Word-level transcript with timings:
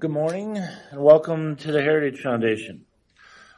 Good 0.00 0.12
morning 0.12 0.56
and 0.56 1.02
welcome 1.02 1.56
to 1.56 1.72
the 1.72 1.82
Heritage 1.82 2.20
Foundation. 2.20 2.84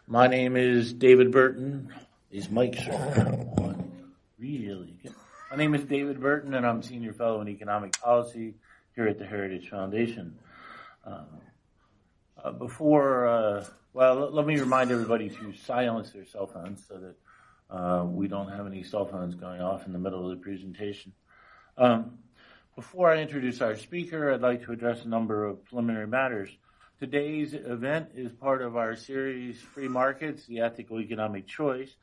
My 0.06 0.26
name 0.26 0.56
is 0.56 0.94
David 0.94 1.32
Burton. 1.32 1.92
Mics 2.32 2.88
are 2.88 3.76
really 4.38 4.96
good. 5.02 5.14
My 5.50 5.58
name 5.58 5.74
is 5.74 5.84
David 5.84 6.18
Burton 6.18 6.54
and 6.54 6.66
I'm 6.66 6.82
Senior 6.82 7.12
Fellow 7.12 7.42
in 7.42 7.48
Economic 7.48 8.00
Policy 8.00 8.54
here 8.94 9.06
at 9.06 9.18
the 9.18 9.26
Heritage 9.26 9.68
Foundation. 9.68 10.38
Uh, 11.04 11.24
uh, 12.42 12.52
before, 12.52 13.26
uh, 13.26 13.64
well, 13.92 14.30
let 14.32 14.46
me 14.46 14.58
remind 14.58 14.90
everybody 14.90 15.28
to 15.28 15.52
silence 15.52 16.10
their 16.12 16.24
cell 16.24 16.46
phones 16.46 16.82
so 16.88 16.94
that 17.00 17.76
uh, 17.76 18.04
we 18.06 18.28
don't 18.28 18.48
have 18.48 18.66
any 18.66 18.82
cell 18.82 19.04
phones 19.04 19.34
going 19.34 19.60
off 19.60 19.84
in 19.84 19.92
the 19.92 19.98
middle 19.98 20.30
of 20.30 20.38
the 20.38 20.42
presentation. 20.42 21.12
Um, 21.76 22.18
before 22.76 23.10
I 23.10 23.18
introduce 23.18 23.60
our 23.60 23.76
speaker, 23.76 24.32
I'd 24.32 24.40
like 24.40 24.64
to 24.64 24.72
address 24.72 25.04
a 25.04 25.08
number 25.08 25.44
of 25.44 25.64
preliminary 25.64 26.06
matters. 26.06 26.50
Today's 26.98 27.54
event 27.54 28.10
is 28.14 28.32
part 28.32 28.62
of 28.62 28.76
our 28.76 28.94
series, 28.94 29.60
Free 29.60 29.88
Markets, 29.88 30.46
the 30.46 30.60
Ethical 30.60 31.00
Economic 31.00 31.46
Choice. 31.46 31.96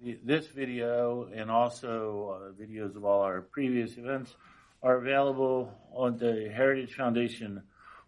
This 0.00 0.46
video 0.46 1.28
and 1.34 1.50
also 1.50 2.52
uh, 2.56 2.62
videos 2.62 2.96
of 2.96 3.04
all 3.04 3.22
our 3.22 3.42
previous 3.42 3.96
events 3.96 4.34
are 4.82 4.96
available 4.96 5.72
on 5.92 6.16
the 6.18 6.50
Heritage 6.54 6.94
Foundation 6.94 7.62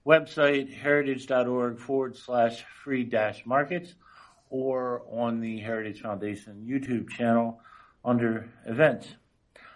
website, 0.07 0.73
heritage.org 0.73 1.79
forward 1.79 2.17
slash 2.17 2.65
free 2.83 3.05
dash 3.05 3.45
markets, 3.45 3.95
or 4.51 5.03
on 5.11 5.41
the 5.41 5.59
Heritage 5.59 6.01
Foundation 6.01 6.67
YouTube 6.69 7.11
channel 7.11 7.61
under 8.05 8.49
events. 8.67 9.09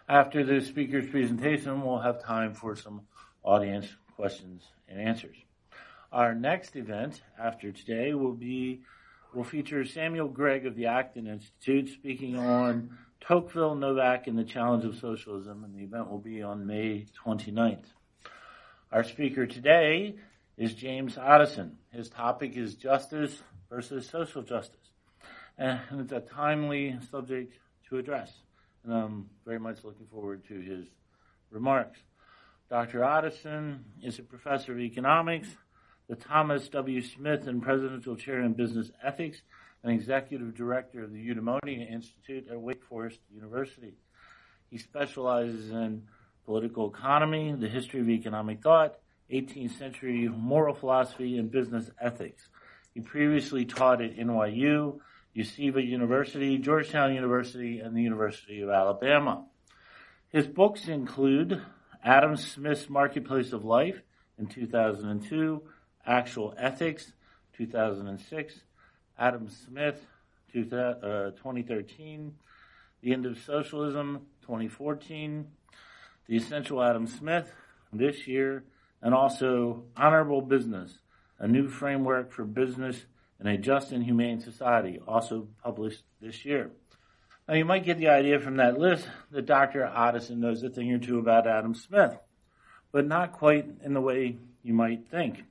After 0.08 0.44
the 0.44 0.60
speaker's 0.60 1.08
presentation, 1.08 1.80
we'll 1.80 2.00
have 2.00 2.22
time 2.22 2.52
for 2.52 2.76
some 2.76 3.06
audience 3.42 3.86
questions 4.16 4.62
and 4.86 5.00
answers. 5.00 5.36
Our 6.12 6.34
next 6.34 6.76
event 6.76 7.22
after 7.38 7.72
today 7.72 8.12
will 8.12 8.34
be 8.34 8.82
will 9.32 9.44
feature 9.44 9.82
Samuel 9.86 10.28
Gregg 10.28 10.66
of 10.66 10.76
the 10.76 10.86
Acton 10.86 11.26
Institute 11.26 11.88
speaking 11.88 12.36
on 12.36 12.98
Tocqueville, 13.22 13.76
Novak, 13.76 14.26
and 14.26 14.38
the 14.38 14.44
Challenge 14.44 14.84
of 14.84 14.98
Socialism, 14.98 15.64
and 15.64 15.74
the 15.74 15.82
event 15.82 16.10
will 16.10 16.18
be 16.18 16.42
on 16.42 16.66
May 16.66 17.06
29th. 17.24 17.86
Our 18.92 19.04
speaker 19.04 19.46
today 19.46 20.16
is 20.58 20.74
James 20.74 21.16
Otteson. 21.16 21.76
His 21.90 22.10
topic 22.10 22.58
is 22.58 22.74
justice 22.74 23.42
versus 23.70 24.06
social 24.06 24.42
justice, 24.42 24.90
and 25.56 25.80
it's 25.98 26.12
a 26.12 26.20
timely 26.20 26.98
subject 27.10 27.54
to 27.88 27.96
address 27.96 28.30
and 28.84 28.92
I'm 28.92 29.30
very 29.44 29.58
much 29.58 29.84
looking 29.84 30.06
forward 30.06 30.46
to 30.48 30.60
his 30.60 30.86
remarks. 31.50 31.98
Dr. 32.70 33.00
Otteson 33.00 33.80
is 34.02 34.18
a 34.18 34.22
professor 34.22 34.72
of 34.72 34.80
economics, 34.80 35.48
the 36.08 36.16
Thomas 36.16 36.68
W. 36.68 37.02
Smith 37.02 37.46
and 37.46 37.62
Presidential 37.62 38.16
Chair 38.16 38.40
in 38.40 38.52
Business 38.52 38.90
Ethics, 39.02 39.42
and 39.82 39.92
executive 39.92 40.54
director 40.54 41.04
of 41.04 41.12
the 41.12 41.18
Eudaimonia 41.18 41.90
Institute 41.90 42.48
at 42.50 42.60
Wake 42.60 42.82
Forest 42.84 43.20
University. 43.34 43.94
He 44.70 44.78
specializes 44.78 45.70
in 45.70 46.04
political 46.46 46.90
economy, 46.90 47.54
the 47.56 47.68
history 47.68 48.00
of 48.00 48.08
economic 48.08 48.62
thought, 48.62 48.96
18th 49.32 49.78
century 49.78 50.28
moral 50.28 50.74
philosophy, 50.74 51.38
and 51.38 51.50
business 51.50 51.90
ethics. 52.00 52.48
He 52.92 53.00
previously 53.00 53.64
taught 53.64 54.02
at 54.02 54.16
NYU 54.16 55.00
Yeshiva 55.36 55.84
University, 55.84 56.58
Georgetown 56.58 57.14
University, 57.14 57.80
and 57.80 57.96
the 57.96 58.02
University 58.02 58.60
of 58.60 58.70
Alabama. 58.70 59.44
His 60.28 60.46
books 60.46 60.88
include 60.88 61.60
Adam 62.04 62.36
Smith's 62.36 62.88
Marketplace 62.88 63.52
of 63.52 63.64
Life 63.64 64.02
in 64.38 64.46
2002, 64.46 65.62
Actual 66.06 66.54
Ethics, 66.58 67.12
2006, 67.56 68.60
Adam 69.18 69.48
Smith, 69.48 70.06
2013, 70.52 72.26
uh, 72.26 72.30
The 73.02 73.12
End 73.12 73.26
of 73.26 73.38
Socialism, 73.38 74.26
2014, 74.42 75.46
The 76.28 76.36
Essential 76.36 76.82
Adam 76.82 77.06
Smith, 77.06 77.52
this 77.92 78.26
year, 78.26 78.64
and 79.02 79.14
also 79.14 79.84
Honorable 79.96 80.42
Business, 80.42 80.98
a 81.38 81.48
new 81.48 81.68
framework 81.68 82.32
for 82.32 82.44
business 82.44 83.06
in 83.40 83.46
a 83.46 83.58
Just 83.58 83.92
and 83.92 84.04
Humane 84.04 84.40
Society, 84.40 85.00
also 85.06 85.48
published 85.62 86.02
this 86.20 86.44
year. 86.44 86.70
Now, 87.48 87.54
you 87.54 87.64
might 87.64 87.84
get 87.84 87.98
the 87.98 88.08
idea 88.08 88.40
from 88.40 88.56
that 88.56 88.78
list 88.78 89.06
that 89.30 89.46
Dr. 89.46 89.80
Otteson 89.80 90.38
knows 90.38 90.62
a 90.62 90.70
thing 90.70 90.92
or 90.92 90.98
two 90.98 91.18
about 91.18 91.46
Adam 91.46 91.74
Smith, 91.74 92.16
but 92.90 93.06
not 93.06 93.32
quite 93.32 93.66
in 93.84 93.92
the 93.92 94.00
way 94.00 94.38
you 94.62 94.72
might 94.72 95.08
think. 95.10 95.44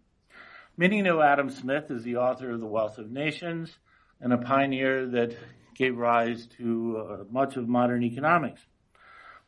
Many 0.76 1.04
know 1.04 1.22
Adam 1.22 1.52
Smith 1.52 1.92
as 1.92 2.04
the 2.04 2.18
author 2.18 2.50
of 2.50 2.60
The 2.60 2.66
Wealth 2.66 2.98
of 2.98 3.12
Nations 3.12 3.78
and 4.20 4.34
a 4.34 4.38
pioneer 4.38 5.06
that 5.08 5.38
gave 5.76 5.98
rise 5.98 6.48
to 6.58 6.98
uh, 6.98 7.24
much 7.30 7.58
of 7.58 7.68
modern 7.68 8.04
economics. 8.04 8.62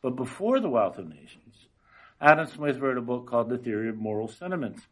But 0.02 0.14
before 0.14 0.60
The 0.60 0.68
Wealth 0.68 0.98
of 0.98 1.08
Nations, 1.08 1.66
Adam 2.20 2.46
Smith 2.46 2.78
wrote 2.78 2.96
a 2.96 3.02
book 3.02 3.26
called 3.26 3.48
The 3.48 3.58
Theory 3.58 3.88
of 3.88 3.96
Moral 3.96 4.28
Sentiments. 4.28 4.82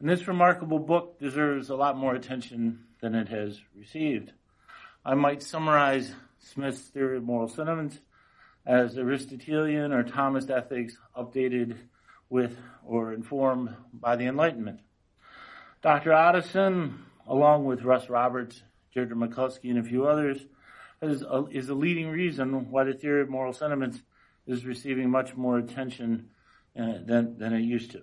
And 0.00 0.08
this 0.08 0.28
remarkable 0.28 0.78
book 0.78 1.18
deserves 1.18 1.70
a 1.70 1.74
lot 1.74 1.96
more 1.96 2.14
attention 2.14 2.84
than 3.00 3.16
it 3.16 3.28
has 3.28 3.60
received. 3.76 4.32
I 5.04 5.14
might 5.14 5.42
summarize 5.42 6.14
Smith's 6.38 6.82
theory 6.82 7.16
of 7.16 7.24
moral 7.24 7.48
sentiments 7.48 7.98
as 8.64 8.96
Aristotelian 8.96 9.92
or 9.92 10.04
Thomist 10.04 10.50
ethics 10.50 10.96
updated 11.16 11.78
with 12.30 12.56
or 12.84 13.12
informed 13.12 13.74
by 13.92 14.14
the 14.14 14.26
Enlightenment. 14.26 14.80
Dr. 15.82 16.10
Otteson, 16.10 16.98
along 17.26 17.64
with 17.64 17.82
Russ 17.82 18.08
Roberts, 18.08 18.62
Deirdre 18.94 19.16
McCloskey, 19.16 19.70
and 19.70 19.78
a 19.78 19.82
few 19.82 20.06
others, 20.06 20.38
is 21.02 21.22
a, 21.22 21.46
is 21.50 21.68
a 21.70 21.74
leading 21.74 22.08
reason 22.08 22.70
why 22.70 22.84
the 22.84 22.92
theory 22.92 23.22
of 23.22 23.28
moral 23.28 23.52
sentiments 23.52 24.00
is 24.46 24.64
receiving 24.64 25.10
much 25.10 25.34
more 25.36 25.58
attention 25.58 26.30
uh, 26.78 26.98
than, 27.04 27.36
than 27.38 27.52
it 27.52 27.62
used 27.62 27.92
to. 27.92 28.02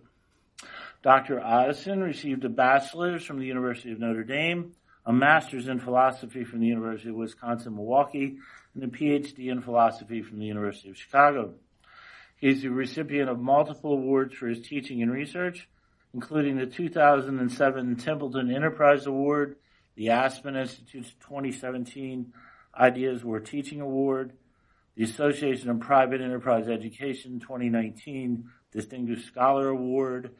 Dr. 1.05 1.39
Otteson 1.39 2.03
received 2.03 2.43
a 2.45 2.49
bachelor's 2.49 3.23
from 3.23 3.37
the 3.37 3.45
University 3.45 3.91
of 3.91 3.99
Notre 3.99 4.23
Dame, 4.23 4.71
a 5.05 5.13
master's 5.13 5.67
in 5.67 5.79
philosophy 5.79 6.43
from 6.43 6.61
the 6.61 6.65
University 6.65 7.09
of 7.09 7.15
Wisconsin-Milwaukee, 7.15 8.37
and 8.73 8.83
a 8.83 8.87
PhD 8.87 9.51
in 9.51 9.61
philosophy 9.61 10.23
from 10.23 10.39
the 10.39 10.47
University 10.47 10.89
of 10.89 10.97
Chicago. 10.97 11.53
He's 12.37 12.63
the 12.63 12.69
recipient 12.69 13.29
of 13.29 13.39
multiple 13.39 13.93
awards 13.93 14.33
for 14.33 14.47
his 14.47 14.67
teaching 14.67 15.03
and 15.03 15.11
research, 15.11 15.69
including 16.15 16.57
the 16.57 16.65
2007 16.65 17.97
Templeton 17.97 18.49
Enterprise 18.49 19.05
Award, 19.05 19.57
the 19.93 20.09
Aspen 20.09 20.55
Institute's 20.55 21.13
2017 21.19 22.33
Ideas 22.75 23.23
Worth 23.23 23.43
Teaching 23.43 23.79
Award, 23.79 24.33
the 24.95 25.03
Association 25.03 25.69
of 25.69 25.81
Private 25.81 26.21
Enterprise 26.21 26.67
Education 26.67 27.39
2019 27.39 28.49
Distinguished 28.71 29.27
Scholar 29.27 29.69
Award, 29.69 30.31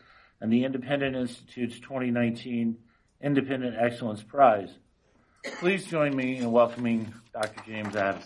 and 0.41 0.51
the 0.51 0.63
Independent 0.63 1.15
Institute's 1.15 1.79
2019 1.79 2.77
Independent 3.21 3.75
Excellence 3.79 4.21
Prize. 4.23 4.69
Please 5.59 5.85
join 5.85 6.15
me 6.15 6.37
in 6.37 6.51
welcoming 6.51 7.13
Dr. 7.33 7.61
James 7.65 7.93
Otteson. 7.93 8.23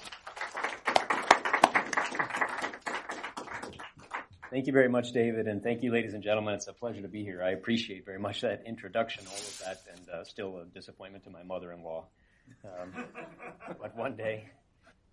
Thank 4.49 4.65
you 4.65 4.73
very 4.73 4.89
much, 4.89 5.11
David, 5.11 5.47
and 5.47 5.61
thank 5.61 5.83
you, 5.83 5.91
ladies 5.91 6.15
and 6.15 6.23
gentlemen. 6.23 6.55
It's 6.55 6.67
a 6.67 6.73
pleasure 6.73 7.03
to 7.03 7.07
be 7.07 7.23
here. 7.23 7.43
I 7.43 7.51
appreciate 7.51 8.03
very 8.03 8.17
much 8.17 8.41
that 8.41 8.63
introduction, 8.65 9.23
all 9.27 9.37
of 9.37 9.61
that, 9.63 9.81
and 9.95 10.09
uh, 10.09 10.23
still 10.23 10.57
a 10.57 10.65
disappointment 10.65 11.23
to 11.25 11.29
my 11.29 11.43
mother-in-law. 11.43 12.05
Um, 12.65 13.05
but 13.79 13.95
one 13.95 14.15
day. 14.15 14.45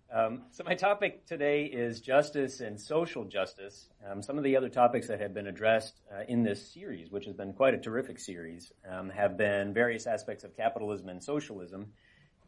Um, 0.09 0.43
so 0.51 0.63
my 0.63 0.73
topic 0.73 1.25
today 1.25 1.65
is 1.65 1.99
justice 1.99 2.61
and 2.61 2.79
social 2.79 3.25
justice. 3.25 3.89
Um, 4.09 4.21
some 4.21 4.37
of 4.37 4.43
the 4.43 4.55
other 4.55 4.69
topics 4.69 5.07
that 5.07 5.19
have 5.19 5.33
been 5.33 5.47
addressed 5.47 5.99
uh, 6.13 6.23
in 6.29 6.43
this 6.43 6.65
series, 6.65 7.11
which 7.11 7.25
has 7.25 7.35
been 7.35 7.51
quite 7.51 7.73
a 7.73 7.77
terrific 7.77 8.17
series, 8.17 8.71
um, 8.89 9.09
have 9.09 9.35
been 9.35 9.73
various 9.73 10.07
aspects 10.07 10.45
of 10.45 10.55
capitalism 10.55 11.09
and 11.09 11.21
socialism. 11.21 11.87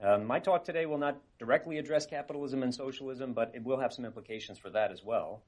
Um, 0.02 0.26
my 0.26 0.40
talk 0.40 0.64
today 0.64 0.86
will 0.86 0.98
not 0.98 1.20
directly 1.38 1.78
address 1.78 2.06
capitalism 2.06 2.64
and 2.64 2.74
socialism, 2.74 3.34
but 3.34 3.52
it 3.54 3.62
will 3.62 3.80
have 3.80 3.92
some 3.92 4.06
implications 4.06 4.58
for 4.58 4.70
that 4.70 4.92
as 4.92 5.04
well. 5.04 5.44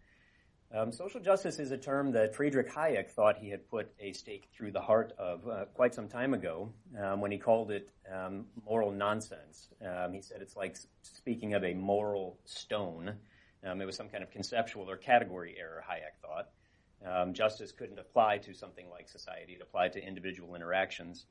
Um, 0.74 0.92
social 0.94 1.20
justice 1.20 1.60
is 1.60 1.72
a 1.72 1.78
term 1.78 2.14
that 2.14 2.34
Friedrich 2.34 2.70
Hayek 2.72 3.10
thought 3.10 3.38
he 3.38 3.50
had 3.50 3.70
put 3.70 3.92
a 4.00 4.14
stake 4.14 4.48
through 4.56 4.72
the 4.72 4.80
heart 4.80 5.12
of 5.18 5.46
uh, 5.46 5.66
quite 5.74 5.94
some 5.94 6.08
time 6.08 6.34
ago 6.34 6.72
um, 6.98 7.20
when 7.20 7.30
he 7.30 7.38
called 7.38 7.72
it 7.72 7.92
um, 8.10 8.46
moral 8.66 8.90
nonsense. 8.92 9.68
Um, 9.86 10.14
he 10.14 10.22
said 10.22 10.42
it's 10.42 10.56
like 10.56 10.78
speaking 11.02 11.56
of 11.56 11.66
a 11.66 11.74
moral 11.74 12.40
stone. 12.46 13.16
Um, 13.66 13.82
it 13.82 13.86
was 13.86 13.98
some 13.98 14.08
kind 14.08 14.24
of 14.24 14.32
conceptual 14.32 14.90
or 14.90 14.96
category 14.96 15.58
error, 15.60 15.84
Hayek 15.90 16.22
thought. 16.22 16.50
Um, 17.06 17.34
justice 17.34 17.74
couldn't 17.74 18.00
apply 18.00 18.38
to 18.40 18.54
something 18.54 18.90
like 18.90 19.10
society, 19.10 19.54
it 19.54 19.62
applied 19.62 19.92
to 19.94 20.02
individual 20.02 20.56
interactions. 20.56 21.26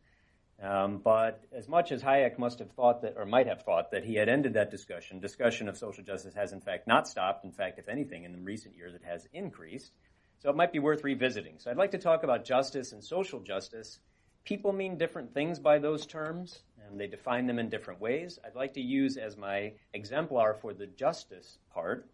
Um, 0.63 0.99
but 0.99 1.43
as 1.57 1.69
much 1.69 1.91
as 1.91 2.03
Hayek 2.03 2.39
must 2.39 2.59
have 2.59 2.71
thought 2.73 3.01
that, 3.03 3.15
or 3.17 3.25
might 3.25 3.47
have 3.47 3.63
thought 3.63 3.93
that 3.93 4.05
he 4.05 4.15
had 4.15 4.29
ended 4.29 4.55
that 4.55 4.71
discussion, 4.71 5.19
discussion 5.19 5.69
of 5.69 5.77
social 5.79 6.05
justice 6.05 6.35
has 6.35 6.53
in 6.53 6.61
fact 6.61 6.87
not 6.87 7.09
stopped. 7.09 7.45
In 7.45 7.53
fact, 7.53 7.79
if 7.79 7.89
anything, 7.89 8.25
in 8.25 8.33
the 8.33 8.39
recent 8.39 8.77
years 8.77 8.95
it 8.95 9.03
has 9.05 9.27
increased. 9.33 9.93
So 10.41 10.51
it 10.51 10.57
might 10.57 10.73
be 10.73 10.79
worth 10.79 11.03
revisiting. 11.03 11.55
So 11.59 11.71
I'd 11.71 11.79
like 11.79 11.93
to 11.93 11.99
talk 11.99 12.25
about 12.25 12.45
justice 12.45 12.93
and 12.93 13.03
social 13.03 13.41
justice. 13.41 14.01
People 14.45 14.73
mean 14.73 14.99
different 14.99 15.33
things 15.33 15.59
by 15.59 15.79
those 15.79 16.07
terms, 16.07 16.61
and 16.87 17.01
they 17.01 17.07
define 17.07 17.47
them 17.47 17.59
in 17.59 17.69
different 17.69 18.01
ways. 18.01 18.39
I'd 18.45 18.55
like 18.55 18.75
to 18.75 18.81
use 18.81 19.17
as 19.17 19.37
my 19.37 19.73
exemplar 19.95 20.55
for 20.55 20.75
the 20.75 20.87
justice 20.87 21.59
part 21.73 22.07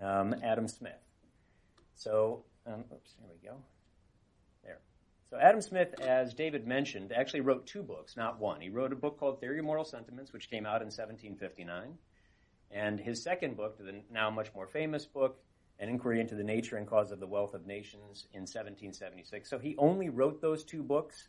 um, 0.00 0.34
Adam 0.42 0.68
Smith. 0.68 0.92
So, 1.94 2.44
um, 2.66 2.84
oops, 2.92 3.14
here 3.18 3.28
we 3.30 3.48
go. 3.48 3.56
So 5.30 5.38
Adam 5.38 5.62
Smith, 5.62 5.94
as 6.00 6.34
David 6.34 6.66
mentioned, 6.66 7.12
actually 7.12 7.42
wrote 7.42 7.64
two 7.64 7.84
books, 7.84 8.16
not 8.16 8.40
one. 8.40 8.60
He 8.60 8.68
wrote 8.68 8.92
a 8.92 8.96
book 8.96 9.20
called 9.20 9.38
Theory 9.38 9.60
of 9.60 9.64
Moral 9.64 9.84
Sentiments, 9.84 10.32
which 10.32 10.50
came 10.50 10.66
out 10.66 10.82
in 10.82 10.88
1759. 10.88 11.96
And 12.72 12.98
his 12.98 13.22
second 13.22 13.56
book, 13.56 13.78
the 13.78 14.02
now 14.10 14.30
much 14.30 14.52
more 14.56 14.66
famous 14.66 15.06
book, 15.06 15.38
An 15.78 15.88
Inquiry 15.88 16.20
into 16.20 16.34
the 16.34 16.42
Nature 16.42 16.78
and 16.78 16.86
Cause 16.86 17.12
of 17.12 17.20
the 17.20 17.28
Wealth 17.28 17.54
of 17.54 17.64
Nations, 17.64 18.26
in 18.32 18.40
1776. 18.40 19.48
So 19.48 19.60
he 19.60 19.76
only 19.78 20.08
wrote 20.08 20.40
those 20.40 20.64
two 20.64 20.82
books. 20.82 21.28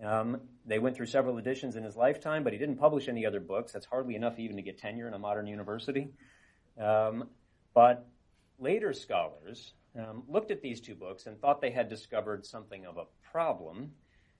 Um, 0.00 0.40
they 0.64 0.78
went 0.78 0.94
through 0.94 1.06
several 1.06 1.38
editions 1.38 1.74
in 1.74 1.82
his 1.82 1.96
lifetime, 1.96 2.44
but 2.44 2.52
he 2.52 2.58
didn't 2.58 2.76
publish 2.76 3.08
any 3.08 3.26
other 3.26 3.40
books. 3.40 3.72
That's 3.72 3.86
hardly 3.86 4.14
enough 4.14 4.38
even 4.38 4.56
to 4.56 4.62
get 4.62 4.78
tenure 4.78 5.08
in 5.08 5.14
a 5.14 5.18
modern 5.18 5.48
university. 5.48 6.10
Um, 6.78 7.28
but 7.74 8.06
later 8.60 8.92
scholars 8.92 9.72
um, 9.98 10.22
looked 10.28 10.52
at 10.52 10.62
these 10.62 10.80
two 10.80 10.94
books 10.94 11.26
and 11.26 11.40
thought 11.40 11.60
they 11.60 11.72
had 11.72 11.88
discovered 11.88 12.46
something 12.46 12.86
of 12.86 12.96
a 12.96 13.04
problem. 13.30 13.92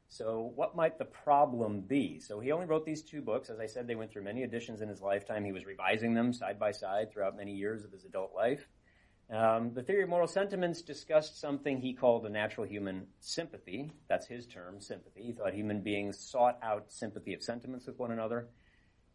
So, 0.08 0.52
what 0.56 0.74
might 0.74 0.98
the 0.98 1.04
problem 1.04 1.82
be? 1.82 2.18
So, 2.18 2.40
he 2.40 2.50
only 2.50 2.66
wrote 2.66 2.84
these 2.84 3.02
two 3.02 3.22
books. 3.22 3.48
As 3.48 3.60
I 3.60 3.66
said, 3.66 3.86
they 3.86 3.94
went 3.94 4.10
through 4.10 4.24
many 4.24 4.42
editions 4.42 4.80
in 4.80 4.88
his 4.88 5.00
lifetime. 5.00 5.44
He 5.44 5.52
was 5.52 5.66
revising 5.66 6.14
them 6.14 6.32
side 6.32 6.58
by 6.58 6.72
side 6.72 7.12
throughout 7.12 7.36
many 7.36 7.52
years 7.52 7.84
of 7.84 7.92
his 7.92 8.04
adult 8.04 8.34
life. 8.34 8.66
Um, 9.30 9.72
the 9.72 9.82
theory 9.82 10.02
of 10.02 10.08
moral 10.08 10.26
sentiments 10.26 10.82
discussed 10.82 11.40
something 11.40 11.80
he 11.80 11.92
called 11.92 12.26
a 12.26 12.28
natural 12.28 12.66
human 12.66 13.06
sympathy. 13.20 13.92
That's 14.08 14.26
his 14.26 14.46
term, 14.46 14.80
sympathy. 14.80 15.22
He 15.22 15.32
thought 15.32 15.54
human 15.54 15.82
beings 15.82 16.18
sought 16.18 16.58
out 16.62 16.86
sympathy 16.88 17.32
of 17.32 17.42
sentiments 17.42 17.86
with 17.86 17.96
one 17.98 18.10
another. 18.10 18.48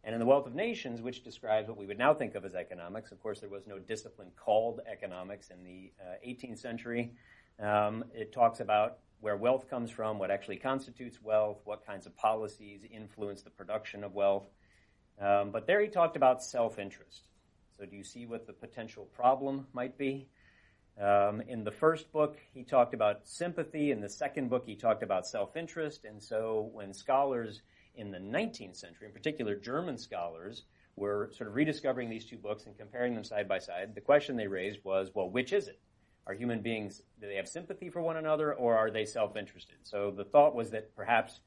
And 0.04 0.14
in 0.14 0.18
the 0.18 0.24
Wealth 0.24 0.46
of 0.46 0.54
Nations, 0.54 1.02
which 1.02 1.22
describes 1.22 1.68
what 1.68 1.76
we 1.76 1.84
would 1.84 1.98
now 1.98 2.14
think 2.14 2.34
of 2.34 2.46
as 2.46 2.54
economics, 2.54 3.12
of 3.12 3.22
course, 3.22 3.40
there 3.40 3.50
was 3.50 3.66
no 3.66 3.78
discipline 3.78 4.30
called 4.36 4.80
economics 4.90 5.50
in 5.50 5.62
the 5.64 5.92
uh, 6.00 6.14
18th 6.26 6.60
century. 6.60 7.12
Um, 7.60 8.04
it 8.14 8.32
talks 8.32 8.60
about 8.60 8.98
where 9.20 9.36
wealth 9.36 9.68
comes 9.68 9.90
from, 9.90 10.18
what 10.18 10.30
actually 10.30 10.56
constitutes 10.56 11.22
wealth, 11.22 11.58
what 11.64 11.86
kinds 11.86 12.06
of 12.06 12.16
policies 12.16 12.82
influence 12.90 13.42
the 13.42 13.50
production 13.50 14.04
of 14.04 14.14
wealth. 14.14 14.46
Um, 15.20 15.50
but 15.50 15.66
there 15.66 15.80
he 15.80 15.88
talked 15.88 16.16
about 16.16 16.42
self 16.42 16.78
interest. 16.78 17.28
So, 17.78 17.86
do 17.86 17.96
you 17.96 18.04
see 18.04 18.26
what 18.26 18.46
the 18.46 18.52
potential 18.52 19.04
problem 19.04 19.66
might 19.72 19.96
be? 19.98 20.28
Um, 21.00 21.42
in 21.42 21.64
the 21.64 21.70
first 21.70 22.10
book, 22.12 22.38
he 22.54 22.64
talked 22.64 22.94
about 22.94 23.26
sympathy. 23.26 23.90
In 23.90 24.00
the 24.00 24.08
second 24.08 24.48
book, 24.48 24.64
he 24.66 24.76
talked 24.76 25.02
about 25.02 25.26
self 25.26 25.56
interest. 25.56 26.04
And 26.04 26.22
so, 26.22 26.70
when 26.72 26.92
scholars 26.92 27.62
in 27.94 28.10
the 28.10 28.18
19th 28.18 28.76
century, 28.76 29.06
in 29.08 29.12
particular 29.12 29.56
German 29.56 29.98
scholars, 29.98 30.64
were 30.96 31.30
sort 31.34 31.48
of 31.48 31.54
rediscovering 31.54 32.08
these 32.08 32.24
two 32.24 32.38
books 32.38 32.66
and 32.66 32.76
comparing 32.76 33.14
them 33.14 33.24
side 33.24 33.48
by 33.48 33.58
side, 33.58 33.94
the 33.94 34.00
question 34.00 34.36
they 34.36 34.46
raised 34.46 34.80
was, 34.84 35.10
well, 35.14 35.28
which 35.28 35.52
is 35.52 35.68
it? 35.68 35.78
Are 36.26 36.34
human 36.34 36.60
beings, 36.60 37.02
do 37.20 37.28
they 37.28 37.36
have 37.36 37.48
sympathy 37.48 37.88
for 37.88 38.00
one 38.00 38.16
another 38.16 38.52
or 38.52 38.76
are 38.76 38.90
they 38.90 39.04
self-interested? 39.04 39.76
So 39.84 40.10
the 40.10 40.24
thought 40.24 40.54
was 40.54 40.70
that 40.70 40.94
perhaps 40.96 41.40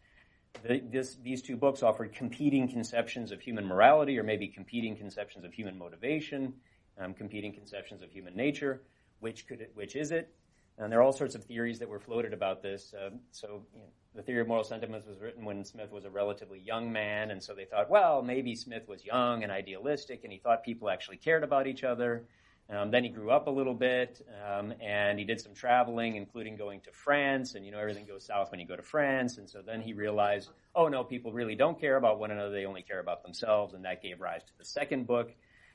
the, 0.63 0.79
this, 0.79 1.17
these 1.21 1.41
two 1.41 1.57
books 1.57 1.83
offered 1.83 2.13
competing 2.13 2.69
conceptions 2.69 3.31
of 3.31 3.41
human 3.41 3.65
morality 3.65 4.17
or 4.17 4.23
maybe 4.23 4.47
competing 4.47 4.95
conceptions 4.95 5.43
of 5.43 5.53
human 5.53 5.77
motivation, 5.77 6.53
um, 6.97 7.13
competing 7.13 7.53
conceptions 7.53 8.01
of 8.01 8.11
human 8.11 8.35
nature. 8.35 8.81
Which 9.19 9.47
could 9.47 9.59
it, 9.59 9.71
which 9.75 9.97
is 9.97 10.11
it? 10.11 10.33
And 10.77 10.89
there 10.89 10.99
are 10.99 11.03
all 11.03 11.11
sorts 11.11 11.35
of 11.35 11.43
theories 11.43 11.79
that 11.79 11.89
were 11.89 11.99
floated 11.99 12.31
about 12.31 12.63
this. 12.63 12.93
Uh, 12.93 13.09
so 13.31 13.65
you 13.73 13.81
know, 13.81 13.87
the 14.15 14.21
theory 14.21 14.39
of 14.39 14.47
moral 14.47 14.63
sentiments 14.63 15.05
was 15.05 15.19
written 15.19 15.43
when 15.43 15.65
Smith 15.65 15.91
was 15.91 16.05
a 16.05 16.09
relatively 16.09 16.59
young 16.59 16.89
man, 16.89 17.31
and 17.31 17.43
so 17.43 17.53
they 17.53 17.65
thought, 17.65 17.89
well, 17.89 18.21
maybe 18.21 18.55
Smith 18.55 18.87
was 18.87 19.03
young 19.03 19.43
and 19.43 19.51
idealistic, 19.51 20.21
and 20.23 20.31
he 20.31 20.39
thought 20.39 20.63
people 20.63 20.89
actually 20.89 21.17
cared 21.17 21.43
about 21.43 21.67
each 21.67 21.83
other. 21.83 22.25
Um, 22.71 22.91
then 22.91 23.03
he 23.03 23.09
grew 23.09 23.31
up 23.31 23.47
a 23.47 23.49
little 23.49 23.73
bit, 23.73 24.21
um, 24.47 24.73
and 24.79 25.17
he 25.17 25.25
did 25.25 25.41
some 25.41 25.55
traveling, 25.55 26.15
including 26.15 26.55
going 26.55 26.81
to 26.81 26.91
France. 26.91 27.55
And 27.55 27.65
you 27.65 27.71
know, 27.71 27.79
everything 27.79 28.05
goes 28.05 28.25
south 28.25 28.51
when 28.51 28.59
you 28.59 28.67
go 28.67 28.75
to 28.75 28.83
France. 28.83 29.39
And 29.39 29.49
so 29.49 29.61
then 29.65 29.81
he 29.81 29.93
realized, 29.93 30.49
oh 30.75 30.87
no, 30.87 31.03
people 31.03 31.31
really 31.33 31.55
don't 31.55 31.79
care 31.79 31.97
about 31.97 32.19
one 32.19 32.29
another; 32.29 32.51
they 32.51 32.65
only 32.65 32.83
care 32.83 32.99
about 32.99 33.23
themselves. 33.23 33.73
And 33.73 33.85
that 33.85 34.03
gave 34.03 34.21
rise 34.21 34.43
to 34.43 34.57
the 34.57 34.65
second 34.65 35.07
book. 35.07 35.31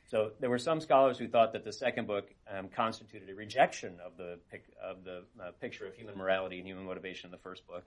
So 0.07 0.33
there 0.39 0.51
were 0.51 0.59
some 0.59 0.81
scholars 0.81 1.19
who 1.19 1.27
thought 1.27 1.53
that 1.55 1.65
the 1.65 1.73
second 1.73 2.07
book 2.07 2.29
um, 2.49 2.69
constituted 2.69 3.29
a 3.29 3.35
rejection 3.35 3.99
of 4.05 4.17
the 4.17 4.39
pic- 4.51 4.73
of 4.81 5.03
the 5.03 5.25
uh, 5.43 5.51
picture 5.61 5.87
of 5.87 5.95
human 5.95 6.17
morality 6.17 6.59
and 6.59 6.67
human 6.67 6.85
motivation 6.85 7.29
in 7.29 7.31
the 7.33 7.39
first 7.39 7.67
book. 7.67 7.85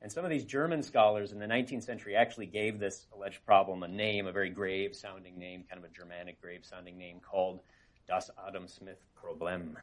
And 0.00 0.10
some 0.10 0.24
of 0.24 0.30
these 0.30 0.44
German 0.44 0.82
scholars 0.82 1.32
in 1.32 1.38
the 1.38 1.46
19th 1.46 1.82
century 1.82 2.16
actually 2.16 2.46
gave 2.46 2.78
this 2.78 3.06
alleged 3.14 3.44
problem 3.44 3.82
a 3.82 3.88
name, 3.88 4.26
a 4.26 4.32
very 4.32 4.48
grave 4.48 4.96
sounding 4.96 5.38
name, 5.38 5.64
kind 5.68 5.84
of 5.84 5.90
a 5.90 5.92
Germanic 5.92 6.40
grave 6.40 6.64
sounding 6.64 6.96
name 6.96 7.20
called 7.20 7.60
Das 8.08 8.30
Adam 8.46 8.66
Smith 8.66 9.04
Problem. 9.14 9.76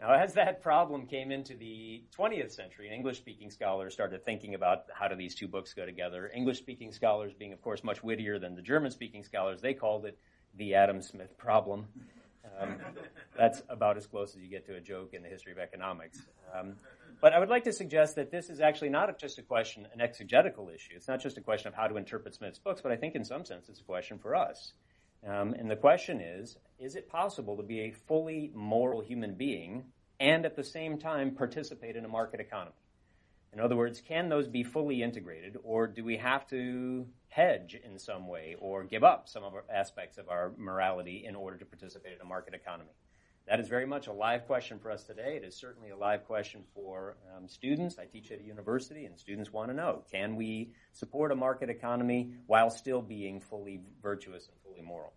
now, 0.00 0.12
as 0.12 0.34
that 0.34 0.62
problem 0.62 1.06
came 1.06 1.30
into 1.30 1.54
the 1.54 2.02
20th 2.16 2.50
century, 2.50 2.90
English 2.92 3.18
speaking 3.18 3.50
scholars 3.50 3.92
started 3.92 4.24
thinking 4.24 4.54
about 4.54 4.84
how 4.92 5.08
do 5.08 5.14
these 5.14 5.34
two 5.34 5.48
books 5.48 5.74
go 5.74 5.86
together. 5.86 6.30
English 6.34 6.58
speaking 6.58 6.92
scholars, 6.92 7.32
being, 7.32 7.52
of 7.52 7.62
course, 7.62 7.84
much 7.84 8.02
wittier 8.02 8.38
than 8.38 8.54
the 8.54 8.62
German 8.62 8.90
speaking 8.90 9.22
scholars, 9.22 9.60
they 9.60 9.74
called 9.74 10.06
it 10.06 10.18
the 10.56 10.74
Adam 10.74 11.00
Smith 11.00 11.36
Problem. 11.38 11.86
Um, 12.60 12.78
that's 13.36 13.62
about 13.68 13.96
as 13.96 14.06
close 14.06 14.34
as 14.36 14.42
you 14.42 14.48
get 14.48 14.66
to 14.66 14.76
a 14.76 14.80
joke 14.80 15.14
in 15.14 15.22
the 15.22 15.28
history 15.28 15.52
of 15.52 15.58
economics. 15.58 16.22
Um, 16.54 16.74
but 17.22 17.32
I 17.32 17.38
would 17.38 17.48
like 17.48 17.62
to 17.64 17.72
suggest 17.72 18.16
that 18.16 18.32
this 18.32 18.50
is 18.50 18.60
actually 18.60 18.90
not 18.90 19.16
just 19.16 19.38
a 19.38 19.42
question, 19.42 19.86
an 19.94 20.00
exegetical 20.00 20.68
issue. 20.68 20.94
It's 20.96 21.06
not 21.06 21.22
just 21.22 21.38
a 21.38 21.40
question 21.40 21.68
of 21.68 21.74
how 21.74 21.86
to 21.86 21.96
interpret 21.96 22.34
Smith's 22.34 22.58
books, 22.58 22.80
but 22.82 22.90
I 22.90 22.96
think 22.96 23.14
in 23.14 23.24
some 23.24 23.44
sense 23.44 23.68
it's 23.68 23.80
a 23.80 23.84
question 23.84 24.18
for 24.18 24.34
us. 24.34 24.72
Um, 25.24 25.54
and 25.54 25.70
the 25.70 25.76
question 25.76 26.20
is 26.20 26.56
is 26.80 26.96
it 26.96 27.08
possible 27.08 27.56
to 27.56 27.62
be 27.62 27.82
a 27.82 27.92
fully 27.92 28.50
moral 28.54 29.00
human 29.00 29.34
being 29.34 29.84
and 30.18 30.44
at 30.44 30.56
the 30.56 30.64
same 30.64 30.98
time 30.98 31.30
participate 31.30 31.94
in 31.94 32.04
a 32.04 32.08
market 32.08 32.40
economy? 32.40 32.74
In 33.52 33.60
other 33.60 33.76
words, 33.76 34.00
can 34.00 34.28
those 34.28 34.48
be 34.48 34.64
fully 34.64 35.00
integrated, 35.00 35.56
or 35.62 35.86
do 35.86 36.02
we 36.02 36.16
have 36.16 36.48
to 36.48 37.06
hedge 37.28 37.78
in 37.84 37.98
some 37.98 38.26
way 38.26 38.56
or 38.58 38.82
give 38.82 39.04
up 39.04 39.28
some 39.28 39.44
of 39.44 39.54
our 39.54 39.64
aspects 39.72 40.18
of 40.18 40.28
our 40.28 40.52
morality 40.56 41.24
in 41.24 41.36
order 41.36 41.56
to 41.58 41.64
participate 41.66 42.14
in 42.14 42.20
a 42.20 42.24
market 42.24 42.54
economy? 42.54 42.90
That 43.48 43.58
is 43.58 43.68
very 43.68 43.86
much 43.86 44.06
a 44.06 44.12
live 44.12 44.46
question 44.46 44.78
for 44.78 44.90
us 44.90 45.02
today. 45.02 45.36
It 45.36 45.44
is 45.44 45.56
certainly 45.56 45.90
a 45.90 45.96
live 45.96 46.24
question 46.26 46.62
for 46.74 47.16
um, 47.36 47.48
students. 47.48 47.98
I 47.98 48.04
teach 48.04 48.30
at 48.30 48.40
a 48.40 48.44
university, 48.44 49.04
and 49.04 49.18
students 49.18 49.52
want 49.52 49.70
to 49.70 49.74
know 49.74 50.04
can 50.12 50.36
we 50.36 50.70
support 50.92 51.32
a 51.32 51.36
market 51.36 51.68
economy 51.68 52.34
while 52.46 52.70
still 52.70 53.02
being 53.02 53.40
fully 53.40 53.80
virtuous 54.00 54.46
and 54.46 54.56
fully 54.62 54.80
moral? 54.80 55.12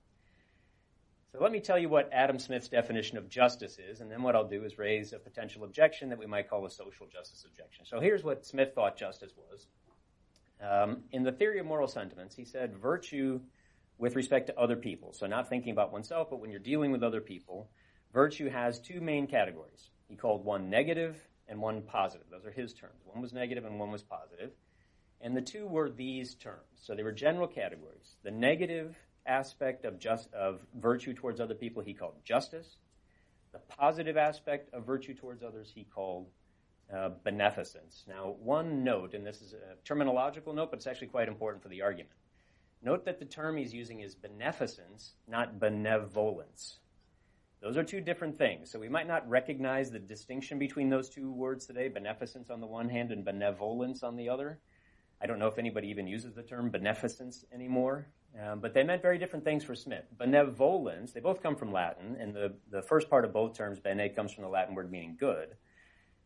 So 1.34 1.42
let 1.42 1.52
me 1.52 1.60
tell 1.60 1.78
you 1.78 1.90
what 1.90 2.10
Adam 2.14 2.40
Smith's 2.40 2.70
definition 2.70 3.18
of 3.18 3.30
justice 3.30 3.78
is, 3.78 4.00
and 4.00 4.10
then 4.10 4.24
what 4.24 4.36
I'll 4.36 4.48
do 4.48 4.64
is 4.64 4.80
raise 4.80 5.12
a 5.14 5.20
potential 5.20 5.64
objection 5.64 6.10
that 6.10 6.18
we 6.18 6.26
might 6.26 6.50
call 6.50 6.66
a 6.66 6.72
social 6.72 7.08
justice 7.08 7.46
objection. 7.46 7.86
So 7.86 8.00
here's 8.00 8.24
what 8.24 8.46
Smith 8.46 8.74
thought 8.74 8.98
justice 8.98 9.34
was. 9.36 9.68
Um, 10.62 11.04
in 11.12 11.24
the 11.24 11.34
theory 11.34 11.60
of 11.60 11.66
moral 11.66 11.90
sentiments, 11.90 12.36
he 12.36 12.46
said 12.46 12.78
virtue 12.78 13.42
with 13.98 14.16
respect 14.16 14.48
to 14.48 14.58
other 14.58 14.78
people. 14.78 15.14
So 15.14 15.28
not 15.28 15.50
thinking 15.50 15.74
about 15.74 15.92
oneself, 15.92 16.30
but 16.30 16.40
when 16.40 16.52
you're 16.52 16.60
dealing 16.60 16.92
with 16.92 17.04
other 17.04 17.22
people, 17.22 17.70
virtue 18.16 18.50
has 18.50 18.80
two 18.80 19.02
main 19.02 19.28
categories. 19.28 19.92
He 20.08 20.16
called 20.16 20.46
one 20.46 20.70
negative 20.70 21.22
and 21.50 21.62
one 21.62 21.82
positive. 21.82 22.28
Those 22.32 22.46
are 22.46 22.52
his 22.52 22.74
terms. 22.74 23.02
One 23.04 23.22
was 23.22 23.34
negative 23.34 23.66
and 23.66 23.78
one 23.78 23.92
was 23.92 24.04
positive. 24.04 24.52
And 25.20 25.36
the 25.36 25.42
two 25.42 25.68
were 25.68 25.90
these 25.90 26.34
terms. 26.36 26.80
So 26.82 26.96
they 26.96 27.04
were 27.04 27.12
general 27.12 27.48
categories. 27.48 28.16
The 28.24 28.32
negative 28.32 28.96
aspect 29.26 29.84
of 29.84 30.00
just 30.00 30.34
of 30.34 30.62
virtue 30.80 31.14
towards 31.14 31.42
other 31.42 31.56
people 31.56 31.84
he 31.84 31.94
called 31.94 32.16
justice. 32.24 32.78
The 33.52 33.60
positive 33.60 34.16
aspect 34.16 34.74
of 34.74 34.86
virtue 34.86 35.14
towards 35.14 35.44
others 35.44 35.70
he 35.76 35.84
called 35.84 36.28
uh, 36.96 37.10
beneficence. 37.26 38.06
Now, 38.08 38.36
one 38.40 38.82
note, 38.84 39.14
and 39.14 39.26
this 39.26 39.42
is 39.42 39.54
a 39.54 39.76
terminological 39.86 40.56
note, 40.56 40.72
but 40.72 40.78
it's 40.78 40.88
actually 40.88 41.08
quite 41.08 41.28
important 41.28 41.62
for 41.62 41.70
the 41.70 41.82
argument. 41.82 42.16
Note 42.82 43.04
that 43.06 43.20
the 43.20 43.26
term 43.26 43.58
he's 43.58 43.74
using 43.74 44.00
is 44.00 44.16
beneficence, 44.16 45.16
not 45.28 45.60
benevolence. 45.60 46.80
Those 47.66 47.78
are 47.78 47.84
two 47.84 48.00
different 48.00 48.38
things. 48.38 48.70
So 48.70 48.78
we 48.78 48.90
might 48.90 49.08
not 49.08 49.28
recognize 49.28 49.90
the 49.90 49.98
distinction 49.98 50.60
between 50.60 50.88
those 50.88 51.10
two 51.10 51.32
words 51.32 51.66
today, 51.66 51.88
beneficence 51.88 52.52
on 52.52 52.62
the 52.62 52.68
one 52.68 52.88
hand 52.88 53.12
and 53.12 53.26
benevolence 53.26 54.04
on 54.04 54.16
the 54.16 54.30
other. 54.30 54.60
I 55.20 55.26
don't 55.26 55.40
know 55.40 55.48
if 55.48 55.58
anybody 55.58 55.88
even 55.88 56.06
uses 56.06 56.36
the 56.36 56.44
term 56.44 56.70
beneficence 56.70 57.44
anymore, 57.52 58.06
um, 58.40 58.60
but 58.60 58.76
they 58.76 58.84
meant 58.84 59.02
very 59.02 59.18
different 59.18 59.46
things 59.46 59.64
for 59.64 59.74
Smith. 59.74 60.04
Benevolence, 60.16 61.12
they 61.12 61.20
both 61.22 61.42
come 61.42 61.56
from 61.56 61.74
Latin, 61.74 62.16
and 62.20 62.36
the, 62.36 62.54
the 62.70 62.84
first 62.84 63.10
part 63.10 63.26
of 63.26 63.34
both 63.34 63.58
terms, 63.58 63.80
bene, 63.80 64.10
comes 64.10 64.32
from 64.32 64.44
the 64.44 64.50
Latin 64.52 64.76
word 64.76 64.92
meaning 64.92 65.18
good. 65.20 65.56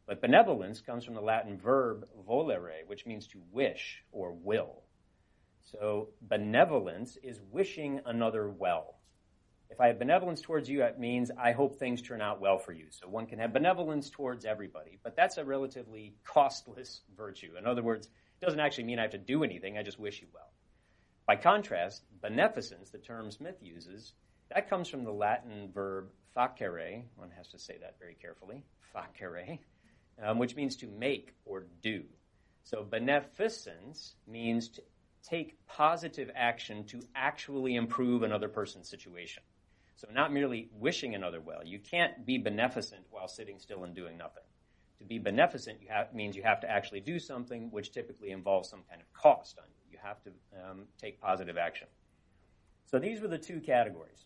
But 0.07 0.19
benevolence 0.19 0.81
comes 0.81 1.05
from 1.05 1.13
the 1.13 1.21
Latin 1.21 1.57
verb 1.57 2.05
volere, 2.27 2.85
which 2.85 3.05
means 3.05 3.27
to 3.27 3.41
wish 3.53 4.03
or 4.11 4.33
will. 4.33 4.83
So 5.61 6.09
benevolence 6.21 7.17
is 7.23 7.39
wishing 7.49 8.01
another 8.05 8.49
well. 8.49 8.98
If 9.69 9.79
I 9.79 9.87
have 9.87 9.99
benevolence 9.99 10.41
towards 10.41 10.67
you, 10.67 10.83
it 10.83 10.99
means 10.99 11.29
I 11.37 11.51
hope 11.51 11.75
things 11.75 12.01
turn 12.01 12.21
out 12.21 12.41
well 12.41 12.57
for 12.57 12.71
you. 12.71 12.87
So 12.89 13.07
one 13.07 13.27
can 13.27 13.39
have 13.39 13.53
benevolence 13.53 14.09
towards 14.09 14.43
everybody, 14.43 14.99
but 15.03 15.15
that's 15.15 15.37
a 15.37 15.45
relatively 15.45 16.15
costless 16.23 17.01
virtue. 17.15 17.51
In 17.57 17.67
other 17.67 17.83
words, 17.83 18.07
it 18.07 18.45
doesn't 18.45 18.59
actually 18.59 18.85
mean 18.85 18.99
I 18.99 19.03
have 19.03 19.11
to 19.11 19.17
do 19.19 19.43
anything, 19.43 19.77
I 19.77 19.83
just 19.83 19.99
wish 19.99 20.21
you 20.21 20.27
well. 20.33 20.51
By 21.27 21.35
contrast, 21.35 22.03
beneficence, 22.21 22.89
the 22.89 22.97
term 22.97 23.29
Smith 23.29 23.57
uses, 23.61 24.13
that 24.53 24.69
comes 24.69 24.87
from 24.87 25.03
the 25.03 25.13
Latin 25.13 25.69
verb 25.71 26.09
facere, 26.35 27.03
one 27.15 27.29
has 27.37 27.47
to 27.49 27.59
say 27.59 27.77
that 27.79 27.99
very 27.99 28.15
carefully, 28.15 28.65
facere, 28.93 29.59
um, 30.23 30.39
which 30.39 30.55
means 30.55 30.75
to 30.77 30.87
make 30.87 31.35
or 31.45 31.67
do. 31.83 32.03
So 32.63 32.83
beneficence 32.83 34.15
means 34.27 34.69
to 34.69 34.83
take 35.23 35.63
positive 35.67 36.31
action 36.35 36.85
to 36.85 37.01
actually 37.15 37.75
improve 37.75 38.23
another 38.23 38.47
person's 38.47 38.89
situation. 38.89 39.43
So 39.99 40.07
not 40.13 40.31
merely 40.31 40.69
wishing 40.71 41.13
another 41.13 41.41
well. 41.41 41.61
You 41.65 41.77
can't 41.77 42.25
be 42.25 42.37
beneficent 42.37 43.01
while 43.09 43.27
sitting 43.27 43.59
still 43.59 43.83
and 43.83 43.93
doing 43.93 44.17
nothing. 44.17 44.43
To 44.99 45.03
be 45.03 45.19
beneficent 45.19 45.81
you 45.81 45.89
have, 45.89 46.13
means 46.13 46.37
you 46.37 46.43
have 46.43 46.61
to 46.61 46.71
actually 46.71 47.01
do 47.01 47.19
something 47.19 47.69
which 47.69 47.91
typically 47.91 48.31
involves 48.31 48.69
some 48.69 48.83
kind 48.89 49.01
of 49.01 49.11
cost 49.11 49.59
on 49.59 49.65
you. 49.67 49.91
You 49.91 49.97
have 50.01 50.23
to 50.23 50.29
um, 50.57 50.83
take 50.97 51.19
positive 51.19 51.57
action. 51.57 51.87
So 52.85 52.97
these 52.97 53.19
were 53.19 53.27
the 53.27 53.37
two 53.37 53.59
categories. 53.59 54.23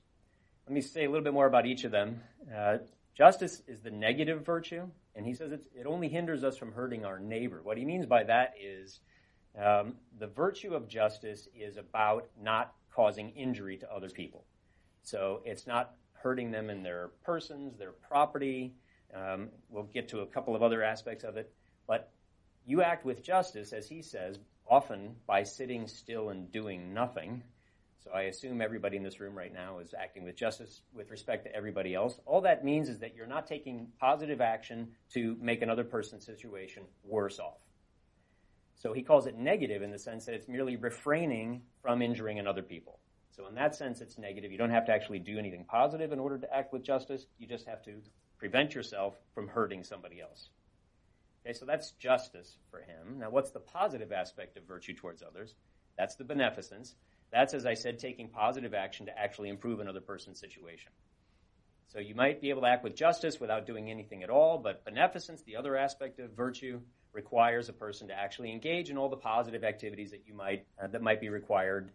Let 0.68 0.75
me 0.75 0.82
say 0.82 1.06
a 1.06 1.10
little 1.10 1.24
bit 1.24 1.34
more 1.34 1.48
about 1.48 1.65
each 1.65 1.86
of 1.86 1.92
them. 1.92 2.22
Uh, 2.56 2.77
justice 3.15 3.63
is 3.68 3.82
the 3.82 3.89
negative 3.89 4.46
virtue, 4.46 4.88
and 5.15 5.25
he 5.25 5.34
says 5.34 5.53
it 5.53 5.88
only 5.88 6.08
hinders 6.08 6.44
us 6.44 6.56
from 6.56 6.72
hurting 6.72 7.03
our 7.03 7.18
neighbor. 7.18 7.62
What 7.63 7.80
he 7.80 7.86
means 7.86 8.06
by 8.06 8.25
that 8.25 8.53
is 8.62 9.00
um, 9.60 9.96
the 10.20 10.27
virtue 10.27 10.75
of 10.75 10.88
justice 10.88 11.48
is 11.56 11.77
about 11.77 12.30
not 12.39 12.75
causing 12.92 13.32
injury 13.32 13.77
to 13.77 13.92
other 13.92 14.10
people. 14.10 14.46
So 15.03 15.41
it's 15.45 15.67
not 15.67 15.95
hurting 16.13 16.51
them 16.51 16.69
in 16.69 16.81
their 16.81 17.10
persons, 17.24 17.77
their 17.77 17.91
property. 17.91 18.74
Um, 19.13 19.50
we'll 19.69 19.83
get 19.83 20.07
to 20.10 20.22
a 20.22 20.25
couple 20.25 20.55
of 20.55 20.63
other 20.63 20.81
aspects 20.81 21.24
of 21.24 21.38
it. 21.38 21.53
But 21.88 22.12
you 22.65 22.81
act 22.81 23.05
with 23.05 23.24
justice, 23.24 23.74
as 23.74 23.88
he 23.88 24.01
says, 24.01 24.39
often 24.67 25.15
by 25.27 25.43
sitting 25.43 25.88
still 25.88 26.29
and 26.29 26.51
doing 26.51 26.93
nothing. 26.93 27.43
So 28.03 28.12
I 28.12 28.24
assume 28.24 28.62
everybody 28.62 28.98
in 28.98 29.03
this 29.03 29.19
room 29.19 29.38
right 29.38 29.53
now 29.53 29.79
is 29.79 29.93
acting 29.98 30.24
with 30.24 30.36
justice 30.36 30.81
with 30.93 31.12
respect 31.12 31.45
to 31.45 31.55
everybody 31.55 31.93
else. 31.93 32.19
All 32.25 32.41
that 32.41 32.63
means 32.65 32.89
is 32.89 33.00
that 33.00 33.15
you're 33.15 33.27
not 33.27 33.48
taking 33.48 33.88
positive 34.00 34.41
action 34.41 34.89
to 35.13 35.38
make 35.39 35.62
another 35.62 35.83
person's 35.83 36.25
situation 36.25 36.83
worse 37.03 37.39
off. 37.39 37.60
So 38.75 38.91
he 38.91 39.03
calls 39.03 39.27
it 39.27 39.38
negative 39.38 39.81
in 39.81 39.91
the 39.91 40.00
sense 40.00 40.25
that 40.25 40.36
it's 40.36 40.50
merely 40.50 40.75
refraining 40.75 41.62
from 41.81 42.01
injuring 42.01 42.39
another 42.39 42.62
people. 42.62 43.00
So 43.36 43.48
in 43.48 43.56
that 43.56 43.75
sense, 43.75 44.00
it's 44.00 44.18
negative. 44.18 44.52
You 44.52 44.58
don't 44.58 44.70
have 44.70 44.86
to 44.86 44.92
actually 44.92 45.20
do 45.20 45.40
anything 45.40 45.66
positive 45.66 46.12
in 46.12 46.20
order 46.20 46.38
to 46.38 46.56
act 46.56 46.72
with 46.72 46.84
justice. 46.84 47.25
You 47.40 47.48
just 47.48 47.68
have 47.68 47.84
to 47.84 47.94
prevent 48.38 48.75
yourself 48.75 49.16
from 49.34 49.48
hurting 49.48 49.84
somebody 49.84 50.22
else. 50.22 50.50
Okay, 51.46 51.54
so 51.54 51.66
that's 51.66 51.92
justice 51.92 52.58
for 52.70 52.80
him. 52.80 53.20
Now, 53.20 53.30
what's 53.30 53.52
the 53.52 53.60
positive 53.60 54.12
aspect 54.12 54.56
of 54.56 54.63
virtue 54.63 54.94
towards 54.94 55.24
others? 55.24 55.56
That's 55.98 56.16
the 56.16 56.24
beneficence. 56.24 56.96
That's, 57.32 57.54
as 57.54 57.66
I 57.66 57.74
said, 57.74 57.98
taking 57.98 58.30
positive 58.30 58.74
action 58.74 59.08
to 59.08 59.20
actually 59.20 59.50
improve 59.50 59.80
another 59.80 60.02
person's 60.02 60.40
situation. 60.40 60.92
So 61.88 62.00
you 62.00 62.16
might 62.16 62.42
be 62.42 62.50
able 62.50 62.62
to 62.62 62.68
act 62.68 62.84
with 62.84 62.96
justice 62.96 63.40
without 63.40 63.66
doing 63.66 63.90
anything 63.90 64.24
at 64.24 64.30
all, 64.30 64.58
but 64.58 64.86
beneficence, 64.86 65.42
the 65.44 65.56
other 65.56 65.75
aspect 65.75 66.20
of 66.20 66.32
virtue, 66.32 66.82
requires 67.12 67.70
a 67.70 67.74
person 67.74 68.08
to 68.08 68.13
actually 68.13 68.52
engage 68.52 68.90
in 68.90 68.98
all 68.98 69.10
the 69.10 69.18
positive 69.18 69.63
activities 69.63 70.12
that 70.12 70.24
you 70.25 70.34
might 70.34 70.66
uh, 70.82 70.88
that 70.88 71.02
might 71.02 71.22
be 71.22 71.30
required, 71.30 71.92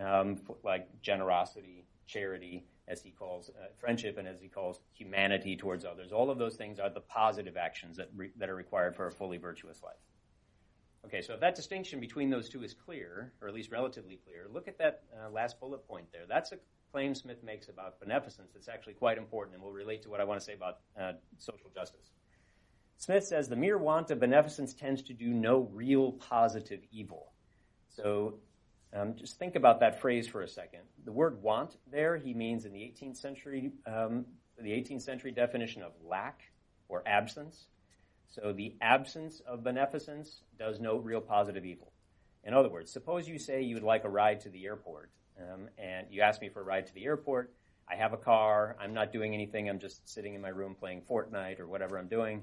um, 0.00 0.38
like 0.62 0.88
generosity, 1.02 1.86
charity, 2.06 2.64
as 2.88 3.02
he 3.02 3.10
calls 3.10 3.50
uh, 3.50 3.66
friendship, 3.78 4.18
and 4.18 4.26
as 4.26 4.40
he 4.40 4.48
calls 4.48 4.80
humanity 4.92 5.56
towards 5.56 5.84
others. 5.84 6.12
All 6.12 6.30
of 6.30 6.38
those 6.38 6.56
things 6.56 6.78
are 6.78 6.90
the 6.90 7.00
positive 7.00 7.56
actions 7.56 7.96
that 7.96 8.10
re- 8.14 8.32
that 8.36 8.48
are 8.48 8.56
required 8.56 8.96
for 8.96 9.06
a 9.06 9.12
fully 9.12 9.38
virtuous 9.38 9.82
life. 9.82 9.96
Okay, 11.04 11.20
so 11.20 11.34
if 11.34 11.40
that 11.40 11.54
distinction 11.54 11.98
between 12.00 12.30
those 12.30 12.48
two 12.48 12.62
is 12.62 12.74
clear, 12.74 13.32
or 13.40 13.48
at 13.48 13.54
least 13.54 13.70
relatively 13.72 14.20
clear, 14.24 14.46
look 14.52 14.68
at 14.68 14.78
that 14.78 15.02
uh, 15.16 15.30
last 15.30 15.58
bullet 15.58 15.86
point 15.86 16.06
there. 16.12 16.22
That's 16.28 16.52
a 16.52 16.58
claim 16.92 17.14
Smith 17.14 17.42
makes 17.42 17.68
about 17.68 17.98
beneficence 17.98 18.50
that's 18.52 18.68
actually 18.68 18.94
quite 18.94 19.18
important 19.18 19.54
and 19.54 19.64
will 19.64 19.72
relate 19.72 20.02
to 20.02 20.10
what 20.10 20.20
I 20.20 20.24
want 20.24 20.38
to 20.38 20.44
say 20.44 20.52
about 20.52 20.78
uh, 21.00 21.12
social 21.38 21.70
justice. 21.74 22.10
Smith 22.98 23.24
says 23.24 23.48
the 23.48 23.56
mere 23.56 23.78
want 23.78 24.10
of 24.10 24.20
beneficence 24.20 24.74
tends 24.74 25.02
to 25.02 25.12
do 25.12 25.28
no 25.28 25.68
real 25.72 26.12
positive 26.12 26.80
evil. 26.92 27.32
So 27.88 28.34
um, 28.94 29.14
just 29.16 29.38
think 29.38 29.56
about 29.56 29.80
that 29.80 30.00
phrase 30.00 30.28
for 30.28 30.42
a 30.42 30.48
second. 30.48 30.80
The 31.04 31.12
word 31.12 31.42
want 31.42 31.76
there, 31.90 32.16
he 32.16 32.34
means 32.34 32.64
in 32.64 32.72
the 32.72 32.80
18th 32.80 33.16
century, 33.16 33.72
um, 33.86 34.26
the 34.58 34.70
18th 34.70 35.02
century 35.02 35.32
definition 35.32 35.82
of 35.82 35.92
lack 36.04 36.40
or 36.88 37.02
absence. 37.06 37.66
So 38.28 38.52
the 38.52 38.74
absence 38.80 39.40
of 39.46 39.64
beneficence 39.64 40.42
does 40.58 40.80
no 40.80 40.96
real 40.96 41.20
positive 41.20 41.64
evil. 41.64 41.92
In 42.44 42.54
other 42.54 42.68
words, 42.68 42.92
suppose 42.92 43.28
you 43.28 43.38
say 43.38 43.62
you 43.62 43.74
would 43.74 43.84
like 43.84 44.04
a 44.04 44.10
ride 44.10 44.40
to 44.40 44.50
the 44.50 44.66
airport, 44.66 45.10
um, 45.38 45.68
and 45.78 46.06
you 46.10 46.22
ask 46.22 46.40
me 46.40 46.48
for 46.48 46.60
a 46.60 46.64
ride 46.64 46.86
to 46.86 46.94
the 46.94 47.04
airport. 47.04 47.52
I 47.90 47.96
have 47.96 48.12
a 48.12 48.16
car. 48.16 48.76
I'm 48.80 48.94
not 48.94 49.12
doing 49.12 49.34
anything. 49.34 49.68
I'm 49.68 49.78
just 49.78 50.08
sitting 50.08 50.34
in 50.34 50.40
my 50.40 50.48
room 50.48 50.74
playing 50.74 51.02
Fortnite 51.10 51.60
or 51.60 51.66
whatever 51.66 51.98
I'm 51.98 52.08
doing. 52.08 52.42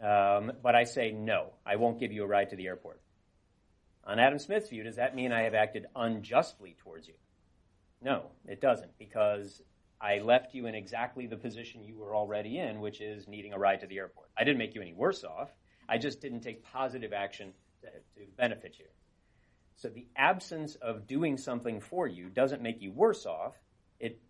Um, 0.00 0.52
but 0.62 0.74
I 0.74 0.84
say, 0.84 1.12
no, 1.12 1.52
I 1.64 1.76
won't 1.76 2.00
give 2.00 2.12
you 2.12 2.24
a 2.24 2.26
ride 2.26 2.50
to 2.50 2.56
the 2.56 2.66
airport. 2.66 3.00
On 4.04 4.18
Adam 4.18 4.38
Smith's 4.38 4.68
view, 4.68 4.82
does 4.82 4.96
that 4.96 5.14
mean 5.14 5.32
I 5.32 5.42
have 5.42 5.54
acted 5.54 5.86
unjustly 5.94 6.76
towards 6.78 7.06
you? 7.06 7.14
No, 8.02 8.26
it 8.46 8.60
doesn't, 8.60 8.98
because 8.98 9.62
I 10.00 10.18
left 10.18 10.54
you 10.54 10.66
in 10.66 10.74
exactly 10.74 11.26
the 11.26 11.36
position 11.36 11.84
you 11.84 11.96
were 11.96 12.16
already 12.16 12.58
in, 12.58 12.80
which 12.80 13.00
is 13.00 13.28
needing 13.28 13.52
a 13.52 13.58
ride 13.58 13.80
to 13.80 13.86
the 13.86 13.98
airport. 13.98 14.28
I 14.36 14.42
didn't 14.42 14.58
make 14.58 14.74
you 14.74 14.82
any 14.82 14.92
worse 14.92 15.22
off. 15.22 15.50
I 15.88 15.98
just 15.98 16.20
didn't 16.20 16.40
take 16.40 16.64
positive 16.64 17.12
action 17.12 17.52
to, 17.82 17.88
to 17.88 18.26
benefit 18.36 18.76
you. 18.78 18.86
So 19.76 19.88
the 19.88 20.06
absence 20.16 20.74
of 20.76 21.06
doing 21.06 21.36
something 21.36 21.80
for 21.80 22.08
you 22.08 22.28
doesn't 22.28 22.62
make 22.62 22.82
you 22.82 22.92
worse 22.92 23.26
off. 23.26 23.54
It 24.00 24.20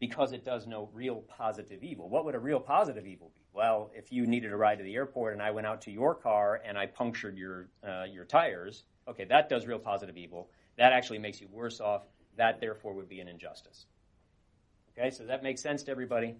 because 0.00 0.32
it 0.32 0.44
does 0.44 0.66
no 0.66 0.90
real 0.92 1.22
positive 1.28 1.84
evil. 1.84 2.08
What 2.08 2.24
would 2.24 2.34
a 2.34 2.38
real 2.38 2.58
positive 2.58 3.06
evil 3.06 3.30
be? 3.32 3.40
Well, 3.52 3.92
if 3.94 4.10
you 4.10 4.26
needed 4.26 4.52
a 4.52 4.56
ride 4.56 4.78
to 4.78 4.84
the 4.84 4.96
airport 4.96 5.32
and 5.32 5.40
I 5.40 5.52
went 5.52 5.66
out 5.66 5.82
to 5.82 5.92
your 5.92 6.16
car 6.16 6.60
and 6.64 6.76
I 6.76 6.86
punctured 6.86 7.38
your 7.38 7.68
uh, 7.86 8.04
your 8.10 8.24
tires, 8.24 8.84
okay, 9.08 9.24
that 9.24 9.48
does 9.48 9.66
real 9.66 9.78
positive 9.78 10.16
evil. 10.16 10.50
That 10.78 10.92
actually 10.92 11.18
makes 11.18 11.40
you 11.40 11.48
worse 11.50 11.80
off. 11.80 12.02
That 12.36 12.60
therefore 12.60 12.94
would 12.94 13.08
be 13.08 13.20
an 13.20 13.28
injustice. 13.28 13.86
Okay, 14.96 15.10
so 15.10 15.24
that 15.24 15.42
makes 15.42 15.62
sense 15.62 15.82
to 15.84 15.90
everybody. 15.90 16.36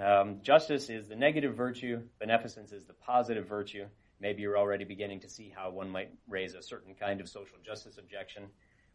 Um, 0.00 0.40
justice 0.42 0.88
is 0.88 1.08
the 1.08 1.16
negative 1.16 1.54
virtue. 1.54 2.02
Beneficence 2.18 2.72
is 2.72 2.84
the 2.84 2.94
positive 2.94 3.46
virtue. 3.46 3.86
Maybe 4.20 4.42
you're 4.42 4.58
already 4.58 4.84
beginning 4.84 5.20
to 5.20 5.28
see 5.28 5.52
how 5.54 5.70
one 5.70 5.90
might 5.90 6.12
raise 6.28 6.54
a 6.54 6.62
certain 6.62 6.94
kind 6.94 7.20
of 7.20 7.28
social 7.28 7.58
justice 7.64 7.98
objection. 7.98 8.44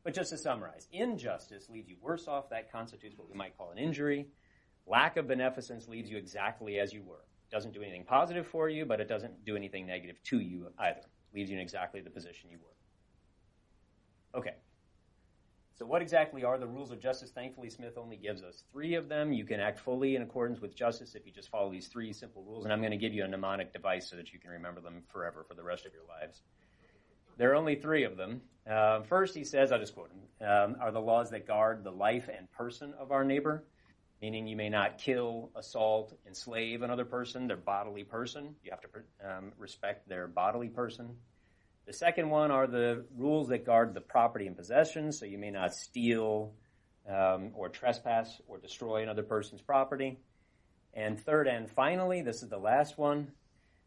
But 0.03 0.13
just 0.13 0.29
to 0.29 0.37
summarize, 0.37 0.87
injustice 0.91 1.69
leaves 1.69 1.89
you 1.89 1.97
worse 2.01 2.27
off. 2.27 2.49
That 2.49 2.71
constitutes 2.71 3.17
what 3.17 3.29
we 3.29 3.35
might 3.35 3.57
call 3.57 3.71
an 3.71 3.77
injury. 3.77 4.27
Lack 4.85 5.17
of 5.17 5.27
beneficence 5.27 5.87
leaves 5.89 6.09
you 6.09 6.17
exactly 6.17 6.79
as 6.79 6.93
you 6.93 7.03
were. 7.03 7.25
Doesn't 7.51 7.73
do 7.73 7.81
anything 7.81 8.05
positive 8.05 8.47
for 8.47 8.69
you, 8.69 8.85
but 8.85 9.01
it 9.01 9.09
doesn't 9.09 9.43
do 9.43 9.55
anything 9.55 9.85
negative 9.85 10.21
to 10.23 10.39
you 10.39 10.67
either. 10.79 11.01
Leaves 11.33 11.49
you 11.49 11.57
in 11.57 11.61
exactly 11.61 11.99
the 11.99 12.09
position 12.09 12.49
you 12.49 12.57
were. 12.59 12.76
Okay. 14.37 14.53
So, 15.77 15.85
what 15.85 16.01
exactly 16.01 16.43
are 16.43 16.57
the 16.57 16.65
rules 16.65 16.91
of 16.91 16.99
justice? 16.99 17.31
Thankfully, 17.31 17.69
Smith 17.69 17.97
only 17.97 18.17
gives 18.17 18.41
us 18.41 18.63
three 18.71 18.95
of 18.95 19.09
them. 19.09 19.31
You 19.31 19.45
can 19.45 19.59
act 19.59 19.79
fully 19.79 20.15
in 20.15 20.23
accordance 20.23 20.59
with 20.59 20.75
justice 20.75 21.13
if 21.13 21.25
you 21.25 21.31
just 21.31 21.49
follow 21.49 21.71
these 21.71 21.87
three 21.87 22.11
simple 22.13 22.43
rules. 22.43 22.63
And 22.63 22.73
I'm 22.73 22.79
going 22.79 22.91
to 22.91 22.97
give 22.97 23.13
you 23.13 23.23
a 23.23 23.27
mnemonic 23.27 23.73
device 23.73 24.09
so 24.09 24.15
that 24.15 24.33
you 24.33 24.39
can 24.39 24.49
remember 24.49 24.81
them 24.81 25.03
forever 25.11 25.45
for 25.47 25.53
the 25.53 25.61
rest 25.61 25.85
of 25.85 25.93
your 25.93 26.03
lives. 26.07 26.41
There 27.37 27.51
are 27.51 27.55
only 27.55 27.75
three 27.75 28.03
of 28.03 28.17
them. 28.17 28.41
Uh, 28.67 29.01
first, 29.03 29.35
he 29.35 29.43
says, 29.43 29.71
I'll 29.71 29.79
just 29.79 29.93
quote 29.93 30.09
him, 30.11 30.47
um, 30.47 30.75
are 30.81 30.91
the 30.91 30.99
laws 30.99 31.29
that 31.29 31.45
guard 31.45 31.83
the 31.83 31.91
life 31.91 32.27
and 32.35 32.51
person 32.51 32.93
of 32.99 33.11
our 33.11 33.23
neighbor, 33.23 33.63
meaning 34.19 34.47
you 34.47 34.55
may 34.55 34.69
not 34.69 34.97
kill, 34.97 35.51
assault, 35.55 36.17
enslave 36.25 36.81
another 36.81 37.05
person, 37.05 37.47
their 37.47 37.55
bodily 37.55 38.03
person. 38.03 38.55
You 38.63 38.71
have 38.71 38.81
to 38.81 38.87
um, 39.23 39.51
respect 39.59 40.09
their 40.09 40.27
bodily 40.27 40.69
person. 40.69 41.15
The 41.87 41.93
second 41.93 42.29
one 42.29 42.51
are 42.51 42.67
the 42.67 43.05
rules 43.15 43.47
that 43.47 43.65
guard 43.65 43.93
the 43.93 44.01
property 44.01 44.45
and 44.45 44.57
possession, 44.57 45.13
so 45.13 45.25
you 45.25 45.37
may 45.37 45.51
not 45.51 45.73
steal 45.73 46.53
um, 47.09 47.51
or 47.55 47.69
trespass 47.69 48.41
or 48.45 48.57
destroy 48.57 49.03
another 49.03 49.23
person's 49.23 49.61
property. 49.61 50.19
And 50.93 51.17
third 51.17 51.47
and 51.47 51.71
finally, 51.71 52.21
this 52.21 52.43
is 52.43 52.49
the 52.49 52.57
last 52.57 52.97
one, 52.97 53.31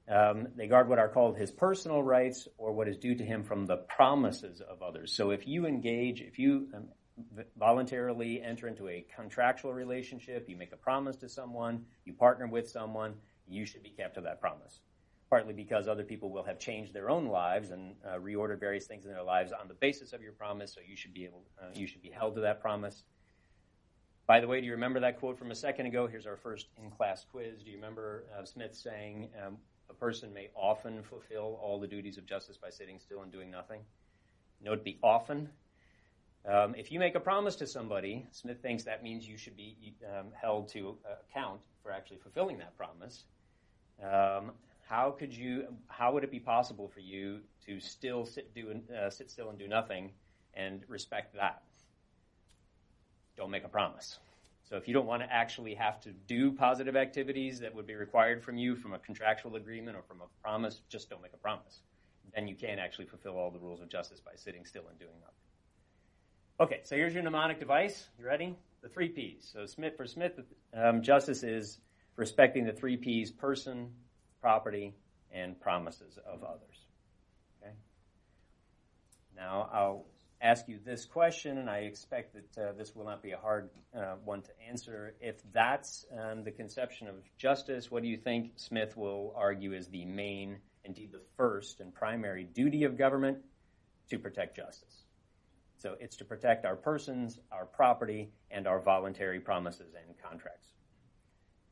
um, 0.08 0.48
they 0.56 0.66
guard 0.66 0.88
what 0.88 0.98
are 0.98 1.10
called 1.10 1.36
his 1.36 1.50
personal 1.50 2.02
rights 2.02 2.48
or 2.56 2.72
what 2.72 2.88
is 2.88 2.96
due 2.96 3.16
to 3.16 3.22
him 3.22 3.44
from 3.44 3.66
the 3.66 3.76
promises 3.76 4.62
of 4.62 4.82
others. 4.82 5.14
So 5.14 5.30
if 5.30 5.46
you 5.46 5.66
engage, 5.66 6.22
if 6.22 6.38
you 6.38 6.68
um, 6.74 6.88
voluntarily 7.58 8.42
enter 8.42 8.66
into 8.66 8.88
a 8.88 9.04
contractual 9.14 9.74
relationship, 9.74 10.48
you 10.48 10.56
make 10.56 10.72
a 10.72 10.78
promise 10.78 11.16
to 11.16 11.28
someone, 11.28 11.84
you 12.06 12.14
partner 12.14 12.46
with 12.46 12.70
someone, 12.70 13.16
you 13.46 13.66
should 13.66 13.82
be 13.82 13.90
kept 13.90 14.14
to 14.14 14.22
that 14.22 14.40
promise 14.40 14.80
partly 15.30 15.52
because 15.52 15.86
other 15.86 16.02
people 16.02 16.28
will 16.28 16.42
have 16.42 16.58
changed 16.58 16.92
their 16.92 17.08
own 17.08 17.26
lives 17.26 17.70
and 17.70 17.94
uh, 18.04 18.18
reordered 18.18 18.58
various 18.58 18.86
things 18.86 19.06
in 19.06 19.12
their 19.12 19.22
lives 19.22 19.52
on 19.52 19.68
the 19.68 19.74
basis 19.74 20.12
of 20.12 20.20
your 20.20 20.32
promise. 20.32 20.74
So 20.74 20.80
you 20.86 20.96
should 20.96 21.14
be 21.14 21.24
able, 21.24 21.44
uh, 21.62 21.66
you 21.72 21.86
should 21.86 22.02
be 22.02 22.10
held 22.10 22.34
to 22.34 22.40
that 22.40 22.60
promise. 22.60 23.04
By 24.26 24.40
the 24.40 24.48
way, 24.48 24.60
do 24.60 24.66
you 24.66 24.72
remember 24.72 25.00
that 25.00 25.20
quote 25.20 25.38
from 25.38 25.52
a 25.52 25.54
second 25.54 25.86
ago? 25.86 26.08
Here's 26.08 26.26
our 26.26 26.36
first 26.36 26.66
in-class 26.76 27.26
quiz. 27.30 27.62
Do 27.62 27.70
you 27.70 27.76
remember 27.76 28.24
uh, 28.36 28.44
Smith 28.44 28.74
saying 28.74 29.30
um, 29.44 29.56
a 29.88 29.94
person 29.94 30.34
may 30.34 30.50
often 30.54 31.02
fulfill 31.02 31.58
all 31.62 31.78
the 31.78 31.86
duties 31.86 32.18
of 32.18 32.26
justice 32.26 32.56
by 32.56 32.70
sitting 32.70 32.98
still 32.98 33.22
and 33.22 33.30
doing 33.30 33.50
nothing? 33.50 33.82
Note 34.60 34.84
the 34.84 34.98
often. 35.02 35.48
Um, 36.44 36.74
if 36.74 36.90
you 36.90 36.98
make 36.98 37.14
a 37.14 37.20
promise 37.20 37.54
to 37.56 37.66
somebody, 37.66 38.26
Smith 38.32 38.60
thinks 38.62 38.82
that 38.84 39.02
means 39.02 39.28
you 39.28 39.36
should 39.36 39.56
be 39.56 39.94
um, 40.06 40.28
held 40.32 40.68
to 40.70 40.96
account 41.28 41.60
for 41.82 41.92
actually 41.92 42.18
fulfilling 42.18 42.58
that 42.58 42.76
promise. 42.76 43.24
Um, 44.02 44.52
how 44.90 45.12
could 45.12 45.32
you? 45.32 45.66
How 45.86 46.12
would 46.12 46.24
it 46.24 46.32
be 46.32 46.40
possible 46.40 46.88
for 46.88 46.98
you 46.98 47.38
to 47.66 47.78
still 47.78 48.26
sit 48.26 48.52
do 48.52 48.80
uh, 48.92 49.08
sit 49.08 49.30
still 49.30 49.48
and 49.48 49.56
do 49.56 49.68
nothing, 49.68 50.10
and 50.54 50.82
respect 50.88 51.36
that? 51.36 51.62
Don't 53.36 53.52
make 53.52 53.64
a 53.64 53.68
promise. 53.68 54.18
So 54.68 54.76
if 54.76 54.88
you 54.88 54.94
don't 54.94 55.06
want 55.06 55.22
to 55.22 55.32
actually 55.32 55.74
have 55.74 56.00
to 56.00 56.10
do 56.26 56.50
positive 56.50 56.96
activities 56.96 57.60
that 57.60 57.72
would 57.72 57.86
be 57.86 57.94
required 57.94 58.42
from 58.42 58.56
you 58.56 58.74
from 58.74 58.92
a 58.92 58.98
contractual 58.98 59.54
agreement 59.54 59.96
or 59.96 60.02
from 60.02 60.22
a 60.22 60.42
promise, 60.42 60.82
just 60.88 61.08
don't 61.08 61.22
make 61.22 61.34
a 61.34 61.38
promise. 61.38 61.82
Then 62.34 62.48
you 62.48 62.56
can't 62.56 62.80
actually 62.80 63.06
fulfill 63.06 63.36
all 63.36 63.50
the 63.52 63.58
rules 63.60 63.80
of 63.80 63.88
justice 63.88 64.20
by 64.20 64.32
sitting 64.34 64.64
still 64.64 64.84
and 64.90 64.98
doing 64.98 65.14
nothing. 65.20 65.34
Okay, 66.60 66.80
so 66.82 66.96
here's 66.96 67.14
your 67.14 67.22
mnemonic 67.22 67.60
device. 67.60 68.08
You 68.18 68.26
ready? 68.26 68.56
The 68.82 68.88
three 68.88 69.08
P's. 69.08 69.48
So 69.52 69.66
Smith 69.66 69.96
for 69.96 70.06
Smith, 70.06 70.32
um, 70.74 71.00
justice 71.02 71.44
is 71.44 71.78
respecting 72.16 72.64
the 72.64 72.72
three 72.72 72.96
P's: 72.96 73.30
person, 73.30 73.90
property, 74.40 74.94
and 75.32 75.60
promises 75.60 76.18
of 76.26 76.42
others. 76.42 76.86
Okay? 77.62 77.72
Now, 79.36 79.68
I'll 79.72 80.06
ask 80.42 80.68
you 80.68 80.78
this 80.84 81.04
question, 81.04 81.58
and 81.58 81.68
I 81.68 81.78
expect 81.80 82.34
that 82.34 82.62
uh, 82.62 82.72
this 82.72 82.94
will 82.94 83.04
not 83.04 83.22
be 83.22 83.32
a 83.32 83.38
hard 83.38 83.70
uh, 83.94 84.14
one 84.24 84.42
to 84.42 84.50
answer. 84.68 85.14
If 85.20 85.36
that's 85.52 86.06
um, 86.18 86.44
the 86.44 86.50
conception 86.50 87.08
of 87.08 87.14
justice, 87.36 87.90
what 87.90 88.02
do 88.02 88.08
you 88.08 88.16
think 88.16 88.52
Smith 88.56 88.96
will 88.96 89.34
argue 89.36 89.72
is 89.72 89.88
the 89.88 90.04
main, 90.04 90.58
indeed 90.84 91.12
the 91.12 91.20
first 91.36 91.80
and 91.80 91.94
primary 91.94 92.44
duty 92.44 92.84
of 92.84 92.96
government? 92.96 93.38
To 94.10 94.18
protect 94.18 94.56
justice. 94.56 95.04
So 95.76 95.94
it's 96.00 96.16
to 96.16 96.24
protect 96.24 96.64
our 96.66 96.74
persons, 96.74 97.38
our 97.52 97.64
property, 97.64 98.32
and 98.50 98.66
our 98.66 98.80
voluntary 98.80 99.38
promises 99.38 99.94
and 99.94 100.18
contracts. 100.18 100.66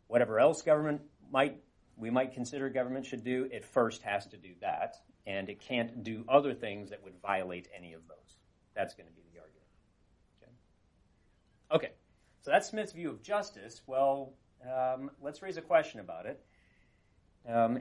Whatever 0.07 0.39
else 0.39 0.63
government 0.63 1.03
might 1.31 1.59
we 1.99 2.11
might 2.11 2.33
consider 2.33 2.69
government 2.69 3.07
should 3.07 3.25
do, 3.25 3.49
it 3.51 3.65
first 3.65 4.03
has 4.03 4.27
to 4.29 4.37
do 4.37 4.51
that, 4.61 4.97
and 5.27 5.49
it 5.49 5.61
can't 5.61 6.05
do 6.05 6.25
other 6.29 6.55
things 6.55 6.91
that 6.91 7.03
would 7.03 7.21
violate 7.21 7.69
any 7.77 7.93
of 7.93 8.07
those. 8.09 8.37
That's 8.75 8.95
going 8.95 9.09
to 9.09 9.13
be 9.13 9.23
the 9.33 9.41
argument. 9.41 9.67
Okay, 11.71 11.87
okay. 11.87 11.93
so 12.43 12.51
that's 12.51 12.69
Smith's 12.69 12.93
view 12.93 13.11
of 13.11 13.23
justice. 13.23 13.83
Well, 13.87 14.33
um, 14.65 15.11
let's 15.21 15.43
raise 15.43 15.57
a 15.57 15.63
question 15.63 16.01
about 16.01 16.27
it. 16.27 16.41
Um, 17.49 17.81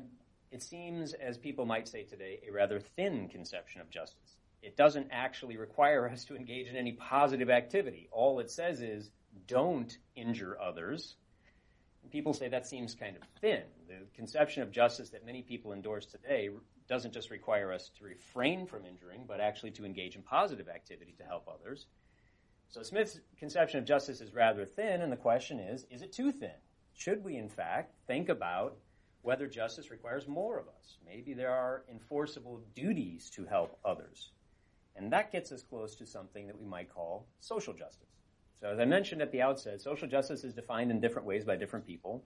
it 0.52 0.64
seems, 0.64 1.14
as 1.14 1.38
people 1.38 1.66
might 1.66 1.88
say 1.88 2.04
today, 2.04 2.40
a 2.48 2.52
rather 2.52 2.80
thin 2.80 3.28
conception 3.28 3.82
of 3.82 3.90
justice. 3.90 4.38
It 4.62 4.76
doesn't 4.78 5.10
actually 5.12 5.58
require 5.58 6.10
us 6.10 6.26
to 6.26 6.36
engage 6.36 6.68
in 6.68 6.76
any 6.76 6.94
positive 6.94 7.50
activity. 7.50 8.08
All 8.12 8.40
it 8.40 8.50
says 8.50 8.82
is, 8.82 9.12
don't 9.46 9.96
injure 10.16 10.58
others 10.60 11.16
people 12.12 12.34
say 12.34 12.48
that 12.50 12.68
seems 12.68 12.96
kind 12.96 13.16
of 13.16 13.24
thin. 13.42 13.64
The 13.88 14.06
conception 14.16 14.64
of 14.64 14.72
justice 14.72 15.10
that 15.10 15.26
many 15.26 15.42
people 15.42 15.74
endorse 15.74 16.06
today 16.06 16.50
doesn't 16.88 17.14
just 17.14 17.30
require 17.30 17.72
us 17.72 17.92
to 17.98 18.04
refrain 18.04 18.66
from 18.66 18.86
injuring, 18.86 19.26
but 19.28 19.40
actually 19.40 19.72
to 19.72 19.86
engage 19.86 20.16
in 20.16 20.22
positive 20.22 20.70
activity 20.70 21.14
to 21.18 21.24
help 21.24 21.48
others. 21.48 21.88
So 22.70 22.84
Smith's 22.84 23.20
conception 23.38 23.80
of 23.80 23.86
justice 23.86 24.22
is 24.22 24.34
rather 24.34 24.66
thin, 24.66 25.02
and 25.02 25.12
the 25.12 25.18
question 25.18 25.60
is 25.60 25.86
is 25.90 26.02
it 26.02 26.12
too 26.12 26.32
thin? 26.32 26.52
Should 26.94 27.24
we, 27.24 27.38
in 27.38 27.50
fact, 27.50 27.94
think 28.08 28.30
about 28.30 28.78
whether 29.22 29.48
justice 29.48 29.92
requires 29.92 30.28
more 30.28 30.58
of 30.60 30.68
us? 30.68 30.98
Maybe 31.06 31.34
there 31.34 31.52
are 31.52 31.84
enforceable 31.90 32.62
duties 32.76 33.30
to 33.32 33.46
help 33.46 33.78
others. 33.86 34.32
And 34.96 35.12
that 35.14 35.32
gets 35.32 35.52
us 35.52 35.62
close 35.62 35.96
to 35.96 36.08
something 36.08 36.48
that 36.48 36.60
we 36.60 36.66
might 36.66 36.92
call 36.92 37.28
social 37.40 37.74
justice. 37.74 38.17
So 38.60 38.68
as 38.68 38.80
I 38.80 38.86
mentioned 38.86 39.22
at 39.22 39.32
the 39.32 39.42
outset, 39.42 39.82
social 39.82 40.08
justice 40.08 40.44
is 40.44 40.54
defined 40.54 40.92
in 40.92 41.00
different 41.00 41.28
ways 41.28 41.46
by 41.46 41.56
different 41.56 41.86
people. 41.86 42.24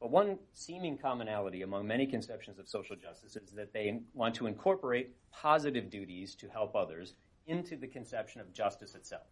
But 0.00 0.10
one 0.10 0.38
seeming 0.52 0.98
commonality 0.98 1.62
among 1.62 1.86
many 1.86 2.06
conceptions 2.06 2.58
of 2.58 2.68
social 2.68 2.96
justice 2.96 3.36
is 3.36 3.52
that 3.52 3.72
they 3.72 4.00
want 4.12 4.34
to 4.36 4.46
incorporate 4.46 5.14
positive 5.32 5.90
duties 5.90 6.34
to 6.36 6.48
help 6.48 6.76
others 6.76 7.14
into 7.46 7.76
the 7.76 7.86
conception 7.86 8.40
of 8.40 8.52
justice 8.52 8.94
itself. 8.94 9.26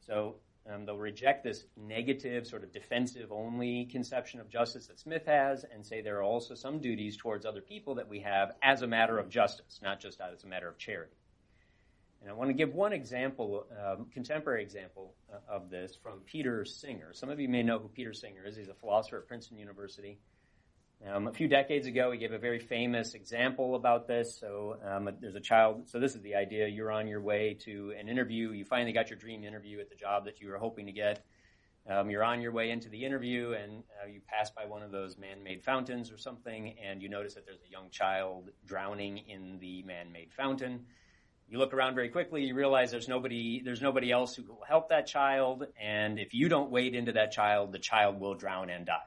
So 0.00 0.36
um, 0.70 0.84
they'll 0.84 0.98
reject 0.98 1.44
this 1.44 1.64
negative, 1.76 2.46
sort 2.46 2.64
of 2.64 2.72
defensive 2.72 3.30
only 3.30 3.86
conception 3.86 4.40
of 4.40 4.48
justice 4.48 4.86
that 4.86 4.98
Smith 4.98 5.26
has 5.26 5.64
and 5.72 5.84
say 5.84 6.00
there 6.00 6.18
are 6.18 6.22
also 6.22 6.54
some 6.54 6.78
duties 6.78 7.16
towards 7.16 7.44
other 7.44 7.60
people 7.60 7.94
that 7.94 8.08
we 8.08 8.20
have 8.20 8.52
as 8.62 8.82
a 8.82 8.86
matter 8.86 9.18
of 9.18 9.28
justice, 9.28 9.80
not 9.82 10.00
just 10.00 10.20
as 10.20 10.44
a 10.44 10.46
matter 10.46 10.68
of 10.68 10.78
charity. 10.78 11.16
And 12.24 12.30
I 12.30 12.34
want 12.34 12.48
to 12.48 12.54
give 12.54 12.72
one 12.72 12.94
example, 12.94 13.66
um, 13.84 14.06
contemporary 14.10 14.62
example 14.62 15.12
uh, 15.30 15.36
of 15.46 15.68
this 15.68 15.94
from 16.02 16.20
Peter 16.20 16.64
Singer. 16.64 17.12
Some 17.12 17.28
of 17.28 17.38
you 17.38 17.50
may 17.50 17.62
know 17.62 17.78
who 17.78 17.88
Peter 17.88 18.14
Singer 18.14 18.46
is. 18.46 18.56
He's 18.56 18.70
a 18.70 18.74
philosopher 18.74 19.18
at 19.18 19.28
Princeton 19.28 19.58
University. 19.58 20.18
Um, 21.06 21.26
a 21.26 21.32
few 21.32 21.48
decades 21.48 21.86
ago, 21.86 22.10
he 22.12 22.18
gave 22.18 22.32
a 22.32 22.38
very 22.38 22.60
famous 22.60 23.12
example 23.12 23.74
about 23.74 24.08
this. 24.08 24.38
So 24.40 24.78
um, 24.82 25.10
there's 25.20 25.34
a 25.34 25.40
child. 25.40 25.90
So 25.90 26.00
this 26.00 26.14
is 26.14 26.22
the 26.22 26.36
idea: 26.36 26.66
you're 26.66 26.90
on 26.90 27.08
your 27.08 27.20
way 27.20 27.58
to 27.66 27.92
an 28.00 28.08
interview. 28.08 28.52
You 28.52 28.64
finally 28.64 28.92
got 28.92 29.10
your 29.10 29.18
dream 29.18 29.44
interview 29.44 29.78
at 29.80 29.90
the 29.90 29.94
job 29.94 30.24
that 30.24 30.40
you 30.40 30.48
were 30.48 30.56
hoping 30.56 30.86
to 30.86 30.92
get. 30.92 31.26
Um, 31.86 32.08
you're 32.08 32.24
on 32.24 32.40
your 32.40 32.52
way 32.52 32.70
into 32.70 32.88
the 32.88 33.04
interview, 33.04 33.52
and 33.52 33.82
uh, 34.02 34.06
you 34.06 34.22
pass 34.26 34.48
by 34.48 34.64
one 34.64 34.82
of 34.82 34.90
those 34.90 35.18
man-made 35.18 35.62
fountains 35.62 36.10
or 36.10 36.16
something, 36.16 36.74
and 36.82 37.02
you 37.02 37.10
notice 37.10 37.34
that 37.34 37.44
there's 37.44 37.60
a 37.68 37.70
young 37.70 37.90
child 37.90 38.48
drowning 38.64 39.18
in 39.18 39.58
the 39.60 39.82
man-made 39.82 40.32
fountain. 40.32 40.86
You 41.48 41.58
look 41.58 41.74
around 41.74 41.94
very 41.94 42.08
quickly, 42.08 42.44
you 42.44 42.54
realize 42.54 42.90
there's 42.90 43.08
nobody, 43.08 43.62
there's 43.62 43.82
nobody 43.82 44.10
else 44.10 44.34
who 44.34 44.42
will 44.44 44.64
help 44.66 44.88
that 44.88 45.06
child, 45.06 45.66
and 45.80 46.18
if 46.18 46.34
you 46.34 46.48
don't 46.48 46.70
wade 46.70 46.94
into 46.94 47.12
that 47.12 47.32
child, 47.32 47.72
the 47.72 47.78
child 47.78 48.18
will 48.18 48.34
drown 48.34 48.70
and 48.70 48.86
die. 48.86 48.98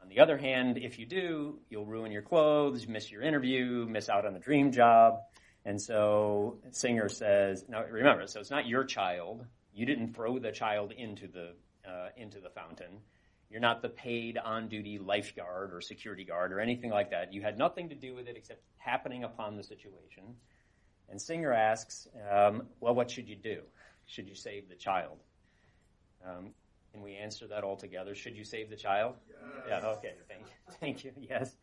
On 0.00 0.08
the 0.08 0.20
other 0.20 0.38
hand, 0.38 0.78
if 0.78 1.00
you 1.00 1.06
do, 1.06 1.58
you'll 1.68 1.84
ruin 1.84 2.12
your 2.12 2.22
clothes, 2.22 2.86
miss 2.86 3.10
your 3.10 3.22
interview, 3.22 3.86
miss 3.88 4.08
out 4.08 4.24
on 4.24 4.34
the 4.34 4.38
dream 4.38 4.70
job. 4.70 5.18
And 5.64 5.82
so 5.82 6.58
Singer 6.70 7.08
says, 7.08 7.64
now 7.68 7.84
remember, 7.84 8.28
so 8.28 8.38
it's 8.38 8.52
not 8.52 8.68
your 8.68 8.84
child. 8.84 9.44
You 9.74 9.84
didn't 9.84 10.14
throw 10.14 10.38
the 10.38 10.52
child 10.52 10.92
into 10.92 11.26
the, 11.26 11.54
uh, 11.84 12.10
into 12.16 12.38
the 12.38 12.50
fountain. 12.50 13.00
You're 13.50 13.60
not 13.60 13.82
the 13.82 13.88
paid 13.88 14.38
on 14.38 14.68
duty 14.68 14.98
lifeguard 14.98 15.74
or 15.74 15.80
security 15.80 16.24
guard 16.24 16.52
or 16.52 16.60
anything 16.60 16.90
like 16.90 17.10
that. 17.10 17.32
You 17.32 17.42
had 17.42 17.58
nothing 17.58 17.88
to 17.88 17.96
do 17.96 18.14
with 18.14 18.28
it 18.28 18.36
except 18.36 18.62
happening 18.78 19.24
upon 19.24 19.56
the 19.56 19.64
situation. 19.64 20.36
And 21.10 21.20
Singer 21.20 21.52
asks, 21.52 22.08
um, 22.30 22.64
well, 22.80 22.94
what 22.94 23.10
should 23.10 23.28
you 23.28 23.36
do? 23.36 23.62
Should 24.06 24.28
you 24.28 24.34
save 24.34 24.68
the 24.68 24.74
child? 24.74 25.18
Um, 26.24 26.50
can 26.92 27.02
we 27.02 27.14
answer 27.14 27.46
that 27.48 27.62
all 27.62 27.76
together? 27.76 28.14
Should 28.14 28.36
you 28.36 28.44
save 28.44 28.70
the 28.70 28.76
child? 28.76 29.14
Yes. 29.68 29.82
Yeah, 29.82 29.88
okay, 29.90 30.14
thank 30.28 30.42
you. 30.42 30.74
Thank 30.80 31.04
you, 31.04 31.12
yes. 31.20 31.56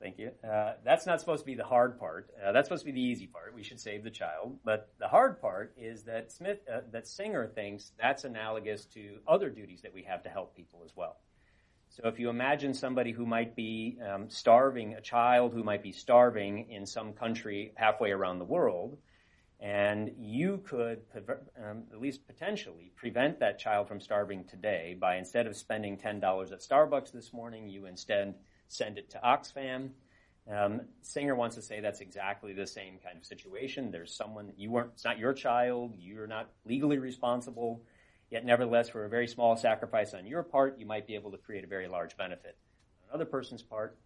Thank 0.00 0.18
you. 0.18 0.30
Uh, 0.42 0.74
that's 0.82 1.06
not 1.06 1.20
supposed 1.20 1.40
to 1.42 1.46
be 1.46 1.54
the 1.54 1.64
hard 1.64 1.98
part. 1.98 2.30
Uh, 2.42 2.52
that's 2.52 2.68
supposed 2.68 2.86
to 2.86 2.92
be 2.92 2.92
the 2.92 3.06
easy 3.06 3.26
part. 3.26 3.54
We 3.54 3.62
should 3.62 3.78
save 3.78 4.02
the 4.02 4.10
child. 4.10 4.58
But 4.64 4.90
the 4.98 5.08
hard 5.08 5.40
part 5.40 5.74
is 5.76 6.04
that 6.04 6.32
Smith, 6.32 6.60
uh, 6.72 6.80
that 6.90 7.06
Singer 7.06 7.46
thinks 7.46 7.92
that's 8.00 8.24
analogous 8.24 8.86
to 8.86 9.18
other 9.28 9.50
duties 9.50 9.82
that 9.82 9.92
we 9.92 10.02
have 10.04 10.22
to 10.22 10.30
help 10.30 10.56
people 10.56 10.80
as 10.84 10.96
well. 10.96 11.16
So 11.90 12.06
if 12.06 12.20
you 12.20 12.30
imagine 12.30 12.72
somebody 12.72 13.10
who 13.10 13.26
might 13.26 13.56
be 13.56 13.98
um, 14.08 14.30
starving, 14.30 14.94
a 14.94 15.00
child 15.00 15.52
who 15.52 15.64
might 15.64 15.82
be 15.82 15.90
starving 15.90 16.70
in 16.70 16.86
some 16.86 17.12
country 17.12 17.72
halfway 17.74 18.12
around 18.12 18.38
the 18.38 18.44
world, 18.44 18.96
and 19.58 20.12
you 20.16 20.62
could, 20.64 21.00
um, 21.58 21.82
at 21.92 22.00
least 22.00 22.28
potentially, 22.28 22.92
prevent 22.94 23.40
that 23.40 23.58
child 23.58 23.88
from 23.88 24.00
starving 24.00 24.44
today 24.44 24.96
by 25.00 25.16
instead 25.16 25.48
of 25.48 25.56
spending 25.56 25.96
$10 25.98 26.52
at 26.52 26.60
Starbucks 26.60 27.10
this 27.10 27.32
morning, 27.32 27.68
you 27.68 27.86
instead 27.86 28.36
send 28.68 28.96
it 28.96 29.10
to 29.10 29.18
Oxfam. 29.18 29.90
Um, 30.48 30.82
Singer 31.02 31.34
wants 31.34 31.56
to 31.56 31.62
say 31.62 31.80
that's 31.80 32.00
exactly 32.00 32.52
the 32.52 32.68
same 32.68 32.98
kind 33.04 33.18
of 33.18 33.24
situation. 33.24 33.90
There's 33.90 34.14
someone, 34.14 34.52
you 34.56 34.70
weren't, 34.70 34.92
it's 34.94 35.04
not 35.04 35.18
your 35.18 35.32
child, 35.32 35.94
you're 35.98 36.28
not 36.28 36.50
legally 36.64 36.98
responsible, 36.98 37.82
yet 38.30 38.44
nevertheless, 38.44 38.88
for 38.88 39.04
a 39.04 39.08
very 39.08 39.26
small 39.26 39.56
sacrifice 39.56 40.14
on 40.14 40.26
your 40.26 40.42
part, 40.42 40.78
you 40.78 40.86
might 40.86 41.06
be 41.06 41.14
able 41.14 41.30
to 41.32 41.38
create 41.38 41.64
a 41.64 41.66
very 41.66 41.88
large 41.88 42.16
benefit 42.16 42.56
on 43.02 43.10
another 43.10 43.30
person's 43.30 43.62
part. 43.62 43.98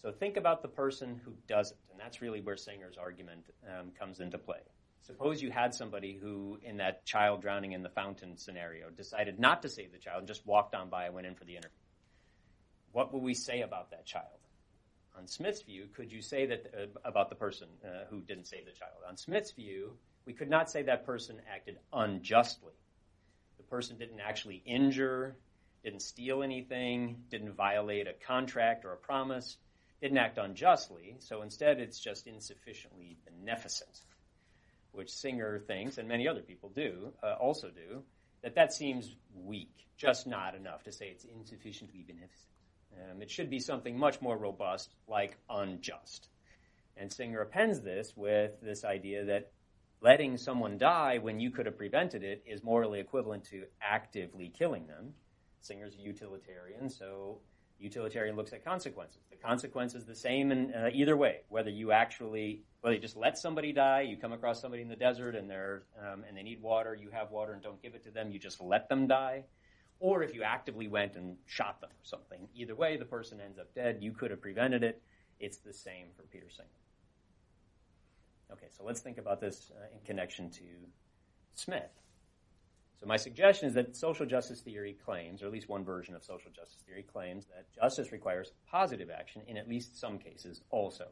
So 0.00 0.10
think 0.10 0.36
about 0.36 0.62
the 0.62 0.68
person 0.68 1.20
who 1.24 1.32
doesn't, 1.46 1.78
and 1.90 2.00
that's 2.00 2.20
really 2.20 2.40
where 2.40 2.56
Singer's 2.56 2.98
argument 2.98 3.46
um, 3.68 3.92
comes 3.98 4.20
into 4.20 4.36
play. 4.38 4.58
Suppose 5.02 5.42
you 5.42 5.50
had 5.50 5.74
somebody 5.74 6.16
who, 6.20 6.58
in 6.62 6.76
that 6.76 7.04
child 7.04 7.40
drowning 7.40 7.72
in 7.72 7.82
the 7.82 7.88
fountain 7.88 8.36
scenario, 8.36 8.88
decided 8.90 9.38
not 9.38 9.62
to 9.62 9.68
save 9.68 9.92
the 9.92 9.98
child 9.98 10.18
and 10.18 10.28
just 10.28 10.46
walked 10.46 10.74
on 10.74 10.88
by 10.88 11.06
and 11.06 11.14
went 11.14 11.26
in 11.26 11.34
for 11.34 11.44
the 11.44 11.56
interview. 11.56 11.78
What 12.92 13.12
would 13.12 13.22
we 13.22 13.34
say 13.34 13.62
about 13.62 13.90
that 13.90 14.06
child? 14.06 14.26
On 15.16 15.26
Smith's 15.26 15.62
view, 15.62 15.88
could 15.94 16.10
you 16.10 16.22
say 16.22 16.46
that 16.46 16.72
uh, 16.74 16.86
about 17.04 17.28
the 17.28 17.34
person 17.34 17.68
uh, 17.84 18.04
who 18.08 18.20
didn't 18.20 18.46
save 18.46 18.64
the 18.64 18.72
child? 18.72 18.94
On 19.08 19.16
Smith's 19.16 19.50
view, 19.52 19.96
we 20.24 20.32
could 20.32 20.48
not 20.48 20.70
say 20.70 20.82
that 20.82 21.04
person 21.04 21.40
acted 21.52 21.78
unjustly. 21.92 22.74
Person 23.72 23.96
didn't 23.96 24.20
actually 24.20 24.62
injure, 24.66 25.34
didn't 25.82 26.02
steal 26.02 26.42
anything, 26.42 27.24
didn't 27.30 27.54
violate 27.54 28.06
a 28.06 28.12
contract 28.12 28.84
or 28.84 28.92
a 28.92 28.98
promise, 28.98 29.56
didn't 30.02 30.18
act 30.18 30.36
unjustly. 30.36 31.16
So 31.20 31.40
instead, 31.40 31.80
it's 31.80 31.98
just 31.98 32.26
insufficiently 32.26 33.16
beneficent, 33.24 34.02
which 34.92 35.10
Singer 35.10 35.58
thinks, 35.58 35.96
and 35.96 36.06
many 36.06 36.28
other 36.28 36.42
people 36.42 36.68
do, 36.68 37.14
uh, 37.22 37.36
also 37.40 37.70
do, 37.70 38.02
that 38.42 38.56
that 38.56 38.74
seems 38.74 39.16
weak, 39.34 39.86
just 39.96 40.26
not 40.26 40.54
enough 40.54 40.82
to 40.82 40.92
say 40.92 41.06
it's 41.06 41.24
insufficiently 41.24 42.04
beneficent. 42.06 42.52
Um, 43.10 43.22
it 43.22 43.30
should 43.30 43.48
be 43.48 43.58
something 43.58 43.98
much 43.98 44.20
more 44.20 44.36
robust, 44.36 44.92
like 45.08 45.38
unjust. 45.48 46.28
And 46.98 47.10
Singer 47.10 47.40
appends 47.40 47.80
this 47.80 48.12
with 48.14 48.60
this 48.60 48.84
idea 48.84 49.24
that 49.24 49.50
letting 50.02 50.36
someone 50.36 50.78
die 50.78 51.18
when 51.18 51.38
you 51.38 51.50
could 51.50 51.66
have 51.66 51.78
prevented 51.78 52.22
it 52.24 52.42
is 52.44 52.62
morally 52.62 53.00
equivalent 53.00 53.44
to 53.44 53.64
actively 53.80 54.52
killing 54.56 54.86
them. 54.86 55.14
Singer's 55.60 55.94
a 55.94 56.02
utilitarian, 56.02 56.90
so 56.90 57.38
utilitarian 57.78 58.34
looks 58.34 58.52
at 58.52 58.64
consequences. 58.64 59.18
The 59.30 59.36
consequence 59.36 59.94
is 59.94 60.04
the 60.04 60.14
same 60.14 60.50
in 60.50 60.74
uh, 60.74 60.90
either 60.92 61.16
way, 61.16 61.42
whether 61.48 61.70
you 61.70 61.92
actually, 61.92 62.62
whether 62.80 62.94
you 62.94 63.00
just 63.00 63.16
let 63.16 63.38
somebody 63.38 63.72
die, 63.72 64.02
you 64.02 64.16
come 64.16 64.32
across 64.32 64.60
somebody 64.60 64.82
in 64.82 64.88
the 64.88 64.96
desert 64.96 65.36
and 65.36 65.48
they're 65.48 65.84
um, 66.00 66.24
and 66.26 66.36
they 66.36 66.42
need 66.42 66.60
water, 66.60 66.96
you 67.00 67.10
have 67.10 67.30
water 67.30 67.52
and 67.52 67.62
don't 67.62 67.80
give 67.80 67.94
it 67.94 68.02
to 68.04 68.10
them, 68.10 68.32
you 68.32 68.40
just 68.40 68.60
let 68.60 68.88
them 68.88 69.06
die, 69.06 69.44
or 70.00 70.24
if 70.24 70.34
you 70.34 70.42
actively 70.42 70.88
went 70.88 71.14
and 71.14 71.36
shot 71.46 71.80
them 71.80 71.90
or 71.90 72.04
something. 72.04 72.48
Either 72.56 72.74
way, 72.74 72.96
the 72.96 73.04
person 73.04 73.40
ends 73.40 73.58
up 73.58 73.72
dead. 73.72 73.98
You 74.00 74.12
could 74.12 74.32
have 74.32 74.40
prevented 74.40 74.82
it. 74.82 75.00
It's 75.38 75.58
the 75.58 75.72
same 75.72 76.06
for 76.16 76.22
Peter 76.22 76.50
Singer. 76.50 76.81
Okay, 78.52 78.68
so 78.76 78.84
let's 78.84 79.00
think 79.00 79.18
about 79.18 79.40
this 79.40 79.70
uh, 79.74 79.84
in 79.94 80.04
connection 80.04 80.50
to 80.50 80.64
Smith. 81.54 81.90
So 83.00 83.06
my 83.06 83.16
suggestion 83.16 83.66
is 83.66 83.74
that 83.74 83.96
social 83.96 84.26
justice 84.26 84.60
theory 84.60 84.96
claims, 85.04 85.42
or 85.42 85.46
at 85.46 85.52
least 85.52 85.68
one 85.68 85.84
version 85.84 86.14
of 86.14 86.22
social 86.22 86.50
justice 86.52 86.82
theory 86.86 87.02
claims, 87.02 87.46
that 87.46 87.66
justice 87.74 88.12
requires 88.12 88.52
positive 88.70 89.10
action 89.10 89.42
in 89.48 89.56
at 89.56 89.68
least 89.68 89.98
some 89.98 90.18
cases 90.18 90.62
also 90.70 91.06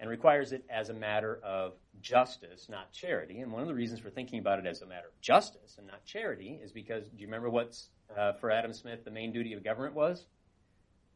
and 0.00 0.08
requires 0.08 0.52
it 0.52 0.64
as 0.70 0.88
a 0.88 0.94
matter 0.94 1.38
of 1.44 1.74
justice, 2.00 2.68
not 2.70 2.90
charity. 2.90 3.40
And 3.40 3.52
one 3.52 3.60
of 3.60 3.68
the 3.68 3.74
reasons 3.74 4.00
for 4.00 4.08
thinking 4.08 4.38
about 4.38 4.58
it 4.58 4.66
as 4.66 4.80
a 4.80 4.86
matter 4.86 5.08
of 5.08 5.20
justice 5.20 5.76
and 5.76 5.86
not 5.86 6.04
charity 6.06 6.58
is 6.62 6.72
because 6.72 7.08
do 7.08 7.18
you 7.18 7.26
remember 7.26 7.50
what's 7.50 7.90
uh, 8.16 8.32
for 8.32 8.50
Adam 8.50 8.72
Smith 8.72 9.04
the 9.04 9.10
main 9.10 9.30
duty 9.30 9.52
of 9.52 9.62
government 9.62 9.94
was? 9.94 10.26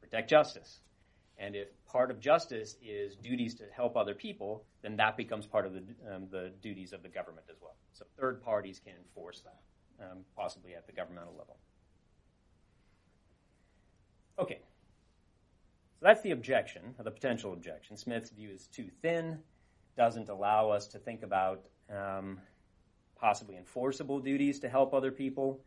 Protect 0.02 0.28
justice. 0.28 0.80
And 1.38 1.56
if 1.56 1.68
part 1.86 2.10
of 2.10 2.20
justice 2.20 2.76
is 2.82 3.16
duties 3.16 3.54
to 3.56 3.64
help 3.74 3.96
other 3.96 4.14
people, 4.14 4.64
then 4.82 4.96
that 4.96 5.16
becomes 5.16 5.46
part 5.46 5.66
of 5.66 5.72
the, 5.72 5.82
um, 6.14 6.28
the 6.30 6.52
duties 6.62 6.92
of 6.92 7.02
the 7.02 7.08
government 7.08 7.46
as 7.50 7.56
well. 7.60 7.74
So 7.92 8.04
third 8.18 8.42
parties 8.42 8.80
can 8.84 8.94
enforce 8.96 9.42
that, 9.42 10.04
um, 10.04 10.18
possibly 10.36 10.74
at 10.74 10.86
the 10.86 10.92
governmental 10.92 11.34
level. 11.36 11.56
Okay, 14.38 14.58
so 16.00 16.06
that's 16.06 16.22
the 16.22 16.32
objection, 16.32 16.94
the 16.98 17.10
potential 17.10 17.52
objection. 17.52 17.96
Smith's 17.96 18.30
view 18.30 18.50
is 18.50 18.66
too 18.66 18.88
thin, 19.00 19.38
doesn't 19.96 20.28
allow 20.28 20.70
us 20.70 20.88
to 20.88 20.98
think 20.98 21.22
about 21.22 21.62
um, 21.90 22.40
possibly 23.16 23.56
enforceable 23.56 24.20
duties 24.20 24.60
to 24.60 24.68
help 24.68 24.92
other 24.92 25.12
people. 25.12 25.60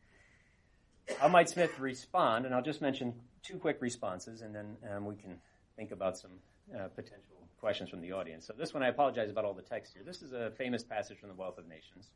How 1.18 1.30
might 1.30 1.50
Smith 1.50 1.80
respond? 1.80 2.46
And 2.46 2.54
I'll 2.54 2.62
just 2.62 2.82
mention 2.82 3.14
two 3.42 3.58
quick 3.58 3.78
responses, 3.82 4.42
and 4.42 4.54
then 4.54 4.76
um, 4.92 5.06
we 5.06 5.16
can 5.16 5.40
think 5.78 5.92
about 5.92 6.18
some 6.18 6.32
uh, 6.76 6.88
potential 6.90 7.38
questions 7.60 7.90
from 7.90 8.02
the 8.02 8.12
audience. 8.12 8.46
So 8.46 8.54
this 8.58 8.74
one, 8.74 8.84
I 8.84 8.90
apologize 8.90 9.30
about 9.30 9.46
all 9.46 9.54
the 9.54 9.62
text 9.62 9.94
here. 9.94 10.04
This 10.04 10.22
is 10.22 10.34
a 10.34 10.52
famous 10.58 10.84
passage 10.84 11.20
from 11.20 11.30
the 11.30 11.36
Wealth 11.36 11.58
of 11.58 11.68
Nations. 11.68 12.10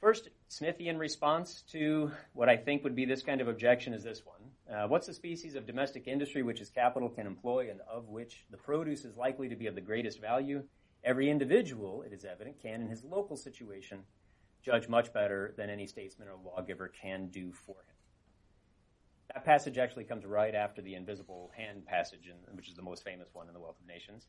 First, 0.00 0.28
Smithian 0.50 0.98
response 0.98 1.62
to 1.72 2.10
what 2.32 2.48
I 2.48 2.56
think 2.56 2.84
would 2.84 2.94
be 2.94 3.04
this 3.04 3.22
kind 3.22 3.40
of 3.40 3.48
objection 3.48 3.94
is 3.94 4.02
this 4.02 4.22
one. 4.26 4.40
Uh, 4.70 4.88
what's 4.88 5.06
the 5.06 5.14
species 5.14 5.54
of 5.54 5.66
domestic 5.66 6.06
industry 6.06 6.42
which 6.42 6.60
its 6.60 6.70
capital 6.70 7.08
can 7.08 7.26
employ 7.26 7.70
and 7.70 7.80
of 7.90 8.08
which 8.08 8.44
the 8.50 8.56
produce 8.56 9.04
is 9.04 9.16
likely 9.16 9.48
to 9.48 9.56
be 9.56 9.66
of 9.66 9.74
the 9.74 9.80
greatest 9.80 10.20
value? 10.20 10.62
Every 11.04 11.30
individual, 11.30 12.02
it 12.02 12.12
is 12.12 12.24
evident, 12.24 12.60
can, 12.60 12.80
in 12.80 12.88
his 12.88 13.04
local 13.04 13.36
situation, 13.36 14.00
judge 14.62 14.88
much 14.88 15.12
better 15.12 15.54
than 15.56 15.68
any 15.68 15.86
statesman 15.86 16.28
or 16.28 16.36
lawgiver 16.44 16.88
can 16.88 17.28
do 17.28 17.52
for 17.52 17.76
him. 17.76 17.93
That 19.34 19.44
passage 19.44 19.78
actually 19.78 20.04
comes 20.04 20.24
right 20.24 20.54
after 20.54 20.80
the 20.80 20.94
invisible 20.94 21.50
hand 21.56 21.84
passage, 21.86 22.28
in, 22.28 22.56
which 22.56 22.68
is 22.68 22.74
the 22.74 22.82
most 22.82 23.02
famous 23.02 23.28
one 23.32 23.48
in 23.48 23.54
the 23.54 23.60
Wealth 23.60 23.80
of 23.80 23.86
Nations. 23.86 24.28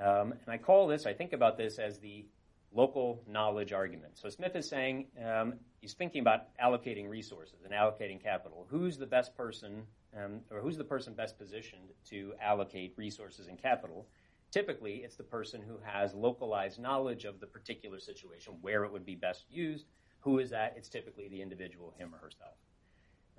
Um, 0.00 0.32
and 0.32 0.48
I 0.48 0.58
call 0.58 0.88
this, 0.88 1.06
I 1.06 1.12
think 1.12 1.32
about 1.32 1.56
this 1.56 1.78
as 1.78 2.00
the 2.00 2.26
local 2.72 3.22
knowledge 3.28 3.72
argument. 3.72 4.18
So 4.18 4.28
Smith 4.30 4.56
is 4.56 4.68
saying 4.68 5.06
um, 5.24 5.54
he's 5.80 5.92
thinking 5.92 6.22
about 6.22 6.56
allocating 6.58 7.08
resources 7.08 7.60
and 7.64 7.72
allocating 7.72 8.20
capital. 8.20 8.66
Who's 8.68 8.98
the 8.98 9.06
best 9.06 9.36
person, 9.36 9.82
um, 10.16 10.40
or 10.50 10.60
who's 10.60 10.76
the 10.76 10.84
person 10.84 11.14
best 11.14 11.38
positioned 11.38 11.90
to 12.08 12.32
allocate 12.40 12.94
resources 12.96 13.46
and 13.46 13.60
capital? 13.60 14.08
Typically, 14.50 14.96
it's 14.96 15.16
the 15.16 15.22
person 15.22 15.62
who 15.62 15.78
has 15.84 16.14
localized 16.14 16.80
knowledge 16.80 17.24
of 17.24 17.38
the 17.38 17.46
particular 17.46 18.00
situation, 18.00 18.54
where 18.60 18.84
it 18.84 18.92
would 18.92 19.06
be 19.06 19.14
best 19.14 19.44
used. 19.50 19.86
Who 20.20 20.40
is 20.40 20.50
that? 20.50 20.74
It's 20.76 20.88
typically 20.88 21.28
the 21.28 21.40
individual, 21.40 21.94
him 21.96 22.14
or 22.14 22.18
herself. 22.18 22.54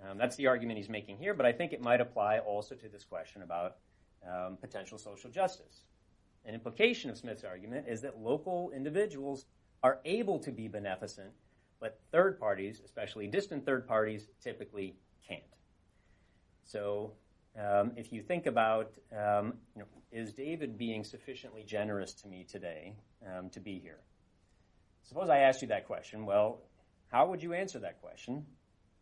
Um, 0.01 0.17
that's 0.17 0.35
the 0.35 0.47
argument 0.47 0.77
he's 0.77 0.89
making 0.89 1.17
here, 1.17 1.33
but 1.33 1.45
I 1.45 1.51
think 1.51 1.73
it 1.73 1.81
might 1.81 2.01
apply 2.01 2.39
also 2.39 2.75
to 2.75 2.89
this 2.89 3.03
question 3.03 3.41
about 3.41 3.77
um, 4.27 4.57
potential 4.57 4.97
social 4.97 5.29
justice. 5.29 5.83
An 6.45 6.53
implication 6.53 7.09
of 7.09 7.17
Smith's 7.17 7.43
argument 7.43 7.85
is 7.87 8.01
that 8.01 8.19
local 8.19 8.71
individuals 8.75 9.45
are 9.81 9.99
able 10.05 10.39
to 10.39 10.51
be 10.51 10.67
beneficent, 10.67 11.31
but 11.79 11.99
third 12.11 12.39
parties, 12.39 12.81
especially 12.83 13.27
distant 13.27 13.65
third 13.65 13.87
parties, 13.87 14.27
typically 14.41 14.95
can't. 15.27 15.41
So 16.65 17.13
um, 17.59 17.91
if 17.95 18.11
you 18.11 18.21
think 18.21 18.45
about, 18.45 18.91
um, 19.11 19.53
you 19.75 19.81
know, 19.81 19.85
is 20.11 20.33
David 20.33 20.77
being 20.77 21.03
sufficiently 21.03 21.63
generous 21.63 22.13
to 22.13 22.27
me 22.27 22.45
today 22.49 22.93
um, 23.25 23.49
to 23.49 23.59
be 23.59 23.79
here? 23.79 23.99
Suppose 25.03 25.29
I 25.29 25.39
asked 25.39 25.61
you 25.61 25.67
that 25.69 25.85
question. 25.85 26.25
Well, 26.25 26.61
how 27.07 27.27
would 27.27 27.43
you 27.43 27.53
answer 27.53 27.79
that 27.79 28.01
question? 28.01 28.45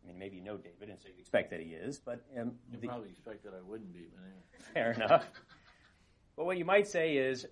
I 0.02 0.08
mean, 0.08 0.18
maybe 0.18 0.36
you 0.36 0.42
know 0.42 0.56
David, 0.56 0.88
and 0.88 1.00
so 1.00 1.08
you 1.08 1.20
expect 1.20 1.50
that 1.50 1.60
he 1.60 1.68
is, 1.68 1.98
but 1.98 2.24
um, 2.38 2.52
you 2.70 2.78
the, 2.80 2.88
probably 2.88 3.10
expect 3.10 3.44
that 3.44 3.54
I 3.54 3.62
wouldn't 3.68 3.92
be. 3.92 4.06
But 4.12 4.22
anyway. 4.24 4.72
Fair 4.74 4.92
enough. 4.92 5.24
But 6.36 6.46
what 6.46 6.56
you 6.56 6.64
might 6.64 6.88
say 6.88 7.16
is, 7.16 7.46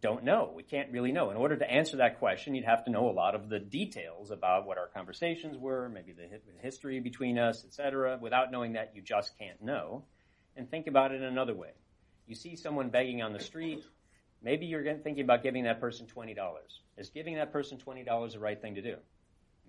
don't 0.00 0.24
know. 0.24 0.52
We 0.54 0.62
can't 0.62 0.90
really 0.92 1.12
know. 1.12 1.30
In 1.30 1.36
order 1.36 1.56
to 1.56 1.70
answer 1.70 1.98
that 1.98 2.18
question, 2.18 2.54
you'd 2.54 2.64
have 2.64 2.84
to 2.84 2.90
know 2.90 3.08
a 3.08 3.12
lot 3.12 3.34
of 3.34 3.48
the 3.48 3.58
details 3.58 4.30
about 4.30 4.66
what 4.66 4.78
our 4.78 4.88
conversations 4.88 5.56
were, 5.56 5.88
maybe 5.88 6.12
the 6.12 6.28
history 6.60 7.00
between 7.00 7.38
us, 7.38 7.64
etc. 7.64 8.18
Without 8.20 8.52
knowing 8.52 8.74
that, 8.74 8.92
you 8.94 9.02
just 9.02 9.38
can't 9.38 9.62
know. 9.62 10.04
And 10.56 10.70
think 10.70 10.86
about 10.86 11.12
it 11.12 11.16
in 11.16 11.24
another 11.24 11.54
way. 11.54 11.70
You 12.26 12.34
see 12.34 12.56
someone 12.56 12.90
begging 12.90 13.22
on 13.22 13.32
the 13.32 13.40
street, 13.40 13.84
maybe 14.42 14.66
you're 14.66 14.84
thinking 14.98 15.24
about 15.24 15.42
giving 15.42 15.64
that 15.64 15.80
person 15.80 16.06
$20. 16.06 16.36
Is 16.98 17.10
giving 17.10 17.36
that 17.36 17.52
person 17.52 17.78
$20 17.78 18.32
the 18.32 18.38
right 18.38 18.60
thing 18.60 18.74
to 18.74 18.82
do? 18.82 18.96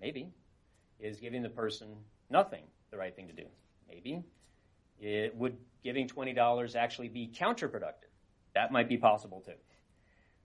Maybe. 0.00 0.30
Is 0.98 1.20
giving 1.20 1.42
the 1.42 1.48
person 1.48 1.96
nothing 2.30 2.64
the 2.90 2.96
right 2.96 3.14
thing 3.14 3.28
to 3.28 3.32
do? 3.32 3.46
Maybe. 3.88 4.22
It, 5.00 5.36
would 5.36 5.56
giving 5.84 6.08
$20 6.08 6.76
actually 6.76 7.08
be 7.08 7.32
counterproductive? 7.34 8.10
That 8.54 8.72
might 8.72 8.88
be 8.88 8.96
possible 8.96 9.40
too. 9.40 9.52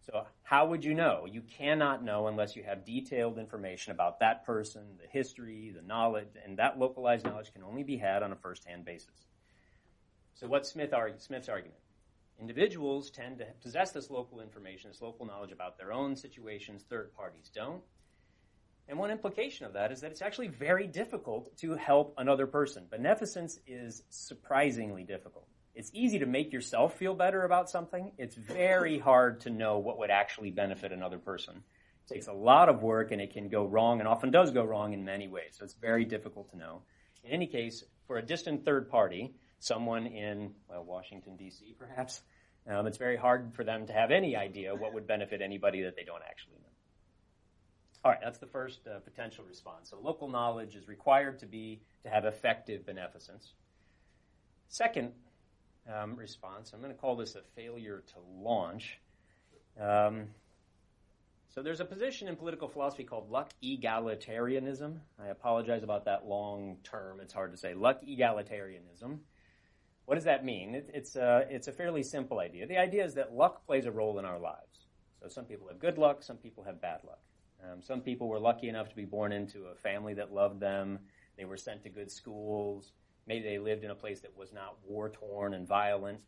So, 0.05 0.25
how 0.43 0.67
would 0.67 0.83
you 0.83 0.93
know? 0.93 1.25
You 1.29 1.41
cannot 1.41 2.03
know 2.03 2.27
unless 2.27 2.57
you 2.57 2.63
have 2.63 2.85
detailed 2.85 3.39
information 3.39 3.93
about 3.93 4.19
that 4.19 4.45
person, 4.45 4.83
the 5.01 5.07
history, 5.07 5.73
the 5.73 5.81
knowledge, 5.81 6.27
and 6.43 6.57
that 6.59 6.77
localized 6.77 7.25
knowledge 7.25 7.53
can 7.53 7.63
only 7.63 7.83
be 7.83 7.95
had 7.95 8.21
on 8.21 8.33
a 8.33 8.35
first 8.35 8.65
hand 8.65 8.83
basis. 8.83 9.27
So, 10.33 10.45
what's 10.47 10.69
Smith 10.69 10.93
Smith's 11.19 11.47
argument? 11.47 11.79
Individuals 12.37 13.09
tend 13.09 13.37
to 13.37 13.45
possess 13.61 13.91
this 13.91 14.09
local 14.09 14.41
information, 14.41 14.89
this 14.89 15.01
local 15.01 15.25
knowledge 15.25 15.53
about 15.53 15.77
their 15.77 15.93
own 15.93 16.17
situations, 16.17 16.83
third 16.83 17.13
parties 17.15 17.49
don't. 17.53 17.81
And 18.87 18.99
one 18.99 19.11
implication 19.11 19.65
of 19.65 19.73
that 19.73 19.91
is 19.91 20.01
that 20.01 20.11
it's 20.11 20.21
actually 20.21 20.49
very 20.49 20.87
difficult 20.87 21.55
to 21.57 21.75
help 21.75 22.13
another 22.17 22.47
person. 22.47 22.85
Beneficence 22.89 23.57
is 23.65 24.03
surprisingly 24.09 25.03
difficult. 25.03 25.47
It's 25.75 25.89
easy 25.93 26.19
to 26.19 26.25
make 26.25 26.53
yourself 26.53 26.97
feel 26.97 27.15
better 27.15 27.43
about 27.43 27.69
something. 27.69 28.11
It's 28.17 28.35
very 28.35 28.99
hard 29.09 29.41
to 29.41 29.49
know 29.49 29.79
what 29.79 29.97
would 29.99 30.11
actually 30.11 30.51
benefit 30.51 30.91
another 30.91 31.17
person. 31.17 31.63
It 32.05 32.13
takes 32.13 32.27
a 32.27 32.33
lot 32.33 32.69
of 32.69 32.83
work 32.83 33.11
and 33.11 33.21
it 33.21 33.33
can 33.33 33.47
go 33.47 33.65
wrong 33.65 33.99
and 33.99 34.07
often 34.07 34.29
does 34.29 34.51
go 34.51 34.63
wrong 34.63 34.93
in 34.93 35.05
many 35.05 35.27
ways. 35.27 35.55
So 35.57 35.63
it's 35.63 35.73
very 35.75 36.05
difficult 36.05 36.49
to 36.51 36.57
know. 36.57 36.81
In 37.23 37.31
any 37.31 37.47
case, 37.47 37.83
for 38.05 38.17
a 38.17 38.21
distant 38.21 38.65
third 38.65 38.89
party, 38.89 39.33
someone 39.59 40.05
in, 40.05 40.51
well, 40.69 40.83
Washington, 40.83 41.37
D.C., 41.37 41.75
perhaps, 41.79 42.21
um, 42.67 42.85
it's 42.85 42.97
very 42.97 43.15
hard 43.15 43.53
for 43.55 43.63
them 43.63 43.87
to 43.87 43.93
have 43.93 44.11
any 44.11 44.35
idea 44.35 44.75
what 44.75 44.93
would 44.93 45.07
benefit 45.07 45.41
anybody 45.41 45.83
that 45.83 45.95
they 45.95 46.03
don't 46.03 46.21
actually 46.29 46.57
know. 46.61 46.62
All 48.05 48.11
right, 48.11 48.19
that's 48.21 48.39
the 48.39 48.47
first 48.47 48.81
uh, 48.85 48.99
potential 48.99 49.45
response. 49.47 49.89
So 49.89 49.97
local 50.01 50.27
knowledge 50.27 50.75
is 50.75 50.89
required 50.89 51.39
to 51.39 51.45
be 51.45 51.79
to 52.03 52.09
have 52.09 52.25
effective 52.25 52.85
beneficence. 52.85 53.53
Second 54.67 55.13
um, 55.91 56.15
response, 56.17 56.73
I'm 56.73 56.81
going 56.81 56.93
to 56.93 56.99
call 56.99 57.15
this 57.15 57.35
a 57.35 57.41
failure 57.55 58.03
to 58.13 58.41
launch. 58.41 58.99
Um, 59.79 60.25
so 61.47 61.61
there's 61.61 61.79
a 61.79 61.85
position 61.85 62.27
in 62.27 62.35
political 62.35 62.67
philosophy 62.67 63.05
called 63.05 63.29
luck 63.29 63.51
egalitarianism. 63.63 64.97
I 65.21 65.27
apologize 65.27 65.83
about 65.83 66.05
that 66.05 66.25
long 66.25 66.77
term. 66.83 67.19
It's 67.21 67.33
hard 67.33 67.51
to 67.51 67.57
say. 67.57 67.73
Luck 67.73 68.01
egalitarianism. 68.03 69.19
What 70.05 70.15
does 70.15 70.25
that 70.25 70.43
mean? 70.43 70.75
It, 70.75 70.89
it's, 70.93 71.15
a, 71.15 71.45
it's 71.49 71.69
a 71.69 71.71
fairly 71.71 72.03
simple 72.03 72.39
idea. 72.39 72.67
The 72.67 72.77
idea 72.77 73.05
is 73.05 73.13
that 73.13 73.33
luck 73.33 73.65
plays 73.65 73.85
a 73.85 73.91
role 73.91 74.19
in 74.19 74.25
our 74.25 74.39
lives. 74.39 74.87
So 75.21 75.29
some 75.29 75.45
people 75.45 75.69
have 75.69 75.79
good 75.79 75.97
luck, 75.97 76.21
some 76.21 76.35
people 76.35 76.65
have 76.65 76.81
bad 76.81 76.99
luck. 77.05 77.21
Um, 77.63 77.81
some 77.81 78.01
people 78.01 78.27
were 78.27 78.39
lucky 78.39 78.67
enough 78.67 78.89
to 78.89 78.95
be 78.95 79.05
born 79.05 79.31
into 79.31 79.65
a 79.65 79.75
family 79.75 80.13
that 80.15 80.33
loved 80.33 80.59
them. 80.59 80.99
They 81.37 81.45
were 81.45 81.57
sent 81.57 81.83
to 81.83 81.89
good 81.89 82.11
schools. 82.11 82.91
Maybe 83.25 83.43
they 83.43 83.57
lived 83.57 83.83
in 83.83 83.91
a 83.91 83.95
place 83.95 84.21
that 84.21 84.35
was 84.37 84.51
not 84.51 84.77
war 84.85 85.09
torn 85.09 85.53
and 85.53 85.67
violent. 85.67 86.19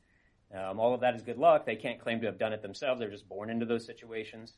Um, 0.54 0.80
all 0.80 0.94
of 0.94 1.02
that 1.02 1.16
is 1.16 1.22
good 1.22 1.38
luck. 1.38 1.66
They 1.66 1.76
can't 1.76 2.00
claim 2.00 2.22
to 2.22 2.28
have 2.28 2.38
done 2.38 2.54
it 2.54 2.62
themselves. 2.62 3.00
They're 3.00 3.10
just 3.10 3.28
born 3.28 3.50
into 3.50 3.66
those 3.66 3.86
situations. 3.86 4.54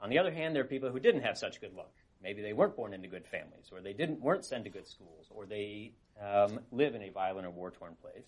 On 0.00 0.08
the 0.08 0.18
other 0.18 0.32
hand, 0.32 0.54
there 0.54 0.62
are 0.62 0.66
people 0.66 0.90
who 0.90 1.00
didn't 1.00 1.22
have 1.22 1.36
such 1.36 1.60
good 1.60 1.74
luck. 1.74 1.92
Maybe 2.22 2.40
they 2.40 2.52
weren't 2.52 2.76
born 2.76 2.94
into 2.94 3.08
good 3.08 3.26
families, 3.26 3.70
or 3.72 3.80
they 3.80 3.92
didn't 3.92 4.20
weren't 4.20 4.44
sent 4.44 4.64
to 4.64 4.70
good 4.70 4.86
schools, 4.86 5.26
or 5.30 5.44
they 5.44 5.92
um, 6.20 6.60
live 6.70 6.94
in 6.94 7.02
a 7.02 7.10
violent 7.10 7.46
or 7.46 7.50
war 7.50 7.70
torn 7.70 7.96
place. 8.00 8.26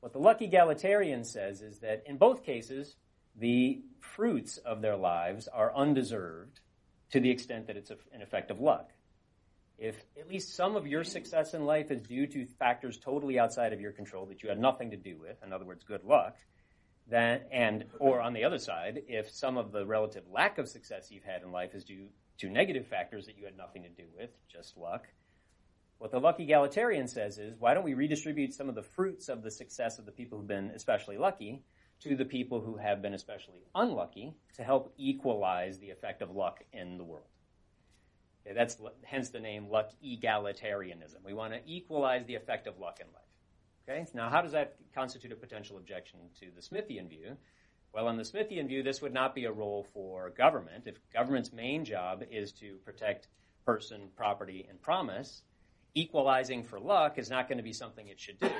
What 0.00 0.12
the 0.12 0.18
luck 0.18 0.42
egalitarian 0.42 1.24
says 1.24 1.62
is 1.62 1.78
that 1.80 2.02
in 2.06 2.16
both 2.16 2.42
cases, 2.42 2.96
the 3.36 3.82
fruits 4.00 4.56
of 4.56 4.82
their 4.82 4.96
lives 4.96 5.46
are 5.46 5.74
undeserved 5.76 6.60
to 7.12 7.20
the 7.20 7.30
extent 7.30 7.66
that 7.68 7.76
it's 7.76 7.90
an 7.90 8.22
effect 8.22 8.50
of 8.50 8.60
luck. 8.60 8.90
If 9.78 9.96
at 10.18 10.28
least 10.28 10.54
some 10.54 10.76
of 10.76 10.86
your 10.86 11.04
success 11.04 11.54
in 11.54 11.64
life 11.64 11.90
is 11.90 12.02
due 12.02 12.26
to 12.28 12.46
factors 12.46 12.98
totally 12.98 13.38
outside 13.38 13.72
of 13.72 13.80
your 13.80 13.92
control 13.92 14.26
that 14.26 14.42
you 14.42 14.48
had 14.48 14.58
nothing 14.58 14.90
to 14.90 14.96
do 14.96 15.16
with, 15.18 15.42
in 15.44 15.52
other 15.52 15.64
words, 15.64 15.84
good 15.84 16.04
luck, 16.04 16.36
then 17.08 17.40
and 17.50 17.84
or 17.98 18.20
on 18.20 18.32
the 18.32 18.44
other 18.44 18.58
side, 18.58 19.02
if 19.08 19.30
some 19.30 19.58
of 19.58 19.72
the 19.72 19.84
relative 19.84 20.24
lack 20.30 20.58
of 20.58 20.68
success 20.68 21.10
you've 21.10 21.24
had 21.24 21.42
in 21.42 21.52
life 21.52 21.74
is 21.74 21.84
due 21.84 22.08
to 22.38 22.48
negative 22.48 22.86
factors 22.86 23.26
that 23.26 23.36
you 23.36 23.44
had 23.44 23.56
nothing 23.56 23.82
to 23.82 23.88
do 23.88 24.04
with, 24.16 24.30
just 24.50 24.76
luck, 24.76 25.08
what 25.98 26.10
the 26.10 26.20
luck 26.20 26.40
egalitarian 26.40 27.08
says 27.08 27.38
is, 27.38 27.56
why 27.58 27.74
don't 27.74 27.84
we 27.84 27.94
redistribute 27.94 28.54
some 28.54 28.68
of 28.68 28.74
the 28.74 28.82
fruits 28.82 29.28
of 29.28 29.42
the 29.42 29.50
success 29.50 29.98
of 29.98 30.06
the 30.06 30.12
people 30.12 30.38
who've 30.38 30.46
been 30.46 30.70
especially 30.74 31.18
lucky 31.18 31.62
to 32.02 32.16
the 32.16 32.24
people 32.24 32.60
who 32.60 32.76
have 32.76 33.02
been 33.02 33.14
especially 33.14 33.62
unlucky 33.74 34.34
to 34.56 34.64
help 34.64 34.92
equalize 34.96 35.78
the 35.78 35.90
effect 35.90 36.22
of 36.22 36.30
luck 36.30 36.62
in 36.72 36.98
the 36.98 37.04
world? 37.04 37.26
Okay, 38.44 38.54
that's 38.54 38.76
hence 39.04 39.30
the 39.30 39.40
name 39.40 39.68
luck 39.68 39.90
egalitarianism. 40.04 41.24
We 41.24 41.34
want 41.34 41.52
to 41.52 41.60
equalize 41.66 42.24
the 42.26 42.34
effect 42.34 42.66
of 42.66 42.78
luck 42.78 42.98
in 43.00 43.06
life. 43.12 43.22
Okay, 43.88 44.10
now 44.14 44.30
how 44.30 44.42
does 44.42 44.52
that 44.52 44.76
constitute 44.94 45.32
a 45.32 45.36
potential 45.36 45.76
objection 45.76 46.20
to 46.40 46.46
the 46.54 46.60
Smithian 46.60 47.08
view? 47.08 47.36
Well, 47.92 48.08
in 48.08 48.16
the 48.16 48.22
Smithian 48.22 48.68
view, 48.68 48.82
this 48.82 49.02
would 49.02 49.12
not 49.12 49.34
be 49.34 49.44
a 49.44 49.52
role 49.52 49.86
for 49.92 50.30
government. 50.30 50.86
If 50.86 50.96
government's 51.12 51.52
main 51.52 51.84
job 51.84 52.22
is 52.30 52.52
to 52.52 52.76
protect 52.84 53.28
person, 53.66 54.08
property, 54.16 54.66
and 54.68 54.80
promise, 54.80 55.42
equalizing 55.94 56.62
for 56.62 56.80
luck 56.80 57.18
is 57.18 57.28
not 57.28 57.48
going 57.48 57.58
to 57.58 57.64
be 57.64 57.72
something 57.72 58.08
it 58.08 58.18
should 58.18 58.40
do. 58.40 58.50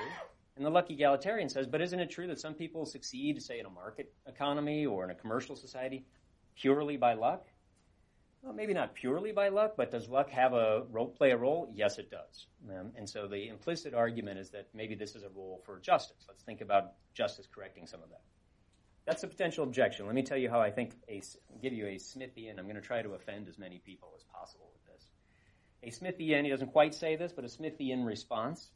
And 0.56 0.66
the 0.66 0.70
luck 0.70 0.90
egalitarian 0.90 1.48
says, 1.48 1.66
but 1.66 1.80
isn't 1.80 1.98
it 1.98 2.10
true 2.10 2.26
that 2.26 2.38
some 2.38 2.54
people 2.54 2.84
succeed, 2.84 3.42
say, 3.42 3.58
in 3.58 3.66
a 3.66 3.70
market 3.70 4.12
economy 4.26 4.84
or 4.84 5.04
in 5.04 5.10
a 5.10 5.14
commercial 5.14 5.56
society 5.56 6.04
purely 6.54 6.96
by 6.96 7.14
luck? 7.14 7.46
Well, 8.42 8.52
maybe 8.52 8.74
not 8.74 8.94
purely 8.94 9.30
by 9.30 9.48
luck, 9.48 9.74
but 9.76 9.92
does 9.92 10.08
luck 10.08 10.28
have 10.30 10.52
a 10.52 10.82
role, 10.90 11.06
play 11.06 11.30
a 11.30 11.36
role? 11.36 11.72
Yes, 11.74 11.98
it 11.98 12.10
does. 12.10 12.48
Um, 12.68 12.90
and 12.96 13.08
so 13.08 13.28
the 13.28 13.48
implicit 13.48 13.94
argument 13.94 14.40
is 14.40 14.50
that 14.50 14.68
maybe 14.74 14.96
this 14.96 15.14
is 15.14 15.22
a 15.22 15.28
role 15.28 15.62
for 15.64 15.78
justice. 15.78 16.24
Let's 16.26 16.42
think 16.42 16.60
about 16.60 16.94
justice 17.14 17.46
correcting 17.46 17.86
some 17.86 18.02
of 18.02 18.10
that. 18.10 18.22
That's 19.06 19.22
a 19.22 19.28
potential 19.28 19.64
objection. 19.64 20.06
Let 20.06 20.14
me 20.14 20.22
tell 20.22 20.36
you 20.36 20.50
how 20.50 20.60
I 20.60 20.70
think 20.70 20.94
a, 21.08 21.22
give 21.62 21.72
you 21.72 21.86
a 21.86 21.94
Smithian. 21.94 22.58
I'm 22.58 22.64
going 22.64 22.74
to 22.74 22.80
try 22.80 23.00
to 23.00 23.10
offend 23.14 23.48
as 23.48 23.58
many 23.58 23.78
people 23.78 24.12
as 24.16 24.24
possible 24.24 24.72
with 24.72 24.92
this. 24.92 25.06
a 25.84 26.04
Smithian, 26.04 26.42
he 26.44 26.50
doesn't 26.50 26.72
quite 26.72 26.94
say 26.94 27.16
this, 27.16 27.32
but 27.32 27.44
a 27.44 27.48
Smithian 27.48 28.04
response. 28.04 28.70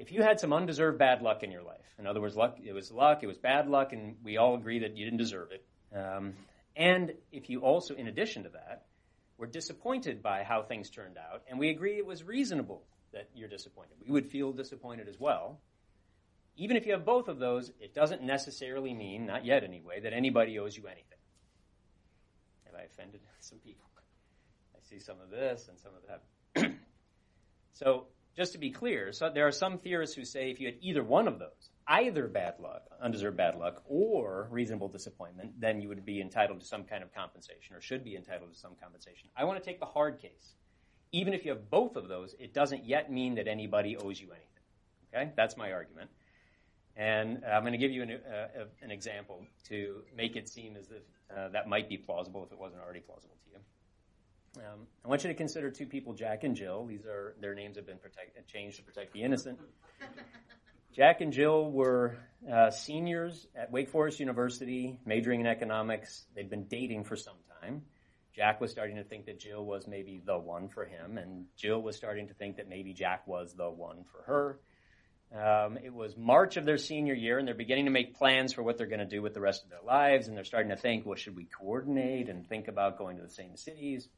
If 0.00 0.12
you 0.12 0.22
had 0.22 0.40
some 0.40 0.54
undeserved 0.54 0.98
bad 0.98 1.20
luck 1.20 1.42
in 1.42 1.50
your 1.50 1.62
life, 1.62 1.84
in 1.98 2.06
other 2.06 2.22
words, 2.22 2.34
luck, 2.34 2.56
it 2.64 2.72
was 2.72 2.90
luck, 2.90 3.22
it 3.22 3.26
was 3.26 3.36
bad 3.36 3.68
luck, 3.68 3.92
and 3.92 4.16
we 4.24 4.38
all 4.38 4.54
agree 4.54 4.78
that 4.78 4.96
you 4.96 5.04
didn't 5.04 5.18
deserve 5.18 5.48
it. 5.52 5.62
Um, 5.94 6.32
and 6.74 7.12
if 7.30 7.50
you 7.50 7.60
also, 7.60 7.94
in 7.94 8.06
addition 8.08 8.44
to 8.44 8.48
that, 8.48 8.86
were 9.36 9.46
disappointed 9.46 10.22
by 10.22 10.42
how 10.42 10.62
things 10.62 10.88
turned 10.88 11.18
out, 11.18 11.42
and 11.50 11.58
we 11.58 11.68
agree 11.68 11.98
it 11.98 12.06
was 12.06 12.24
reasonable 12.24 12.82
that 13.12 13.28
you're 13.34 13.50
disappointed, 13.50 13.92
we 14.02 14.10
would 14.10 14.26
feel 14.26 14.52
disappointed 14.52 15.06
as 15.06 15.20
well. 15.20 15.60
Even 16.56 16.78
if 16.78 16.86
you 16.86 16.92
have 16.92 17.04
both 17.04 17.28
of 17.28 17.38
those, 17.38 17.70
it 17.78 17.94
doesn't 17.94 18.22
necessarily 18.22 18.94
mean, 18.94 19.26
not 19.26 19.44
yet 19.44 19.64
anyway, 19.64 20.00
that 20.00 20.14
anybody 20.14 20.58
owes 20.58 20.74
you 20.74 20.86
anything. 20.86 21.18
Have 22.64 22.74
I 22.74 22.84
offended 22.84 23.20
some 23.40 23.58
people? 23.58 23.84
I 24.74 24.78
see 24.80 24.98
some 24.98 25.20
of 25.20 25.28
this 25.28 25.68
and 25.68 25.78
some 25.78 25.92
of 25.94 26.20
that. 26.54 26.72
so 27.74 28.06
just 28.40 28.52
to 28.52 28.58
be 28.58 28.70
clear, 28.70 29.12
so 29.12 29.28
there 29.28 29.46
are 29.46 29.52
some 29.52 29.76
theorists 29.76 30.16
who 30.16 30.24
say 30.24 30.50
if 30.50 30.60
you 30.60 30.66
had 30.66 30.76
either 30.80 31.04
one 31.04 31.28
of 31.28 31.38
those, 31.38 31.68
either 31.86 32.26
bad 32.26 32.54
luck, 32.58 32.84
undeserved 32.98 33.36
bad 33.36 33.54
luck, 33.54 33.82
or 33.86 34.48
reasonable 34.50 34.88
disappointment, 34.88 35.60
then 35.60 35.78
you 35.82 35.88
would 35.88 36.06
be 36.06 36.22
entitled 36.22 36.58
to 36.58 36.64
some 36.64 36.84
kind 36.84 37.02
of 37.02 37.14
compensation 37.14 37.76
or 37.76 37.82
should 37.82 38.02
be 38.02 38.16
entitled 38.16 38.50
to 38.50 38.58
some 38.58 38.72
compensation. 38.82 39.28
I 39.36 39.44
want 39.44 39.62
to 39.62 39.64
take 39.70 39.78
the 39.78 39.84
hard 39.84 40.22
case. 40.22 40.54
Even 41.12 41.34
if 41.34 41.44
you 41.44 41.50
have 41.50 41.68
both 41.68 41.96
of 41.96 42.08
those, 42.08 42.34
it 42.40 42.54
doesn't 42.54 42.86
yet 42.86 43.12
mean 43.12 43.34
that 43.34 43.46
anybody 43.46 43.98
owes 43.98 44.18
you 44.18 44.28
anything. 44.28 44.64
Okay? 45.14 45.32
That's 45.36 45.58
my 45.58 45.72
argument. 45.72 46.08
And 46.96 47.44
I'm 47.44 47.60
going 47.60 47.72
to 47.72 47.78
give 47.78 47.92
you 47.92 48.04
an, 48.04 48.10
uh, 48.10 48.64
an 48.80 48.90
example 48.90 49.44
to 49.68 49.96
make 50.16 50.34
it 50.36 50.48
seem 50.48 50.76
as 50.76 50.90
if 50.90 51.02
uh, 51.36 51.48
that 51.48 51.68
might 51.68 51.90
be 51.90 51.98
plausible 51.98 52.42
if 52.42 52.52
it 52.52 52.58
wasn't 52.58 52.80
already 52.80 53.00
plausible 53.00 53.36
to 53.44 53.50
you. 53.52 53.58
Um, 54.56 54.86
I 55.04 55.08
want 55.08 55.22
you 55.22 55.28
to 55.28 55.34
consider 55.34 55.70
two 55.70 55.86
people, 55.86 56.12
Jack 56.12 56.42
and 56.44 56.56
Jill. 56.56 56.84
These 56.86 57.06
are 57.06 57.36
their 57.40 57.54
names 57.54 57.76
have 57.76 57.86
been 57.86 57.98
protect, 57.98 58.48
changed 58.48 58.78
to 58.78 58.82
protect 58.82 59.12
the 59.12 59.22
innocent. 59.22 59.60
Jack 60.92 61.20
and 61.20 61.32
Jill 61.32 61.70
were 61.70 62.16
uh, 62.52 62.70
seniors 62.70 63.46
at 63.54 63.70
Wake 63.70 63.88
Forest 63.88 64.18
University, 64.18 64.98
majoring 65.06 65.40
in 65.40 65.46
economics. 65.46 66.24
They'd 66.34 66.50
been 66.50 66.64
dating 66.64 67.04
for 67.04 67.14
some 67.14 67.36
time. 67.60 67.82
Jack 68.34 68.60
was 68.60 68.72
starting 68.72 68.96
to 68.96 69.04
think 69.04 69.26
that 69.26 69.38
Jill 69.38 69.64
was 69.64 69.86
maybe 69.86 70.20
the 70.24 70.36
one 70.36 70.68
for 70.68 70.84
him, 70.84 71.16
and 71.18 71.46
Jill 71.56 71.80
was 71.80 71.96
starting 71.96 72.28
to 72.28 72.34
think 72.34 72.56
that 72.56 72.68
maybe 72.68 72.92
Jack 72.92 73.26
was 73.28 73.54
the 73.54 73.70
one 73.70 74.04
for 74.10 74.22
her. 74.22 74.60
Um, 75.32 75.78
it 75.78 75.94
was 75.94 76.16
March 76.16 76.56
of 76.56 76.64
their 76.64 76.78
senior 76.78 77.14
year, 77.14 77.38
and 77.38 77.46
they're 77.46 77.54
beginning 77.54 77.84
to 77.84 77.92
make 77.92 78.16
plans 78.16 78.52
for 78.52 78.64
what 78.64 78.78
they're 78.78 78.88
going 78.88 78.98
to 78.98 79.04
do 79.04 79.22
with 79.22 79.34
the 79.34 79.40
rest 79.40 79.62
of 79.62 79.70
their 79.70 79.82
lives, 79.84 80.26
and 80.26 80.36
they're 80.36 80.44
starting 80.44 80.70
to 80.70 80.76
think, 80.76 81.06
well, 81.06 81.14
should 81.14 81.36
we 81.36 81.44
coordinate 81.44 82.28
and 82.28 82.48
think 82.48 82.66
about 82.66 82.98
going 82.98 83.16
to 83.16 83.22
the 83.22 83.30
same 83.30 83.56
cities? 83.56 84.08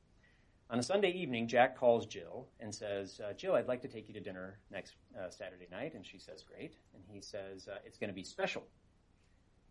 On 0.73 0.79
a 0.79 0.83
Sunday 0.83 1.11
evening, 1.11 1.49
Jack 1.49 1.77
calls 1.77 2.07
Jill 2.07 2.49
and 2.59 2.75
says, 2.75 3.21
uh, 3.23 3.35
Jill, 3.35 3.57
I'd 3.57 3.69
like 3.69 3.83
to 3.83 3.89
take 3.89 4.09
you 4.09 4.15
to 4.15 4.21
dinner 4.21 4.59
next 4.71 4.95
uh, 5.15 5.29
Saturday 5.29 5.69
night. 5.71 5.93
And 5.93 6.05
she 6.05 6.19
says, 6.19 6.43
Great. 6.43 6.73
And 6.95 7.05
he 7.07 7.21
says, 7.21 7.69
uh, 7.69 7.77
It's 7.85 7.99
going 7.99 8.09
to 8.09 8.15
be 8.15 8.25
special. 8.25 8.63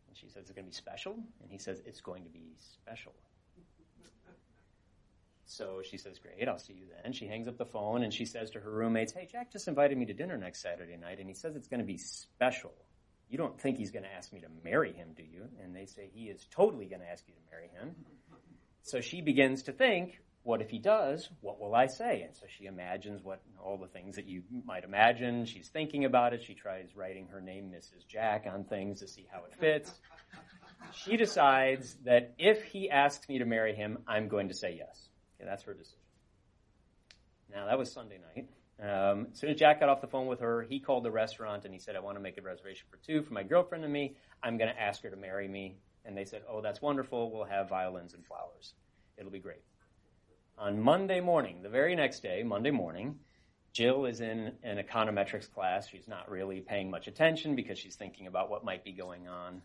And 0.08 0.16
she 0.16 0.28
says, 0.28 0.44
It's 0.44 0.52
going 0.52 0.66
to 0.66 0.70
be 0.70 0.76
special? 0.76 1.14
And 1.42 1.50
he 1.50 1.58
says, 1.58 1.82
It's 1.88 2.02
going 2.02 2.24
to 2.24 2.30
be 2.30 2.54
special. 2.60 3.14
So 5.48 5.82
she 5.84 5.98
says, 5.98 6.20
Great, 6.20 6.48
I'll 6.48 6.60
see 6.60 6.74
you 6.74 6.86
then. 7.04 7.14
She 7.14 7.26
hangs 7.26 7.48
up 7.48 7.58
the 7.58 7.66
phone 7.66 8.04
and 8.04 8.14
she 8.14 8.26
says 8.26 8.52
to 8.52 8.60
her 8.60 8.70
roommates, 8.70 9.12
Hey, 9.12 9.28
Jack 9.30 9.52
just 9.52 9.68
invited 9.68 9.98
me 9.98 10.06
to 10.06 10.14
dinner 10.14 10.38
next 10.38 10.62
Saturday 10.62 10.98
night 10.98 11.18
and 11.18 11.28
he 11.28 11.34
says 11.34 11.56
it's 11.56 11.68
going 11.68 11.80
to 11.80 11.86
be 11.86 11.98
special. 11.98 12.74
You 13.28 13.40
don't 13.40 13.60
think 13.60 13.80
he's 13.80 13.90
going 13.90 14.04
to 14.04 14.14
ask 14.14 14.32
me 14.32 14.42
to 14.42 14.48
marry 14.64 14.94
him, 14.94 15.14
do 15.18 15.24
you? 15.24 15.48
And 15.64 15.76
they 15.76 15.88
say, 15.88 16.12
He 16.14 16.26
is 16.26 16.46
totally 16.52 16.86
going 16.86 17.02
to 17.02 17.10
ask 17.10 17.24
you 17.28 17.34
to 17.34 17.40
marry 17.50 17.70
him. 17.70 17.96
So 18.84 19.02
she 19.02 19.22
begins 19.22 19.64
to 19.64 19.72
think, 19.72 20.20
What 20.44 20.62
if 20.62 20.70
he 20.70 20.80
does? 20.80 21.30
What 21.42 21.60
will 21.60 21.76
I 21.76 21.86
say? 21.86 22.24
And 22.24 22.36
so 22.36 22.46
she 22.48 22.66
imagines 22.66 23.24
what 23.24 23.42
all 23.64 23.78
the 23.78 23.88
things 23.88 24.16
that 24.16 24.26
you 24.26 24.42
might 24.66 24.84
imagine. 24.84 25.46
She's 25.46 25.70
thinking 25.70 26.06
about 26.06 26.34
it. 26.34 26.44
She 26.44 26.56
tries 26.56 26.96
writing 26.96 27.28
her 27.28 27.42
name, 27.42 27.72
Mrs. 27.72 28.08
Jack, 28.08 28.48
on 28.52 28.64
things 28.64 29.00
to 29.02 29.08
see 29.08 29.28
how 29.32 29.44
it 29.46 29.54
fits. 29.54 30.00
She 30.94 31.16
decides 31.16 31.96
that 32.06 32.34
if 32.40 32.64
he 32.64 32.90
asks 32.90 33.30
me 33.30 33.38
to 33.38 33.46
marry 33.46 33.76
him, 33.76 34.00
I'm 34.08 34.28
going 34.28 34.48
to 34.48 34.56
say 34.56 34.76
yes. 34.78 35.10
Okay, 35.40 35.48
that's 35.48 35.64
her 35.64 35.74
decision. 35.74 36.00
Now, 37.54 37.68
that 37.68 37.78
was 37.78 37.92
Sunday 37.92 38.18
night. 38.36 38.48
Um, 38.82 39.28
as 39.32 39.40
soon 39.40 39.52
as 39.52 39.58
Jack 39.58 39.80
got 39.80 39.90
off 39.90 40.02
the 40.02 40.08
phone 40.08 40.26
with 40.26 40.40
her, 40.40 40.64
he 40.64 40.80
called 40.80 41.04
the 41.04 41.12
restaurant 41.12 41.66
and 41.66 41.74
he 41.74 41.80
said, 41.80 41.96
I 41.96 42.00
want 42.00 42.18
to 42.18 42.22
make 42.22 42.38
a 42.40 42.42
reservation 42.42 42.88
for 42.90 42.98
two 42.98 43.22
for 43.22 43.34
my 43.34 43.44
girlfriend 43.44 43.84
and 43.84 43.94
me. 43.94 44.16
I'm 44.42 44.58
going 44.58 44.74
to 44.74 44.82
ask 44.82 45.04
her 45.04 45.10
to 45.12 45.16
marry 45.16 45.48
me. 45.48 45.78
And 46.04 46.18
they 46.18 46.26
said, 46.26 46.42
Oh, 46.50 46.62
that's 46.62 46.82
wonderful. 46.82 47.32
We'll 47.32 47.46
have 47.46 47.70
violins 47.70 48.16
and 48.16 48.26
flowers. 48.26 48.74
It'll 49.18 49.32
be 49.32 49.40
great. 49.40 49.62
On 50.58 50.80
Monday 50.80 51.20
morning, 51.20 51.62
the 51.64 51.70
very 51.70 51.96
next 51.96 52.22
day, 52.22 52.44
Monday 52.44 52.72
morning, 52.72 53.20
Jill 53.74 54.06
is 54.06 54.22
in 54.22 54.52
an 54.64 54.78
econometrics 54.78 55.52
class. 55.52 55.88
She's 55.88 56.08
not 56.08 56.30
really 56.30 56.60
paying 56.60 56.92
much 56.92 57.08
attention 57.08 57.56
because 57.56 57.80
she's 57.80 57.96
thinking 57.96 58.28
about 58.28 58.50
what 58.50 58.64
might 58.64 58.84
be 58.84 58.92
going 58.92 59.28
on 59.28 59.62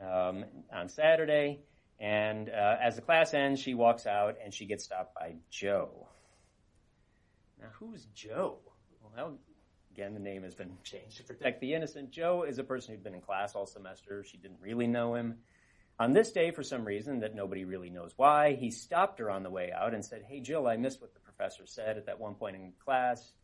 um, 0.00 0.44
on 0.72 0.88
Saturday. 0.88 1.60
And 2.00 2.48
uh, 2.48 2.76
as 2.80 2.96
the 2.96 3.02
class 3.02 3.34
ends, 3.34 3.60
she 3.60 3.74
walks 3.74 4.06
out 4.06 4.36
and 4.42 4.52
she 4.52 4.64
gets 4.66 4.84
stopped 4.84 5.14
by 5.14 5.34
Joe. 5.50 6.08
Now, 7.60 7.68
who's 7.78 8.06
Joe? 8.14 8.58
Well, 9.14 9.38
again, 9.92 10.14
the 10.14 10.20
name 10.20 10.42
has 10.42 10.54
been 10.54 10.76
changed 10.84 11.18
to 11.18 11.22
protect 11.22 11.60
the 11.60 11.74
innocent. 11.74 12.10
Joe 12.10 12.42
is 12.42 12.58
a 12.58 12.64
person 12.64 12.94
who'd 12.94 13.04
been 13.04 13.14
in 13.14 13.20
class 13.20 13.54
all 13.54 13.66
semester. 13.66 14.24
She 14.24 14.38
didn't 14.38 14.60
really 14.60 14.86
know 14.86 15.14
him. 15.14 15.36
On 16.02 16.12
this 16.12 16.32
day, 16.32 16.50
for 16.50 16.64
some 16.64 16.84
reason 16.84 17.20
that 17.20 17.36
nobody 17.36 17.64
really 17.64 17.88
knows 17.88 18.12
why, 18.16 18.54
he 18.54 18.72
stopped 18.72 19.20
her 19.20 19.30
on 19.30 19.44
the 19.44 19.50
way 19.50 19.70
out 19.70 19.94
and 19.94 20.04
said, 20.04 20.24
Hey, 20.26 20.40
Jill, 20.40 20.66
I 20.66 20.76
missed 20.76 21.00
what 21.00 21.14
the 21.14 21.20
professor 21.20 21.64
said 21.64 21.96
at 21.96 22.06
that 22.06 22.18
one 22.18 22.34
point 22.34 22.56
in 22.56 22.72
class. 22.84 23.34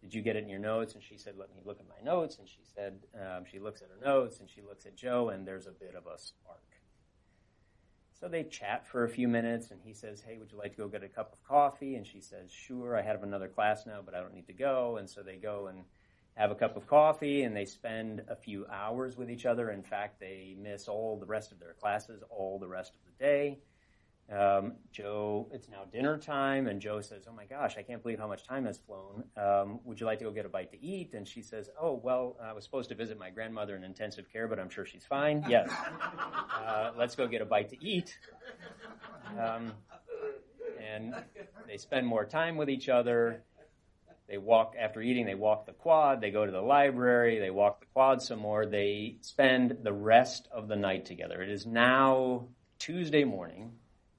Did 0.00 0.14
you 0.14 0.22
get 0.22 0.36
it 0.36 0.44
in 0.44 0.48
your 0.48 0.60
notes? 0.60 0.94
And 0.94 1.02
she 1.02 1.18
said, 1.18 1.34
Let 1.36 1.50
me 1.50 1.56
look 1.64 1.80
at 1.80 1.88
my 1.88 2.08
notes. 2.08 2.38
And 2.38 2.48
she 2.48 2.60
said, 2.72 3.00
um, 3.20 3.42
She 3.50 3.58
looks 3.58 3.82
at 3.82 3.88
her 3.88 3.98
notes 4.06 4.38
and 4.38 4.48
she 4.48 4.62
looks 4.62 4.86
at 4.86 4.94
Joe, 4.94 5.30
and 5.30 5.44
there's 5.44 5.66
a 5.66 5.72
bit 5.72 5.96
of 5.96 6.06
a 6.06 6.16
spark. 6.16 6.62
So 8.12 8.28
they 8.28 8.44
chat 8.44 8.86
for 8.86 9.02
a 9.02 9.08
few 9.08 9.26
minutes, 9.26 9.72
and 9.72 9.80
he 9.82 9.92
says, 9.92 10.22
Hey, 10.24 10.38
would 10.38 10.52
you 10.52 10.58
like 10.58 10.76
to 10.76 10.82
go 10.82 10.86
get 10.86 11.02
a 11.02 11.08
cup 11.08 11.32
of 11.32 11.42
coffee? 11.42 11.96
And 11.96 12.06
she 12.06 12.20
says, 12.20 12.52
Sure, 12.52 12.96
I 12.96 13.02
have 13.02 13.24
another 13.24 13.48
class 13.48 13.86
now, 13.88 14.02
but 14.04 14.14
I 14.14 14.20
don't 14.20 14.34
need 14.34 14.46
to 14.46 14.52
go. 14.52 14.98
And 14.98 15.10
so 15.10 15.24
they 15.24 15.34
go 15.34 15.66
and 15.66 15.82
have 16.36 16.50
a 16.50 16.54
cup 16.54 16.76
of 16.76 16.86
coffee, 16.86 17.42
and 17.42 17.56
they 17.56 17.64
spend 17.64 18.22
a 18.28 18.36
few 18.36 18.66
hours 18.66 19.16
with 19.16 19.30
each 19.30 19.46
other. 19.46 19.70
In 19.70 19.82
fact, 19.82 20.18
they 20.20 20.56
miss 20.60 20.88
all 20.88 21.18
the 21.18 21.26
rest 21.26 21.52
of 21.52 21.60
their 21.60 21.74
classes 21.74 22.22
all 22.30 22.58
the 22.58 22.68
rest 22.68 22.94
of 22.94 23.00
the 23.04 23.24
day. 23.24 23.58
Um, 24.32 24.72
Joe, 24.90 25.48
it's 25.52 25.68
now 25.68 25.84
dinner 25.92 26.16
time, 26.16 26.66
and 26.66 26.80
Joe 26.80 27.02
says, 27.02 27.26
"Oh 27.28 27.32
my 27.34 27.44
gosh, 27.44 27.76
I 27.76 27.82
can't 27.82 28.02
believe 28.02 28.18
how 28.18 28.26
much 28.26 28.42
time 28.42 28.64
has 28.64 28.78
flown. 28.78 29.24
Um, 29.36 29.80
would 29.84 30.00
you 30.00 30.06
like 30.06 30.18
to 30.20 30.24
go 30.24 30.30
get 30.30 30.46
a 30.46 30.48
bite 30.48 30.70
to 30.70 30.82
eat?" 30.82 31.12
And 31.12 31.28
she 31.28 31.42
says, 31.42 31.68
"Oh 31.78 31.92
well, 32.02 32.36
I 32.42 32.54
was 32.54 32.64
supposed 32.64 32.88
to 32.88 32.94
visit 32.94 33.18
my 33.18 33.28
grandmother 33.28 33.76
in 33.76 33.84
intensive 33.84 34.32
care, 34.32 34.48
but 34.48 34.58
I'm 34.58 34.70
sure 34.70 34.86
she's 34.86 35.04
fine. 35.04 35.44
Yes, 35.48 35.70
uh, 35.70 36.92
let's 36.96 37.14
go 37.14 37.26
get 37.28 37.42
a 37.42 37.44
bite 37.44 37.68
to 37.70 37.84
eat." 37.84 38.18
Um, 39.38 39.72
and 40.82 41.14
they 41.66 41.76
spend 41.76 42.06
more 42.06 42.24
time 42.24 42.56
with 42.56 42.70
each 42.70 42.88
other. 42.88 43.42
They 44.28 44.38
walk 44.38 44.74
after 44.78 45.02
eating. 45.02 45.26
They 45.26 45.34
walk 45.34 45.66
the 45.66 45.72
quad. 45.72 46.20
They 46.20 46.30
go 46.30 46.46
to 46.46 46.52
the 46.52 46.60
library. 46.62 47.38
They 47.38 47.50
walk 47.50 47.80
the 47.80 47.86
quad 47.92 48.22
some 48.22 48.38
more. 48.38 48.64
They 48.64 49.16
spend 49.20 49.78
the 49.82 49.92
rest 49.92 50.48
of 50.50 50.68
the 50.68 50.76
night 50.76 51.04
together. 51.04 51.42
It 51.42 51.50
is 51.50 51.66
now 51.66 52.48
Tuesday 52.78 53.24
morning. 53.24 53.72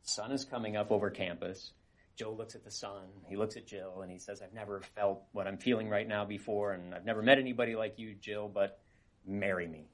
Sun 0.04 0.32
is 0.32 0.46
coming 0.46 0.78
up 0.78 0.92
over 0.92 1.10
campus. 1.10 1.72
Joe 2.16 2.32
looks 2.32 2.56
at 2.56 2.64
the 2.64 2.72
sun. 2.72 3.04
He 3.28 3.36
looks 3.36 3.58
at 3.58 3.68
Jill 3.68 4.02
and 4.02 4.12
he 4.12 4.20
says, 4.20 4.42
I've 4.42 4.54
never 4.54 4.80
felt 4.96 5.24
what 5.34 5.48
I'm 5.48 5.58
feeling 5.58 5.90
right 5.90 6.08
now 6.08 6.24
before, 6.24 6.72
and 6.72 6.96
I've 6.96 7.06
never 7.06 7.22
met 7.22 7.40
anybody 7.40 7.76
like 7.76 8.00
you, 8.00 8.14
Jill, 8.14 8.48
but 8.48 8.80
marry 9.28 9.68
me 9.68 9.90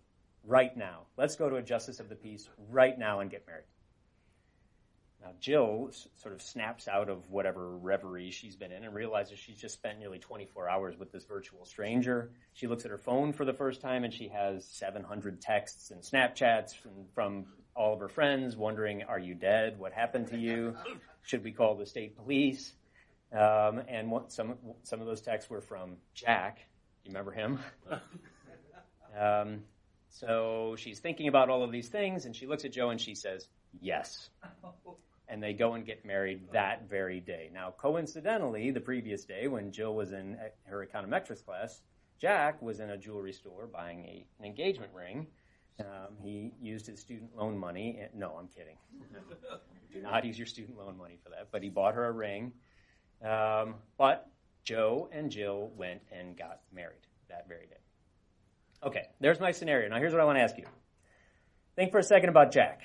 right 0.46 0.76
now. 0.76 1.08
Let's 1.18 1.36
go 1.36 1.50
to 1.50 1.56
a 1.56 1.64
justice 1.64 2.00
of 2.00 2.10
the 2.10 2.16
peace 2.16 2.48
right 2.70 2.98
now 2.98 3.22
and 3.22 3.32
get 3.32 3.48
married. 3.48 3.66
Now, 5.22 5.34
Jill 5.40 5.92
sort 6.16 6.34
of 6.34 6.42
snaps 6.42 6.88
out 6.88 7.08
of 7.08 7.30
whatever 7.30 7.78
reverie 7.78 8.32
she's 8.32 8.56
been 8.56 8.72
in 8.72 8.84
and 8.84 8.94
realizes 8.94 9.38
she's 9.38 9.60
just 9.60 9.76
spent 9.76 10.00
nearly 10.00 10.18
24 10.18 10.68
hours 10.68 10.98
with 10.98 11.12
this 11.12 11.26
virtual 11.26 11.64
stranger. 11.64 12.32
She 12.54 12.66
looks 12.66 12.86
at 12.86 12.92
her 12.92 12.98
phone 12.98 13.32
for 13.32 13.46
the 13.46 13.54
first 13.54 13.82
time 13.82 14.04
and 14.04 14.12
she 14.12 14.30
has 14.30 14.66
700 14.66 15.40
texts 15.40 15.92
and 15.92 16.02
Snapchats 16.02 16.76
from, 16.76 16.92
from 17.14 17.46
all 17.76 17.94
of 17.94 18.00
her 18.00 18.10
friends 18.10 18.58
wondering, 18.58 19.04
Are 19.04 19.20
you 19.20 19.36
dead? 19.36 19.78
What 19.78 19.94
happened 19.94 20.30
to 20.30 20.38
you? 20.38 20.76
Should 21.22 21.44
we 21.44 21.52
call 21.52 21.76
the 21.76 21.86
state 21.86 22.18
police? 22.18 22.74
Um, 23.32 23.84
and 23.88 24.10
what, 24.10 24.32
some, 24.32 24.56
some 24.84 25.02
of 25.02 25.06
those 25.06 25.22
texts 25.22 25.52
were 25.52 25.62
from 25.62 25.98
Jack. 26.16 26.66
You 27.06 27.12
remember 27.12 27.32
him? 27.32 27.60
um, 29.20 29.60
so 30.10 30.76
she's 30.80 31.00
thinking 31.00 31.28
about 31.28 31.50
all 31.50 31.64
of 31.64 31.72
these 31.72 31.90
things 31.90 32.26
and 32.26 32.36
she 32.36 32.48
looks 32.48 32.66
at 32.66 32.72
Joe 32.72 32.90
and 32.90 33.00
she 33.00 33.14
says, 33.14 33.48
Yes 33.80 34.30
and 35.32 35.42
they 35.42 35.54
go 35.54 35.74
and 35.76 35.86
get 35.86 36.06
married 36.06 36.42
that 36.52 36.90
very 36.90 37.22
day. 37.22 37.50
Now, 37.54 37.74
coincidentally, 37.78 38.70
the 38.70 38.82
previous 38.82 39.24
day 39.24 39.48
when 39.48 39.72
Jill 39.72 39.96
was 39.96 40.12
in 40.12 40.38
her 40.66 40.86
econometrics 40.86 41.44
class, 41.44 41.82
Jack 42.20 42.62
was 42.62 42.82
in 42.82 42.90
a 42.92 42.98
jewelry 42.98 43.32
store 43.32 43.66
buying 43.72 44.02
a, 44.02 44.26
an 44.40 44.46
engagement 44.46 44.92
ring. 44.94 45.26
Um, 45.80 46.18
he 46.22 46.52
used 46.62 46.86
his 46.86 47.00
student 47.00 47.36
loan 47.36 47.58
money. 47.58 47.98
And, 48.02 48.20
no, 48.20 48.36
I'm 48.38 48.50
kidding. 48.50 48.76
Do 49.94 50.02
not 50.02 50.26
use 50.26 50.38
your 50.38 50.48
student 50.48 50.78
loan 50.78 50.98
money 50.98 51.18
for 51.24 51.30
that. 51.30 51.48
But 51.50 51.64
he 51.64 51.70
bought 51.70 51.96
her 51.96 52.06
a 52.08 52.12
ring. 52.12 52.52
Um, 53.24 53.76
but 53.98 54.30
Joe 54.66 55.10
and 55.14 55.32
Jill 55.32 55.72
went 55.78 56.02
and 56.12 56.38
got 56.38 56.60
married 56.74 57.08
that 57.30 57.48
very 57.48 57.68
day. 57.68 57.78
Okay, 58.84 59.08
there's 59.22 59.40
my 59.40 59.52
scenario. 59.52 59.88
Now, 59.88 59.98
here's 59.98 60.12
what 60.12 60.22
I 60.22 60.26
want 60.26 60.38
to 60.38 60.42
ask 60.42 60.58
you. 60.58 60.66
Think 61.78 61.92
for 61.92 62.00
a 62.00 62.04
second 62.04 62.30
about 62.30 62.52
Jack. 62.52 62.82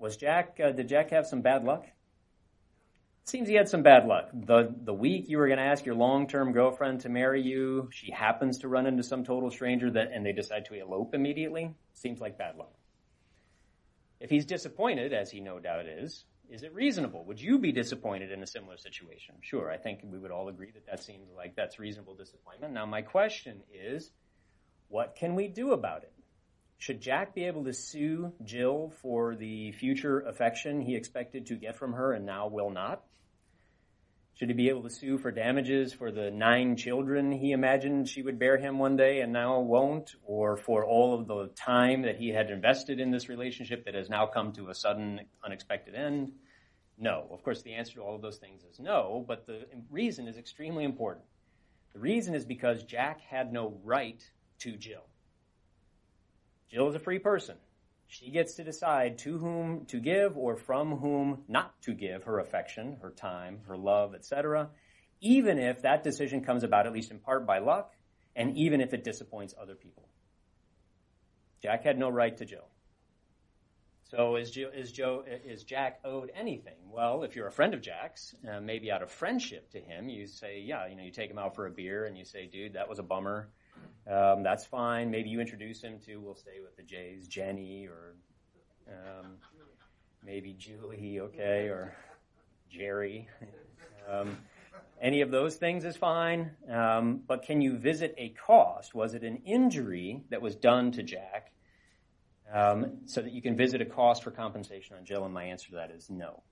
Was 0.00 0.16
Jack, 0.16 0.58
uh, 0.64 0.72
did 0.72 0.88
Jack 0.88 1.10
have 1.10 1.26
some 1.26 1.42
bad 1.42 1.62
luck? 1.62 1.86
Seems 3.24 3.48
he 3.48 3.54
had 3.54 3.68
some 3.68 3.82
bad 3.82 4.06
luck. 4.06 4.30
The, 4.32 4.74
the 4.82 4.94
week 4.94 5.28
you 5.28 5.36
were 5.36 5.46
going 5.46 5.58
to 5.58 5.64
ask 5.64 5.84
your 5.84 5.94
long-term 5.94 6.52
girlfriend 6.52 7.00
to 7.02 7.10
marry 7.10 7.42
you, 7.42 7.90
she 7.92 8.10
happens 8.10 8.58
to 8.58 8.68
run 8.68 8.86
into 8.86 9.02
some 9.02 9.24
total 9.24 9.50
stranger 9.50 9.90
that, 9.90 10.10
and 10.10 10.24
they 10.24 10.32
decide 10.32 10.64
to 10.64 10.74
elope 10.74 11.14
immediately. 11.14 11.74
Seems 11.92 12.18
like 12.18 12.38
bad 12.38 12.56
luck. 12.56 12.72
If 14.20 14.30
he's 14.30 14.46
disappointed, 14.46 15.12
as 15.12 15.30
he 15.30 15.38
no 15.38 15.58
doubt 15.58 15.84
is, 15.84 16.24
is 16.48 16.62
it 16.62 16.74
reasonable? 16.74 17.24
Would 17.26 17.40
you 17.40 17.58
be 17.58 17.70
disappointed 17.70 18.32
in 18.32 18.42
a 18.42 18.46
similar 18.46 18.78
situation? 18.78 19.34
Sure, 19.42 19.70
I 19.70 19.76
think 19.76 20.00
we 20.02 20.18
would 20.18 20.30
all 20.30 20.48
agree 20.48 20.70
that 20.72 20.86
that 20.86 21.04
seems 21.04 21.28
like 21.36 21.54
that's 21.54 21.78
reasonable 21.78 22.14
disappointment. 22.14 22.72
Now, 22.72 22.86
my 22.86 23.02
question 23.02 23.60
is, 23.70 24.12
what 24.88 25.14
can 25.14 25.34
we 25.34 25.46
do 25.46 25.72
about 25.72 26.04
it? 26.04 26.12
Should 26.80 27.02
Jack 27.02 27.34
be 27.34 27.44
able 27.44 27.64
to 27.64 27.74
sue 27.74 28.32
Jill 28.42 28.90
for 29.02 29.36
the 29.36 29.70
future 29.72 30.20
affection 30.20 30.80
he 30.80 30.96
expected 30.96 31.44
to 31.46 31.56
get 31.56 31.76
from 31.76 31.92
her 31.92 32.14
and 32.14 32.24
now 32.24 32.48
will 32.48 32.70
not? 32.70 33.04
Should 34.32 34.48
he 34.48 34.54
be 34.54 34.70
able 34.70 34.84
to 34.84 34.90
sue 34.90 35.18
for 35.18 35.30
damages 35.30 35.92
for 35.92 36.10
the 36.10 36.30
nine 36.30 36.76
children 36.76 37.32
he 37.32 37.52
imagined 37.52 38.08
she 38.08 38.22
would 38.22 38.38
bear 38.38 38.56
him 38.56 38.78
one 38.78 38.96
day 38.96 39.20
and 39.20 39.30
now 39.30 39.60
won't, 39.60 40.14
or 40.24 40.56
for 40.56 40.82
all 40.82 41.12
of 41.12 41.28
the 41.28 41.48
time 41.54 42.00
that 42.02 42.16
he 42.16 42.30
had 42.30 42.50
invested 42.50 42.98
in 42.98 43.10
this 43.10 43.28
relationship 43.28 43.84
that 43.84 43.94
has 43.94 44.08
now 44.08 44.24
come 44.24 44.54
to 44.54 44.70
a 44.70 44.74
sudden, 44.74 45.20
unexpected 45.44 45.94
end? 45.94 46.32
No. 46.96 47.28
Of 47.30 47.44
course, 47.44 47.60
the 47.60 47.74
answer 47.74 47.96
to 47.96 48.00
all 48.00 48.16
of 48.16 48.22
those 48.22 48.38
things 48.38 48.62
is 48.64 48.80
no, 48.80 49.22
but 49.28 49.44
the 49.44 49.66
reason 49.90 50.26
is 50.26 50.38
extremely 50.38 50.84
important. 50.84 51.26
The 51.92 52.00
reason 52.00 52.34
is 52.34 52.46
because 52.46 52.84
Jack 52.84 53.20
had 53.20 53.52
no 53.52 53.78
right 53.84 54.24
to 54.60 54.78
Jill. 54.78 55.09
Jill 56.70 56.88
is 56.88 56.94
a 56.94 57.00
free 57.00 57.18
person. 57.18 57.56
She 58.06 58.30
gets 58.30 58.54
to 58.54 58.64
decide 58.64 59.18
to 59.18 59.38
whom 59.38 59.86
to 59.86 60.00
give 60.00 60.36
or 60.36 60.56
from 60.56 60.96
whom 60.98 61.44
not 61.48 61.80
to 61.82 61.92
give 61.92 62.24
her 62.24 62.38
affection, 62.38 62.98
her 63.02 63.10
time, 63.10 63.60
her 63.68 63.76
love, 63.76 64.14
etc., 64.14 64.70
even 65.20 65.58
if 65.58 65.82
that 65.82 66.02
decision 66.02 66.42
comes 66.42 66.64
about 66.64 66.86
at 66.86 66.92
least 66.92 67.10
in 67.10 67.18
part 67.18 67.46
by 67.46 67.58
luck, 67.58 67.94
and 68.34 68.56
even 68.56 68.80
if 68.80 68.94
it 68.94 69.04
disappoints 69.04 69.54
other 69.60 69.74
people. 69.74 70.08
Jack 71.62 71.84
had 71.84 71.98
no 71.98 72.08
right 72.08 72.36
to 72.38 72.44
Jill. 72.44 72.68
So 74.04 74.36
is, 74.36 74.50
Jill, 74.50 74.70
is, 74.70 74.90
Joe, 74.90 75.24
is 75.26 75.62
Jack 75.62 76.00
owed 76.04 76.32
anything? 76.34 76.74
Well, 76.90 77.22
if 77.22 77.36
you're 77.36 77.46
a 77.46 77.52
friend 77.52 77.74
of 77.74 77.82
Jack's, 77.82 78.34
uh, 78.50 78.60
maybe 78.60 78.90
out 78.90 79.02
of 79.02 79.10
friendship 79.10 79.70
to 79.70 79.78
him, 79.78 80.08
you 80.08 80.26
say, 80.26 80.60
yeah, 80.60 80.88
you 80.88 80.96
know, 80.96 81.04
you 81.04 81.12
take 81.12 81.30
him 81.30 81.38
out 81.38 81.54
for 81.54 81.66
a 81.66 81.70
beer 81.70 82.06
and 82.06 82.18
you 82.18 82.24
say, 82.24 82.46
dude, 82.46 82.72
that 82.72 82.88
was 82.88 82.98
a 82.98 83.04
bummer. 83.04 83.50
Um, 84.10 84.42
that's 84.42 84.64
fine. 84.64 85.10
Maybe 85.10 85.28
you 85.30 85.40
introduce 85.40 85.82
him 85.82 85.98
to, 86.06 86.16
we'll 86.16 86.34
stay 86.34 86.60
with 86.62 86.76
the 86.76 86.82
J's, 86.82 87.28
Jenny, 87.28 87.86
or 87.86 88.14
um, 88.88 89.36
maybe 90.24 90.52
Julie, 90.54 91.20
okay, 91.20 91.68
or 91.68 91.94
Jerry. 92.70 93.28
Um, 94.08 94.36
any 95.00 95.20
of 95.20 95.30
those 95.30 95.56
things 95.56 95.84
is 95.84 95.96
fine, 95.96 96.50
um, 96.68 97.22
but 97.26 97.42
can 97.42 97.60
you 97.60 97.76
visit 97.76 98.14
a 98.18 98.30
cost? 98.30 98.94
Was 98.94 99.14
it 99.14 99.22
an 99.22 99.42
injury 99.44 100.24
that 100.30 100.42
was 100.42 100.56
done 100.56 100.92
to 100.92 101.02
Jack 101.02 101.52
um, 102.52 102.98
so 103.06 103.22
that 103.22 103.32
you 103.32 103.40
can 103.40 103.56
visit 103.56 103.80
a 103.80 103.86
cost 103.86 104.22
for 104.22 104.30
compensation 104.30 104.96
on 104.96 105.04
Jill? 105.04 105.24
And 105.24 105.32
my 105.32 105.44
answer 105.44 105.68
to 105.70 105.76
that 105.76 105.90
is 105.90 106.10
no. 106.10 106.42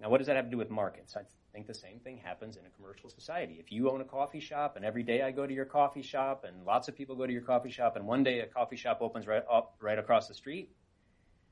Now, 0.00 0.10
what 0.10 0.18
does 0.18 0.26
that 0.26 0.36
have 0.36 0.46
to 0.46 0.50
do 0.50 0.56
with 0.56 0.70
markets? 0.70 1.16
I 1.16 1.20
think 1.56 1.66
the 1.66 1.72
same 1.72 1.98
thing 2.00 2.18
happens 2.18 2.58
in 2.58 2.66
a 2.66 2.68
commercial 2.68 3.08
society. 3.08 3.56
If 3.58 3.72
you 3.72 3.90
own 3.90 4.02
a 4.02 4.04
coffee 4.04 4.40
shop 4.40 4.76
and 4.76 4.84
every 4.84 5.02
day 5.02 5.22
I 5.22 5.30
go 5.30 5.46
to 5.46 5.54
your 5.54 5.64
coffee 5.64 6.02
shop 6.02 6.44
and 6.46 6.66
lots 6.66 6.86
of 6.86 6.94
people 6.94 7.16
go 7.16 7.26
to 7.26 7.32
your 7.32 7.40
coffee 7.40 7.70
shop 7.70 7.96
and 7.96 8.06
one 8.06 8.22
day 8.22 8.40
a 8.40 8.46
coffee 8.46 8.76
shop 8.76 8.98
opens 9.00 9.26
right 9.26 9.42
up 9.50 9.74
right 9.80 9.98
across 9.98 10.28
the 10.28 10.34
street, 10.34 10.70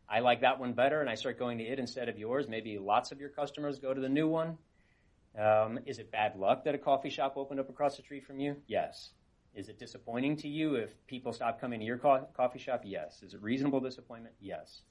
I 0.06 0.20
like 0.20 0.42
that 0.42 0.60
one 0.60 0.74
better 0.74 1.00
and 1.00 1.08
I 1.08 1.14
start 1.14 1.38
going 1.38 1.56
to 1.56 1.64
it 1.64 1.78
instead 1.78 2.10
of 2.10 2.18
yours. 2.18 2.48
Maybe 2.50 2.78
lots 2.78 3.12
of 3.12 3.18
your 3.18 3.30
customers 3.30 3.78
go 3.78 3.94
to 3.94 4.00
the 4.00 4.10
new 4.10 4.28
one. 4.28 4.58
Um, 5.38 5.78
is 5.86 5.98
it 5.98 6.12
bad 6.12 6.36
luck 6.36 6.64
that 6.64 6.74
a 6.74 6.78
coffee 6.78 7.08
shop 7.08 7.38
opened 7.38 7.58
up 7.58 7.70
across 7.70 7.96
the 7.96 8.02
street 8.02 8.26
from 8.26 8.38
you? 8.38 8.56
Yes. 8.66 9.12
Is 9.54 9.70
it 9.70 9.78
disappointing 9.78 10.36
to 10.38 10.48
you 10.48 10.74
if 10.74 10.90
people 11.06 11.32
stop 11.32 11.58
coming 11.58 11.80
to 11.80 11.86
your 11.86 11.96
co- 11.96 12.28
coffee 12.36 12.58
shop? 12.58 12.82
Yes. 12.84 13.22
Is 13.22 13.32
it 13.32 13.42
reasonable 13.42 13.80
disappointment? 13.80 14.34
Yes. 14.38 14.82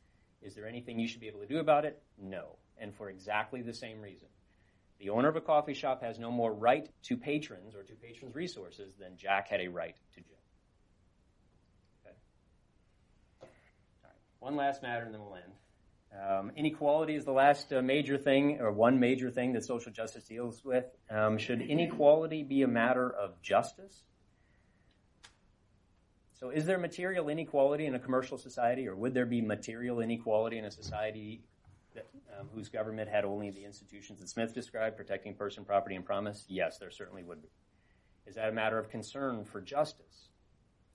Is 0.42 0.56
there 0.56 0.68
anything 0.68 0.98
you 0.98 1.08
should 1.08 1.22
be 1.22 1.28
able 1.28 1.42
to 1.42 1.46
do 1.46 1.60
about 1.60 1.86
it? 1.86 2.02
No. 2.18 2.58
And 2.80 2.96
for 2.96 3.12
exactly 3.12 3.62
the 3.62 3.76
same 3.76 4.02
reason. 4.02 4.30
The 5.04 5.10
owner 5.10 5.28
of 5.28 5.36
a 5.36 5.42
coffee 5.42 5.74
shop 5.74 6.02
has 6.02 6.18
no 6.18 6.32
more 6.32 6.54
right 6.54 6.90
to 7.04 7.18
patrons 7.18 7.76
or 7.76 7.84
to 7.84 7.94
patrons' 7.94 8.34
resources 8.34 8.94
than 8.98 9.18
Jack 9.18 9.50
had 9.50 9.60
a 9.60 9.68
right 9.68 9.98
to 10.14 10.22
Jill. 10.22 10.38
Okay. 12.06 12.16
Right. 13.42 14.12
One 14.40 14.56
last 14.56 14.82
matter 14.82 15.04
and 15.04 15.14
then 15.14 15.20
we'll 15.20 15.36
end. 15.36 15.52
Um, 16.18 16.52
inequality 16.56 17.16
is 17.16 17.26
the 17.26 17.34
last 17.34 17.74
uh, 17.74 17.82
major 17.82 18.18
thing, 18.18 18.62
or 18.62 18.72
one 18.72 18.98
major 18.98 19.30
thing 19.30 19.52
that 19.54 19.66
social 19.66 19.92
justice 19.92 20.24
deals 20.24 20.64
with. 20.64 20.86
Um, 21.10 21.38
should 21.38 21.62
inequality 21.62 22.44
be 22.44 22.62
a 22.62 22.68
matter 22.68 23.10
of 23.10 23.42
justice? 23.42 24.04
So, 26.40 26.50
is 26.50 26.66
there 26.66 26.78
material 26.78 27.28
inequality 27.28 27.88
in 27.88 27.96
a 27.96 28.00
commercial 28.00 28.38
society, 28.38 28.88
or 28.88 28.96
would 28.96 29.14
there 29.14 29.26
be 29.26 29.42
material 29.42 30.00
inequality 30.00 30.60
in 30.60 30.66
a 30.66 30.72
society 30.72 31.42
that, 31.94 32.08
um, 32.40 32.50
whose 32.54 32.70
government 32.70 33.10
had 33.10 33.26
only 33.26 33.50
the 33.50 33.66
institutions 33.66 34.20
that 34.20 34.30
Smith 34.30 34.54
described, 34.54 34.98
protecting 34.98 35.36
person, 35.36 35.66
property, 35.66 35.96
and 35.96 36.06
promise? 36.06 36.46
Yes, 36.48 36.78
there 36.78 36.92
certainly 36.92 37.24
would 37.24 37.42
be. 37.42 37.50
Is 38.26 38.36
that 38.36 38.50
a 38.50 38.52
matter 38.52 38.80
of 38.80 38.90
concern 38.90 39.46
for 39.46 39.62
justice? 39.62 40.30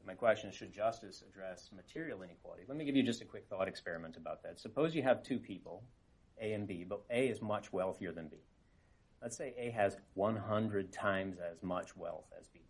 My 0.08 0.14
question 0.14 0.48
is, 0.48 0.56
should 0.56 0.72
justice 0.72 1.22
address 1.28 1.68
material 1.70 2.22
inequality? 2.22 2.62
Let 2.66 2.78
me 2.78 2.86
give 2.86 2.96
you 2.96 3.02
just 3.02 3.20
a 3.20 3.26
quick 3.26 3.44
thought 3.50 3.68
experiment 3.68 4.16
about 4.16 4.42
that. 4.42 4.58
Suppose 4.58 4.94
you 4.94 5.02
have 5.02 5.22
two 5.22 5.38
people, 5.38 5.84
A 6.40 6.54
and 6.54 6.66
B, 6.66 6.86
but 6.88 7.02
A 7.10 7.28
is 7.28 7.42
much 7.42 7.74
wealthier 7.74 8.10
than 8.12 8.28
B. 8.28 8.38
Let's 9.20 9.36
say 9.36 9.52
A 9.58 9.70
has 9.72 9.98
100 10.14 10.92
times 10.94 11.36
as 11.38 11.62
much 11.62 11.94
wealth 11.94 12.24
as 12.40 12.48
B. 12.48 12.60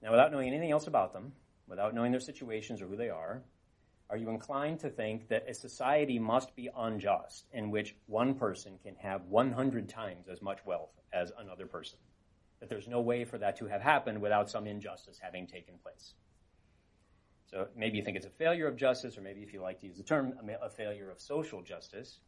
Now, 0.00 0.12
without 0.12 0.30
knowing 0.30 0.46
anything 0.46 0.70
else 0.70 0.86
about 0.86 1.12
them, 1.12 1.32
without 1.66 1.92
knowing 1.92 2.12
their 2.12 2.20
situations 2.20 2.80
or 2.80 2.86
who 2.86 2.96
they 2.96 3.10
are, 3.10 3.42
are 4.08 4.16
you 4.16 4.30
inclined 4.30 4.78
to 4.80 4.90
think 4.90 5.28
that 5.28 5.48
a 5.48 5.54
society 5.54 6.18
must 6.18 6.54
be 6.54 6.68
unjust 6.76 7.46
in 7.52 7.70
which 7.70 7.96
one 8.06 8.34
person 8.34 8.78
can 8.82 8.94
have 8.96 9.24
100 9.24 9.88
times 9.88 10.28
as 10.28 10.40
much 10.40 10.64
wealth 10.64 10.92
as 11.12 11.32
another 11.38 11.66
person? 11.66 11.98
That 12.60 12.68
there's 12.68 12.86
no 12.86 13.00
way 13.00 13.24
for 13.24 13.38
that 13.38 13.56
to 13.58 13.66
have 13.66 13.82
happened 13.82 14.20
without 14.20 14.48
some 14.48 14.66
injustice 14.66 15.18
having 15.20 15.46
taken 15.46 15.74
place. 15.82 16.14
So 17.50 17.68
maybe 17.76 17.96
you 17.96 18.04
think 18.04 18.16
it's 18.16 18.26
a 18.26 18.30
failure 18.30 18.66
of 18.68 18.76
justice, 18.76 19.18
or 19.18 19.22
maybe 19.22 19.42
if 19.42 19.52
you 19.52 19.60
like 19.60 19.80
to 19.80 19.86
use 19.86 19.96
the 19.96 20.02
term, 20.02 20.34
a 20.62 20.70
failure 20.70 21.10
of 21.10 21.20
social 21.20 21.62
justice. 21.62 22.20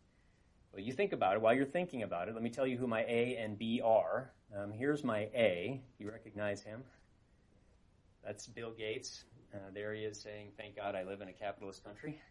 Well, 0.73 0.83
you 0.83 0.93
think 0.93 1.13
about 1.13 1.35
it. 1.35 1.41
While 1.41 1.55
you're 1.55 1.65
thinking 1.65 2.03
about 2.03 2.29
it, 2.29 2.35
let 2.35 2.43
me 2.43 2.51
tell 2.51 2.67
you 2.67 2.77
who 2.77 2.87
my 2.87 3.03
A 3.03 3.37
and 3.37 3.59
B 3.59 3.81
are. 3.85 4.33
Um, 4.57 4.73
here's 4.73 5.05
my 5.05 5.21
A. 5.35 5.81
You 5.99 6.11
recognize 6.11 6.63
him? 6.63 6.83
That's 8.25 8.47
Bill 8.47 8.73
Gates. 8.73 9.25
Uh, 9.55 9.59
there 9.73 9.95
he 9.95 10.03
is 10.03 10.21
saying, 10.21 10.53
Thank 10.57 10.77
God 10.77 10.95
I 10.95 11.05
live 11.05 11.21
in 11.21 11.29
a 11.29 11.33
capitalist 11.33 11.85
country. 11.85 12.21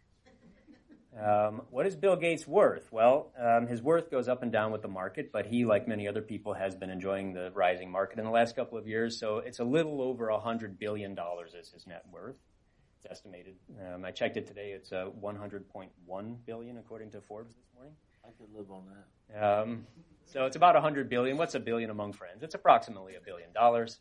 Um, 1.18 1.62
what 1.70 1.86
is 1.86 1.96
Bill 1.96 2.16
Gates 2.16 2.46
worth? 2.46 2.92
Well, 2.92 3.32
um, 3.40 3.66
his 3.66 3.82
worth 3.82 4.10
goes 4.10 4.28
up 4.28 4.42
and 4.42 4.52
down 4.52 4.72
with 4.72 4.82
the 4.82 4.88
market, 4.88 5.32
but 5.32 5.46
he, 5.46 5.64
like 5.64 5.88
many 5.88 6.06
other 6.06 6.20
people, 6.20 6.52
has 6.52 6.74
been 6.74 6.90
enjoying 6.90 7.32
the 7.32 7.50
rising 7.54 7.90
market 7.90 8.18
in 8.18 8.26
the 8.26 8.30
last 8.30 8.54
couple 8.54 8.76
of 8.76 8.86
years. 8.86 9.18
So 9.18 9.38
it's 9.38 9.58
a 9.58 9.64
little 9.64 10.02
over 10.02 10.26
$100 10.26 10.78
billion 10.78 11.16
is 11.58 11.70
his 11.70 11.86
net 11.86 12.04
worth. 12.12 12.36
It's 12.98 13.10
estimated. 13.10 13.54
Um, 13.80 14.04
I 14.04 14.10
checked 14.10 14.36
it 14.36 14.46
today. 14.46 14.72
It's 14.72 14.92
uh, 14.92 15.06
100.1 15.20 16.36
billion 16.46 16.76
according 16.76 17.10
to 17.12 17.20
Forbes 17.22 17.54
this 17.54 17.66
morning. 17.74 17.94
I 18.24 18.28
could 18.38 18.54
live 18.54 18.70
on 18.70 18.84
that. 18.86 19.60
Um, 19.60 19.86
so 20.26 20.44
it's 20.44 20.56
about 20.56 20.74
100 20.74 21.08
billion. 21.08 21.36
What's 21.36 21.54
a 21.54 21.60
billion 21.60 21.90
among 21.90 22.12
friends? 22.12 22.42
It's 22.42 22.54
approximately 22.54 23.14
a 23.14 23.20
billion 23.20 23.52
dollars. 23.52 23.98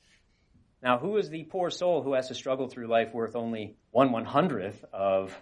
Now, 0.82 1.00
who 1.00 1.18
is 1.18 1.30
the 1.30 1.44
poor 1.44 1.70
soul 1.72 2.04
who 2.04 2.14
has 2.14 2.28
to 2.28 2.36
struggle 2.36 2.68
through 2.68 2.88
life 2.88 3.14
worth 3.14 3.36
only 3.36 3.78
one 3.92 4.12
one 4.12 4.26
hundredth 4.26 4.86
of 4.94 5.36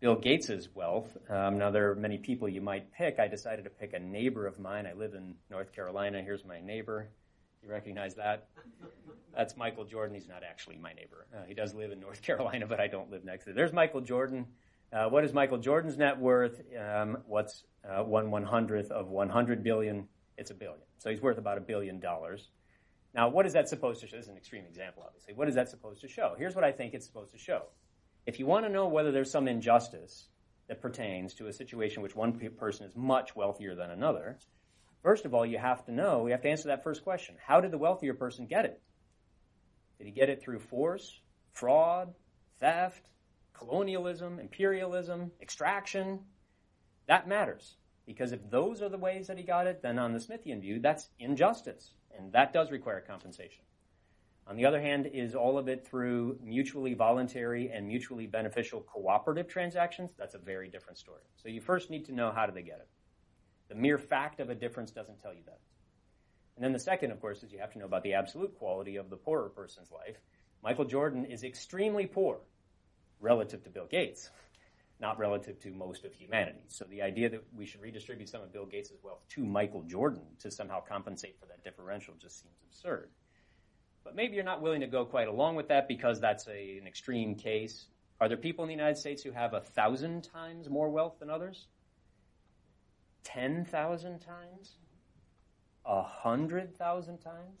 Bill 0.00 0.16
Gates' 0.16 0.68
wealth? 0.74 1.16
Um, 1.30 1.58
now, 1.58 1.70
there 1.70 1.90
are 1.90 1.94
many 1.94 2.18
people 2.18 2.48
you 2.48 2.60
might 2.60 2.92
pick. 2.92 3.20
I 3.20 3.28
decided 3.28 3.64
to 3.64 3.70
pick 3.70 3.92
a 3.92 4.00
neighbor 4.00 4.46
of 4.46 4.58
mine. 4.58 4.86
I 4.86 4.92
live 4.94 5.14
in 5.14 5.36
North 5.50 5.72
Carolina. 5.72 6.20
Here's 6.22 6.44
my 6.44 6.60
neighbor. 6.60 7.08
You 7.62 7.70
recognize 7.70 8.16
that? 8.16 8.48
That's 9.36 9.56
Michael 9.56 9.84
Jordan. 9.84 10.14
He's 10.14 10.28
not 10.28 10.42
actually 10.42 10.78
my 10.78 10.92
neighbor. 10.94 11.26
Uh, 11.34 11.44
he 11.46 11.54
does 11.54 11.72
live 11.72 11.92
in 11.92 12.00
North 12.00 12.22
Carolina, 12.28 12.66
but 12.66 12.80
I 12.80 12.88
don't 12.88 13.10
live 13.10 13.24
next 13.24 13.44
to 13.44 13.50
him. 13.50 13.56
There's 13.56 13.72
Michael 13.72 14.00
Jordan. 14.00 14.46
Uh, 14.92 15.08
what 15.08 15.24
is 15.24 15.32
Michael 15.32 15.58
Jordan's 15.58 15.96
net 15.96 16.18
worth? 16.18 16.60
Um, 16.76 17.18
what's 17.26 17.64
uh, 17.88 18.02
one 18.02 18.30
one 18.30 18.44
hundredth 18.44 18.90
of 18.90 19.08
100 19.08 19.62
billion? 19.62 20.08
It's 20.38 20.50
a 20.50 20.54
billion. 20.54 20.80
So 20.98 21.10
he's 21.10 21.20
worth 21.20 21.38
about 21.38 21.58
a 21.58 21.60
billion 21.60 22.00
dollars. 22.00 22.48
Now, 23.16 23.30
what 23.30 23.46
is 23.46 23.54
that 23.54 23.66
supposed 23.66 24.02
to 24.02 24.06
show? 24.06 24.16
This 24.16 24.26
is 24.26 24.30
an 24.30 24.36
extreme 24.36 24.66
example, 24.66 25.02
obviously. 25.06 25.32
What 25.32 25.48
is 25.48 25.54
that 25.54 25.70
supposed 25.70 26.02
to 26.02 26.08
show? 26.08 26.34
Here's 26.36 26.54
what 26.54 26.64
I 26.64 26.70
think 26.70 26.92
it's 26.92 27.06
supposed 27.06 27.32
to 27.32 27.38
show. 27.38 27.62
If 28.26 28.38
you 28.38 28.44
want 28.44 28.66
to 28.66 28.70
know 28.70 28.88
whether 28.88 29.10
there's 29.10 29.30
some 29.30 29.48
injustice 29.48 30.28
that 30.68 30.82
pertains 30.82 31.32
to 31.34 31.46
a 31.46 31.52
situation 31.52 31.98
in 31.98 32.02
which 32.02 32.14
one 32.14 32.38
person 32.58 32.84
is 32.84 32.94
much 32.94 33.34
wealthier 33.34 33.74
than 33.74 33.90
another, 33.90 34.38
first 35.02 35.24
of 35.24 35.32
all, 35.32 35.46
you 35.46 35.56
have 35.56 35.82
to 35.86 35.92
know, 35.92 36.24
we 36.24 36.30
have 36.30 36.42
to 36.42 36.50
answer 36.50 36.68
that 36.68 36.84
first 36.84 37.04
question. 37.04 37.36
How 37.42 37.58
did 37.58 37.70
the 37.70 37.78
wealthier 37.78 38.12
person 38.12 38.46
get 38.46 38.66
it? 38.66 38.82
Did 39.96 40.08
he 40.08 40.12
get 40.12 40.28
it 40.28 40.42
through 40.42 40.58
force, 40.58 41.22
fraud, 41.52 42.12
theft, 42.60 43.08
colonialism, 43.54 44.38
imperialism, 44.38 45.30
extraction? 45.40 46.20
That 47.08 47.28
matters. 47.28 47.76
Because 48.04 48.32
if 48.32 48.50
those 48.50 48.82
are 48.82 48.90
the 48.90 48.98
ways 48.98 49.26
that 49.28 49.38
he 49.38 49.42
got 49.42 49.66
it, 49.66 49.80
then 49.80 49.98
on 49.98 50.12
the 50.12 50.18
Smithian 50.18 50.60
view, 50.60 50.80
that's 50.80 51.08
injustice 51.18 51.92
and 52.16 52.32
that 52.32 52.52
does 52.52 52.70
require 52.70 53.00
compensation. 53.00 53.64
On 54.48 54.56
the 54.56 54.64
other 54.64 54.80
hand, 54.80 55.10
is 55.12 55.34
all 55.34 55.58
of 55.58 55.68
it 55.68 55.84
through 55.84 56.38
mutually 56.40 56.94
voluntary 56.94 57.70
and 57.70 57.86
mutually 57.86 58.26
beneficial 58.26 58.80
cooperative 58.80 59.48
transactions? 59.48 60.14
That's 60.16 60.36
a 60.36 60.38
very 60.38 60.68
different 60.68 60.98
story. 60.98 61.22
So 61.36 61.48
you 61.48 61.60
first 61.60 61.90
need 61.90 62.04
to 62.06 62.12
know 62.12 62.30
how 62.30 62.46
do 62.46 62.52
they 62.52 62.62
get 62.62 62.78
it. 62.78 62.88
The 63.68 63.74
mere 63.74 63.98
fact 63.98 64.38
of 64.38 64.48
a 64.48 64.54
difference 64.54 64.92
doesn't 64.92 65.20
tell 65.20 65.34
you 65.34 65.42
that. 65.46 65.58
And 66.54 66.64
then 66.64 66.72
the 66.72 66.78
second, 66.78 67.10
of 67.10 67.20
course, 67.20 67.42
is 67.42 67.52
you 67.52 67.58
have 67.58 67.72
to 67.72 67.78
know 67.78 67.84
about 67.86 68.04
the 68.04 68.14
absolute 68.14 68.56
quality 68.56 68.96
of 68.96 69.10
the 69.10 69.16
poorer 69.16 69.48
person's 69.48 69.90
life. 69.90 70.16
Michael 70.62 70.84
Jordan 70.84 71.24
is 71.24 71.42
extremely 71.42 72.06
poor 72.06 72.38
relative 73.20 73.64
to 73.64 73.70
Bill 73.70 73.86
Gates 73.86 74.30
not 75.00 75.18
relative 75.18 75.60
to 75.60 75.70
most 75.70 76.04
of 76.04 76.14
humanity. 76.14 76.64
So 76.68 76.86
the 76.88 77.02
idea 77.02 77.28
that 77.28 77.44
we 77.54 77.66
should 77.66 77.82
redistribute 77.82 78.28
some 78.28 78.42
of 78.42 78.52
Bill 78.52 78.66
Gates' 78.66 78.92
wealth 79.02 79.20
to 79.30 79.44
Michael 79.44 79.82
Jordan 79.82 80.22
to 80.40 80.50
somehow 80.50 80.80
compensate 80.80 81.38
for 81.38 81.46
that 81.46 81.62
differential 81.62 82.14
just 82.20 82.40
seems 82.40 82.56
absurd. 82.66 83.10
But 84.04 84.14
maybe 84.14 84.36
you're 84.36 84.44
not 84.44 84.62
willing 84.62 84.80
to 84.80 84.86
go 84.86 85.04
quite 85.04 85.28
along 85.28 85.56
with 85.56 85.68
that 85.68 85.88
because 85.88 86.20
that's 86.20 86.46
a, 86.46 86.78
an 86.78 86.86
extreme 86.86 87.34
case. 87.34 87.86
Are 88.20 88.28
there 88.28 88.36
people 88.36 88.64
in 88.64 88.68
the 88.68 88.74
United 88.74 88.96
States 88.96 89.22
who 89.22 89.32
have 89.32 89.52
a 89.52 89.60
thousand 89.60 90.22
times 90.22 90.70
more 90.70 90.88
wealth 90.88 91.18
than 91.18 91.28
others? 91.28 91.66
Ten 93.24 93.64
thousand 93.64 94.20
times? 94.20 94.76
A 95.84 96.02
hundred 96.02 96.78
thousand 96.78 97.18
times? 97.18 97.60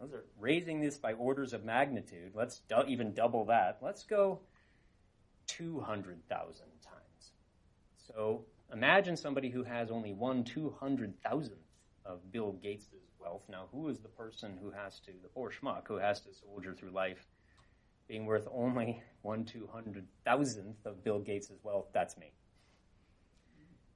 Those 0.00 0.14
are 0.14 0.24
raising 0.38 0.80
this 0.80 0.96
by 0.96 1.12
orders 1.12 1.52
of 1.52 1.64
magnitude. 1.64 2.32
Let's 2.34 2.60
do- 2.68 2.84
even 2.88 3.12
double 3.12 3.44
that. 3.46 3.78
Let's 3.82 4.04
go 4.04 4.40
200,000 5.50 6.66
times. 6.82 7.32
So 7.96 8.44
imagine 8.72 9.16
somebody 9.16 9.50
who 9.50 9.64
has 9.64 9.90
only 9.90 10.12
one 10.12 10.44
200,000th 10.44 11.50
of 12.04 12.32
Bill 12.32 12.52
Gates' 12.52 12.88
wealth. 13.18 13.42
Now, 13.48 13.66
who 13.72 13.88
is 13.88 13.98
the 13.98 14.08
person 14.08 14.56
who 14.62 14.70
has 14.70 15.00
to, 15.00 15.12
the 15.22 15.28
poor 15.28 15.50
schmuck, 15.50 15.88
who 15.88 15.96
has 15.96 16.20
to 16.22 16.28
soldier 16.32 16.74
through 16.74 16.90
life 16.90 17.26
being 18.08 18.26
worth 18.26 18.46
only 18.52 19.02
one 19.22 19.44
200,000th 19.44 20.86
of 20.86 21.04
Bill 21.04 21.18
Gates' 21.18 21.52
wealth? 21.62 21.88
That's 21.92 22.16
me. 22.16 22.32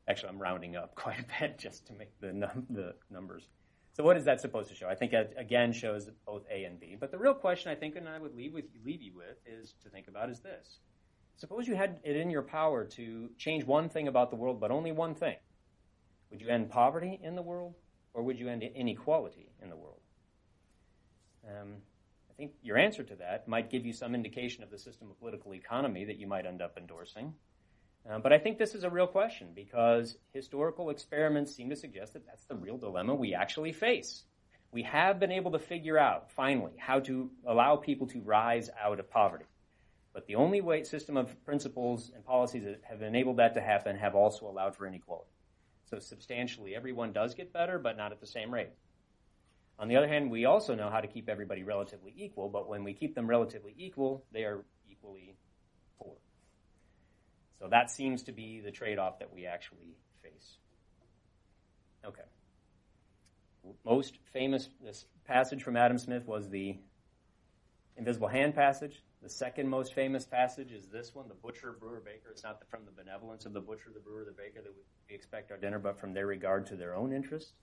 Actually, 0.08 0.30
I'm 0.30 0.42
rounding 0.42 0.76
up 0.76 0.94
quite 0.96 1.20
a 1.20 1.24
bit 1.40 1.58
just 1.58 1.86
to 1.86 1.92
make 1.92 2.18
the, 2.20 2.32
num- 2.32 2.66
the 2.68 2.94
numbers. 3.10 3.48
So 3.94 4.02
what 4.02 4.16
is 4.16 4.24
that 4.24 4.40
supposed 4.40 4.68
to 4.70 4.74
show? 4.74 4.88
I 4.88 4.96
think 4.96 5.12
it 5.12 5.34
again 5.38 5.72
shows 5.72 6.10
both 6.26 6.42
A 6.50 6.64
and 6.64 6.80
B. 6.80 6.96
But 6.98 7.12
the 7.12 7.18
real 7.18 7.32
question 7.32 7.70
I 7.70 7.76
think, 7.76 7.94
and 7.94 8.08
I 8.08 8.18
would 8.18 8.34
leave 8.34 8.52
with 8.52 8.64
leave 8.84 9.00
you 9.00 9.14
with, 9.14 9.36
is 9.46 9.74
to 9.84 9.88
think 9.88 10.08
about 10.08 10.30
is 10.30 10.40
this: 10.40 10.80
Suppose 11.36 11.66
you 11.66 11.74
had 11.74 11.98
it 12.04 12.16
in 12.16 12.30
your 12.30 12.42
power 12.42 12.84
to 12.84 13.30
change 13.38 13.64
one 13.64 13.88
thing 13.88 14.08
about 14.08 14.30
the 14.30 14.36
world, 14.36 14.60
but 14.60 14.70
only 14.70 14.92
one 14.92 15.14
thing. 15.14 15.36
Would 16.30 16.40
you 16.40 16.48
end 16.48 16.70
poverty 16.70 17.20
in 17.22 17.34
the 17.34 17.42
world, 17.42 17.74
or 18.12 18.22
would 18.22 18.38
you 18.38 18.48
end 18.48 18.62
inequality 18.62 19.50
in 19.62 19.68
the 19.68 19.76
world? 19.76 20.00
Um, 21.46 21.76
I 22.30 22.34
think 22.34 22.52
your 22.62 22.76
answer 22.76 23.02
to 23.02 23.16
that 23.16 23.46
might 23.46 23.70
give 23.70 23.84
you 23.84 23.92
some 23.92 24.14
indication 24.14 24.62
of 24.62 24.70
the 24.70 24.78
system 24.78 25.10
of 25.10 25.18
political 25.20 25.54
economy 25.54 26.04
that 26.04 26.18
you 26.18 26.26
might 26.26 26.46
end 26.46 26.62
up 26.62 26.76
endorsing. 26.76 27.34
Um, 28.08 28.22
but 28.22 28.32
I 28.32 28.38
think 28.38 28.58
this 28.58 28.74
is 28.74 28.84
a 28.84 28.90
real 28.90 29.06
question 29.06 29.48
because 29.54 30.16
historical 30.32 30.90
experiments 30.90 31.54
seem 31.54 31.70
to 31.70 31.76
suggest 31.76 32.12
that 32.12 32.26
that's 32.26 32.44
the 32.44 32.56
real 32.56 32.76
dilemma 32.76 33.14
we 33.14 33.34
actually 33.34 33.72
face. 33.72 34.24
We 34.72 34.82
have 34.82 35.20
been 35.20 35.30
able 35.32 35.52
to 35.52 35.58
figure 35.58 35.96
out, 35.96 36.30
finally, 36.32 36.72
how 36.76 37.00
to 37.00 37.30
allow 37.46 37.76
people 37.76 38.08
to 38.08 38.20
rise 38.20 38.68
out 38.82 38.98
of 38.98 39.08
poverty. 39.08 39.46
But 40.14 40.26
the 40.26 40.36
only 40.36 40.60
way 40.60 40.84
system 40.84 41.16
of 41.16 41.44
principles 41.44 42.12
and 42.14 42.24
policies 42.24 42.62
that 42.64 42.80
have 42.84 43.02
enabled 43.02 43.38
that 43.38 43.54
to 43.54 43.60
happen 43.60 43.96
have 43.96 44.14
also 44.14 44.46
allowed 44.46 44.76
for 44.76 44.86
inequality. 44.86 45.28
So 45.90 45.98
substantially, 45.98 46.74
everyone 46.74 47.12
does 47.12 47.34
get 47.34 47.52
better, 47.52 47.78
but 47.78 47.96
not 47.96 48.12
at 48.12 48.20
the 48.20 48.26
same 48.26 48.54
rate. 48.54 48.70
On 49.78 49.88
the 49.88 49.96
other 49.96 50.06
hand, 50.06 50.30
we 50.30 50.44
also 50.44 50.76
know 50.76 50.88
how 50.88 51.00
to 51.00 51.08
keep 51.08 51.28
everybody 51.28 51.64
relatively 51.64 52.14
equal, 52.16 52.48
but 52.48 52.68
when 52.68 52.84
we 52.84 52.94
keep 52.94 53.16
them 53.16 53.26
relatively 53.26 53.74
equal, 53.76 54.24
they 54.32 54.44
are 54.44 54.64
equally 54.88 55.34
poor. 55.98 56.14
So 57.58 57.66
that 57.68 57.90
seems 57.90 58.22
to 58.24 58.32
be 58.32 58.60
the 58.60 58.70
trade 58.70 59.00
off 59.00 59.18
that 59.18 59.34
we 59.34 59.46
actually 59.46 59.96
face. 60.22 60.58
Okay. 62.06 62.22
Most 63.84 64.18
famous 64.32 64.68
this 64.80 65.06
passage 65.24 65.62
from 65.62 65.76
Adam 65.76 65.98
Smith 65.98 66.24
was 66.26 66.48
the 66.48 66.76
invisible 67.96 68.28
hand 68.28 68.54
passage. 68.54 69.02
The 69.24 69.30
second 69.30 69.70
most 69.70 69.94
famous 69.94 70.26
passage 70.26 70.70
is 70.70 70.88
this 70.88 71.14
one, 71.14 71.28
the 71.28 71.34
butcher, 71.34 71.74
brewer, 71.80 72.02
baker. 72.04 72.28
It's 72.30 72.42
not 72.42 72.60
from 72.68 72.84
the 72.84 72.90
benevolence 72.90 73.46
of 73.46 73.54
the 73.54 73.60
butcher, 73.60 73.90
the 73.94 73.98
brewer, 73.98 74.22
the 74.22 74.32
baker 74.32 74.60
that 74.60 74.70
we 75.08 75.14
expect 75.14 75.50
our 75.50 75.56
dinner, 75.56 75.78
but 75.78 75.98
from 75.98 76.12
their 76.12 76.26
regard 76.26 76.66
to 76.66 76.76
their 76.76 76.94
own 76.94 77.10
interest. 77.10 77.54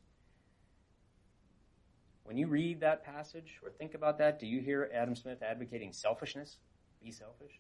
When 2.23 2.35
you 2.35 2.47
read 2.47 2.79
that 2.79 3.03
passage 3.03 3.59
or 3.63 3.69
think 3.69 3.93
about 3.93 4.17
that, 4.17 4.39
do 4.39 4.47
you 4.47 4.59
hear 4.59 4.89
Adam 4.91 5.15
Smith 5.15 5.43
advocating 5.43 5.93
selfishness? 5.93 6.57
Be 6.99 7.11
selfish? 7.11 7.59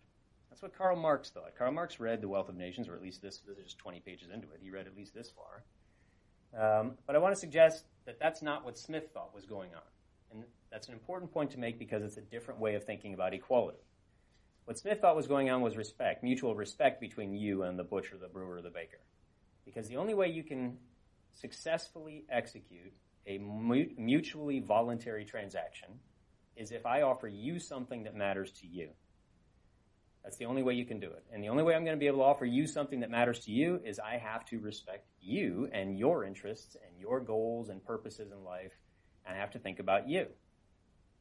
That's 0.49 0.63
what 0.63 0.75
Karl 0.75 0.95
Marx 0.95 1.29
thought. 1.29 1.55
Karl 1.55 1.71
Marx 1.71 1.99
read 1.99 2.21
The 2.21 2.27
Wealth 2.27 2.49
of 2.49 2.55
Nations, 2.55 2.89
or 2.89 2.95
at 2.95 3.03
least 3.03 3.21
this, 3.21 3.43
this 3.47 3.59
is 3.59 3.65
just 3.65 3.77
20 3.77 3.99
pages 3.99 4.29
into 4.33 4.47
it. 4.47 4.61
He 4.63 4.71
read 4.71 4.87
at 4.87 4.97
least 4.97 5.13
this 5.13 5.29
far. 5.29 5.63
Um, 6.59 6.93
but 7.05 7.15
I 7.15 7.19
want 7.19 7.35
to 7.35 7.39
suggest 7.39 7.85
that 8.07 8.19
that's 8.19 8.41
not 8.41 8.65
what 8.65 8.79
Smith 8.79 9.11
thought 9.13 9.35
was 9.35 9.45
going 9.45 9.69
on. 9.75 9.83
And 10.31 10.43
that's 10.71 10.87
an 10.87 10.95
important 10.95 11.31
point 11.31 11.51
to 11.51 11.59
make 11.59 11.77
because 11.77 12.01
it's 12.01 12.17
a 12.17 12.21
different 12.21 12.59
way 12.59 12.73
of 12.73 12.83
thinking 12.83 13.13
about 13.13 13.35
equality. 13.35 13.77
What 14.65 14.77
Smith 14.77 14.99
thought 15.01 15.15
was 15.15 15.27
going 15.27 15.49
on 15.49 15.61
was 15.61 15.75
respect, 15.75 16.23
mutual 16.23 16.55
respect 16.55 17.01
between 17.01 17.33
you 17.33 17.63
and 17.63 17.77
the 17.77 17.83
butcher, 17.83 18.17
the 18.17 18.27
brewer, 18.27 18.61
the 18.61 18.69
baker. 18.69 18.99
Because 19.65 19.87
the 19.87 19.97
only 19.97 20.13
way 20.13 20.29
you 20.29 20.43
can 20.43 20.77
successfully 21.33 22.25
execute 22.29 22.93
a 23.27 23.37
mutually 23.37 24.59
voluntary 24.59 25.25
transaction 25.25 25.89
is 26.55 26.71
if 26.71 26.85
I 26.85 27.01
offer 27.01 27.27
you 27.27 27.59
something 27.59 28.03
that 28.03 28.15
matters 28.15 28.51
to 28.61 28.67
you. 28.67 28.89
That's 30.23 30.37
the 30.37 30.45
only 30.45 30.61
way 30.61 30.75
you 30.75 30.85
can 30.85 30.99
do 30.99 31.07
it. 31.07 31.23
And 31.33 31.43
the 31.43 31.49
only 31.49 31.63
way 31.63 31.73
I'm 31.73 31.83
going 31.83 31.95
to 31.95 31.99
be 31.99 32.07
able 32.07 32.19
to 32.19 32.25
offer 32.25 32.45
you 32.45 32.67
something 32.67 32.99
that 32.99 33.09
matters 33.09 33.39
to 33.45 33.51
you 33.51 33.79
is 33.83 33.99
I 33.99 34.17
have 34.17 34.45
to 34.45 34.59
respect 34.59 35.07
you 35.19 35.67
and 35.71 35.97
your 35.97 36.23
interests 36.25 36.75
and 36.75 36.99
your 36.99 37.19
goals 37.19 37.69
and 37.69 37.83
purposes 37.83 38.31
in 38.31 38.43
life, 38.43 38.73
and 39.25 39.35
I 39.35 39.39
have 39.39 39.51
to 39.51 39.59
think 39.59 39.79
about 39.79 40.07
you. 40.07 40.27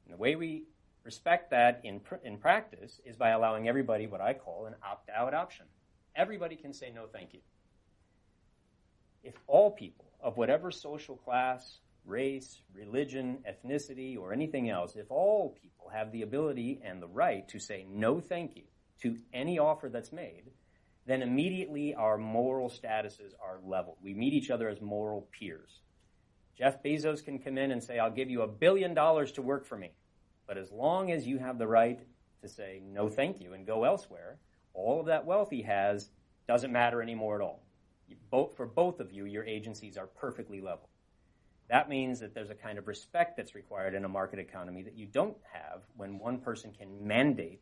And 0.04 0.12
the 0.12 0.18
way 0.18 0.36
we 0.36 0.64
respect 1.04 1.50
that 1.50 1.80
in, 1.84 2.00
pr- 2.00 2.16
in 2.24 2.38
practice 2.38 3.00
is 3.04 3.16
by 3.16 3.30
allowing 3.30 3.68
everybody 3.68 4.06
what 4.06 4.20
I 4.20 4.34
call 4.34 4.66
an 4.66 4.74
opt 4.82 5.10
out 5.10 5.34
option. 5.34 5.66
Everybody 6.16 6.56
can 6.56 6.72
say 6.72 6.90
no, 6.94 7.06
thank 7.06 7.32
you. 7.32 7.40
If 9.22 9.34
all 9.46 9.70
people 9.70 10.06
of 10.20 10.36
whatever 10.36 10.70
social 10.70 11.16
class, 11.16 11.78
race, 12.04 12.60
religion, 12.74 13.38
ethnicity, 13.48 14.18
or 14.18 14.32
anything 14.32 14.70
else, 14.70 14.96
if 14.96 15.10
all 15.10 15.56
people 15.60 15.90
have 15.92 16.12
the 16.12 16.22
ability 16.22 16.80
and 16.84 17.00
the 17.00 17.06
right 17.08 17.46
to 17.48 17.58
say 17.58 17.86
no, 17.88 18.20
thank 18.20 18.56
you 18.56 18.64
to 19.02 19.18
any 19.32 19.58
offer 19.58 19.88
that's 19.88 20.12
made, 20.12 20.44
then 21.06 21.22
immediately 21.22 21.94
our 21.94 22.18
moral 22.18 22.68
statuses 22.68 23.32
are 23.42 23.58
leveled. 23.64 23.96
We 24.02 24.14
meet 24.14 24.32
each 24.32 24.50
other 24.50 24.68
as 24.68 24.80
moral 24.80 25.28
peers. 25.38 25.80
Jeff 26.56 26.82
Bezos 26.82 27.24
can 27.24 27.38
come 27.38 27.56
in 27.56 27.70
and 27.70 27.82
say, 27.82 27.98
I'll 27.98 28.10
give 28.10 28.28
you 28.28 28.42
a 28.42 28.46
billion 28.48 28.92
dollars 28.92 29.32
to 29.32 29.42
work 29.42 29.66
for 29.66 29.78
me. 29.78 29.92
But 30.50 30.58
as 30.58 30.72
long 30.72 31.12
as 31.12 31.28
you 31.28 31.38
have 31.38 31.58
the 31.58 31.68
right 31.68 32.00
to 32.42 32.48
say 32.48 32.82
no 32.84 33.08
thank 33.08 33.40
you 33.40 33.52
and 33.52 33.64
go 33.64 33.84
elsewhere, 33.84 34.40
all 34.74 34.98
of 34.98 35.06
that 35.06 35.24
wealth 35.24 35.48
he 35.48 35.62
has 35.62 36.10
doesn't 36.48 36.72
matter 36.72 37.00
anymore 37.00 37.36
at 37.36 37.40
all. 37.40 37.62
Both, 38.32 38.56
for 38.56 38.66
both 38.66 38.98
of 38.98 39.12
you, 39.12 39.26
your 39.26 39.44
agencies 39.44 39.96
are 39.96 40.08
perfectly 40.08 40.60
level. 40.60 40.88
That 41.68 41.88
means 41.88 42.18
that 42.18 42.34
there's 42.34 42.50
a 42.50 42.56
kind 42.56 42.78
of 42.78 42.88
respect 42.88 43.36
that's 43.36 43.54
required 43.54 43.94
in 43.94 44.04
a 44.04 44.08
market 44.08 44.40
economy 44.40 44.82
that 44.82 44.96
you 44.96 45.06
don't 45.06 45.36
have 45.52 45.82
when 45.96 46.18
one 46.18 46.38
person 46.38 46.72
can 46.72 47.06
mandate 47.06 47.60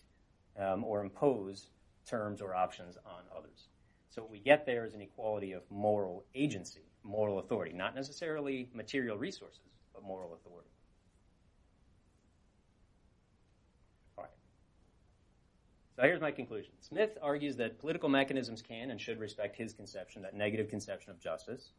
um, 0.58 0.82
or 0.82 1.02
impose 1.02 1.68
terms 2.06 2.40
or 2.40 2.54
options 2.54 2.96
on 3.04 3.20
others. 3.36 3.68
So 4.08 4.22
what 4.22 4.30
we 4.30 4.38
get 4.38 4.64
there 4.64 4.86
is 4.86 4.94
an 4.94 5.02
equality 5.02 5.52
of 5.52 5.60
moral 5.70 6.24
agency, 6.34 6.86
moral 7.02 7.38
authority, 7.38 7.74
not 7.74 7.94
necessarily 7.94 8.70
material 8.72 9.18
resources, 9.18 9.60
but 9.92 10.02
moral 10.02 10.32
authority. 10.32 10.70
All 14.16 14.24
right. 14.24 14.32
So 15.98 16.04
here's 16.04 16.20
my 16.20 16.30
conclusion. 16.30 16.74
Smith 16.78 17.18
argues 17.20 17.56
that 17.56 17.80
political 17.80 18.08
mechanisms 18.08 18.62
can 18.62 18.92
and 18.92 19.00
should 19.00 19.18
respect 19.18 19.56
his 19.56 19.72
conception, 19.72 20.22
that 20.22 20.32
negative 20.32 20.68
conception 20.68 21.10
of 21.10 21.18
justice, 21.18 21.70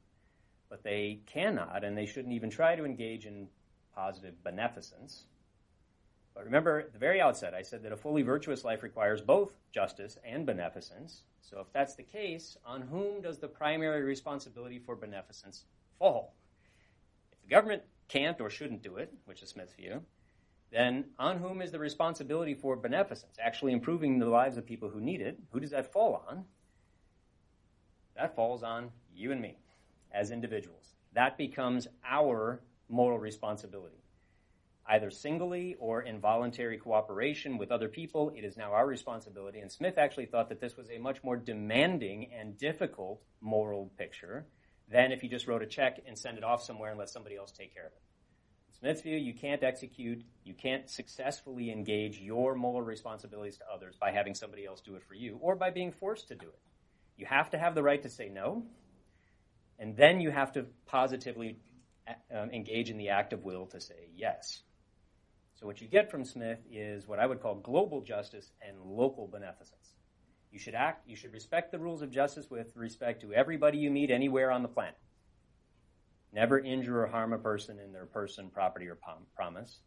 but 0.70 0.84
they 0.84 1.22
cannot 1.26 1.86
and 1.86 1.98
they 1.98 2.06
shouldn't 2.06 2.34
even 2.34 2.50
try 2.50 2.76
to 2.76 2.84
engage 2.84 3.26
in 3.26 3.48
positive 3.96 4.44
beneficence, 4.44 5.24
but 6.34 6.46
remember, 6.46 6.80
at 6.80 6.94
the 6.94 7.00
very 7.00 7.20
outset, 7.20 7.54
I 7.54 7.62
said 7.62 7.84
that 7.84 7.92
a 7.92 7.98
fully 7.98 8.22
virtuous 8.22 8.64
life 8.64 8.84
requires 8.84 9.22
both 9.22 9.58
justice 9.72 10.18
and 10.24 10.46
beneficence. 10.46 11.24
So 11.42 11.60
if 11.60 11.72
that's 11.74 11.96
the 11.96 12.04
case, 12.04 12.58
on 12.66 12.82
whom 12.82 13.22
does 13.22 13.40
the 13.40 13.48
primary 13.48 14.04
responsibility 14.04 14.80
for 14.80 14.96
beneficence 14.96 15.66
fall? 15.98 16.34
If 17.32 17.42
the 17.42 17.50
government 17.50 17.84
can't 18.08 18.40
or 18.40 18.50
shouldn't 18.50 18.84
do 18.84 18.98
it, 18.98 19.14
which 19.26 19.42
is 19.42 19.50
Smith's 19.50 19.74
view, 19.74 20.02
then 20.72 21.06
on 21.18 21.38
whom 21.38 21.62
is 21.62 21.72
the 21.72 21.80
responsibility 21.80 22.54
for 22.54 22.76
beneficence, 22.76 23.38
actually 23.42 23.74
improving 23.74 24.20
the 24.20 24.28
lives 24.28 24.58
of 24.58 24.66
people 24.66 24.90
who 24.90 25.02
need 25.02 25.22
it? 25.22 25.40
Who 25.52 25.60
does 25.60 25.72
that 25.72 25.92
fall 25.92 26.24
on? 26.28 26.46
That 28.16 28.36
falls 28.36 28.64
on 28.64 28.92
you 29.14 29.32
and 29.32 29.42
me 29.42 29.58
as 30.12 30.32
individuals. 30.32 30.94
That 31.14 31.38
becomes 31.38 31.88
our 32.06 32.62
moral 32.88 33.20
responsibility 33.20 34.00
either 34.90 35.12
singly 35.12 35.76
or 35.80 36.02
in 36.02 36.20
voluntary 36.20 36.78
cooperation 36.78 37.58
with 37.58 37.72
other 37.72 37.88
people. 37.88 38.32
It 38.36 38.44
is 38.44 38.58
now 38.58 38.74
our 38.74 38.88
responsibility. 38.88 39.60
And 39.60 39.72
Smith 39.72 40.00
actually 40.00 40.26
thought 40.26 40.50
that 40.50 40.60
this 40.60 40.76
was 40.76 40.90
a 40.90 40.98
much 40.98 41.24
more 41.24 41.38
demanding 41.38 42.32
and 42.34 42.58
difficult 42.58 43.22
moral 43.40 43.92
picture 43.98 44.48
than 44.92 45.12
if 45.12 45.24
you 45.24 45.30
just 45.30 45.48
wrote 45.48 45.62
a 45.62 45.68
check 45.68 46.00
and 46.08 46.18
send 46.18 46.40
it 46.40 46.44
off 46.44 46.64
somewhere 46.64 46.90
and 46.90 46.98
let 46.98 47.10
somebody 47.10 47.36
else 47.36 47.52
take 47.52 47.74
care 47.74 47.86
of 47.86 47.92
it. 47.92 48.02
Smith's 48.80 49.02
view, 49.02 49.18
you 49.18 49.34
can't 49.34 49.62
execute, 49.62 50.24
you 50.46 50.54
can't 50.54 50.90
successfully 50.90 51.70
engage 51.70 52.20
your 52.20 52.56
moral 52.56 52.82
responsibilities 52.82 53.58
to 53.58 53.64
others 53.74 53.96
by 54.00 54.12
having 54.12 54.34
somebody 54.34 54.66
else 54.66 54.80
do 54.80 54.96
it 54.96 55.04
for 55.04 55.16
you 55.16 55.38
or 55.42 55.56
by 55.56 55.70
being 55.70 55.92
forced 55.92 56.30
to 56.30 56.36
do 56.36 56.48
it. 56.48 56.60
You 57.18 57.26
have 57.26 57.50
to 57.50 57.58
have 57.58 57.76
the 57.76 57.84
right 57.84 58.02
to 58.02 58.10
say 58.10 58.30
no, 58.30 58.64
and 59.78 59.98
then 59.98 60.22
you 60.22 60.32
have 60.32 60.54
to 60.54 60.66
positively 60.86 61.58
um, 62.34 62.52
engage 62.52 62.90
in 62.90 62.98
the 62.98 63.10
act 63.10 63.34
of 63.34 63.44
will 63.44 63.66
to 63.68 63.82
say 63.82 64.10
yes. 64.16 64.62
So 65.56 65.66
what 65.68 65.82
you 65.82 65.88
get 65.88 66.10
from 66.10 66.24
Smith 66.24 66.60
is 66.72 67.06
what 67.06 67.20
I 67.20 67.26
would 67.26 67.42
call 67.42 67.56
global 67.56 68.00
justice 68.00 68.50
and 68.66 68.80
local 68.82 69.28
beneficence. 69.28 69.94
You 70.52 70.60
should 70.60 70.74
act, 70.74 71.06
you 71.06 71.18
should 71.18 71.34
respect 71.34 71.74
the 71.74 71.80
rules 71.80 72.02
of 72.02 72.12
justice 72.12 72.50
with 72.50 72.72
respect 72.78 73.22
to 73.22 73.34
everybody 73.34 73.78
you 73.78 73.92
meet 73.92 74.10
anywhere 74.10 74.52
on 74.52 74.64
the 74.64 74.70
planet. 74.70 74.96
Never 76.32 76.60
injure 76.60 77.04
or 77.04 77.08
harm 77.08 77.34
a 77.34 77.40
person 77.40 77.80
in 77.80 77.92
their 77.92 78.06
person, 78.06 78.50
property, 78.50 78.88
or 78.88 78.96
prom- 78.96 79.26
promise. 79.36 79.82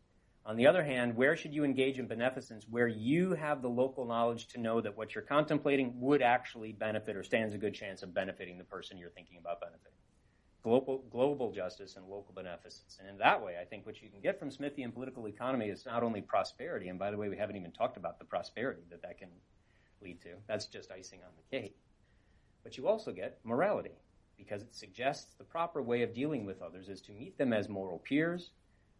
On 0.44 0.56
the 0.56 0.66
other 0.66 0.82
hand, 0.82 1.14
where 1.14 1.36
should 1.36 1.54
you 1.54 1.64
engage 1.64 1.98
in 1.98 2.08
beneficence 2.08 2.66
where 2.68 2.88
you 2.88 3.34
have 3.34 3.62
the 3.62 3.68
local 3.68 4.04
knowledge 4.04 4.48
to 4.48 4.60
know 4.60 4.80
that 4.80 4.96
what 4.96 5.14
you're 5.14 5.22
contemplating 5.22 6.00
would 6.00 6.20
actually 6.20 6.72
benefit 6.72 7.16
or 7.16 7.22
stands 7.22 7.54
a 7.54 7.58
good 7.58 7.74
chance 7.74 8.02
of 8.02 8.12
benefiting 8.12 8.58
the 8.58 8.64
person 8.64 8.98
you're 8.98 9.10
thinking 9.10 9.38
about 9.38 9.60
benefiting? 9.60 9.92
global, 10.62 11.04
global 11.10 11.52
justice 11.52 11.96
and 11.96 12.06
local 12.06 12.32
beneficence. 12.34 12.98
And 13.00 13.08
in 13.08 13.18
that 13.18 13.42
way, 13.44 13.56
I 13.60 13.64
think 13.64 13.84
what 13.84 14.00
you 14.00 14.08
can 14.08 14.20
get 14.20 14.38
from 14.38 14.50
Smithian 14.50 14.94
political 14.94 15.26
economy 15.28 15.68
is 15.68 15.84
not 15.84 16.02
only 16.02 16.20
prosperity, 16.20 16.88
and 16.88 16.98
by 16.98 17.10
the 17.10 17.16
way, 17.16 17.28
we 17.28 17.36
haven't 17.36 17.56
even 17.56 17.72
talked 17.72 17.96
about 17.96 18.18
the 18.18 18.24
prosperity 18.24 18.82
that 18.90 19.02
that 19.02 19.18
can 19.18 19.28
lead 20.00 20.20
to. 20.22 20.34
That's 20.46 20.66
just 20.66 20.90
icing 20.90 21.20
on 21.24 21.32
the 21.36 21.58
cake. 21.58 21.76
But 22.62 22.76
you 22.76 22.86
also 22.86 23.12
get 23.12 23.38
morality, 23.44 23.90
because 24.36 24.62
it 24.62 24.74
suggests 24.74 25.34
the 25.34 25.44
proper 25.44 25.82
way 25.82 26.02
of 26.02 26.14
dealing 26.14 26.44
with 26.44 26.62
others 26.62 26.88
is 26.88 27.00
to 27.02 27.12
meet 27.12 27.36
them 27.38 27.52
as 27.52 27.68
moral 27.68 27.98
peers, 27.98 28.50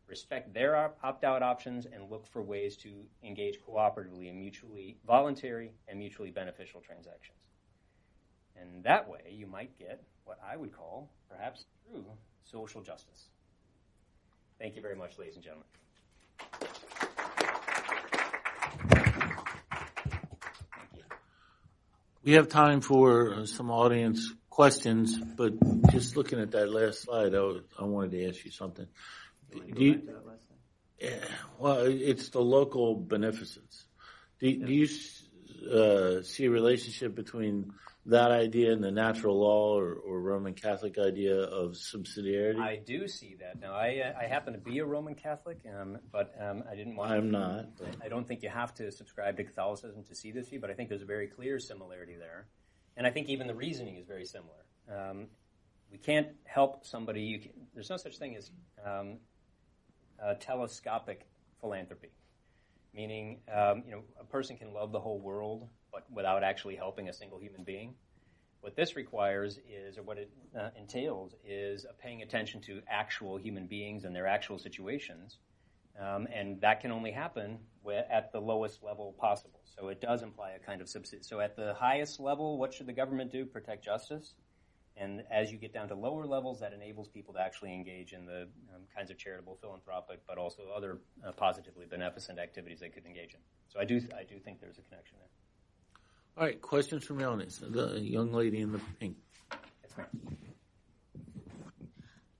respect 0.07 0.53
their 0.53 0.76
opt-out 1.03 1.43
options, 1.43 1.87
and 1.87 2.11
look 2.11 2.26
for 2.26 2.43
ways 2.43 2.76
to 2.76 2.91
engage 3.24 3.59
cooperatively 3.61 4.28
in 4.28 4.39
mutually 4.39 4.97
voluntary 5.07 5.72
and 5.89 5.99
mutually 5.99 6.30
beneficial 6.30 6.80
transactions. 6.80 7.39
And 8.61 8.85
that 8.85 9.09
way, 9.09 9.33
you 9.33 9.47
might 9.47 9.78
get 9.78 10.03
what 10.24 10.39
I 10.47 10.57
would 10.57 10.72
call 10.72 11.11
perhaps 11.28 11.64
true 11.91 12.05
social 12.45 12.83
justice. 12.83 13.28
Thank 14.59 14.76
you 14.76 14.83
very 14.83 14.97
much, 14.97 15.18
ladies 15.18 15.35
and 15.37 15.45
gentlemen. 15.45 15.66
We 22.24 22.33
have 22.35 22.49
time 22.49 22.80
for 22.80 23.35
uh, 23.35 23.47
some 23.47 23.68
audience 23.68 24.33
questions, 24.53 25.16
but 25.16 25.55
just 25.90 26.14
looking 26.14 26.38
at 26.38 26.50
that 26.50 26.70
last 26.70 27.00
slide, 27.00 27.34
I, 27.34 27.55
I 27.78 27.84
wanted 27.84 28.11
to 28.12 28.28
ask 28.28 28.44
you 28.44 28.50
something. 28.50 28.86
Do 29.50 29.82
you, 29.82 30.03
yeah, 31.00 31.24
well, 31.59 31.78
it's 31.86 32.28
the 32.28 32.42
local 32.42 32.94
beneficence. 32.94 33.86
Do, 34.40 34.55
do 34.55 34.72
you 34.72 34.88
uh, 35.72 36.22
see 36.22 36.44
a 36.44 36.50
relationship 36.50 37.14
between 37.14 37.72
that 38.07 38.30
idea 38.30 38.72
and 38.72 38.84
the 38.84 38.90
natural 38.90 39.40
law 39.40 39.78
or, 39.78 39.94
or, 39.94 40.20
Roman 40.20 40.53
Catholic 40.55 40.98
idea 40.98 41.36
of 41.36 41.72
subsidiarity? 41.72 42.61
I 42.61 42.76
do 42.84 43.09
see 43.09 43.36
that. 43.40 43.59
Now, 43.59 43.72
I, 43.72 44.03
uh, 44.05 44.20
I 44.20 44.26
happen 44.26 44.53
to 44.53 44.59
be 44.59 44.80
a 44.80 44.84
Roman 44.84 45.14
Catholic, 45.14 45.61
um, 45.80 45.98
but 46.11 46.34
um, 46.38 46.64
I 46.70 46.74
didn't 46.74 46.96
want. 46.96 47.11
I'm 47.11 47.30
not. 47.30 47.66
I 48.05 48.09
don't 48.09 48.28
think 48.28 48.42
you 48.42 48.50
have 48.50 48.74
to 48.74 48.90
subscribe 48.90 49.38
to 49.38 49.44
Catholicism 49.44 50.05
to 50.05 50.14
see 50.14 50.30
this 50.30 50.48
view, 50.48 50.61
but 50.61 50.68
I 50.68 50.74
think 50.74 50.90
there's 50.90 51.03
a 51.03 51.07
very 51.07 51.28
clear 51.28 51.59
similarity 51.59 52.16
there, 52.16 52.48
and 52.97 53.07
I 53.07 53.11
think 53.11 53.28
even 53.28 53.47
the 53.47 53.55
reasoning 53.55 53.97
is 53.97 54.07
very 54.07 54.24
similar. 54.24 54.64
Um, 54.90 55.26
we 55.90 55.99
can't 55.99 56.28
help 56.45 56.84
somebody. 56.84 57.38
Can, 57.38 57.53
there's 57.74 57.90
no 57.90 57.97
such 57.97 58.18
thing 58.18 58.36
as 58.36 58.51
um, 58.84 59.18
telescopic 60.40 61.26
philanthropy, 61.61 62.11
meaning 62.95 63.40
um, 63.53 63.82
you 63.86 63.93
know 63.93 64.03
a 64.20 64.24
person 64.24 64.57
can 64.57 64.72
love 64.72 64.93
the 64.93 65.01
whole 65.01 65.20
world 65.20 65.68
but 65.93 66.11
without 66.11 66.43
actually 66.43 66.74
helping 66.74 67.09
a 67.09 67.12
single 67.12 67.38
human 67.38 67.62
being. 67.62 67.95
What 68.62 68.76
this 68.76 68.97
requires 68.97 69.59
is, 69.68 69.99
or 69.99 70.03
what 70.03 70.18
it 70.18 70.30
uh, 70.59 70.70
entails, 70.78 71.34
is 71.45 71.84
paying 72.01 72.22
attention 72.22 72.61
to 72.62 72.80
actual 72.88 73.36
human 73.36 73.66
beings 73.66 74.05
and 74.05 74.14
their 74.14 74.26
actual 74.26 74.59
situations. 74.59 75.38
Um, 76.01 76.26
and 76.32 76.61
that 76.62 76.80
can 76.80 76.90
only 76.90 77.11
happen 77.12 77.59
at 78.11 78.32
the 78.32 78.40
lowest 78.40 78.82
level 78.82 79.14
possible. 79.18 79.61
So 79.64 79.88
it 79.88 80.01
does 80.01 80.22
imply 80.22 80.53
a 80.53 80.59
kind 80.59 80.80
of 80.80 80.88
subsidy. 80.88 81.22
So 81.22 81.40
at 81.40 81.57
the 81.57 81.74
highest 81.74 82.20
level, 82.20 82.59
what 82.59 82.72
should 82.72 82.86
the 82.86 82.93
government 82.93 83.30
do? 83.30 83.45
Protect 83.45 83.84
justice. 83.84 84.34
And 84.97 85.22
as 85.30 85.51
you 85.51 85.59
get 85.59 85.72
down 85.72 85.88
to 85.88 85.95
lower 85.95 86.26
levels, 86.26 86.61
that 86.61 86.72
enables 86.72 87.09
people 87.09 87.32
to 87.34 87.40
actually 87.40 87.72
engage 87.72 88.12
in 88.12 88.26
the 88.26 88.43
um, 88.74 88.82
kinds 88.95 89.11
of 89.11 89.16
charitable, 89.16 89.57
philanthropic, 89.61 90.20
but 90.26 90.36
also 90.36 90.64
other 90.74 91.01
uh, 91.26 91.32
positively 91.32 91.86
beneficent 91.86 92.38
activities 92.38 92.80
they 92.80 92.90
could 92.90 93.07
engage 93.07 93.32
in. 93.32 93.40
So 93.68 93.80
I 93.80 93.84
do, 93.84 94.01
I 94.16 94.24
do 94.24 94.38
think 94.38 94.61
there's 94.61 94.78
a 94.78 94.82
connection 94.82 95.16
there. 95.18 95.28
All 96.36 96.45
right, 96.45 96.61
questions 96.61 97.05
from 97.05 97.18
the 97.18 97.24
audience. 97.24 97.59
The 97.59 98.01
young 98.01 98.32
lady 98.32 98.61
in 98.61 98.72
the 98.72 98.80
pink. 99.01 99.16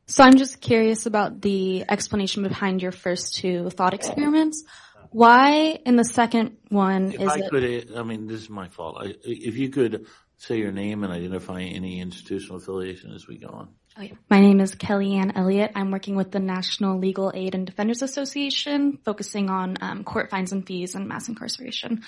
So 0.07 0.25
I'm 0.25 0.37
just 0.37 0.61
curious 0.61 1.07
about 1.07 1.41
the 1.41 1.85
explanation 1.89 2.43
behind 2.43 2.83
your 2.83 2.93
first 2.93 3.37
two 3.37 3.71
thought 3.71 3.95
experiments. 3.95 4.65
Why 5.11 5.79
in 5.85 5.97
the 5.97 6.05
second 6.05 6.57
one 6.69 7.13
if 7.13 7.21
is 7.21 7.29
I 7.29 7.39
it? 7.39 7.51
Could, 7.51 7.97
I 7.97 8.03
mean, 8.03 8.27
this 8.27 8.41
is 8.41 8.51
my 8.51 8.69
fault. 8.69 8.97
I, 8.99 9.15
if 9.23 9.57
you 9.57 9.69
could 9.69 10.07
say 10.39 10.59
your 10.59 10.73
name 10.73 11.05
and 11.05 11.13
identify 11.13 11.61
any 11.63 12.01
institutional 12.01 12.57
affiliation 12.57 13.13
as 13.13 13.29
we 13.29 13.39
go 13.39 13.49
on. 13.49 13.69
Okay. 13.97 14.15
My 14.31 14.41
name 14.41 14.61
is 14.61 14.75
Kellyanne 14.75 15.33
Elliott. 15.37 15.73
I'm 15.75 15.91
working 15.91 16.17
with 16.17 16.31
the 16.31 16.41
National 16.41 16.99
Legal 16.99 17.31
Aid 17.35 17.55
and 17.55 17.67
Defenders 17.67 18.01
Association, 18.01 18.99
focusing 19.05 19.51
on 19.51 19.77
um, 19.83 20.03
court 20.03 20.31
fines 20.31 20.51
and 20.51 20.67
fees 20.67 20.95
and 20.95 21.07
mass 21.09 21.29
incarceration. 21.29 22.03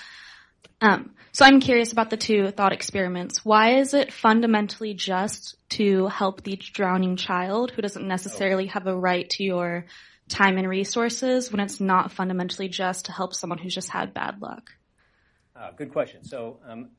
Um, 0.81 1.11
so 1.31 1.45
I'm 1.45 1.59
curious 1.59 1.91
about 1.91 2.09
the 2.09 2.17
two 2.17 2.51
thought 2.51 2.71
experiments. 2.71 3.43
Why 3.43 3.79
is 3.79 3.93
it 3.93 4.13
fundamentally 4.13 4.93
just 4.93 5.57
to 5.71 6.07
help 6.07 6.43
the 6.43 6.55
drowning 6.55 7.17
child 7.17 7.71
who 7.71 7.81
doesn't 7.81 8.07
necessarily 8.07 8.67
have 8.67 8.87
a 8.87 8.95
right 8.95 9.29
to 9.31 9.43
your 9.43 9.85
time 10.29 10.57
and 10.57 10.67
resources 10.67 11.51
when 11.51 11.59
it's 11.59 11.79
not 11.79 12.11
fundamentally 12.11 12.67
just 12.67 13.05
to 13.05 13.11
help 13.11 13.33
someone 13.33 13.59
who's 13.59 13.75
just 13.75 13.89
had 13.89 14.13
bad 14.13 14.41
luck? 14.41 14.71
Uh, 15.55 15.71
good 15.71 15.91
question. 15.91 16.23
So, 16.23 16.59
um, 16.67 16.89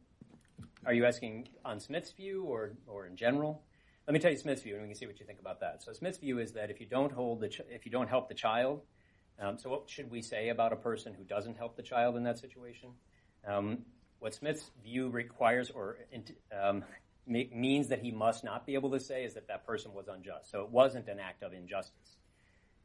are 0.84 0.94
you 0.94 1.04
asking 1.04 1.48
on 1.64 1.80
Smith's 1.80 2.12
view 2.12 2.44
or, 2.44 2.72
or 2.86 3.06
in 3.06 3.16
general? 3.16 3.62
Let 4.06 4.14
me 4.14 4.20
tell 4.20 4.30
you 4.30 4.38
Smith's 4.38 4.62
view, 4.62 4.74
and 4.74 4.82
we 4.82 4.88
can 4.88 4.96
see 4.96 5.06
what 5.06 5.18
you 5.18 5.26
think 5.26 5.40
about 5.40 5.60
that. 5.60 5.82
So, 5.82 5.92
Smith's 5.92 6.18
view 6.18 6.38
is 6.38 6.52
that 6.52 6.70
if 6.70 6.80
you 6.80 6.86
don't 6.86 7.12
hold 7.12 7.40
the 7.40 7.48
ch- 7.48 7.62
if 7.70 7.84
you 7.84 7.90
don't 7.90 8.08
help 8.08 8.28
the 8.28 8.34
child, 8.34 8.82
um, 9.40 9.58
so 9.58 9.68
what 9.68 9.90
should 9.90 10.10
we 10.10 10.22
say 10.22 10.48
about 10.48 10.72
a 10.72 10.76
person 10.76 11.12
who 11.12 11.24
doesn't 11.24 11.56
help 11.56 11.76
the 11.76 11.82
child 11.82 12.16
in 12.16 12.22
that 12.24 12.38
situation? 12.38 12.90
Um, 13.46 13.78
what 14.18 14.34
Smith's 14.34 14.70
view 14.82 15.08
requires 15.08 15.70
or 15.70 15.98
um, 16.52 16.84
means 17.26 17.88
that 17.88 18.00
he 18.00 18.10
must 18.10 18.44
not 18.44 18.66
be 18.66 18.74
able 18.74 18.90
to 18.90 19.00
say 19.00 19.24
is 19.24 19.34
that 19.34 19.48
that 19.48 19.66
person 19.66 19.92
was 19.92 20.08
unjust. 20.08 20.50
So 20.50 20.62
it 20.62 20.70
wasn't 20.70 21.08
an 21.08 21.20
act 21.20 21.42
of 21.42 21.52
injustice. 21.52 22.16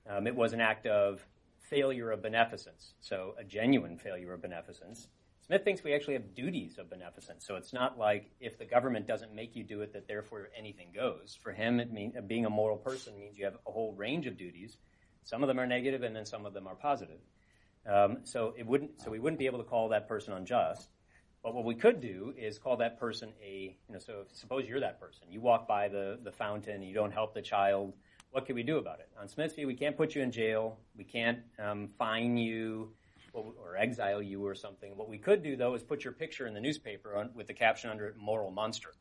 Um, 0.09 0.27
it 0.27 0.35
was 0.35 0.53
an 0.53 0.61
act 0.61 0.85
of 0.87 1.25
failure 1.69 2.11
of 2.11 2.21
beneficence, 2.21 2.93
so 2.99 3.35
a 3.39 3.43
genuine 3.43 3.97
failure 3.97 4.33
of 4.33 4.41
beneficence. 4.41 5.07
Smith 5.45 5.63
thinks 5.63 5.83
we 5.83 5.93
actually 5.93 6.13
have 6.13 6.35
duties 6.35 6.77
of 6.77 6.89
beneficence. 6.89 7.45
So 7.45 7.55
it's 7.55 7.73
not 7.73 7.97
like 7.97 8.31
if 8.39 8.57
the 8.57 8.65
government 8.65 9.07
doesn't 9.07 9.33
make 9.33 9.55
you 9.55 9.63
do 9.63 9.81
it, 9.81 9.93
that 9.93 10.07
therefore 10.07 10.49
anything 10.57 10.89
goes. 10.93 11.37
For 11.41 11.51
him, 11.51 11.79
it 11.79 11.91
mean, 11.91 12.13
being 12.27 12.45
a 12.45 12.49
moral 12.49 12.77
person 12.77 13.17
means 13.19 13.37
you 13.37 13.45
have 13.45 13.57
a 13.67 13.71
whole 13.71 13.93
range 13.93 14.27
of 14.27 14.37
duties. 14.37 14.77
Some 15.23 15.43
of 15.43 15.47
them 15.47 15.59
are 15.59 15.67
negative, 15.67 16.03
and 16.03 16.15
then 16.15 16.25
some 16.25 16.45
of 16.45 16.53
them 16.53 16.67
are 16.67 16.75
positive. 16.75 17.19
Um, 17.87 18.19
so 18.23 18.53
it 18.57 18.65
wouldn't. 18.65 19.01
So 19.01 19.11
we 19.11 19.19
wouldn't 19.19 19.39
be 19.39 19.45
able 19.45 19.59
to 19.59 19.63
call 19.63 19.89
that 19.89 20.07
person 20.07 20.33
unjust. 20.33 20.89
But 21.43 21.55
what 21.55 21.65
we 21.65 21.73
could 21.73 21.99
do 21.99 22.33
is 22.37 22.59
call 22.59 22.77
that 22.77 22.99
person 22.99 23.33
a. 23.43 23.75
You 23.87 23.93
know, 23.93 23.99
so 23.99 24.25
suppose 24.31 24.67
you're 24.67 24.79
that 24.81 24.99
person. 24.99 25.23
You 25.29 25.41
walk 25.41 25.67
by 25.67 25.87
the 25.87 26.19
the 26.23 26.31
fountain. 26.31 26.83
You 26.83 26.93
don't 26.93 27.11
help 27.11 27.33
the 27.33 27.41
child. 27.41 27.93
What 28.31 28.45
can 28.45 28.55
we 28.55 28.63
do 28.63 28.77
about 28.77 28.99
it? 28.99 29.09
On 29.19 29.27
Smith's 29.27 29.55
view, 29.55 29.67
we 29.67 29.75
can't 29.75 29.97
put 29.97 30.15
you 30.15 30.21
in 30.21 30.31
jail. 30.31 30.77
We 30.95 31.03
can't 31.03 31.39
um, 31.59 31.89
fine 31.97 32.37
you 32.37 32.93
or 33.33 33.77
exile 33.77 34.21
you 34.21 34.45
or 34.45 34.55
something. 34.55 34.95
What 34.95 35.09
we 35.09 35.17
could 35.17 35.43
do 35.43 35.55
though 35.55 35.73
is 35.73 35.83
put 35.83 36.03
your 36.03 36.13
picture 36.13 36.47
in 36.47 36.53
the 36.53 36.61
newspaper 36.61 37.15
on, 37.15 37.31
with 37.33 37.47
the 37.47 37.53
caption 37.53 37.89
under 37.89 38.07
it 38.07 38.17
"moral 38.17 38.51
monster." 38.51 38.93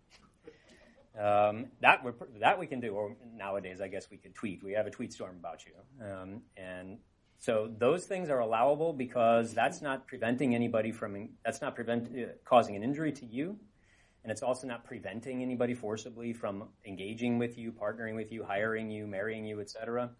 Um, 1.18 1.66
that 1.80 2.04
that 2.38 2.58
we 2.58 2.66
can 2.66 2.80
do. 2.80 2.94
Or 2.94 3.16
nowadays, 3.34 3.80
I 3.80 3.88
guess 3.88 4.08
we 4.10 4.16
could 4.16 4.34
tweet. 4.34 4.62
We 4.62 4.72
have 4.72 4.86
a 4.86 4.90
tweet 4.90 5.12
storm 5.12 5.36
about 5.38 5.64
you, 5.66 5.72
um, 6.04 6.42
and 6.56 6.98
so 7.40 7.70
those 7.78 8.04
things 8.04 8.28
are 8.28 8.40
allowable 8.40 8.92
because 8.92 9.54
that's 9.54 9.80
not 9.80 10.06
preventing 10.06 10.54
anybody 10.54 10.92
from 10.92 11.30
that's 11.42 11.62
not 11.62 11.74
prevent 11.74 12.08
uh, 12.08 12.32
causing 12.44 12.76
an 12.76 12.82
injury 12.82 13.12
to 13.12 13.24
you, 13.24 13.56
and 14.22 14.30
it's 14.30 14.42
also 14.42 14.66
not 14.66 14.84
preventing 14.84 15.42
anybody 15.42 15.72
forcibly 15.72 16.34
from 16.34 16.68
engaging 16.86 17.38
with 17.38 17.56
you, 17.56 17.72
partnering 17.72 18.14
with 18.14 18.30
you, 18.30 18.44
hiring 18.44 18.90
you, 18.90 19.06
marrying 19.06 19.46
you, 19.46 19.62
etc. 19.62 20.10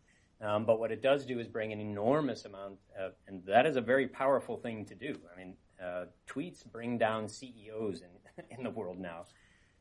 Um, 0.41 0.64
but 0.64 0.81
what 0.81 0.91
it 0.91 1.03
does 1.03 1.27
do 1.27 1.39
is 1.39 1.47
bring 1.47 1.75
an 1.75 1.81
enormous 1.81 2.47
amount, 2.47 2.79
of, 2.99 3.12
and 3.29 3.45
that 3.45 3.66
is 3.66 3.77
a 3.77 3.83
very 3.83 4.09
powerful 4.09 4.57
thing 4.57 4.87
to 4.87 4.95
do. 4.95 5.14
I 5.31 5.39
mean, 5.39 5.55
uh, 5.79 6.07
tweets 6.27 6.64
bring 6.64 6.97
down 6.97 7.29
CEOs 7.29 8.01
in 8.01 8.45
in 8.59 8.64
the 8.64 8.71
world 8.71 8.99
now. 8.99 9.27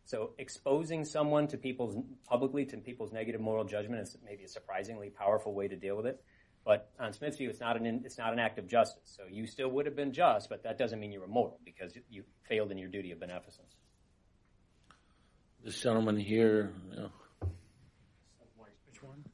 So 0.04 0.32
exposing 0.40 1.06
someone 1.06 1.48
to 1.48 1.58
people's 1.58 1.96
publicly 2.28 2.66
to 2.66 2.78
people's 2.78 3.14
negative 3.14 3.40
moral 3.40 3.64
judgment 3.64 4.02
is 4.02 4.18
maybe 4.26 4.44
a 4.44 4.48
surprisingly 4.50 5.10
powerful 5.10 5.54
way 5.54 5.70
to 5.70 5.78
deal 5.78 5.96
with 5.96 6.06
it. 6.06 6.22
But 6.70 6.88
on 7.00 7.14
Smith's 7.14 7.38
view, 7.38 7.50
it's 7.50 7.60
not 7.60 7.78
an 7.78 8.04
it's 8.06 8.20
not 8.20 8.32
an 8.32 8.38
act 8.38 8.60
of 8.60 8.68
justice. 8.68 9.02
So 9.06 9.24
you 9.28 9.48
still 9.48 9.70
would 9.70 9.88
have 9.88 9.96
been 9.96 10.14
just, 10.14 10.50
but 10.50 10.62
that 10.66 10.78
doesn't 10.78 11.00
mean 11.00 11.12
you 11.12 11.20
were 11.20 11.28
moral 11.28 11.60
because 11.66 11.98
you 12.12 12.22
failed 12.48 12.70
in 12.70 12.78
your 12.78 12.90
duty 12.90 13.12
of 13.12 13.20
beneficence. 13.20 13.76
This 15.66 15.82
gentleman 15.82 16.16
here. 16.16 16.72
You 16.92 16.96
know. 16.96 17.10
Which 18.86 19.02
one? 19.02 19.26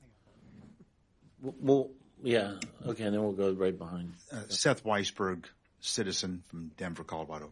Well, 1.41 1.89
yeah. 2.23 2.53
Okay, 2.87 3.03
and 3.03 3.13
then 3.13 3.21
we'll 3.21 3.33
go 3.33 3.51
right 3.51 3.77
behind. 3.77 4.13
Uh, 4.31 4.43
Seth 4.47 4.85
Weisberg, 4.85 5.43
citizen 5.81 6.41
from 6.47 6.71
Denver, 6.77 7.03
Colorado. 7.03 7.51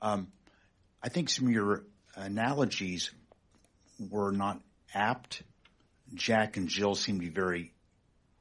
Um, 0.00 0.28
I 1.02 1.10
think 1.10 1.28
some 1.28 1.48
of 1.48 1.52
your 1.52 1.84
analogies 2.16 3.10
were 4.08 4.32
not 4.32 4.62
apt. 4.94 5.42
Jack 6.14 6.56
and 6.56 6.68
Jill 6.68 6.94
seem 6.94 7.16
to 7.16 7.20
be 7.20 7.28
very 7.28 7.73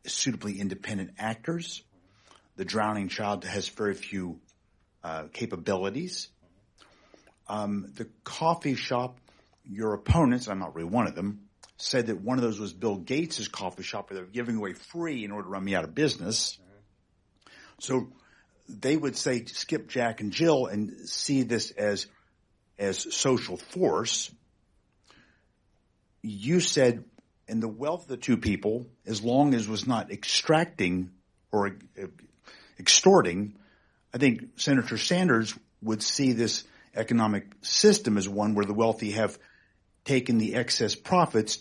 suitably 0.05 0.59
independent 0.59 1.11
actors. 1.17 1.83
The 2.55 2.65
drowning 2.65 3.09
child 3.09 3.45
has 3.45 3.67
very 3.69 3.95
few 3.95 4.39
uh, 5.03 5.25
capabilities. 5.33 6.29
Um, 7.47 7.91
the 7.95 8.07
coffee 8.23 8.75
shop, 8.75 9.19
your 9.65 9.93
opponents, 9.93 10.47
I'm 10.47 10.59
not 10.59 10.75
really 10.75 10.89
one 10.89 11.07
of 11.07 11.15
them, 11.15 11.41
said 11.77 12.07
that 12.07 12.21
one 12.21 12.37
of 12.37 12.43
those 12.43 12.59
was 12.59 12.73
Bill 12.73 12.97
Gates' 12.97 13.47
coffee 13.47 13.83
shop 13.83 14.09
where 14.09 14.19
they're 14.19 14.25
giving 14.29 14.57
away 14.57 14.73
free 14.73 15.25
in 15.25 15.31
order 15.31 15.45
to 15.45 15.49
run 15.49 15.63
me 15.63 15.75
out 15.75 15.83
of 15.83 15.93
business. 15.95 16.57
So 17.79 18.09
they 18.69 18.95
would 18.95 19.17
say 19.17 19.43
skip 19.45 19.89
Jack 19.89 20.21
and 20.21 20.31
Jill 20.31 20.67
and 20.67 21.09
see 21.09 21.43
this 21.43 21.71
as 21.71 22.07
as 22.79 23.13
social 23.15 23.57
force. 23.57 24.31
You 26.21 26.59
said 26.59 27.03
and 27.47 27.61
the 27.61 27.67
wealth 27.67 28.03
of 28.03 28.07
the 28.07 28.17
two 28.17 28.37
people, 28.37 28.87
as 29.05 29.23
long 29.23 29.53
as 29.53 29.67
was 29.67 29.85
not 29.85 30.11
extracting 30.11 31.11
or 31.51 31.77
extorting, 32.79 33.55
I 34.13 34.17
think 34.17 34.59
Senator 34.59 34.97
Sanders 34.97 35.53
would 35.81 36.01
see 36.01 36.33
this 36.33 36.63
economic 36.95 37.51
system 37.61 38.17
as 38.17 38.29
one 38.29 38.55
where 38.55 38.65
the 38.65 38.73
wealthy 38.73 39.11
have 39.11 39.37
taken 40.05 40.37
the 40.37 40.55
excess 40.55 40.95
profits 40.95 41.59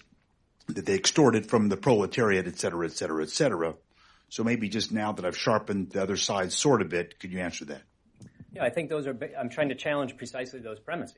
that 0.68 0.87
they 0.87 0.95
extorted 0.95 1.47
from 1.47 1.68
the 1.68 1.76
proletariat, 1.76 2.47
et 2.47 2.59
cetera, 2.59 2.87
et 2.87 2.93
cetera, 2.93 3.22
et 3.22 3.30
cetera. 3.30 3.74
So 4.28 4.45
maybe 4.45 4.68
just 4.68 4.93
now 4.93 5.12
that 5.12 5.24
I've 5.24 5.37
sharpened 5.37 5.91
the 5.91 6.03
other 6.03 6.16
side 6.16 6.53
sword 6.53 6.83
a 6.83 6.85
bit, 6.85 7.18
could 7.18 7.33
you 7.33 7.41
answer 7.41 7.64
that? 7.66 7.83
Yeah, 8.53 8.64
I 8.64 8.70
think 8.70 8.89
those 8.89 9.07
are, 9.07 9.16
I'm 9.39 9.49
trying 9.49 9.70
to 9.70 9.74
challenge 9.74 10.16
precisely 10.16 10.61
those 10.61 10.78
premises. 10.78 11.16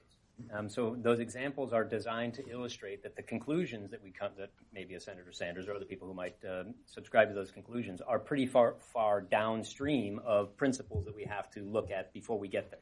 Um, 0.53 0.68
so 0.68 0.97
those 1.01 1.20
examples 1.20 1.72
are 1.72 1.85
designed 1.85 2.35
to 2.35 2.49
illustrate 2.49 3.03
that 3.03 3.16
the 3.16 3.22
conclusions 3.22 3.91
that 3.91 4.03
we 4.03 4.11
come, 4.11 4.30
that 4.39 4.51
maybe 4.72 4.95
a 4.95 5.01
Senator 5.01 5.32
Sanders 5.32 5.68
or 5.68 5.74
other 5.74 5.85
people 5.85 6.09
who 6.09 6.14
might 6.14 6.37
uh, 6.45 6.64
subscribe 6.87 7.28
to 7.28 7.35
those 7.35 7.51
conclusions 7.51 8.01
are 8.01 8.18
pretty 8.18 8.47
far, 8.47 8.74
far 8.93 9.20
downstream 9.20 10.20
of 10.24 10.57
principles 10.57 11.05
that 11.05 11.14
we 11.14 11.24
have 11.24 11.51
to 11.53 11.61
look 11.61 11.91
at 11.91 12.12
before 12.12 12.39
we 12.39 12.49
get 12.49 12.70
there. 12.70 12.80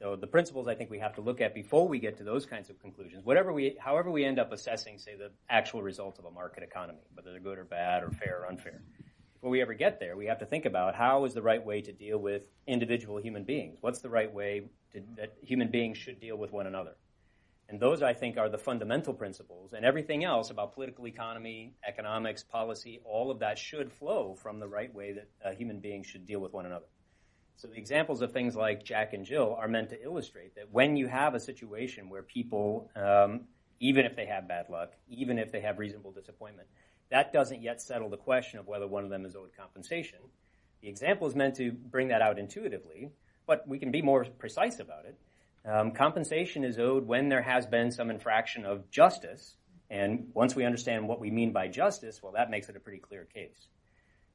So 0.00 0.16
the 0.16 0.26
principles 0.26 0.66
I 0.66 0.74
think 0.74 0.90
we 0.90 0.98
have 0.98 1.14
to 1.16 1.20
look 1.20 1.42
at 1.42 1.54
before 1.54 1.86
we 1.86 1.98
get 1.98 2.16
to 2.18 2.24
those 2.24 2.46
kinds 2.46 2.70
of 2.70 2.80
conclusions, 2.80 3.24
whatever 3.24 3.52
we, 3.52 3.76
however 3.78 4.10
we 4.10 4.24
end 4.24 4.38
up 4.38 4.50
assessing, 4.50 4.98
say, 4.98 5.14
the 5.14 5.30
actual 5.50 5.82
results 5.82 6.18
of 6.18 6.24
a 6.24 6.30
market 6.30 6.62
economy, 6.62 7.00
whether 7.12 7.32
they're 7.32 7.40
good 7.40 7.58
or 7.58 7.64
bad 7.64 8.02
or 8.02 8.10
fair 8.10 8.40
or 8.42 8.46
unfair, 8.46 8.80
before 9.40 9.52
we 9.52 9.62
ever 9.62 9.72
get 9.72 9.98
there, 9.98 10.18
we 10.18 10.26
have 10.26 10.38
to 10.40 10.44
think 10.44 10.66
about 10.66 10.94
how 10.94 11.24
is 11.24 11.32
the 11.32 11.40
right 11.40 11.64
way 11.64 11.80
to 11.80 11.92
deal 11.92 12.18
with 12.18 12.42
individual 12.66 13.16
human 13.16 13.42
beings? 13.42 13.78
What's 13.80 14.00
the 14.00 14.10
right 14.10 14.30
way 14.30 14.64
to, 14.92 15.02
that 15.16 15.32
human 15.40 15.68
beings 15.68 15.96
should 15.96 16.20
deal 16.20 16.36
with 16.36 16.52
one 16.52 16.66
another? 16.66 16.92
And 17.70 17.80
those, 17.80 18.02
I 18.02 18.12
think, 18.12 18.36
are 18.36 18.50
the 18.50 18.58
fundamental 18.58 19.14
principles. 19.14 19.72
And 19.72 19.82
everything 19.82 20.24
else 20.24 20.50
about 20.50 20.74
political 20.74 21.06
economy, 21.06 21.72
economics, 21.88 22.42
policy, 22.42 23.00
all 23.02 23.30
of 23.30 23.38
that 23.38 23.56
should 23.56 23.90
flow 23.90 24.34
from 24.34 24.60
the 24.60 24.68
right 24.68 24.94
way 24.94 25.14
that 25.14 25.56
human 25.56 25.80
beings 25.80 26.06
should 26.06 26.26
deal 26.26 26.40
with 26.40 26.52
one 26.52 26.66
another. 26.66 26.86
So 27.56 27.68
the 27.68 27.78
examples 27.78 28.20
of 28.20 28.32
things 28.32 28.54
like 28.54 28.84
Jack 28.84 29.14
and 29.14 29.24
Jill 29.24 29.56
are 29.58 29.68
meant 29.68 29.88
to 29.90 30.02
illustrate 30.02 30.54
that 30.56 30.70
when 30.70 30.98
you 30.98 31.06
have 31.06 31.34
a 31.34 31.40
situation 31.40 32.10
where 32.10 32.22
people, 32.22 32.90
um, 32.94 33.46
even 33.78 34.04
if 34.04 34.16
they 34.16 34.26
have 34.26 34.46
bad 34.46 34.66
luck, 34.68 34.92
even 35.08 35.38
if 35.38 35.50
they 35.50 35.60
have 35.62 35.78
reasonable 35.78 36.12
disappointment, 36.12 36.68
that 37.10 37.32
doesn't 37.32 37.62
yet 37.62 37.80
settle 37.82 38.08
the 38.08 38.16
question 38.16 38.58
of 38.58 38.66
whether 38.66 38.86
one 38.86 39.04
of 39.04 39.10
them 39.10 39.24
is 39.24 39.36
owed 39.36 39.50
compensation. 39.56 40.18
The 40.80 40.88
example 40.88 41.26
is 41.26 41.34
meant 41.34 41.56
to 41.56 41.72
bring 41.72 42.08
that 42.08 42.22
out 42.22 42.38
intuitively, 42.38 43.10
but 43.46 43.66
we 43.68 43.78
can 43.78 43.90
be 43.90 44.00
more 44.00 44.24
precise 44.24 44.78
about 44.78 45.04
it. 45.04 45.18
Um, 45.64 45.90
compensation 45.90 46.64
is 46.64 46.78
owed 46.78 47.06
when 47.06 47.28
there 47.28 47.42
has 47.42 47.66
been 47.66 47.90
some 47.90 48.10
infraction 48.10 48.64
of 48.64 48.90
justice, 48.90 49.56
and 49.90 50.30
once 50.32 50.54
we 50.54 50.64
understand 50.64 51.06
what 51.06 51.20
we 51.20 51.30
mean 51.30 51.52
by 51.52 51.68
justice, 51.68 52.22
well, 52.22 52.32
that 52.32 52.50
makes 52.50 52.68
it 52.68 52.76
a 52.76 52.80
pretty 52.80 52.98
clear 52.98 53.24
case. 53.24 53.68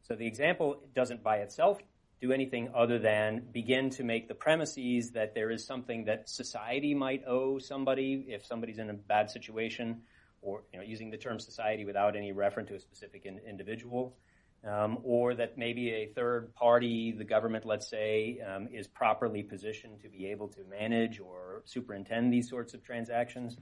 So 0.03 0.15
the 0.15 0.27
example 0.27 0.81
doesn't 0.93 1.23
by 1.23 1.37
itself 1.37 1.79
do 2.21 2.31
anything 2.31 2.69
other 2.75 2.99
than 2.99 3.41
begin 3.51 3.89
to 3.91 4.03
make 4.03 4.27
the 4.27 4.35
premises 4.35 5.11
that 5.11 5.33
there 5.33 5.49
is 5.49 5.65
something 5.65 6.05
that 6.05 6.29
society 6.29 6.93
might 6.93 7.23
owe 7.25 7.57
somebody 7.57 8.25
if 8.29 8.45
somebody's 8.45 8.77
in 8.77 8.89
a 8.89 8.93
bad 8.93 9.29
situation 9.29 10.01
or 10.45 10.63
you 10.71 10.79
know, 10.79 10.85
using 10.85 11.09
the 11.09 11.17
term 11.17 11.39
society 11.39 11.83
without 11.85 12.15
any 12.15 12.31
reference 12.31 12.69
to 12.69 12.75
a 12.75 12.79
specific 12.79 13.25
in, 13.25 13.39
individual, 13.49 14.15
um, 14.63 14.99
or 15.03 15.35
that 15.35 15.57
maybe 15.57 15.85
a 15.91 16.05
third 16.17 16.53
party, 16.55 17.11
the 17.11 17.23
government, 17.23 17.65
let's 17.65 17.89
say, 17.89 18.39
um, 18.49 18.67
is 18.71 18.87
properly 18.87 19.43
positioned 19.43 19.99
to 20.01 20.09
be 20.09 20.27
able 20.27 20.47
to 20.47 20.61
manage 20.69 21.19
or 21.19 21.61
superintend 21.65 22.31
these 22.31 22.47
sorts 22.49 22.73
of 22.73 22.83
transactions. 22.83 23.57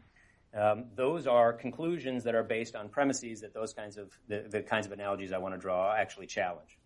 Um, 0.55 0.85
those 0.95 1.25
are 1.25 1.51
conclusions 1.51 2.23
that 2.25 2.35
are 2.35 2.43
based 2.43 2.75
on 2.75 2.89
premises 2.89 3.41
that 3.41 3.53
those 3.53 3.73
kinds 3.73 3.97
of 3.97 4.11
the, 4.27 4.45
the 4.49 4.61
kinds 4.61 4.85
of 4.85 4.91
analogies 4.91 5.31
I 5.33 5.39
want 5.39 5.55
to 5.55 5.59
draw 5.59 5.95
actually 5.95 6.27
challenge. 6.27 6.77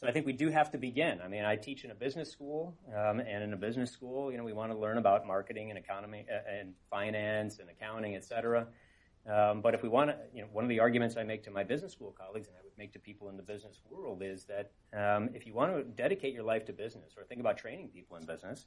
So 0.00 0.06
I 0.06 0.12
think 0.12 0.26
we 0.26 0.32
do 0.32 0.48
have 0.50 0.70
to 0.70 0.78
begin. 0.78 1.20
I 1.24 1.28
mean, 1.28 1.44
I 1.44 1.56
teach 1.56 1.84
in 1.84 1.90
a 1.90 1.94
business 1.94 2.30
school, 2.30 2.76
um, 2.96 3.18
and 3.18 3.42
in 3.42 3.52
a 3.52 3.56
business 3.56 3.90
school, 3.90 4.30
you 4.30 4.38
know, 4.38 4.44
we 4.44 4.52
want 4.52 4.70
to 4.70 4.78
learn 4.78 4.98
about 4.98 5.26
marketing 5.26 5.70
and 5.70 5.78
economy 5.78 6.24
uh, 6.32 6.56
and 6.60 6.74
finance 6.88 7.58
and 7.58 7.68
accounting, 7.68 8.14
et 8.14 8.24
cetera. 8.24 8.68
Um, 9.28 9.60
but 9.60 9.74
if 9.74 9.82
we 9.82 9.88
want 9.88 10.10
to, 10.10 10.16
you 10.32 10.40
know, 10.42 10.48
one 10.52 10.64
of 10.64 10.70
the 10.70 10.80
arguments 10.80 11.16
I 11.16 11.22
make 11.22 11.42
to 11.44 11.50
my 11.50 11.62
business 11.62 11.92
school 11.92 12.14
colleagues 12.18 12.48
and 12.48 12.56
I 12.56 12.60
would 12.64 12.76
make 12.78 12.92
to 12.94 12.98
people 12.98 13.28
in 13.28 13.36
the 13.36 13.42
business 13.42 13.80
world 13.90 14.22
is 14.22 14.44
that 14.44 14.72
um, 14.94 15.28
if 15.34 15.46
you 15.46 15.52
want 15.52 15.76
to 15.76 15.82
dedicate 15.84 16.32
your 16.32 16.44
life 16.44 16.64
to 16.66 16.72
business 16.72 17.12
or 17.16 17.24
think 17.24 17.40
about 17.40 17.58
training 17.58 17.88
people 17.88 18.16
in 18.16 18.24
business, 18.24 18.66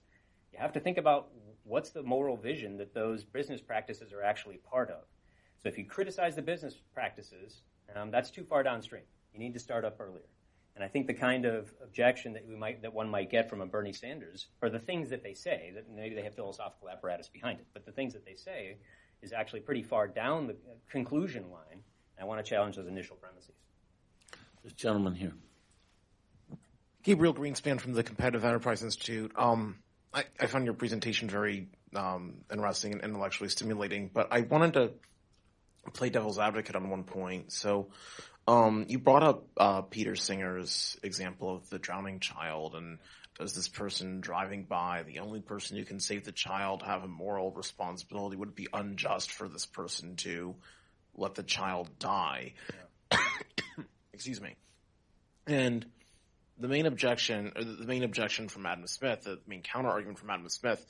you 0.54 0.60
have 0.60 0.72
to 0.74 0.80
think 0.80 0.98
about 0.98 1.30
what's 1.64 1.90
the 1.90 2.04
moral 2.04 2.38
vision 2.38 2.78
that 2.78 2.94
those 2.94 3.24
business 3.24 3.60
practices 3.62 4.14
are 4.14 4.22
actually 4.22 4.58
part 4.58 4.92
of. 4.92 5.04
So 5.64 5.70
if 5.70 5.78
you 5.78 5.86
criticize 5.86 6.36
the 6.36 6.42
business 6.42 6.82
practices, 6.94 7.62
um, 7.96 8.12
that's 8.12 8.30
too 8.30 8.44
far 8.44 8.62
downstream. 8.62 9.04
You 9.34 9.40
need 9.40 9.54
to 9.54 9.60
start 9.60 9.84
up 9.84 10.00
earlier. 10.00 10.30
And 10.76 10.84
I 10.84 10.88
think 10.88 11.08
the 11.08 11.14
kind 11.14 11.46
of 11.46 11.74
objection 11.84 12.34
that 12.34 12.48
we 12.48 12.56
might 12.56 12.82
that 12.82 12.94
one 12.94 13.10
might 13.10 13.30
get 13.30 13.50
from 13.50 13.62
a 13.62 13.66
Bernie 13.66 13.94
Sanders 13.94 14.48
are 14.62 14.70
the 14.70 14.80
things 14.80 15.10
that 15.10 15.24
they 15.24 15.34
say 15.34 15.72
that 15.76 15.90
maybe 15.90 16.16
they 16.16 16.22
have 16.22 16.36
philosophical 16.36 16.90
apparatus 16.90 17.28
behind 17.28 17.60
it, 17.60 17.68
but 17.74 17.86
the 17.86 17.92
things 17.92 18.14
that 18.14 18.26
they 18.26 18.36
say 18.36 18.78
is 19.22 19.34
actually 19.34 19.62
pretty 19.62 19.84
far 19.84 20.08
down 20.08 20.48
the 20.48 20.56
conclusion 20.90 21.52
line. 21.52 21.84
I 22.20 22.26
want 22.26 22.44
to 22.44 22.48
challenge 22.48 22.76
those 22.76 22.88
initial 22.88 23.16
premises. 23.16 23.56
This 24.64 24.74
gentleman 24.74 25.16
here. 25.16 25.34
Gabriel 27.04 27.34
Greenspan 27.34 27.80
from 27.80 27.94
the 27.94 28.04
Competitive 28.04 28.46
Enterprise 28.46 28.84
Institute. 28.84 29.32
Um, 29.36 29.78
I, 30.14 30.26
I, 30.40 30.46
found 30.46 30.66
your 30.66 30.76
presentation 30.76 31.30
very 31.30 31.70
um, 31.96 32.42
interesting 32.52 32.94
and 32.94 33.02
intellectually 33.02 33.50
stimulating, 33.50 34.12
but 34.14 34.28
I 34.32 34.42
wanted 34.42 34.74
to 34.74 34.92
play 35.94 36.10
devil's 36.10 36.38
advocate 36.38 36.76
on 36.76 36.90
one 36.92 37.04
point. 37.04 37.52
So, 37.52 37.88
um, 38.48 38.86
you 38.88 39.00
brought 39.00 39.24
up 39.24 39.48
uh, 39.58 39.82
Peter 39.82 40.16
Singer's 40.16 40.98
example 41.02 41.56
of 41.56 41.70
the 41.70 41.80
drowning 41.80 42.20
child, 42.20 42.76
and 42.76 43.00
does 43.38 43.54
this 43.54 43.68
person 43.68 44.22
driving 44.22 44.64
by, 44.64 45.04
the 45.04 45.20
only 45.20 45.42
person 45.42 45.78
who 45.78 45.86
can 45.86 46.00
save 46.00 46.26
the 46.26 46.32
child, 46.32 46.84
have 46.84 47.04
a 47.04 47.08
moral 47.08 47.52
responsibility? 47.52 48.36
Would 48.38 48.50
it 48.50 48.56
be 48.56 48.68
unjust 48.74 49.32
for 49.32 49.48
this 49.48 49.66
person 49.66 50.16
to 50.18 50.56
let 51.16 51.36
the 51.36 51.44
child 51.44 51.90
die? 51.98 52.54
Yeah. 53.12 53.20
Excuse 54.14 54.42
me. 54.42 54.56
And 55.48 55.86
the 56.58 56.68
main 56.68 56.86
objection, 56.86 57.54
or 57.56 57.64
the 57.64 57.86
main 57.86 58.04
objection 58.04 58.48
from 58.48 58.66
Adam 58.66 58.86
Smith, 58.88 59.24
the 59.24 59.40
main 59.48 59.62
counter 59.62 59.90
argument 59.90 60.20
from 60.20 60.30
Adam 60.30 60.48
Smith 60.50 60.86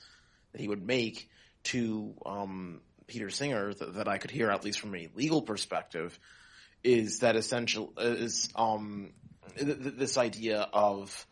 that 0.52 0.60
he 0.60 0.68
would 0.68 0.86
make 0.86 1.30
to 1.64 2.14
um, 2.26 2.82
Peter 3.08 3.30
Singer 3.30 3.74
that, 3.74 3.94
that, 3.96 4.08
I 4.08 4.18
could 4.18 4.32
hear, 4.32 4.50
at 4.50 4.66
least 4.66 4.80
from 4.80 4.96
a 4.96 5.08
legal 5.16 5.42
perspective, 5.42 6.18
is 6.84 7.20
that 7.20 7.36
essential 7.36 7.94
is 7.98 8.50
um, 8.56 9.14
th- 9.58 9.82
th- 9.82 9.96
this 9.96 10.18
idea 10.18 10.68
of 10.74 11.26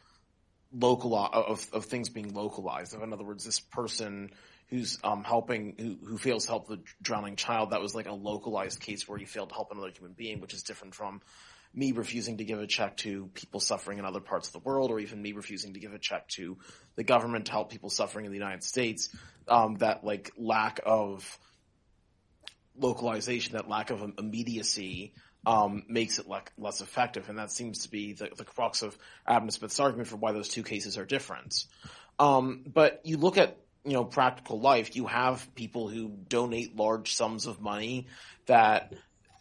local 0.72 1.16
of, 1.16 1.68
of 1.74 1.86
things 1.86 2.10
being 2.10 2.34
localized. 2.34 2.94
In 2.94 3.14
other 3.14 3.24
words, 3.24 3.44
this 3.44 3.60
person 3.60 4.32
who's 4.70 5.00
um, 5.04 5.24
helping 5.24 5.76
who, 5.78 6.08
who 6.08 6.18
fails 6.18 6.46
to 6.46 6.52
help 6.52 6.68
the 6.68 6.80
drowning 7.02 7.36
child 7.36 7.72
that 7.72 7.82
was 7.82 7.96
like 7.96 8.08
a 8.08 8.14
localized 8.14 8.80
case 8.80 9.08
where 9.08 9.18
he 9.18 9.26
failed 9.26 9.50
to 9.50 9.56
help 9.56 9.72
another 9.72 9.90
human 9.90 10.14
being, 10.14 10.42
which 10.42 10.54
is 10.54 10.64
different 10.64 10.94
from 10.94 11.22
me 11.74 11.92
refusing 11.92 12.38
to 12.38 12.44
give 12.44 12.60
a 12.60 12.68
check 12.68 12.98
to 12.98 13.28
people 13.34 13.60
suffering 13.60 14.00
in 14.00 14.06
other 14.06 14.20
parts 14.20 14.48
of 14.48 14.54
the 14.54 14.60
world, 14.60 14.90
or 14.90 15.00
even 15.00 15.22
me 15.22 15.34
refusing 15.34 15.74
to 15.74 15.80
give 15.80 15.94
a 15.94 16.00
check 16.00 16.28
to 16.28 16.58
the 16.96 17.04
government 17.04 17.46
to 17.46 17.52
help 17.52 17.70
people 17.70 17.90
suffering 17.90 18.26
in 18.26 18.32
the 18.32 18.38
United 18.38 18.64
States. 18.64 19.10
Um, 19.48 19.76
that 19.78 20.04
like 20.04 20.32
lack 20.38 20.80
of 20.86 21.40
localization, 22.76 23.54
that 23.54 23.68
lack 23.68 23.90
of 23.90 24.02
immediacy 24.18 25.14
um, 25.46 25.84
makes 25.88 26.20
it 26.20 26.28
le- 26.28 26.44
less 26.58 26.82
effective, 26.82 27.30
and 27.30 27.40
that 27.40 27.52
seems 27.52 27.84
to 27.84 27.92
be 27.92 28.14
the, 28.14 28.30
the 28.36 28.44
crux 28.44 28.82
of 28.82 28.98
Adam 29.26 29.50
Smith's 29.50 29.80
argument 29.80 30.08
for 30.08 30.18
why 30.18 30.32
those 30.32 30.50
two 30.50 30.64
cases 30.64 30.98
are 30.98 31.06
different. 31.06 31.66
Um, 32.18 32.64
but 32.72 33.02
you 33.06 33.18
look 33.18 33.38
at 33.38 33.58
you 33.86 33.94
know 33.94 34.04
practical 34.04 34.60
life, 34.60 34.96
you 34.96 35.08
have 35.08 35.54
people 35.56 35.88
who 35.88 36.10
donate 36.10 36.76
large 36.76 37.14
sums 37.14 37.46
of 37.46 37.62
money 37.62 38.08
that 38.46 38.94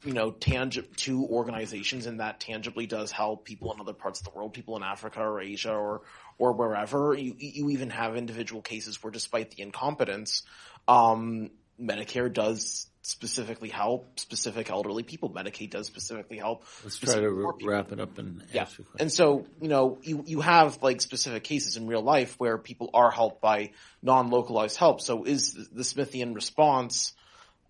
you 0.04 0.12
know 0.12 0.30
to 0.30 1.26
organizations, 1.26 2.06
and 2.06 2.20
that 2.20 2.38
tangibly 2.38 2.86
does 2.86 3.10
help 3.10 3.44
people 3.44 3.72
in 3.72 3.80
other 3.80 3.92
parts 3.92 4.20
of 4.20 4.24
the 4.24 4.30
world, 4.30 4.54
people 4.54 4.76
in 4.76 4.84
Africa 4.84 5.20
or 5.20 5.40
Asia 5.40 5.72
or 5.72 6.02
or 6.38 6.52
wherever. 6.52 7.14
You 7.14 7.34
you 7.38 7.70
even 7.70 7.90
have 7.90 8.16
individual 8.16 8.62
cases 8.62 9.02
where, 9.02 9.10
despite 9.10 9.50
the 9.50 9.62
incompetence, 9.62 10.44
um, 10.86 11.50
Medicare 11.80 12.32
does 12.32 12.86
specifically 13.08 13.70
help 13.70 14.20
specific 14.20 14.70
elderly 14.70 15.02
people. 15.02 15.30
Medicaid 15.30 15.70
does 15.70 15.86
specifically 15.86 16.36
help. 16.36 16.64
Let's 16.84 16.98
try 16.98 17.14
to 17.14 17.52
wrap 17.64 17.90
it 17.90 18.00
up 18.00 18.18
and 18.18 18.42
yeah. 18.52 18.66
And 19.00 19.10
so, 19.10 19.46
you 19.62 19.68
know, 19.68 19.98
you, 20.02 20.24
you 20.26 20.40
have 20.42 20.82
like 20.82 21.00
specific 21.00 21.42
cases 21.42 21.78
in 21.78 21.86
real 21.86 22.02
life 22.02 22.34
where 22.38 22.58
people 22.58 22.90
are 22.92 23.10
helped 23.10 23.40
by 23.40 23.70
non-localized 24.02 24.76
help. 24.76 25.00
So 25.00 25.24
is 25.24 25.54
the 25.54 25.82
Smithian 25.82 26.34
response, 26.34 27.14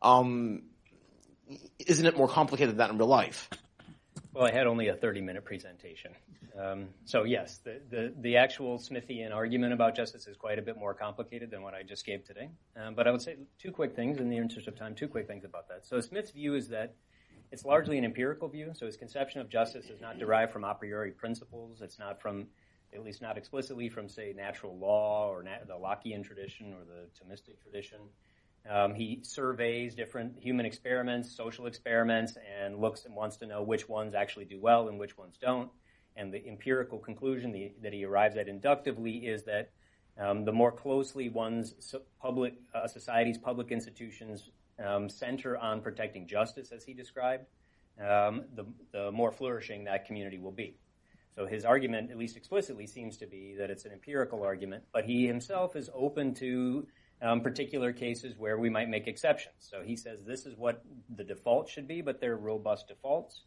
um, 0.03 0.63
isn't 1.79 2.07
it 2.07 2.17
more 2.17 2.29
complicated 2.29 2.71
than 2.71 2.79
that 2.79 2.91
in 2.91 2.99
real 2.99 3.07
life? 3.07 3.49
Well, 4.39 4.47
I 4.47 4.53
had 4.53 4.69
only 4.69 4.87
a 4.87 4.95
30 4.95 5.21
minute 5.21 5.45
presentation. 5.45 6.13
Um, 6.57 6.91
so 7.05 7.25
yes, 7.25 7.59
the, 7.59 7.81
the, 7.91 8.15
the, 8.21 8.37
actual 8.37 8.79
Smithian 8.79 9.35
argument 9.35 9.73
about 9.73 9.97
justice 9.97 10.29
is 10.29 10.37
quite 10.37 10.61
a 10.61 10.63
bit 10.63 10.79
more 10.79 10.95
complicated 10.95 11.51
than 11.51 11.61
what 11.61 11.75
I 11.75 11.83
just 11.83 12.07
gave 12.07 12.25
today. 12.25 12.49
Um, 12.77 12.95
but 12.95 13.09
I 13.09 13.11
would 13.11 13.21
say 13.21 13.35
two 13.59 13.73
quick 13.73 13.97
things 13.97 14.19
in 14.19 14.29
the 14.29 14.37
interest 14.37 14.69
of 14.69 14.77
time, 14.77 14.95
two 14.95 15.09
quick 15.09 15.27
things 15.27 15.43
about 15.45 15.69
that. 15.71 15.85
So 15.85 16.01
Smith's 16.01 16.31
view 16.31 16.55
is 16.55 16.69
that 16.69 16.95
it's 17.51 17.65
largely 17.65 17.99
an 17.99 18.05
empirical 18.05 18.47
view. 18.49 18.71
So 18.75 18.87
his 18.87 18.97
conception 18.97 19.41
of 19.41 19.49
justice 19.49 19.87
is 19.87 20.01
not 20.01 20.21
derived 20.21 20.53
from 20.53 20.63
a 20.63 20.73
priori 20.73 21.11
principles. 21.11 21.83
It's 21.83 21.99
not 21.99 22.23
from 22.23 22.47
at 22.95 23.03
least 23.05 23.21
not 23.21 23.37
explicitly 23.37 23.89
from, 23.89 24.09
say, 24.09 24.33
natural 24.37 24.79
law 24.79 25.29
or 25.29 25.43
nat- 25.43 25.67
the 25.67 25.75
Lockean 25.75 26.23
tradition 26.23 26.75
or 26.75 26.85
the 26.85 27.09
Thomistic 27.19 27.61
tradition. 27.61 27.99
Um, 28.71 28.95
he 28.95 29.21
surveys 29.23 29.95
different 29.95 30.39
human 30.39 30.67
experiments, 30.67 31.35
social 31.35 31.67
experiments, 31.67 32.37
and 32.63 32.79
looks 32.79 33.07
and 33.07 33.15
wants 33.15 33.37
to 33.39 33.47
know 33.47 33.63
which 33.63 33.89
ones 33.89 34.15
actually 34.15 34.45
do 34.45 34.61
well 34.61 34.89
and 34.89 34.99
which 34.99 35.17
ones 35.17 35.39
don't. 35.41 35.71
And 36.17 36.33
the 36.33 36.47
empirical 36.47 36.99
conclusion 36.99 37.53
the, 37.53 37.73
that 37.83 37.93
he 37.93 38.05
arrives 38.05 38.37
at 38.37 38.49
inductively 38.49 39.27
is 39.27 39.45
that 39.45 39.71
um, 40.19 40.45
the 40.45 40.53
more 40.53 40.73
closely 40.73 41.29
one's 41.29 41.95
public 42.21 42.55
uh, 42.75 42.89
society's 42.89 43.39
public 43.39 43.71
institutions 43.71 44.51
um, 44.85 45.09
center 45.09 45.57
on 45.57 45.81
protecting 45.81 46.27
justice, 46.27 46.73
as 46.73 46.85
he 46.85 46.93
described, 46.93 47.45
um, 48.01 48.45
the, 48.55 48.67
the 48.93 49.11
more 49.13 49.33
flourishing 49.33 49.85
that 49.85 50.07
community 50.07 50.39
will 50.39 50.53
be. 50.53 50.77
So 51.37 51.47
his 51.47 51.65
argument, 51.65 52.11
at 52.11 52.19
least 52.19 52.37
explicitly, 52.37 52.87
seems 52.87 53.17
to 53.19 53.27
be 53.27 53.55
that 53.59 53.71
it's 53.71 53.85
an 53.85 53.93
empirical 53.93 54.43
argument, 54.43 54.83
but 54.93 55.05
he 55.05 55.27
himself 55.27 55.77
is 55.77 55.89
open 55.95 56.35
to 56.35 56.87
um, 57.21 57.41
particular 57.41 57.93
cases 57.93 58.35
where 58.39 58.59
we 58.59 58.71
might 58.71 58.89
make 58.89 59.07
exceptions. 59.07 59.55
So 59.59 59.83
he 59.83 59.97
says 59.97 60.23
this 60.25 60.47
is 60.47 60.57
what 60.57 60.85
the 61.15 61.25
default 61.25 61.69
should 61.69 61.89
be, 61.89 62.01
but 62.01 62.21
they're 62.21 62.37
robust 62.37 62.89
defaults. 62.89 63.43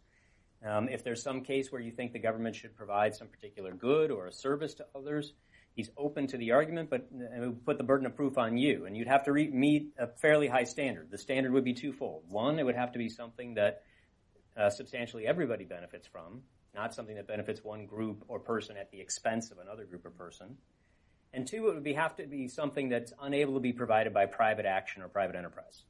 Um, 0.65 0.89
if 0.89 1.03
there's 1.03 1.23
some 1.23 1.41
case 1.41 1.71
where 1.71 1.81
you 1.81 1.91
think 1.91 2.13
the 2.13 2.19
government 2.19 2.55
should 2.55 2.75
provide 2.75 3.15
some 3.15 3.27
particular 3.27 3.73
good 3.73 4.11
or 4.11 4.27
a 4.27 4.31
service 4.31 4.75
to 4.75 4.85
others, 4.93 5.33
he's 5.73 5.89
open 5.97 6.27
to 6.27 6.37
the 6.37 6.51
argument, 6.51 6.89
but 6.89 7.07
it 7.11 7.39
would 7.39 7.65
put 7.65 7.77
the 7.77 7.83
burden 7.83 8.05
of 8.05 8.15
proof 8.15 8.37
on 8.37 8.57
you, 8.57 8.85
and 8.85 8.95
you'd 8.95 9.07
have 9.07 9.23
to 9.23 9.31
re- 9.31 9.49
meet 9.49 9.93
a 9.97 10.07
fairly 10.07 10.47
high 10.47 10.65
standard. 10.65 11.09
The 11.09 11.17
standard 11.17 11.51
would 11.53 11.63
be 11.63 11.73
twofold. 11.73 12.23
One, 12.29 12.59
it 12.59 12.63
would 12.63 12.75
have 12.75 12.91
to 12.91 12.99
be 12.99 13.09
something 13.09 13.55
that 13.55 13.83
uh, 14.55 14.69
substantially 14.69 15.25
everybody 15.25 15.63
benefits 15.63 16.05
from, 16.05 16.41
not 16.75 16.93
something 16.93 17.15
that 17.15 17.27
benefits 17.27 17.63
one 17.63 17.85
group 17.87 18.23
or 18.27 18.39
person 18.39 18.77
at 18.77 18.91
the 18.91 18.99
expense 18.99 19.49
of 19.49 19.57
another 19.57 19.85
group 19.85 20.05
or 20.05 20.11
person. 20.11 20.57
And 21.33 21.47
two, 21.47 21.69
it 21.69 21.73
would 21.73 21.83
be, 21.83 21.93
have 21.93 22.15
to 22.17 22.27
be 22.27 22.47
something 22.47 22.89
that's 22.89 23.13
unable 23.21 23.53
to 23.53 23.59
be 23.59 23.73
provided 23.73 24.13
by 24.13 24.25
private 24.25 24.65
action 24.65 25.01
or 25.01 25.07
private 25.07 25.35
enterprise. 25.35 25.83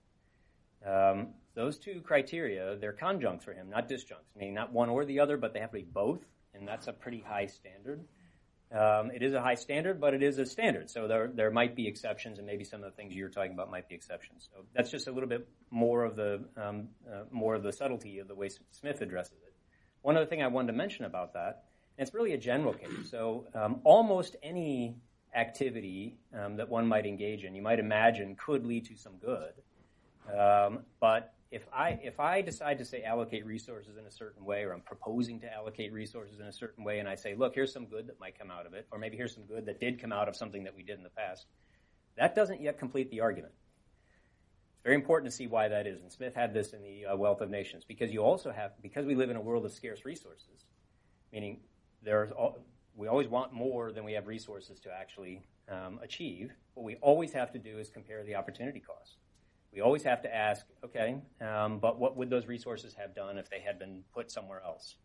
Um, 0.85 1.29
those 1.55 1.77
two 1.77 2.01
criteria, 2.01 2.77
they're 2.79 2.93
conjuncts 2.93 3.45
for 3.45 3.53
him, 3.53 3.69
not 3.69 3.89
disjuncts, 3.89 4.35
meaning 4.35 4.53
not 4.53 4.71
one 4.71 4.89
or 4.89 5.05
the 5.05 5.19
other, 5.19 5.37
but 5.37 5.53
they 5.53 5.59
have 5.59 5.71
to 5.71 5.77
be 5.77 5.83
both, 5.83 6.21
and 6.53 6.67
that's 6.67 6.87
a 6.87 6.93
pretty 6.93 7.23
high 7.27 7.47
standard. 7.47 8.05
Um, 8.71 9.11
it 9.11 9.21
is 9.21 9.33
a 9.33 9.41
high 9.41 9.55
standard, 9.55 9.99
but 9.99 10.13
it 10.13 10.23
is 10.23 10.37
a 10.37 10.45
standard. 10.45 10.89
So 10.89 11.07
there, 11.07 11.29
there 11.33 11.51
might 11.51 11.75
be 11.75 11.87
exceptions, 11.87 12.37
and 12.37 12.47
maybe 12.47 12.63
some 12.63 12.81
of 12.83 12.89
the 12.89 12.95
things 12.95 13.13
you're 13.13 13.29
talking 13.29 13.51
about 13.51 13.69
might 13.69 13.89
be 13.89 13.95
exceptions. 13.95 14.47
So 14.53 14.63
that's 14.73 14.89
just 14.89 15.07
a 15.07 15.11
little 15.11 15.27
bit 15.27 15.45
more 15.71 16.05
of 16.05 16.15
the 16.15 16.45
um, 16.55 16.87
uh, 17.05 17.23
more 17.31 17.55
of 17.55 17.63
the 17.63 17.73
subtlety 17.73 18.19
of 18.19 18.29
the 18.29 18.35
way 18.35 18.49
Smith 18.71 19.01
addresses 19.01 19.39
it. 19.45 19.53
One 20.03 20.15
other 20.15 20.25
thing 20.25 20.41
I 20.41 20.47
wanted 20.47 20.67
to 20.67 20.77
mention 20.77 21.03
about 21.03 21.33
that, 21.33 21.65
and 21.97 22.07
it's 22.07 22.15
really 22.15 22.31
a 22.31 22.37
general 22.37 22.73
case. 22.73 23.09
So 23.09 23.47
um, 23.53 23.81
almost 23.83 24.37
any 24.41 24.95
activity 25.33 26.15
um, 26.37 26.57
that 26.57 26.69
one 26.69 26.87
might 26.87 27.05
engage 27.05 27.43
in, 27.43 27.55
you 27.55 27.61
might 27.61 27.79
imagine, 27.79 28.35
could 28.35 28.65
lead 28.65 28.85
to 28.85 28.95
some 28.95 29.13
good. 29.17 29.53
Um, 30.37 30.79
but 30.99 31.33
if 31.51 31.65
I 31.73 31.99
if 32.01 32.19
I 32.19 32.41
decide 32.41 32.77
to 32.77 32.85
say 32.85 33.03
allocate 33.03 33.45
resources 33.45 33.97
in 33.97 34.05
a 34.05 34.11
certain 34.11 34.45
way, 34.45 34.63
or 34.63 34.71
I'm 34.73 34.81
proposing 34.81 35.39
to 35.41 35.53
allocate 35.53 35.91
resources 35.91 36.39
in 36.39 36.45
a 36.45 36.53
certain 36.53 36.83
way, 36.83 36.99
and 36.99 37.09
I 37.09 37.15
say, 37.15 37.35
look, 37.35 37.55
here's 37.55 37.73
some 37.73 37.85
good 37.85 38.07
that 38.07 38.19
might 38.19 38.39
come 38.39 38.49
out 38.51 38.65
of 38.65 38.73
it, 38.73 38.87
or 38.91 38.97
maybe 38.97 39.17
here's 39.17 39.33
some 39.33 39.43
good 39.43 39.65
that 39.65 39.79
did 39.79 40.01
come 40.01 40.13
out 40.13 40.29
of 40.29 40.35
something 40.35 40.63
that 40.63 40.75
we 40.75 40.83
did 40.83 40.97
in 40.97 41.03
the 41.03 41.09
past, 41.09 41.45
that 42.17 42.35
doesn't 42.35 42.61
yet 42.61 42.79
complete 42.79 43.11
the 43.11 43.19
argument. 43.19 43.53
It's 44.75 44.83
very 44.83 44.95
important 44.95 45.29
to 45.29 45.35
see 45.35 45.47
why 45.47 45.67
that 45.67 45.87
is. 45.87 46.01
And 46.01 46.11
Smith 46.11 46.33
had 46.33 46.53
this 46.53 46.73
in 46.73 46.81
the 46.81 47.05
uh, 47.05 47.15
Wealth 47.15 47.41
of 47.41 47.49
Nations 47.49 47.83
because 47.85 48.11
you 48.11 48.23
also 48.23 48.51
have 48.51 48.71
because 48.81 49.05
we 49.05 49.15
live 49.15 49.29
in 49.29 49.35
a 49.35 49.41
world 49.41 49.65
of 49.65 49.73
scarce 49.73 50.05
resources, 50.05 50.65
meaning 51.33 51.59
there's 52.01 52.31
all, 52.31 52.63
we 52.95 53.07
always 53.07 53.27
want 53.27 53.53
more 53.53 53.91
than 53.91 54.03
we 54.03 54.13
have 54.13 54.27
resources 54.27 54.79
to 54.81 54.89
actually 54.91 55.41
um, 55.69 55.99
achieve. 56.03 56.51
What 56.73 56.83
we 56.83 56.95
always 56.97 57.33
have 57.33 57.51
to 57.53 57.59
do 57.59 57.79
is 57.79 57.89
compare 57.89 58.23
the 58.23 58.35
opportunity 58.35 58.79
cost. 58.79 59.17
We 59.73 59.81
always 59.81 60.03
have 60.03 60.21
to 60.23 60.35
ask, 60.35 60.65
okay, 60.83 61.15
um, 61.39 61.79
but 61.79 61.97
what 61.97 62.17
would 62.17 62.29
those 62.29 62.45
resources 62.45 62.93
have 62.95 63.15
done 63.15 63.37
if 63.37 63.49
they 63.49 63.61
had 63.61 63.79
been 63.79 64.03
put 64.13 64.29
somewhere 64.29 64.61
else? 64.63 64.95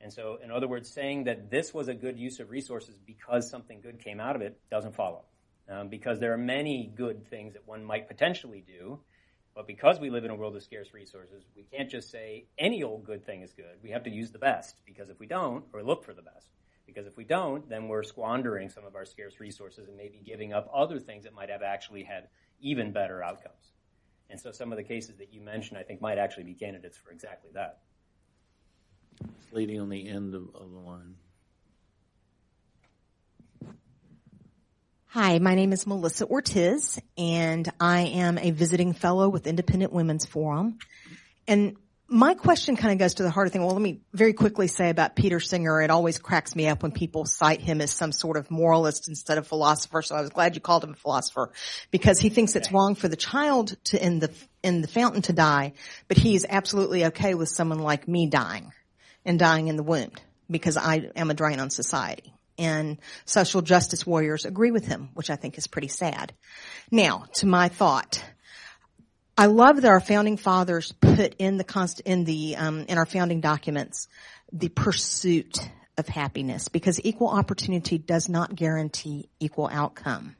And 0.00 0.12
so, 0.12 0.38
in 0.42 0.50
other 0.50 0.66
words, 0.66 0.90
saying 0.90 1.24
that 1.24 1.50
this 1.50 1.72
was 1.72 1.88
a 1.88 1.94
good 1.94 2.18
use 2.18 2.40
of 2.40 2.50
resources 2.50 2.98
because 3.06 3.48
something 3.48 3.80
good 3.80 4.00
came 4.00 4.20
out 4.20 4.34
of 4.34 4.42
it 4.42 4.60
doesn't 4.70 4.96
follow 4.96 5.22
um, 5.68 5.88
because 5.88 6.18
there 6.18 6.32
are 6.32 6.38
many 6.38 6.92
good 6.94 7.28
things 7.28 7.54
that 7.54 7.66
one 7.66 7.84
might 7.84 8.08
potentially 8.08 8.64
do. 8.66 9.00
But 9.54 9.68
because 9.68 10.00
we 10.00 10.10
live 10.10 10.24
in 10.24 10.32
a 10.32 10.34
world 10.34 10.56
of 10.56 10.64
scarce 10.64 10.92
resources, 10.92 11.44
we 11.54 11.62
can't 11.62 11.88
just 11.88 12.10
say 12.10 12.46
any 12.58 12.82
old 12.82 13.04
good 13.04 13.24
thing 13.24 13.42
is 13.42 13.52
good. 13.52 13.76
We 13.82 13.90
have 13.90 14.02
to 14.02 14.10
use 14.10 14.32
the 14.32 14.38
best 14.40 14.74
because 14.84 15.10
if 15.10 15.20
we 15.20 15.26
don't, 15.28 15.64
or 15.72 15.84
look 15.84 16.04
for 16.04 16.12
the 16.12 16.22
best, 16.22 16.48
because 16.86 17.06
if 17.06 17.16
we 17.16 17.24
don't, 17.24 17.68
then 17.68 17.88
we're 17.88 18.02
squandering 18.02 18.68
some 18.68 18.84
of 18.84 18.94
our 18.94 19.04
scarce 19.04 19.40
resources 19.40 19.88
and 19.88 19.96
maybe 19.96 20.20
giving 20.24 20.52
up 20.52 20.70
other 20.74 20.98
things 20.98 21.24
that 21.24 21.34
might 21.34 21.50
have 21.50 21.62
actually 21.62 22.04
had 22.04 22.28
even 22.60 22.92
better 22.92 23.22
outcomes. 23.22 23.72
And 24.30 24.40
so 24.40 24.52
some 24.52 24.72
of 24.72 24.78
the 24.78 24.84
cases 24.84 25.16
that 25.18 25.32
you 25.32 25.40
mentioned, 25.40 25.78
I 25.78 25.82
think, 25.82 26.00
might 26.00 26.18
actually 26.18 26.44
be 26.44 26.54
candidates 26.54 26.96
for 26.96 27.10
exactly 27.10 27.50
that. 27.54 27.80
Lady 29.52 29.78
on 29.78 29.88
the 29.88 30.08
end 30.08 30.34
of, 30.34 30.48
of 30.54 30.70
the 30.70 30.78
line. 30.78 31.14
Hi, 35.06 35.38
my 35.38 35.54
name 35.54 35.72
is 35.72 35.86
Melissa 35.86 36.26
Ortiz, 36.26 37.00
and 37.16 37.70
I 37.78 38.00
am 38.00 38.36
a 38.36 38.50
visiting 38.50 38.92
fellow 38.92 39.28
with 39.28 39.46
Independent 39.46 39.92
Women's 39.92 40.26
Forum. 40.26 40.78
And 41.46 41.76
my 42.14 42.34
question 42.34 42.76
kind 42.76 42.92
of 42.92 42.98
goes 42.98 43.14
to 43.14 43.24
the 43.24 43.30
heart 43.30 43.48
of 43.48 43.52
thing. 43.52 43.62
Well, 43.62 43.72
let 43.72 43.82
me 43.82 44.00
very 44.12 44.34
quickly 44.34 44.68
say 44.68 44.88
about 44.88 45.16
Peter 45.16 45.40
Singer. 45.40 45.82
It 45.82 45.90
always 45.90 46.16
cracks 46.16 46.54
me 46.54 46.68
up 46.68 46.84
when 46.84 46.92
people 46.92 47.24
cite 47.26 47.60
him 47.60 47.80
as 47.80 47.90
some 47.90 48.12
sort 48.12 48.36
of 48.36 48.52
moralist 48.52 49.08
instead 49.08 49.36
of 49.36 49.48
philosopher. 49.48 50.00
So 50.00 50.14
I 50.14 50.20
was 50.20 50.30
glad 50.30 50.54
you 50.54 50.60
called 50.60 50.84
him 50.84 50.92
a 50.92 50.96
philosopher 50.96 51.50
because 51.90 52.20
he 52.20 52.28
thinks 52.28 52.54
it's 52.54 52.70
wrong 52.70 52.94
for 52.94 53.08
the 53.08 53.16
child 53.16 53.76
to 53.86 54.00
in 54.00 54.20
the 54.20 54.30
in 54.62 54.80
the 54.80 54.86
fountain 54.86 55.22
to 55.22 55.32
die, 55.32 55.72
but 56.06 56.16
he's 56.16 56.46
absolutely 56.48 57.06
okay 57.06 57.34
with 57.34 57.48
someone 57.48 57.80
like 57.80 58.06
me 58.06 58.28
dying 58.28 58.72
and 59.24 59.36
dying 59.36 59.66
in 59.66 59.74
the 59.74 59.82
womb 59.82 60.12
because 60.48 60.76
I 60.76 61.10
am 61.16 61.32
a 61.32 61.34
drain 61.34 61.58
on 61.58 61.70
society 61.70 62.32
and 62.58 62.98
social 63.24 63.60
justice 63.60 64.06
warriors 64.06 64.44
agree 64.44 64.70
with 64.70 64.86
him, 64.86 65.08
which 65.14 65.30
I 65.30 65.36
think 65.36 65.58
is 65.58 65.66
pretty 65.66 65.88
sad. 65.88 66.32
Now, 66.92 67.24
to 67.34 67.46
my 67.46 67.68
thought. 67.68 68.22
I 69.36 69.46
love 69.46 69.82
that 69.82 69.88
our 69.88 70.00
founding 70.00 70.36
fathers 70.36 70.92
put 70.92 71.34
in 71.38 71.56
the 71.56 71.64
const- 71.64 72.00
in 72.00 72.24
the 72.24 72.56
um, 72.56 72.84
in 72.88 72.98
our 72.98 73.06
founding 73.06 73.40
documents 73.40 74.06
the 74.52 74.68
pursuit 74.68 75.58
of 75.98 76.06
happiness 76.06 76.68
because 76.68 77.00
equal 77.04 77.28
opportunity 77.28 77.98
does 77.98 78.28
not 78.28 78.54
guarantee 78.54 79.28
equal 79.40 79.68
outcome. 79.72 80.36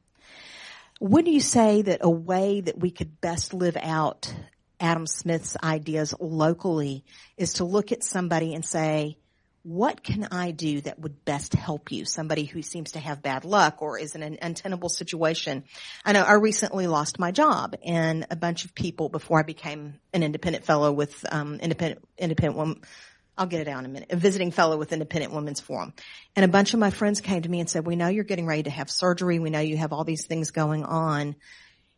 Would 1.01 1.27
you 1.27 1.41
say 1.41 1.83
that 1.83 2.01
a 2.03 2.11
way 2.11 2.61
that 2.61 2.79
we 2.79 2.93
could 2.93 3.21
best 3.21 3.53
live 3.53 3.77
out 3.77 4.33
Adam 4.79 5.07
Smith's 5.07 5.57
ideas 5.63 6.15
locally 6.21 7.05
is 7.37 7.55
to 7.55 7.65
look 7.65 7.91
at 7.91 8.05
somebody 8.05 8.55
and 8.55 8.65
say, 8.65 9.17
what 9.65 10.03
can 10.03 10.29
I 10.31 10.51
do 10.51 10.83
that 10.83 10.99
would 10.99 11.25
best 11.25 11.55
help 11.55 11.91
you? 11.91 12.05
Somebody 12.05 12.45
who 12.45 12.61
seems 12.61 12.93
to 12.93 13.01
have 13.01 13.23
bad 13.23 13.47
luck 13.47 13.81
or 13.81 13.99
is 13.99 14.15
in 14.15 14.23
an 14.23 14.37
untenable 14.43 14.91
situation. 14.91 15.65
I 16.05 16.13
know 16.13 16.23
I 16.23 16.35
recently 16.35 16.87
lost 16.87 17.19
my 17.19 17.31
job 17.31 17.75
and 17.83 18.27
a 18.31 18.37
bunch 18.37 18.67
of 18.67 18.75
people 18.75 19.09
before 19.09 19.39
I 19.41 19.43
became 19.43 19.99
an 20.13 20.23
independent 20.23 20.67
fellow 20.67 20.93
with, 20.93 21.25
um, 21.33 21.61
independent, 21.61 22.07
independent 22.19 22.59
woman, 22.59 22.83
I'll 23.39 23.47
get 23.47 23.63
it 23.63 23.69
out 23.69 23.81
in 23.81 23.87
a 23.87 23.89
minute, 23.89 24.13
a 24.13 24.17
visiting 24.17 24.51
fellow 24.51 24.77
with 24.77 24.93
Independent 24.93 25.33
Women's 25.33 25.61
Forum. 25.61 25.95
And 26.37 26.45
a 26.45 26.49
bunch 26.49 26.75
of 26.75 26.79
my 26.79 26.91
friends 26.91 27.23
came 27.23 27.41
to 27.41 27.49
me 27.49 27.61
and 27.61 27.69
said, 27.69 27.87
we 27.87 27.97
know 27.97 28.09
you're 28.09 28.23
getting 28.23 28.47
ready 28.47 28.65
to 28.65 28.71
have 28.71 28.91
surgery. 28.91 29.39
We 29.39 29.51
know 29.51 29.61
you 29.61 29.79
have 29.79 29.95
all 29.95 30.05
these 30.05 30.27
things 30.27 30.51
going 30.51 30.85
on. 30.85 31.37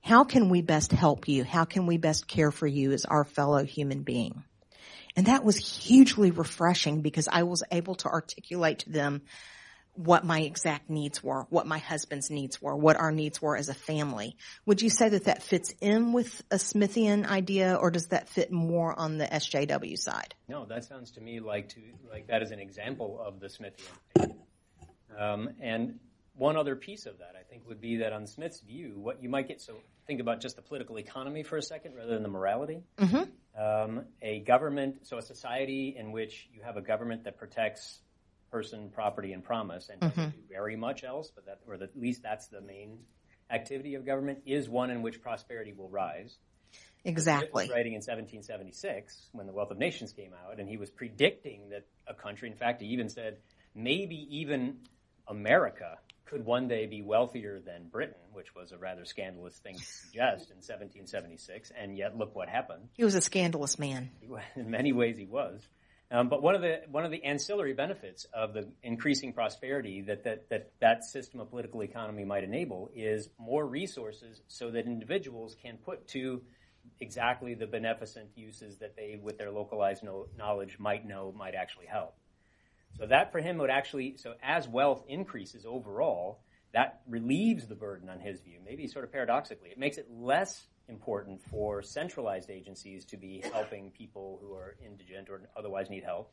How 0.03 0.23
can 0.23 0.51
we 0.51 0.63
best 0.63 0.93
help 0.93 1.27
you? 1.27 1.43
How 1.43 1.65
can 1.65 1.87
we 1.87 1.99
best 1.99 2.29
care 2.29 2.53
for 2.53 2.67
you 2.67 2.93
as 2.93 3.05
our 3.05 3.25
fellow 3.25 3.65
human 3.65 4.03
being? 4.03 4.45
And 5.17 5.27
that 5.27 5.45
was 5.45 5.57
hugely 5.57 6.31
refreshing 6.31 7.01
because 7.01 7.29
I 7.29 7.45
was 7.45 7.63
able 7.73 7.95
to 7.97 8.09
articulate 8.09 8.81
to 8.81 8.91
them 8.91 9.23
what 9.95 10.25
my 10.25 10.41
exact 10.41 10.91
needs 10.91 11.25
were, 11.25 11.47
what 11.49 11.67
my 11.67 11.79
husband's 11.79 12.31
needs 12.31 12.61
were, 12.61 12.77
what 12.77 12.97
our 12.97 13.11
needs 13.11 13.41
were 13.41 13.57
as 13.57 13.71
a 13.71 13.75
family. 13.75 14.37
Would 14.67 14.83
you 14.83 14.91
say 14.91 15.09
that 15.09 15.25
that 15.25 15.43
fits 15.43 15.73
in 15.81 16.13
with 16.13 16.43
a 16.51 16.57
Smithian 16.57 17.27
idea 17.27 17.75
or 17.75 17.91
does 17.91 18.09
that 18.09 18.29
fit 18.29 18.53
more 18.53 18.97
on 18.99 19.17
the 19.17 19.25
SJW 19.25 19.99
side? 19.99 20.35
No, 20.49 20.67
that 20.67 20.85
sounds 20.85 21.13
to 21.13 21.23
me 21.23 21.41
like 21.41 21.71
to, 21.71 21.81
like 22.11 22.27
that 22.27 22.43
is 22.43 22.51
an 22.51 22.59
example 22.59 23.19
of 23.25 23.41
the 23.41 23.47
Smithian. 23.47 24.35
Um, 25.19 25.51
and 25.61 25.99
one 26.37 26.57
other 26.57 26.77
piece 26.77 27.07
of 27.07 27.19
that, 27.19 27.35
I 27.39 27.43
think, 27.43 27.67
would 27.67 27.81
be 27.81 27.97
that 27.99 28.13
on 28.13 28.27
Smith's 28.27 28.61
view, 28.61 28.95
what 28.97 29.23
you 29.23 29.29
might 29.29 29.49
get, 29.49 29.61
so 29.61 29.75
think 30.07 30.21
about 30.21 30.41
just 30.41 30.57
the 30.57 30.63
political 30.63 30.99
economy 30.99 31.43
for 31.43 31.57
a 31.57 31.63
second 31.63 31.95
rather 31.95 32.13
than 32.13 32.23
the 32.23 32.29
morality. 32.29 32.83
Mm-hmm. 32.99 33.61
Um, 33.61 34.05
a 34.21 34.41
government, 34.41 35.07
so 35.07 35.17
a 35.19 35.23
society 35.23 35.97
in 35.99 36.13
which 36.13 36.49
you 36.53 36.63
have 36.63 36.77
a 36.77 36.83
government 36.83 37.25
that 37.25 37.39
protects 37.39 38.01
person, 38.51 38.91
property, 38.91 39.33
and 39.33 39.43
promise 39.43 39.89
and 39.89 40.01
doesn't 40.01 40.17
Mm-hmm. 40.17 40.31
do 40.31 40.43
very 40.49 40.77
much 40.77 41.05
else, 41.05 41.31
but 41.35 41.47
that, 41.47 41.61
or 41.67 41.75
at 41.75 41.97
least 41.99 42.23
that's 42.23 42.49
the 42.49 42.61
main 42.61 42.99
activity 43.51 43.95
of 43.95 44.05
government, 44.05 44.41
is 44.47 44.69
one 44.69 44.91
in 44.91 45.03
which 45.03 45.23
prosperity 45.23 45.73
will 45.73 45.89
rise. 45.89 46.37
Exactly. 47.05 47.65
was 47.65 47.71
writing 47.71 47.93
in 47.93 47.99
1776 47.99 49.29
when 49.33 49.47
the 49.47 49.53
Wealth 49.53 49.71
of 49.71 49.79
Nations 49.79 50.13
came 50.13 50.33
out, 50.47 50.59
and 50.59 50.69
he 50.69 50.77
was 50.77 50.91
predicting 50.91 51.71
that 51.71 51.87
a 52.07 52.15
country, 52.15 52.49
in 52.51 52.57
fact, 52.57 52.83
he 52.83 52.89
even 52.89 53.09
said 53.09 53.39
maybe 53.75 54.27
even 54.31 54.79
America 55.29 55.99
could 56.27 56.45
one 56.45 56.69
day 56.69 56.87
be 56.87 57.03
wealthier 57.03 57.61
than 57.61 57.89
Britain, 57.89 58.21
which 58.33 58.55
was 58.55 58.73
a 58.73 58.79
rather 58.79 59.05
scandalous 59.05 59.57
thing 59.59 59.77
to 59.77 59.85
suggest 59.85 60.51
in 60.51 60.57
1776, 60.57 61.73
and 61.79 61.97
yet 61.97 62.17
look 62.17 62.35
what 62.35 62.49
happened. 62.49 62.89
He 62.95 63.05
was 63.05 63.15
a 63.15 63.21
scandalous 63.21 63.79
man. 63.79 64.11
In 64.57 64.71
many 64.71 64.93
ways, 64.93 65.17
he 65.17 65.27
was. 65.27 65.61
Um, 66.11 66.29
but 66.29 66.41
one 66.41 66.55
of 66.55 66.61
the 66.61 66.83
one 66.89 67.05
of 67.05 67.11
the 67.11 67.25
ancillary 67.25 67.73
benefits 67.73 68.27
of 68.33 68.55
the 68.55 68.69
increasing 68.85 69.33
prosperity 69.33 70.03
that, 70.03 70.23
that 70.23 70.49
that 70.51 70.71
that 70.81 71.05
system 71.05 71.41
of 71.41 71.51
political 71.51 71.83
economy 71.83 72.25
might 72.25 72.45
enable 72.45 72.91
is 72.95 73.29
more 73.39 73.67
resources, 73.67 74.41
so 74.47 74.71
that 74.71 74.87
individuals 74.87 75.57
can 75.61 75.79
put 75.79 76.07
to 76.09 76.43
exactly 77.01 77.55
the 77.55 77.67
beneficent 77.67 78.29
uses 78.37 78.79
that 78.79 78.95
they, 78.97 79.19
with 79.21 79.39
their 79.39 79.51
localized 79.51 80.05
know, 80.05 80.29
knowledge, 80.39 80.79
might 80.79 81.05
know 81.05 81.35
might 81.37 81.57
actually 81.57 81.87
help. 81.87 82.15
So 82.99 83.07
that 83.07 83.33
for 83.33 83.41
him 83.41 83.59
would 83.59 83.71
actually 83.71 84.17
so 84.17 84.35
as 84.43 84.69
wealth 84.69 85.05
increases 85.09 85.67
overall, 85.67 86.41
that 86.73 87.01
relieves 87.09 87.67
the 87.67 87.75
burden 87.75 88.09
on 88.09 88.21
his 88.21 88.41
view. 88.41 88.59
Maybe 88.65 88.87
sort 88.87 89.05
of 89.05 89.13
paradoxically, 89.13 89.71
it 89.71 89.79
makes 89.79 89.99
it 89.99 90.09
less 90.11 90.67
important 90.89 91.43
for 91.43 91.83
centralized 91.83 92.51
agencies 92.51 93.05
to 93.07 93.17
be 93.17 93.43
helping 93.53 93.91
people 93.91 94.39
who 94.43 94.55
are 94.55 94.77
indigent 94.85 95.29
or 95.29 95.41
otherwise 95.57 95.91
need 95.91 96.05
help. 96.05 96.33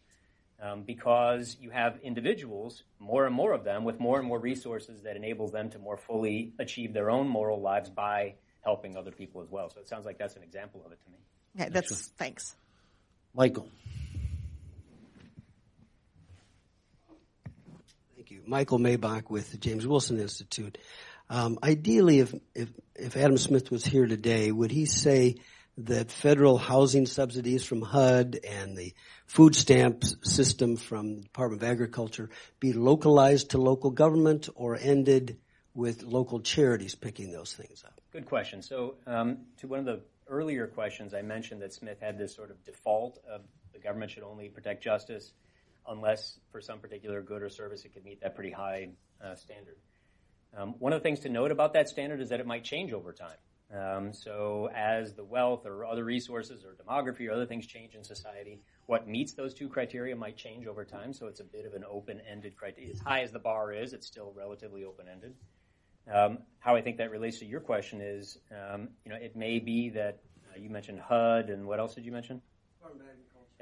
Um, 0.62 0.84
because 0.84 1.58
you 1.60 1.72
have 1.72 2.00
individuals, 2.04 2.84
more 3.00 3.26
and 3.26 3.36
more 3.36 3.54
of 3.54 3.64
them, 3.64 3.84
with 3.84 4.00
more 4.00 4.20
and 4.20 4.28
more 4.28 4.40
resources 4.40 5.02
that 5.02 5.18
enables 5.18 5.52
them 5.52 5.70
to 5.72 5.80
more 5.80 5.98
fully 5.98 6.54
achieve 6.60 6.94
their 6.94 7.10
own 7.10 7.28
moral 7.28 7.60
lives 7.60 7.90
by 7.90 8.36
helping 8.62 8.96
other 8.96 9.12
people 9.12 9.42
as 9.42 9.50
well. 9.50 9.70
So 9.70 9.82
it 9.82 9.90
sounds 9.90 10.06
like 10.06 10.18
that's 10.18 10.36
an 10.36 10.44
example 10.44 10.84
of 10.86 10.92
it 10.92 11.00
to 11.04 11.10
me. 11.10 11.18
Okay, 11.60 11.70
that's 11.70 12.08
thanks. 12.18 12.56
Michael. 13.34 13.68
You. 18.34 18.42
Michael 18.46 18.80
Maybach 18.80 19.30
with 19.30 19.52
the 19.52 19.58
James 19.58 19.86
Wilson 19.86 20.20
Institute. 20.20 20.78
Um, 21.30 21.60
ideally, 21.64 22.20
if, 22.20 22.34
if, 22.54 22.70
if 22.96 23.16
Adam 23.16 23.38
Smith 23.38 23.72
was 23.72 23.86
here 23.86 24.06
today, 24.06 24.52
would 24.52 24.72
he 24.72 24.86
say 24.86 25.36
that 25.78 26.12
federal 26.12 26.58
housing 26.58 27.06
subsidies 27.06 27.64
from 27.64 27.82
HUD 27.82 28.40
and 28.48 28.78
the 28.78 28.94
food 29.26 29.56
stamp 29.56 30.04
system 30.24 30.76
from 30.76 31.16
the 31.16 31.22
Department 31.22 31.64
of 31.64 31.70
Agriculture 31.70 32.30
be 32.60 32.74
localized 32.74 33.52
to 33.52 33.58
local 33.58 33.92
government 33.92 34.50
or 34.56 34.76
ended 34.76 35.38
with 35.74 36.04
local 36.04 36.42
charities 36.42 36.94
picking 36.94 37.32
those 37.32 37.54
things 37.54 37.84
up? 37.86 38.00
Good 38.12 38.26
question. 38.26 38.62
So, 38.62 38.96
um, 39.08 39.40
to 39.58 39.68
one 39.68 39.80
of 39.80 39.86
the 39.86 40.02
earlier 40.28 40.68
questions, 40.68 41.14
I 41.16 41.24
mentioned 41.24 41.62
that 41.64 41.74
Smith 41.74 42.00
had 42.00 42.18
this 42.18 42.36
sort 42.36 42.52
of 42.52 42.64
default 42.64 43.20
of 43.28 43.42
the 43.74 43.80
government 43.80 44.12
should 44.12 44.24
only 44.24 44.50
protect 44.50 44.84
justice 44.84 45.32
unless 45.88 46.40
for 46.52 46.62
some 46.62 46.80
particular 46.80 47.22
good 47.22 47.42
or 47.42 47.50
service 47.50 47.86
it 47.86 47.94
could 47.94 48.04
meet 48.04 48.22
that 48.22 48.36
pretty 48.36 48.52
high 48.52 48.90
uh, 49.24 49.36
standard. 49.36 49.76
Um, 50.56 50.76
one 50.80 50.94
of 50.94 51.00
the 51.00 51.04
things 51.04 51.22
to 51.22 51.30
note 51.30 51.52
about 51.52 51.74
that 51.74 51.90
standard 51.90 52.22
is 52.22 52.30
that 52.30 52.40
it 52.40 52.46
might 52.46 52.64
change 52.64 52.94
over 52.94 53.12
time. 53.12 53.38
Um, 53.74 54.14
so 54.14 54.70
as 54.76 55.14
the 55.16 55.24
wealth 55.24 55.66
or 55.66 55.86
other 55.86 56.04
resources 56.04 56.64
or 56.64 56.76
demography 56.76 57.28
or 57.28 57.32
other 57.32 57.48
things 57.48 57.66
change 57.66 57.96
in 57.96 58.04
society, 58.04 58.62
what 58.86 59.08
meets 59.08 59.34
those 59.34 59.54
two 59.54 59.68
criteria 59.68 60.16
might 60.16 60.38
change 60.38 60.68
over 60.68 60.86
time. 60.86 61.12
So 61.12 61.26
it's 61.26 61.40
a 61.40 61.44
bit 61.44 61.66
of 61.66 61.74
an 61.74 61.84
open-ended 61.90 62.56
criteria. 62.56 62.92
As 62.94 63.00
high 63.00 63.22
as 63.22 63.32
the 63.32 63.40
bar 63.40 63.74
is, 63.74 63.94
it's 63.94 64.06
still 64.06 64.32
relatively 64.36 64.84
open-ended. 64.84 65.34
Um, 66.14 66.40
how 66.60 66.76
I 66.76 66.82
think 66.82 66.98
that 66.98 67.10
relates 67.10 67.40
to 67.40 67.46
your 67.46 67.62
question 67.62 68.02
is, 68.02 68.38
um, 68.52 68.90
you 69.06 69.12
know, 69.12 69.18
it 69.18 69.36
may 69.36 69.58
be 69.58 69.90
that 69.90 70.20
uh, 70.52 70.60
you 70.60 70.70
mentioned 70.70 71.00
HUD 71.00 71.50
and 71.50 71.66
what 71.66 71.80
else 71.80 71.96
did 71.96 72.06
you 72.06 72.12
mention? 72.12 72.42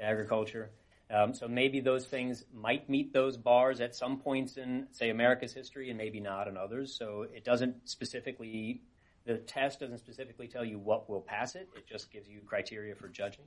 Agriculture. 0.00 0.70
Um, 1.12 1.34
so 1.34 1.46
maybe 1.46 1.80
those 1.80 2.06
things 2.06 2.44
might 2.54 2.88
meet 2.88 3.12
those 3.12 3.36
bars 3.36 3.80
at 3.80 3.94
some 3.94 4.18
points 4.18 4.56
in, 4.56 4.86
say, 4.92 5.10
America's 5.10 5.52
history, 5.52 5.90
and 5.90 5.98
maybe 5.98 6.20
not 6.20 6.48
in 6.48 6.56
others. 6.56 6.96
So 6.96 7.26
it 7.34 7.44
doesn't 7.44 7.86
specifically, 7.88 8.80
the 9.26 9.36
test 9.36 9.80
doesn't 9.80 9.98
specifically 9.98 10.48
tell 10.48 10.64
you 10.64 10.78
what 10.78 11.10
will 11.10 11.20
pass 11.20 11.54
it. 11.54 11.68
It 11.76 11.86
just 11.86 12.10
gives 12.10 12.28
you 12.28 12.40
criteria 12.46 12.94
for 12.94 13.08
judging. 13.08 13.44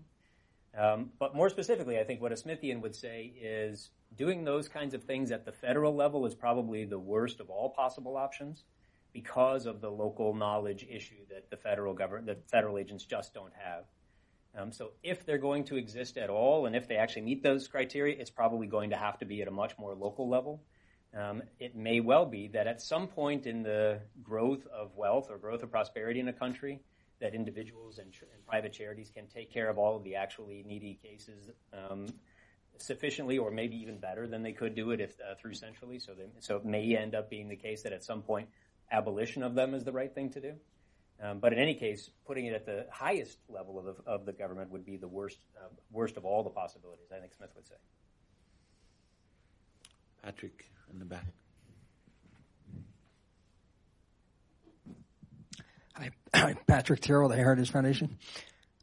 Um, 0.78 1.12
but 1.18 1.34
more 1.34 1.50
specifically, 1.50 1.98
I 1.98 2.04
think 2.04 2.22
what 2.22 2.32
a 2.32 2.36
Smithian 2.36 2.82
would 2.82 2.96
say 2.96 3.34
is 3.42 3.90
doing 4.16 4.44
those 4.44 4.68
kinds 4.68 4.94
of 4.94 5.04
things 5.04 5.32
at 5.32 5.46
the 5.46 5.52
federal 5.52 5.96
level 5.96 6.26
is 6.26 6.36
probably 6.36 6.86
the 6.86 7.00
worst 7.00 7.40
of 7.40 7.50
all 7.50 7.70
possible 7.70 8.16
options 8.16 8.64
because 9.12 9.66
of 9.66 9.82
the 9.82 9.90
local 9.90 10.36
knowledge 10.36 10.86
issue 10.90 11.26
that 11.30 11.50
the 11.50 11.58
federal 11.58 11.94
government, 11.94 12.28
the 12.28 12.38
federal 12.52 12.78
agents 12.78 13.06
just 13.06 13.34
don't 13.34 13.54
have. 13.58 13.86
Um, 14.58 14.72
so 14.72 14.92
if 15.04 15.26
they're 15.26 15.38
going 15.38 15.66
to 15.66 15.76
exist 15.76 16.18
at 16.18 16.30
all, 16.30 16.66
and 16.66 16.76
if 16.76 16.88
they 16.88 16.96
actually 16.96 17.24
meet 17.24 17.44
those 17.44 17.68
criteria, 17.68 18.16
it's 18.18 18.30
probably 18.30 18.68
going 18.68 18.92
to 18.92 18.98
have 18.98 19.18
to 19.20 19.26
be 19.26 19.42
at 19.42 19.48
a 19.48 19.52
much 19.52 19.78
more 19.78 19.94
local 19.96 20.30
level. 20.30 20.64
Um, 21.14 21.44
it 21.60 21.76
may 21.76 22.00
well 22.00 22.26
be 22.26 22.50
that 22.50 22.68
at 22.68 22.82
some 22.82 23.08
point 23.08 23.46
in 23.48 23.64
the 23.64 24.00
growth 24.24 24.66
of 24.68 24.96
wealth 24.96 25.30
or 25.30 25.38
growth 25.38 25.64
of 25.64 25.72
prosperity 25.72 26.20
in 26.20 26.28
a 26.28 26.34
country, 26.34 26.82
that 27.22 27.34
individuals 27.34 27.98
and, 27.98 28.14
and 28.34 28.46
private 28.46 28.74
charities 28.74 29.10
can 29.14 29.28
take 29.28 29.52
care 29.52 29.70
of 29.70 29.78
all 29.78 29.96
of 29.96 30.04
the 30.04 30.16
actually 30.16 30.64
needy 30.68 31.00
cases 31.02 31.50
um, 31.74 32.08
sufficiently, 32.78 33.38
or 33.38 33.52
maybe 33.52 33.78
even 33.78 33.98
better 33.98 34.28
than 34.28 34.44
they 34.44 34.52
could 34.52 34.76
do 34.76 34.92
it 34.92 35.00
if 35.00 35.16
uh, 35.22 35.36
through 35.36 35.54
centrally. 35.54 36.00
So, 36.00 36.14
they, 36.14 36.26
so 36.40 36.58
it 36.58 36.66
may 36.66 36.96
end 36.98 37.16
up 37.16 37.30
being 37.30 37.48
the 37.48 37.56
case 37.56 37.84
that 37.84 37.94
at 37.94 38.04
some 38.04 38.22
point 38.22 38.50
abolition 38.92 39.44
of 39.44 39.56
them 39.56 39.74
is 39.74 39.84
the 39.84 39.94
right 39.94 40.14
thing 40.14 40.30
to 40.32 40.42
do. 40.42 40.54
Um, 41.22 41.40
but 41.40 41.54
in 41.54 41.60
any 41.60 41.76
case, 41.76 42.10
putting 42.28 42.46
it 42.46 42.54
at 42.54 42.66
the 42.66 42.86
highest 42.92 43.38
level 43.48 43.80
of, 43.80 43.96
of 44.06 44.26
the 44.26 44.34
government 44.34 44.72
would 44.72 44.86
be 44.86 44.98
the 44.98 45.08
worst, 45.08 45.38
uh, 45.58 45.68
worst 45.92 46.18
of 46.18 46.26
all 46.26 46.44
the 46.44 46.50
possibilities, 46.50 47.08
I 47.16 47.20
think 47.20 47.34
Smith 47.34 47.52
would 47.56 47.68
say. 47.68 47.76
Patrick 50.22 50.70
in 50.92 51.00
the 51.00 51.06
back. 51.06 51.26
Hi, 56.34 56.56
Patrick 56.68 57.00
Tyrrell, 57.00 57.30
the 57.30 57.38
Heritage 57.38 57.72
Foundation. 57.72 58.18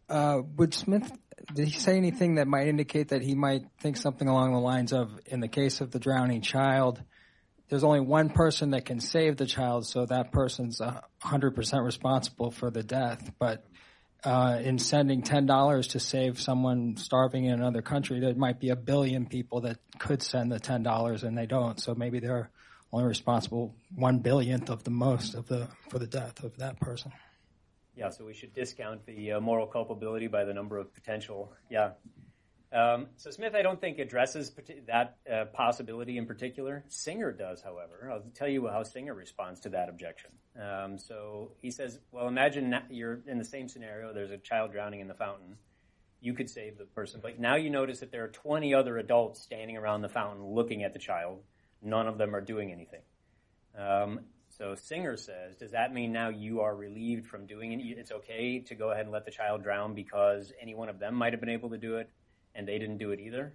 Uh, 0.08 0.40
would 0.56 0.72
Smith, 0.72 1.12
did 1.52 1.68
he 1.68 1.78
say 1.78 1.98
anything 1.98 2.36
that 2.36 2.46
might 2.46 2.68
indicate 2.68 3.08
that 3.08 3.20
he 3.20 3.34
might 3.34 3.62
think 3.80 3.98
something 3.98 4.26
along 4.26 4.52
the 4.52 4.60
lines 4.60 4.92
of, 4.92 5.10
in 5.26 5.40
the 5.40 5.48
case 5.48 5.82
of 5.82 5.90
the 5.90 5.98
drowning 5.98 6.40
child, 6.40 7.02
there's 7.68 7.84
only 7.84 8.00
one 8.00 8.30
person 8.30 8.70
that 8.70 8.84
can 8.84 9.00
save 9.00 9.36
the 9.36 9.46
child, 9.46 9.86
so 9.86 10.06
that 10.06 10.32
person's 10.32 10.80
hundred 11.20 11.54
percent 11.54 11.84
responsible 11.84 12.50
for 12.50 12.70
the 12.70 12.82
death. 12.82 13.32
But 13.38 13.64
uh, 14.24 14.60
in 14.62 14.78
sending 14.78 15.22
ten 15.22 15.46
dollars 15.46 15.88
to 15.88 16.00
save 16.00 16.40
someone 16.40 16.96
starving 16.96 17.46
in 17.46 17.54
another 17.54 17.82
country, 17.82 18.20
there 18.20 18.34
might 18.34 18.60
be 18.60 18.68
a 18.68 18.76
billion 18.76 19.26
people 19.26 19.62
that 19.62 19.78
could 19.98 20.22
send 20.22 20.52
the 20.52 20.60
ten 20.60 20.82
dollars 20.82 21.24
and 21.24 21.36
they 21.36 21.46
don't. 21.46 21.80
So 21.80 21.94
maybe 21.94 22.20
they're 22.20 22.50
only 22.92 23.06
responsible 23.06 23.74
one 23.94 24.18
billionth 24.18 24.68
of 24.68 24.84
the 24.84 24.90
most 24.90 25.34
of 25.34 25.48
the 25.48 25.68
for 25.88 25.98
the 25.98 26.06
death 26.06 26.44
of 26.44 26.56
that 26.58 26.78
person. 26.80 27.12
Yeah, 27.96 28.10
so 28.10 28.24
we 28.24 28.32
should 28.32 28.54
discount 28.54 29.04
the 29.06 29.32
uh, 29.32 29.40
moral 29.40 29.66
culpability 29.66 30.26
by 30.26 30.44
the 30.44 30.54
number 30.54 30.78
of 30.78 30.94
potential. 30.94 31.52
Yeah, 31.70 31.90
um, 32.72 33.08
so 33.16 33.30
Smith, 33.30 33.54
I 33.54 33.62
don't 33.62 33.80
think 33.80 33.98
addresses 33.98 34.52
that 34.86 35.16
uh, 35.30 35.44
possibility 35.46 36.16
in 36.16 36.26
particular. 36.26 36.84
Singer 36.88 37.32
does, 37.32 37.62
however. 37.62 38.10
I'll 38.10 38.24
tell 38.34 38.48
you 38.48 38.66
how 38.68 38.82
Singer 38.82 39.14
responds 39.14 39.60
to 39.60 39.70
that 39.70 39.88
objection. 39.88 40.30
Um, 40.60 40.98
so 40.98 41.52
he 41.60 41.70
says, 41.70 41.98
"Well, 42.10 42.28
imagine 42.28 42.74
you're 42.90 43.20
in 43.26 43.38
the 43.38 43.44
same 43.44 43.68
scenario. 43.68 44.12
There's 44.12 44.30
a 44.30 44.38
child 44.38 44.72
drowning 44.72 45.00
in 45.00 45.08
the 45.08 45.14
fountain. 45.14 45.56
You 46.20 46.34
could 46.34 46.48
save 46.48 46.78
the 46.78 46.84
person, 46.84 47.20
but 47.22 47.38
now 47.38 47.56
you 47.56 47.68
notice 47.68 48.00
that 48.00 48.12
there 48.12 48.24
are 48.24 48.28
20 48.28 48.74
other 48.74 48.96
adults 48.98 49.42
standing 49.42 49.76
around 49.76 50.02
the 50.02 50.08
fountain 50.08 50.44
looking 50.46 50.84
at 50.84 50.92
the 50.92 50.98
child. 50.98 51.42
None 51.82 52.06
of 52.06 52.16
them 52.16 52.34
are 52.34 52.40
doing 52.40 52.72
anything." 52.72 53.02
Um, 53.76 54.20
so 54.48 54.74
Singer 54.74 55.16
says, 55.16 55.56
does 55.56 55.70
that 55.70 55.94
mean 55.94 56.12
now 56.12 56.28
you 56.28 56.60
are 56.60 56.76
relieved 56.76 57.26
from 57.26 57.46
doing 57.46 57.72
it? 57.72 57.98
It's 57.98 58.12
okay 58.12 58.60
to 58.60 58.74
go 58.74 58.90
ahead 58.90 59.04
and 59.04 59.12
let 59.12 59.24
the 59.24 59.30
child 59.30 59.62
drown 59.62 59.94
because 59.94 60.52
any 60.60 60.74
one 60.74 60.90
of 60.90 60.98
them 60.98 61.14
might 61.14 61.32
have 61.32 61.40
been 61.40 61.48
able 61.48 61.70
to 61.70 61.78
do 61.78 61.96
it, 61.96 62.10
and 62.54 62.66
they 62.66 62.78
didn't 62.78 62.98
do 62.98 63.10
it 63.10 63.20
either? 63.20 63.54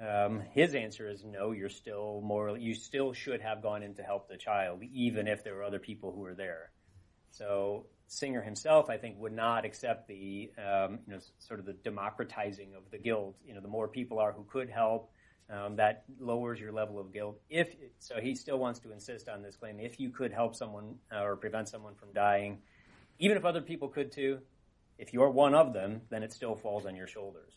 Um, 0.00 0.42
his 0.52 0.74
answer 0.74 1.08
is 1.08 1.24
no. 1.24 1.50
You're 1.50 1.68
still 1.68 2.20
morally. 2.22 2.60
You 2.60 2.74
still 2.74 3.12
should 3.12 3.40
have 3.40 3.62
gone 3.62 3.82
in 3.82 3.94
to 3.94 4.02
help 4.02 4.28
the 4.28 4.36
child, 4.36 4.82
even 4.92 5.26
if 5.26 5.42
there 5.42 5.54
were 5.54 5.64
other 5.64 5.80
people 5.80 6.12
who 6.12 6.20
were 6.20 6.34
there. 6.34 6.70
So 7.30 7.86
Singer 8.06 8.40
himself, 8.40 8.88
I 8.88 8.96
think, 8.96 9.18
would 9.18 9.32
not 9.32 9.64
accept 9.64 10.08
the 10.08 10.50
um, 10.56 11.00
you 11.06 11.14
know 11.14 11.20
sort 11.38 11.60
of 11.60 11.66
the 11.66 11.72
democratizing 11.72 12.74
of 12.74 12.90
the 12.90 12.98
guilt. 12.98 13.36
You 13.46 13.54
know, 13.54 13.60
the 13.60 13.68
more 13.68 13.88
people 13.88 14.18
are 14.18 14.32
who 14.32 14.44
could 14.44 14.70
help, 14.70 15.10
um, 15.50 15.76
that 15.76 16.04
lowers 16.18 16.60
your 16.60 16.72
level 16.72 16.98
of 16.98 17.12
guilt. 17.12 17.40
If 17.50 17.74
so, 17.98 18.20
he 18.20 18.34
still 18.34 18.58
wants 18.58 18.80
to 18.80 18.92
insist 18.92 19.28
on 19.28 19.42
this 19.42 19.56
claim. 19.56 19.80
If 19.80 19.98
you 19.98 20.10
could 20.10 20.32
help 20.32 20.54
someone 20.54 20.94
uh, 21.12 21.22
or 21.22 21.36
prevent 21.36 21.68
someone 21.68 21.94
from 21.96 22.12
dying, 22.12 22.58
even 23.18 23.36
if 23.36 23.44
other 23.44 23.60
people 23.60 23.88
could 23.88 24.12
too, 24.12 24.38
if 24.96 25.12
you're 25.12 25.30
one 25.30 25.54
of 25.54 25.72
them, 25.72 26.02
then 26.08 26.22
it 26.22 26.32
still 26.32 26.54
falls 26.54 26.86
on 26.86 26.96
your 26.96 27.06
shoulders. 27.06 27.52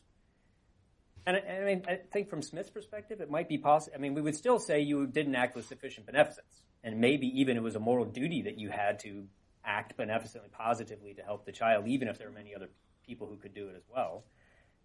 And 1.26 1.38
I, 1.38 1.40
I 1.40 1.66
mean, 1.66 1.84
I 1.88 2.00
think 2.12 2.30
from 2.30 2.42
Smith's 2.42 2.70
perspective, 2.70 3.22
it 3.22 3.30
might 3.30 3.48
be 3.48 3.58
possible. 3.58 3.96
I 3.96 4.00
mean, 4.00 4.14
we 4.14 4.22
would 4.22 4.36
still 4.36 4.60
say 4.60 4.80
you 4.80 5.06
didn't 5.08 5.36
act 5.36 5.56
with 5.56 5.68
sufficient 5.68 6.06
beneficence, 6.06 6.64
and 6.84 7.00
maybe 7.00 7.28
even 7.40 7.58
it 7.58 7.64
was 7.64 7.76
a 7.76 7.80
moral 7.80 8.06
duty 8.06 8.42
that 8.44 8.58
you 8.58 8.70
had 8.70 9.00
to 9.00 9.28
act 9.64 9.96
beneficently, 9.98 10.50
positively 10.52 11.14
to 11.14 11.22
help 11.22 11.46
the 11.46 11.52
child, 11.52 11.88
even 11.88 12.08
if 12.08 12.18
there 12.18 12.28
were 12.28 12.34
many 12.34 12.56
other 12.56 12.70
people 13.06 13.28
who 13.28 13.38
could 13.38 13.54
do 13.54 13.68
it 13.68 13.76
as 13.76 13.84
well. 13.94 14.24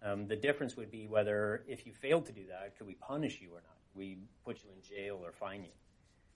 Um, 0.02 0.26
the 0.26 0.36
difference 0.36 0.76
would 0.76 0.90
be 0.90 1.06
whether, 1.06 1.64
if 1.66 1.86
you 1.86 1.92
failed 1.94 2.26
to 2.26 2.32
do 2.32 2.46
that, 2.48 2.76
could 2.76 2.86
we 2.86 2.94
punish 2.94 3.40
you 3.40 3.48
or 3.50 3.62
not? 3.62 3.78
We 3.94 4.18
put 4.44 4.62
you 4.62 4.70
in 4.70 4.82
jail 4.82 5.20
or 5.24 5.32
fine 5.32 5.62
you. 5.62 5.70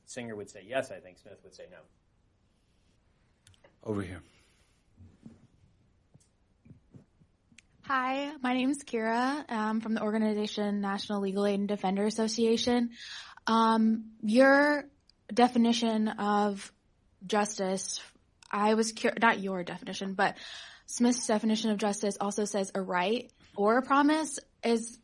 Singer 0.07 0.35
would 0.35 0.49
say 0.49 0.65
yes. 0.67 0.91
I 0.91 0.99
think 0.99 1.19
Smith 1.19 1.39
would 1.45 1.55
say 1.55 1.65
no. 1.71 1.79
Over 3.85 4.03
here. 4.03 4.23
Hi, 7.93 8.31
my 8.41 8.55
name 8.55 8.71
is 8.71 8.85
Kira 8.85 9.45
I'm 9.49 9.81
from 9.81 9.95
the 9.95 10.03
organization 10.03 10.81
National 10.81 11.23
Legal 11.23 11.45
Aid 11.45 11.59
and 11.59 11.67
Defender 11.67 12.07
Association. 12.07 12.91
Um, 13.49 14.13
your 14.23 14.85
definition 15.35 16.07
of 16.07 16.71
justice, 17.27 18.01
I 18.49 18.75
was 18.75 18.93
cur- 18.93 19.17
not 19.21 19.41
your 19.41 19.65
definition, 19.65 20.15
but 20.15 20.37
Smith's 20.87 21.27
definition 21.27 21.73
of 21.73 21.79
justice 21.79 22.17
also 22.21 22.45
says 22.45 22.71
a 22.77 22.81
right 22.81 23.33
or 23.57 23.79
a 23.79 23.83
promise. 23.83 24.39
Is 24.63 24.97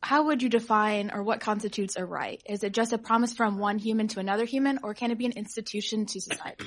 how 0.00 0.26
would 0.26 0.40
you 0.40 0.50
define 0.50 1.10
or 1.12 1.24
what 1.24 1.40
constitutes 1.40 1.96
a 1.96 2.04
right? 2.04 2.40
Is 2.48 2.62
it 2.62 2.74
just 2.74 2.92
a 2.92 2.98
promise 2.98 3.32
from 3.32 3.58
one 3.58 3.80
human 3.80 4.06
to 4.06 4.20
another 4.20 4.44
human, 4.44 4.78
or 4.84 4.94
can 4.94 5.10
it 5.10 5.18
be 5.18 5.26
an 5.26 5.32
institution 5.32 6.06
to 6.06 6.20
society? 6.20 6.64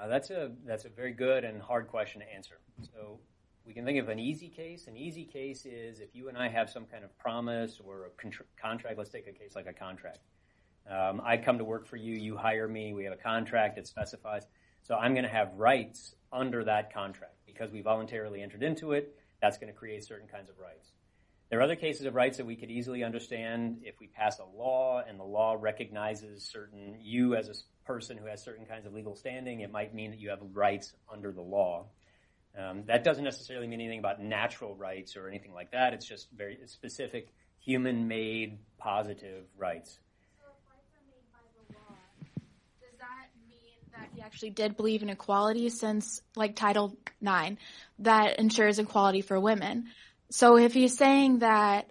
Uh, 0.00 0.08
that's 0.08 0.30
a 0.30 0.52
that's 0.64 0.86
a 0.86 0.88
very 0.88 1.12
good 1.12 1.44
and 1.44 1.60
hard 1.60 1.86
question 1.88 2.22
to 2.22 2.34
answer. 2.34 2.54
So 2.94 3.20
we 3.70 3.74
can 3.74 3.84
think 3.84 4.00
of 4.00 4.08
an 4.08 4.18
easy 4.18 4.48
case. 4.48 4.88
An 4.88 4.96
easy 4.96 5.24
case 5.24 5.64
is 5.64 6.00
if 6.00 6.08
you 6.12 6.28
and 6.28 6.36
I 6.36 6.48
have 6.48 6.68
some 6.68 6.86
kind 6.86 7.04
of 7.04 7.16
promise 7.18 7.80
or 7.86 8.06
a 8.06 8.10
contr- 8.20 8.42
contract. 8.60 8.98
Let's 8.98 9.10
take 9.10 9.28
a 9.28 9.32
case 9.32 9.54
like 9.54 9.68
a 9.68 9.72
contract. 9.72 10.18
Um, 10.90 11.22
I 11.24 11.36
come 11.36 11.56
to 11.58 11.64
work 11.64 11.86
for 11.86 11.96
you, 11.96 12.16
you 12.16 12.36
hire 12.36 12.66
me, 12.66 12.94
we 12.94 13.04
have 13.04 13.12
a 13.12 13.22
contract 13.22 13.76
that 13.76 13.86
specifies. 13.86 14.42
So 14.82 14.96
I'm 14.96 15.14
going 15.14 15.22
to 15.22 15.30
have 15.30 15.54
rights 15.54 16.16
under 16.32 16.64
that 16.64 16.92
contract 16.92 17.36
because 17.46 17.70
we 17.70 17.80
voluntarily 17.80 18.42
entered 18.42 18.64
into 18.64 18.90
it. 18.90 19.14
That's 19.40 19.56
going 19.56 19.72
to 19.72 19.78
create 19.78 20.04
certain 20.04 20.26
kinds 20.26 20.50
of 20.50 20.58
rights. 20.58 20.90
There 21.48 21.60
are 21.60 21.62
other 21.62 21.76
cases 21.76 22.06
of 22.06 22.16
rights 22.16 22.38
that 22.38 22.46
we 22.46 22.56
could 22.56 22.72
easily 22.72 23.04
understand 23.04 23.82
if 23.84 24.00
we 24.00 24.08
pass 24.08 24.40
a 24.40 24.58
law 24.58 25.04
and 25.08 25.16
the 25.16 25.22
law 25.22 25.56
recognizes 25.56 26.42
certain, 26.42 26.96
you 27.00 27.36
as 27.36 27.48
a 27.48 27.54
person 27.86 28.16
who 28.16 28.26
has 28.26 28.42
certain 28.42 28.66
kinds 28.66 28.84
of 28.84 28.94
legal 28.94 29.14
standing, 29.14 29.60
it 29.60 29.70
might 29.70 29.94
mean 29.94 30.10
that 30.10 30.18
you 30.18 30.30
have 30.30 30.40
rights 30.54 30.92
under 31.08 31.30
the 31.30 31.40
law. 31.40 31.86
Um, 32.58 32.82
that 32.86 33.04
doesn't 33.04 33.24
necessarily 33.24 33.66
mean 33.66 33.80
anything 33.80 34.00
about 34.00 34.20
natural 34.20 34.74
rights 34.74 35.16
or 35.16 35.28
anything 35.28 35.52
like 35.54 35.70
that. 35.72 35.94
It's 35.94 36.06
just 36.06 36.30
very 36.32 36.58
specific 36.66 37.32
human 37.60 38.08
made 38.08 38.58
positive 38.78 39.44
rights. 39.56 39.98
Does 42.80 42.98
that 42.98 43.28
mean 43.48 43.76
that 43.92 44.08
he 44.14 44.20
actually 44.20 44.50
did 44.50 44.76
believe 44.76 45.02
in 45.02 45.10
equality 45.10 45.68
since 45.68 46.22
like 46.34 46.56
Title 46.56 46.96
IX 47.22 47.56
that 48.00 48.38
ensures 48.38 48.78
equality 48.78 49.20
for 49.20 49.38
women? 49.38 49.86
So 50.30 50.56
if 50.56 50.74
he's 50.74 50.96
saying 50.96 51.40
that 51.40 51.90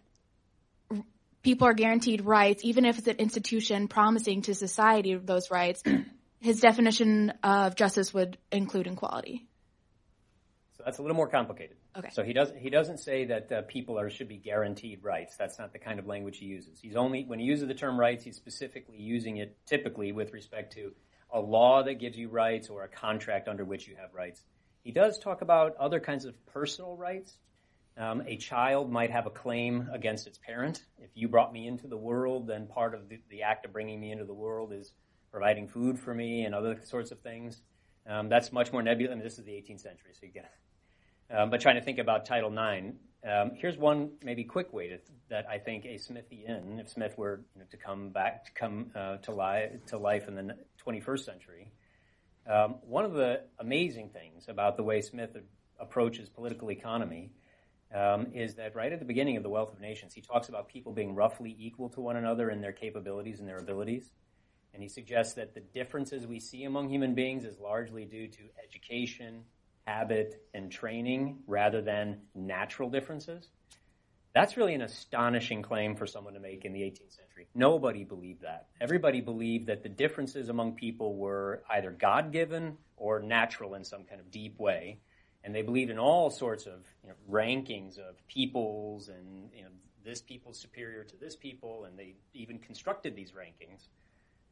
people 1.42 1.68
are 1.68 1.74
guaranteed 1.74 2.22
rights, 2.22 2.64
even 2.66 2.86
if 2.86 2.98
it's 2.98 3.08
an 3.08 3.18
institution 3.18 3.88
promising 3.88 4.42
to 4.44 4.54
society 4.54 5.16
those 5.16 5.52
rights, 5.52 5.84
his 6.42 6.60
definition 6.60 7.34
of 7.44 7.76
justice 7.76 8.14
would 8.14 8.38
include 8.52 8.88
equality. 8.88 9.49
That's 10.90 10.98
a 10.98 11.04
little 11.04 11.18
more 11.18 11.28
complicated. 11.28 11.78
Okay. 11.96 12.10
So 12.12 12.24
he 12.24 12.34
doesn't 12.34 12.58
he 12.58 12.72
doesn't 12.72 12.98
say 12.98 13.26
that 13.26 13.52
uh, 13.52 13.62
people 13.68 14.00
are 14.00 14.10
should 14.10 14.28
be 14.28 14.38
guaranteed 14.38 15.04
rights. 15.04 15.38
That's 15.38 15.60
not 15.60 15.72
the 15.72 15.78
kind 15.78 16.00
of 16.00 16.08
language 16.08 16.40
he 16.40 16.48
uses. 16.48 16.80
He's 16.82 16.96
only 16.96 17.26
when 17.26 17.38
he 17.38 17.46
uses 17.46 17.68
the 17.68 17.76
term 17.76 18.00
rights, 18.00 18.24
he's 18.24 18.38
specifically 18.38 18.98
using 18.98 19.38
it 19.38 19.56
typically 19.68 20.12
with 20.14 20.34
respect 20.34 20.74
to 20.74 20.94
a 21.32 21.40
law 21.40 21.84
that 21.84 22.00
gives 22.00 22.18
you 22.18 22.28
rights 22.28 22.70
or 22.70 22.86
a 22.86 22.88
contract 22.88 23.48
under 23.48 23.64
which 23.64 23.88
you 23.88 23.98
have 23.98 24.16
rights. 24.16 24.42
He 24.82 24.92
does 24.92 25.20
talk 25.20 25.44
about 25.44 25.76
other 25.76 26.00
kinds 26.00 26.26
of 26.26 26.34
personal 26.48 26.98
rights. 26.98 27.38
Um, 27.96 28.24
a 28.26 28.38
child 28.38 28.92
might 28.92 29.12
have 29.12 29.28
a 29.28 29.30
claim 29.30 29.90
against 29.94 30.26
its 30.26 30.40
parent. 30.40 30.84
If 30.98 31.12
you 31.14 31.28
brought 31.28 31.54
me 31.54 31.68
into 31.68 31.86
the 31.86 31.98
world, 31.98 32.48
then 32.48 32.66
part 32.66 32.96
of 32.96 33.10
the, 33.10 33.20
the 33.30 33.44
act 33.44 33.64
of 33.66 33.74
bringing 33.74 34.00
me 34.00 34.12
into 34.12 34.26
the 34.26 34.34
world 34.34 34.74
is 34.74 34.92
providing 35.32 35.68
food 35.68 36.00
for 36.00 36.16
me 36.16 36.46
and 36.46 36.56
other 36.56 36.80
sorts 36.84 37.12
of 37.12 37.20
things. 37.20 37.62
Um, 38.08 38.28
that's 38.28 38.52
much 38.52 38.72
more 38.72 38.82
nebulous. 38.82 39.12
I 39.12 39.16
mean, 39.18 39.24
this 39.24 39.38
is 39.38 39.46
the 39.46 39.52
18th 39.52 39.82
century, 39.82 40.14
so 40.14 40.26
you 40.26 40.32
get 40.32 40.50
um, 41.32 41.50
but 41.50 41.62
trying 41.62 41.76
to 41.76 41.82
think 41.82 42.00
about 42.00 42.26
Title 42.26 42.52
IX, 42.52 42.96
um, 43.28 43.52
here's 43.56 43.78
one 43.78 44.12
maybe 44.24 44.44
quick 44.44 44.72
way 44.72 44.88
to, 44.88 45.00
that 45.30 45.46
I 45.50 45.58
think 45.58 45.86
a 45.86 45.96
Smithian, 45.96 46.80
if 46.80 46.90
Smith 46.90 47.18
were 47.18 47.42
you 47.56 47.62
know, 47.62 47.68
to 47.70 47.78
come 47.78 48.10
back 48.10 48.46
to 48.46 48.52
come 48.54 48.92
uh, 48.96 49.18
to, 49.18 49.32
li- 49.34 49.80
to 49.88 49.98
life 49.98 50.28
in 50.28 50.36
the 50.36 50.56
21st 50.86 51.26
century, 51.26 51.72
um, 52.50 52.76
one 52.82 53.06
of 53.06 53.14
the 53.14 53.42
amazing 53.60 54.10
things 54.10 54.46
about 54.48 54.78
the 54.78 54.84
way 54.84 55.02
Smith 55.02 55.36
approaches 55.80 56.30
political 56.30 56.72
economy 56.72 57.32
um, 57.94 58.28
is 58.34 58.56
that 58.56 58.76
right 58.76 58.92
at 58.92 59.00
the 59.00 59.06
beginning 59.06 59.38
of 59.38 59.44
the 59.44 59.50
Wealth 59.50 59.74
of 59.74 59.80
Nations, 59.80 60.14
he 60.14 60.22
talks 60.22 60.50
about 60.50 60.68
people 60.68 60.92
being 60.92 61.16
roughly 61.16 61.56
equal 61.60 61.90
to 61.90 62.02
one 62.02 62.16
another 62.16 62.50
in 62.50 62.62
their 62.62 62.72
capabilities 62.72 63.40
and 63.40 63.48
their 63.48 63.58
abilities. 63.58 64.12
And 64.74 64.84
he 64.84 64.90
suggests 64.90 65.34
that 65.34 65.56
the 65.56 65.62
differences 65.62 66.28
we 66.28 66.40
see 66.40 66.64
among 66.64 66.90
human 66.90 67.16
beings 67.16 67.44
is 67.44 67.60
largely 67.60 68.06
due 68.06 68.28
to 68.28 68.42
education, 68.64 69.44
habit, 69.90 70.44
and 70.54 70.72
training 70.72 71.40
rather 71.48 71.82
than 71.82 72.22
natural 72.36 72.90
differences. 72.90 73.50
That's 74.36 74.56
really 74.56 74.76
an 74.76 74.84
astonishing 74.84 75.64
claim 75.64 75.96
for 75.96 76.06
someone 76.06 76.36
to 76.36 76.40
make 76.40 76.64
in 76.64 76.74
the 76.74 76.82
18th 76.82 77.16
century. 77.16 77.48
Nobody 77.56 78.04
believed 78.04 78.44
that. 78.44 78.68
Everybody 78.80 79.22
believed 79.22 79.66
that 79.68 79.82
the 79.82 79.90
differences 79.90 80.50
among 80.50 80.74
people 80.74 81.16
were 81.16 81.64
either 81.70 81.90
God 81.90 82.32
given 82.32 82.78
or 82.98 83.20
natural 83.20 83.74
in 83.74 83.84
some 83.84 84.04
kind 84.04 84.22
of 84.22 84.30
deep 84.30 84.60
way. 84.60 85.00
And 85.44 85.56
they 85.56 85.64
believed 85.64 85.90
in 85.90 85.98
all 85.98 86.30
sorts 86.30 86.68
of 86.68 86.86
you 87.04 87.10
know, 87.10 87.16
rankings 87.30 87.98
of 87.98 88.16
peoples 88.28 89.10
and 89.10 89.50
you 89.56 89.64
know, 89.64 89.70
this 90.06 90.22
people 90.22 90.54
superior 90.54 91.04
to 91.04 91.18
this 91.18 91.36
people, 91.36 91.86
and 91.86 91.98
they 91.98 92.16
even 92.34 92.60
constructed 92.60 93.16
these 93.16 93.32
rankings. 93.32 93.88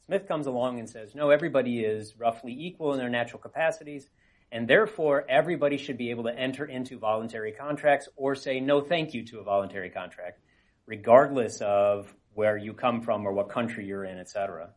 Smith 0.07 0.27
comes 0.27 0.47
along 0.47 0.79
and 0.79 0.89
says, 0.89 1.13
no, 1.13 1.29
everybody 1.29 1.81
is 1.81 2.17
roughly 2.17 2.53
equal 2.53 2.93
in 2.93 2.99
their 2.99 3.09
natural 3.09 3.39
capacities, 3.39 4.09
and 4.51 4.67
therefore 4.67 5.25
everybody 5.29 5.77
should 5.77 5.97
be 5.97 6.09
able 6.09 6.23
to 6.23 6.37
enter 6.37 6.65
into 6.65 6.97
voluntary 6.97 7.51
contracts 7.51 8.07
or 8.15 8.35
say 8.35 8.59
no 8.59 8.81
thank 8.81 9.13
you 9.13 9.23
to 9.25 9.39
a 9.39 9.43
voluntary 9.43 9.89
contract, 9.89 10.39
regardless 10.85 11.61
of 11.61 12.13
where 12.33 12.57
you 12.57 12.73
come 12.73 13.01
from 13.01 13.25
or 13.25 13.33
what 13.33 13.49
country 13.49 13.85
you're 13.85 14.05
in, 14.05 14.17
et 14.17 14.29
cetera. 14.29 14.69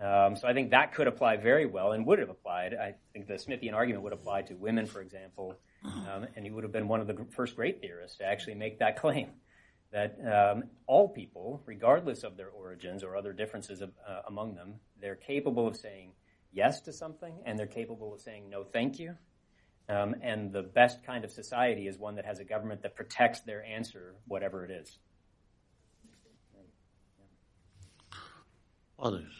Um, 0.00 0.36
so 0.36 0.48
I 0.48 0.54
think 0.54 0.70
that 0.70 0.94
could 0.94 1.06
apply 1.06 1.36
very 1.36 1.66
well 1.66 1.92
and 1.92 2.06
would 2.06 2.18
have 2.18 2.30
applied. 2.30 2.74
I 2.74 2.94
think 3.12 3.26
the 3.26 3.34
Smithian 3.34 3.74
argument 3.74 4.02
would 4.04 4.12
apply 4.12 4.42
to 4.42 4.54
women, 4.54 4.86
for 4.86 5.00
example, 5.00 5.56
um, 5.84 6.26
and 6.34 6.44
he 6.44 6.50
would 6.50 6.64
have 6.64 6.72
been 6.72 6.88
one 6.88 7.00
of 7.00 7.06
the 7.06 7.26
first 7.30 7.56
great 7.56 7.80
theorists 7.80 8.18
to 8.18 8.24
actually 8.24 8.54
make 8.54 8.78
that 8.78 8.96
claim 8.96 9.28
that 9.92 10.16
um, 10.26 10.64
all 10.86 11.08
people, 11.08 11.62
regardless 11.66 12.22
of 12.22 12.36
their 12.36 12.48
origins 12.48 13.04
or 13.04 13.14
other 13.14 13.32
differences 13.32 13.82
of, 13.82 13.90
uh, 14.08 14.22
among 14.26 14.54
them, 14.54 14.74
they're 15.00 15.16
capable 15.16 15.68
of 15.68 15.76
saying 15.76 16.12
yes 16.52 16.80
to 16.82 16.92
something 16.92 17.34
and 17.44 17.58
they're 17.58 17.66
capable 17.66 18.14
of 18.14 18.20
saying 18.20 18.48
no 18.48 18.64
thank 18.64 18.98
you. 18.98 19.16
Um, 19.88 20.14
and 20.22 20.52
the 20.52 20.62
best 20.62 21.04
kind 21.04 21.24
of 21.24 21.32
society 21.32 21.86
is 21.86 21.98
one 21.98 22.14
that 22.14 22.24
has 22.24 22.38
a 22.38 22.44
government 22.44 22.82
that 22.82 22.94
protects 22.94 23.40
their 23.40 23.64
answer, 23.64 24.14
whatever 24.26 24.64
it 24.64 24.70
is. 24.70 24.98
Others. 28.98 29.32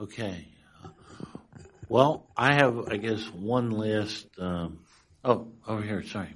Okay. 0.00 0.48
Well, 1.90 2.30
I 2.36 2.54
have, 2.54 2.88
I 2.88 2.96
guess, 2.96 3.22
one 3.26 3.70
last. 3.70 4.26
Um, 4.38 4.78
oh, 5.24 5.48
over 5.68 5.82
here. 5.82 6.02
Sorry. 6.02 6.32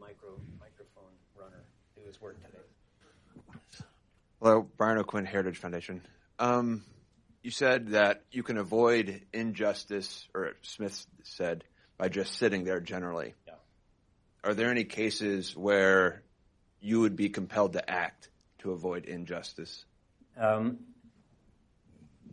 Micro, 0.00 0.40
microphone 0.58 1.12
runner 1.36 1.64
do 1.94 2.02
his 2.06 2.20
work 2.20 2.40
today. 2.42 2.64
Hello, 4.40 4.68
Brian 4.78 4.98
O'Quinn, 4.98 5.26
Heritage 5.26 5.58
Foundation. 5.58 6.00
Um, 6.38 6.84
you 7.48 7.52
said 7.52 7.88
that 7.92 8.24
you 8.30 8.42
can 8.42 8.58
avoid 8.58 9.22
injustice, 9.32 10.28
or 10.34 10.52
Smith 10.60 11.06
said, 11.22 11.64
by 11.96 12.10
just 12.10 12.34
sitting 12.34 12.64
there 12.64 12.78
generally. 12.78 13.32
Yeah. 13.46 13.54
Are 14.44 14.52
there 14.52 14.70
any 14.70 14.84
cases 14.84 15.56
where 15.56 16.24
you 16.78 17.00
would 17.00 17.16
be 17.16 17.30
compelled 17.30 17.72
to 17.72 17.90
act 17.90 18.28
to 18.58 18.72
avoid 18.72 19.06
injustice? 19.06 19.86
Um, 20.38 20.80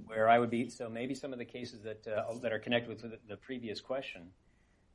where 0.05 0.27
I 0.27 0.37
would 0.37 0.49
be, 0.49 0.67
so 0.67 0.89
maybe 0.89 1.15
some 1.15 1.31
of 1.31 1.39
the 1.39 1.45
cases 1.45 1.83
that 1.83 2.05
uh, 2.05 2.37
that 2.39 2.51
are 2.51 2.59
connected 2.59 2.89
with 2.89 3.01
the, 3.01 3.17
the 3.29 3.37
previous 3.37 3.79
question. 3.79 4.23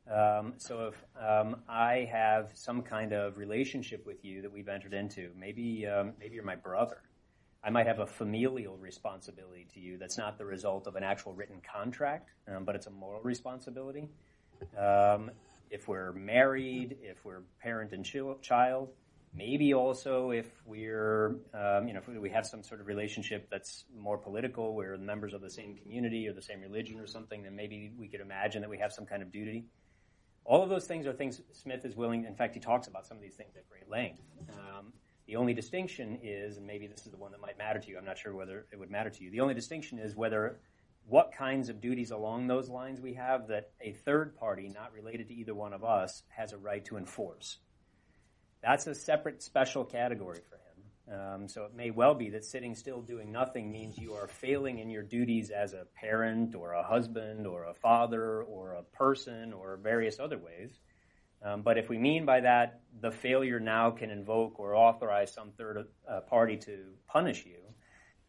Um, 0.06 0.52
so 0.58 0.88
if 0.88 0.96
um, 1.18 1.62
I 1.66 2.06
have 2.12 2.50
some 2.52 2.82
kind 2.82 3.14
of 3.14 3.38
relationship 3.38 4.04
with 4.04 4.22
you 4.22 4.42
that 4.42 4.52
we've 4.52 4.68
entered 4.68 4.92
into, 4.92 5.30
maybe 5.34 5.86
um, 5.86 6.12
maybe 6.20 6.34
you're 6.34 6.44
my 6.44 6.56
brother. 6.56 6.98
I 7.62 7.70
might 7.70 7.86
have 7.86 7.98
a 7.98 8.06
familial 8.06 8.76
responsibility 8.76 9.66
to 9.74 9.80
you 9.80 9.98
that's 9.98 10.16
not 10.16 10.38
the 10.38 10.46
result 10.46 10.86
of 10.86 10.96
an 10.96 11.02
actual 11.02 11.34
written 11.34 11.60
contract, 11.60 12.30
um, 12.48 12.64
but 12.64 12.74
it's 12.74 12.86
a 12.86 12.90
moral 12.90 13.20
responsibility. 13.20 14.08
Um, 14.78 15.30
if 15.70 15.86
we're 15.86 16.12
married, 16.12 16.96
if 17.02 17.24
we're 17.24 17.42
parent 17.62 17.92
and 17.92 18.04
child, 18.42 18.90
maybe 19.34 19.74
also 19.74 20.30
if 20.30 20.46
we're, 20.66 21.36
um, 21.54 21.86
you 21.86 21.94
know, 21.94 22.00
if 22.00 22.08
we 22.08 22.30
have 22.30 22.46
some 22.46 22.62
sort 22.62 22.80
of 22.80 22.86
relationship 22.86 23.48
that's 23.50 23.84
more 23.96 24.18
political, 24.18 24.74
we're 24.74 24.96
members 24.96 25.34
of 25.34 25.40
the 25.40 25.50
same 25.50 25.76
community 25.76 26.26
or 26.28 26.32
the 26.32 26.42
same 26.42 26.60
religion 26.60 26.98
or 26.98 27.06
something, 27.06 27.42
then 27.42 27.54
maybe 27.54 27.92
we 27.98 28.08
could 28.08 28.20
imagine 28.20 28.62
that 28.62 28.70
we 28.70 28.78
have 28.78 28.92
some 28.92 29.06
kind 29.06 29.22
of 29.22 29.30
duty. 29.30 29.66
All 30.44 30.62
of 30.62 30.70
those 30.70 30.86
things 30.86 31.06
are 31.06 31.12
things 31.12 31.40
Smith 31.52 31.84
is 31.84 31.94
willing, 31.94 32.24
in 32.24 32.34
fact, 32.34 32.54
he 32.54 32.60
talks 32.60 32.88
about 32.88 33.06
some 33.06 33.16
of 33.16 33.22
these 33.22 33.34
things 33.34 33.54
at 33.56 33.68
great 33.68 33.88
length. 33.88 34.22
The 35.30 35.36
only 35.36 35.54
distinction 35.54 36.18
is, 36.24 36.56
and 36.56 36.66
maybe 36.66 36.88
this 36.88 37.06
is 37.06 37.12
the 37.12 37.16
one 37.16 37.30
that 37.30 37.40
might 37.40 37.56
matter 37.56 37.78
to 37.78 37.88
you, 37.88 37.96
I'm 37.96 38.04
not 38.04 38.18
sure 38.18 38.34
whether 38.34 38.66
it 38.72 38.76
would 38.76 38.90
matter 38.90 39.10
to 39.10 39.22
you. 39.22 39.30
The 39.30 39.38
only 39.38 39.54
distinction 39.54 40.00
is 40.00 40.16
whether 40.16 40.58
what 41.06 41.30
kinds 41.30 41.68
of 41.68 41.80
duties 41.80 42.10
along 42.10 42.48
those 42.48 42.68
lines 42.68 43.00
we 43.00 43.14
have 43.14 43.46
that 43.46 43.70
a 43.80 43.92
third 43.92 44.34
party, 44.34 44.68
not 44.68 44.92
related 44.92 45.28
to 45.28 45.34
either 45.34 45.54
one 45.54 45.72
of 45.72 45.84
us, 45.84 46.24
has 46.30 46.52
a 46.52 46.58
right 46.58 46.84
to 46.86 46.96
enforce. 46.96 47.58
That's 48.60 48.88
a 48.88 48.94
separate 48.96 49.40
special 49.40 49.84
category 49.84 50.40
for 50.48 50.56
him. 50.56 51.20
Um, 51.20 51.48
so 51.48 51.62
it 51.62 51.76
may 51.76 51.92
well 51.92 52.14
be 52.14 52.30
that 52.30 52.44
sitting 52.44 52.74
still 52.74 53.00
doing 53.00 53.30
nothing 53.30 53.70
means 53.70 53.96
you 53.96 54.14
are 54.14 54.26
failing 54.26 54.80
in 54.80 54.90
your 54.90 55.04
duties 55.04 55.50
as 55.50 55.74
a 55.74 55.86
parent 55.94 56.56
or 56.56 56.72
a 56.72 56.82
husband 56.82 57.46
or 57.46 57.66
a 57.66 57.74
father 57.74 58.42
or 58.42 58.72
a 58.72 58.82
person 58.82 59.52
or 59.52 59.78
various 59.80 60.18
other 60.18 60.38
ways. 60.38 60.80
Um, 61.42 61.62
but 61.62 61.78
if 61.78 61.88
we 61.88 61.98
mean 61.98 62.26
by 62.26 62.40
that 62.40 62.80
the 63.00 63.10
failure 63.10 63.60
now 63.60 63.90
can 63.90 64.10
invoke 64.10 64.60
or 64.60 64.74
authorize 64.74 65.32
some 65.32 65.52
third 65.52 65.86
uh, 66.08 66.20
party 66.20 66.56
to 66.58 66.78
punish 67.06 67.46
you, 67.46 67.56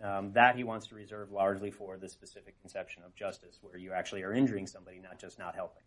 um, 0.05 0.31
that 0.33 0.55
he 0.55 0.63
wants 0.63 0.88
to 0.88 0.95
reserve 0.95 1.31
largely 1.31 1.71
for 1.71 1.97
the 1.97 2.09
specific 2.09 2.59
conception 2.61 3.03
of 3.05 3.15
justice, 3.15 3.59
where 3.61 3.77
you 3.77 3.91
actually 3.93 4.23
are 4.23 4.33
injuring 4.33 4.65
somebody, 4.65 4.99
not 4.99 5.19
just 5.19 5.38
not 5.38 5.55
helping. 5.55 5.83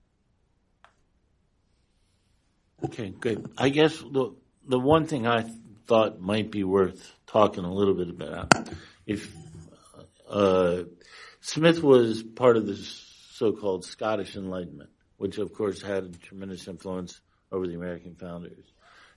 Okay, 2.85 3.09
good. 3.09 3.51
I 3.57 3.71
guess 3.71 3.99
the 3.99 4.35
the 4.67 4.79
one 4.79 5.07
thing 5.07 5.27
I 5.27 5.45
thought 5.87 6.21
might 6.21 6.51
be 6.51 6.65
worth 6.65 7.13
talking 7.27 7.65
a 7.65 7.73
little 7.73 7.95
bit 7.95 8.09
about, 8.09 8.53
if 9.07 9.35
uh, 10.29 10.85
Smith 11.41 11.83
was 11.83 12.23
part 12.23 12.57
of 12.57 12.67
the 12.67 12.77
so-called 12.77 13.85
Scottish 13.85 14.37
Enlightenment, 14.37 14.91
which 15.17 15.39
of 15.39 15.53
course 15.53 15.83
had 15.83 16.05
a 16.05 16.09
tremendous 16.11 16.69
influence 16.69 17.21
over 17.53 17.67
the 17.67 17.75
American 17.75 18.15
founders, 18.15 18.65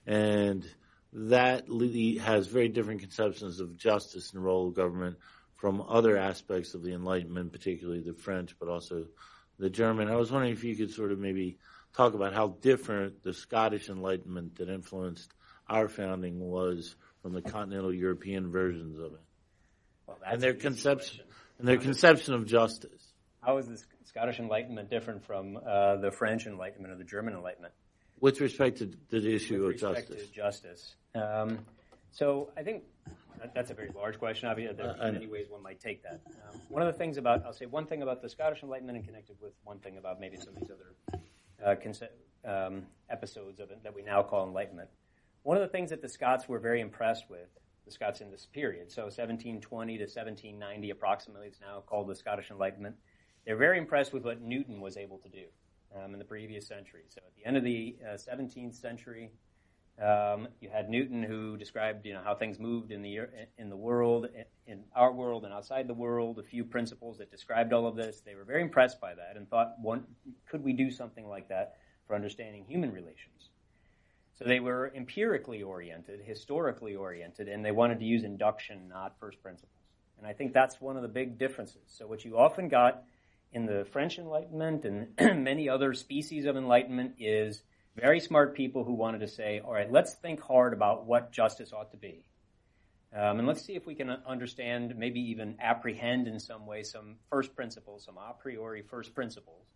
and 0.06 0.64
that 1.12 1.66
has 2.22 2.46
very 2.46 2.68
different 2.68 3.00
conceptions 3.00 3.60
of 3.60 3.76
justice 3.76 4.32
and 4.32 4.44
role 4.44 4.68
of 4.68 4.74
government 4.74 5.16
from 5.56 5.82
other 5.88 6.16
aspects 6.16 6.74
of 6.74 6.82
the 6.82 6.92
Enlightenment, 6.92 7.52
particularly 7.52 8.00
the 8.00 8.14
French, 8.14 8.54
but 8.60 8.68
also 8.68 9.06
the 9.58 9.70
German. 9.70 10.08
I 10.08 10.16
was 10.16 10.30
wondering 10.30 10.52
if 10.52 10.64
you 10.64 10.76
could 10.76 10.92
sort 10.92 11.10
of 11.10 11.18
maybe 11.18 11.58
talk 11.94 12.14
about 12.14 12.32
how 12.32 12.48
different 12.60 13.22
the 13.22 13.34
Scottish 13.34 13.88
Enlightenment 13.88 14.56
that 14.56 14.68
influenced 14.68 15.32
our 15.68 15.88
founding 15.88 16.38
was 16.38 16.94
from 17.22 17.32
the 17.32 17.42
continental 17.42 17.92
European 17.92 18.50
versions 18.50 18.98
of 18.98 19.14
it, 19.14 19.20
well, 20.06 20.18
and 20.24 20.40
their 20.40 20.54
conception 20.54 21.24
and 21.58 21.66
their 21.66 21.78
conception 21.78 22.34
of 22.34 22.46
justice. 22.46 23.12
How 23.40 23.58
is 23.58 23.66
the 23.66 23.82
Scottish 24.08 24.40
Enlightenment 24.40 24.88
different 24.88 25.22
from 25.22 25.58
uh, 25.58 25.96
the 25.96 26.10
French 26.10 26.46
Enlightenment 26.46 26.92
or 26.92 26.96
the 26.96 27.04
German 27.04 27.34
Enlightenment? 27.34 27.74
With 28.20 28.40
respect 28.40 28.78
to 28.78 28.90
the 29.10 29.34
issue 29.34 29.64
With 29.64 29.82
of 29.82 29.92
respect 29.92 30.08
justice. 30.08 30.28
To 30.28 30.34
justice. 30.34 30.94
Um, 31.14 31.58
so 32.10 32.50
I 32.56 32.62
think 32.62 32.84
that, 33.38 33.54
that's 33.54 33.70
a 33.70 33.74
very 33.74 33.90
large 33.94 34.18
question. 34.18 34.48
Obviously, 34.48 34.74
there 34.76 34.96
Uh, 34.98 35.08
are 35.08 35.12
many 35.12 35.26
ways 35.26 35.50
one 35.50 35.62
might 35.62 35.78
take 35.78 36.02
that. 36.04 36.20
Um, 36.26 36.60
one 36.70 36.80
of 36.82 36.90
the 36.90 36.98
things 36.98 37.18
about, 37.18 37.44
I'll 37.44 37.52
say 37.52 37.66
one 37.66 37.84
thing 37.84 38.00
about 38.02 38.22
the 38.22 38.30
Scottish 38.30 38.62
Enlightenment 38.62 38.96
and 38.96 39.06
connected 39.06 39.36
with 39.42 39.52
one 39.64 39.78
thing 39.78 39.98
about 39.98 40.18
maybe 40.20 40.38
some 40.38 40.48
of 40.48 40.60
these 40.60 40.70
other 40.70 40.94
uh, 41.62 41.74
conce- 41.74 42.08
um, 42.46 42.86
episodes 43.10 43.60
of 43.60 43.70
it 43.70 43.82
that 43.82 43.94
we 43.94 44.00
now 44.02 44.22
call 44.22 44.46
Enlightenment. 44.46 44.88
One 45.42 45.58
of 45.58 45.62
the 45.62 45.68
things 45.68 45.90
that 45.90 46.00
the 46.00 46.08
Scots 46.08 46.48
were 46.48 46.58
very 46.58 46.80
impressed 46.80 47.28
with, 47.28 47.48
the 47.84 47.90
Scots 47.90 48.22
in 48.22 48.30
this 48.30 48.46
period, 48.46 48.90
so 48.90 49.02
1720 49.02 49.98
to 49.98 50.04
1790 50.04 50.90
approximately, 50.90 51.46
it's 51.46 51.60
now 51.60 51.82
called 51.86 52.08
the 52.08 52.14
Scottish 52.14 52.50
Enlightenment. 52.50 52.96
They're 53.48 53.56
very 53.56 53.78
impressed 53.78 54.12
with 54.12 54.24
what 54.24 54.42
Newton 54.42 54.78
was 54.78 54.98
able 54.98 55.16
to 55.16 55.28
do 55.30 55.44
um, 55.96 56.12
in 56.12 56.18
the 56.18 56.24
previous 56.26 56.66
century. 56.66 57.04
So 57.08 57.22
at 57.26 57.34
the 57.34 57.46
end 57.46 57.56
of 57.56 57.64
the 57.64 57.96
uh, 58.06 58.12
17th 58.12 58.74
century, 58.74 59.30
um, 59.98 60.48
you 60.60 60.68
had 60.68 60.90
Newton 60.90 61.22
who 61.22 61.56
described, 61.56 62.04
you 62.04 62.12
know, 62.12 62.20
how 62.22 62.34
things 62.34 62.58
moved 62.58 62.92
in 62.92 63.00
the 63.00 63.20
in 63.56 63.70
the 63.70 63.76
world, 63.76 64.28
in 64.66 64.84
our 64.94 65.14
world 65.14 65.46
and 65.46 65.54
outside 65.54 65.88
the 65.88 65.94
world. 65.94 66.38
A 66.38 66.42
few 66.42 66.62
principles 66.62 67.16
that 67.16 67.30
described 67.30 67.72
all 67.72 67.86
of 67.86 67.96
this. 67.96 68.20
They 68.20 68.34
were 68.34 68.44
very 68.44 68.60
impressed 68.60 69.00
by 69.00 69.14
that 69.14 69.38
and 69.38 69.48
thought, 69.48 69.80
one, 69.80 70.04
could 70.46 70.62
we 70.62 70.74
do 70.74 70.90
something 70.90 71.26
like 71.26 71.48
that 71.48 71.78
for 72.06 72.14
understanding 72.14 72.66
human 72.68 72.92
relations? 72.92 73.48
So 74.38 74.44
they 74.44 74.60
were 74.60 74.92
empirically 74.94 75.62
oriented, 75.62 76.20
historically 76.20 76.96
oriented, 76.96 77.48
and 77.48 77.64
they 77.64 77.72
wanted 77.72 77.98
to 78.00 78.04
use 78.04 78.24
induction, 78.24 78.88
not 78.90 79.18
first 79.18 79.42
principles. 79.42 79.72
And 80.18 80.26
I 80.26 80.34
think 80.34 80.52
that's 80.52 80.82
one 80.82 80.96
of 80.96 81.02
the 81.02 81.08
big 81.08 81.38
differences. 81.38 81.80
So 81.86 82.06
what 82.06 82.26
you 82.26 82.36
often 82.36 82.68
got 82.68 83.04
in 83.52 83.66
the 83.66 83.86
French 83.92 84.18
Enlightenment 84.18 84.84
and 84.84 85.08
many 85.44 85.68
other 85.68 85.94
species 85.94 86.44
of 86.44 86.56
Enlightenment 86.56 87.14
is 87.18 87.62
very 87.96 88.20
smart 88.20 88.54
people 88.54 88.84
who 88.84 88.94
wanted 88.94 89.20
to 89.20 89.28
say, 89.28 89.60
all 89.64 89.72
right, 89.72 89.90
let's 89.90 90.14
think 90.14 90.40
hard 90.40 90.72
about 90.72 91.06
what 91.06 91.32
justice 91.32 91.72
ought 91.72 91.90
to 91.90 91.96
be. 91.96 92.24
Um, 93.14 93.38
and 93.38 93.48
let's 93.48 93.64
see 93.64 93.74
if 93.74 93.86
we 93.86 93.94
can 93.94 94.10
understand, 94.26 94.94
maybe 94.96 95.20
even 95.30 95.56
apprehend 95.60 96.28
in 96.28 96.38
some 96.38 96.66
way 96.66 96.82
some 96.82 97.16
first 97.30 97.56
principles, 97.56 98.04
some 98.04 98.18
a 98.18 98.34
priori 98.38 98.82
first 98.82 99.14
principles. 99.14 99.66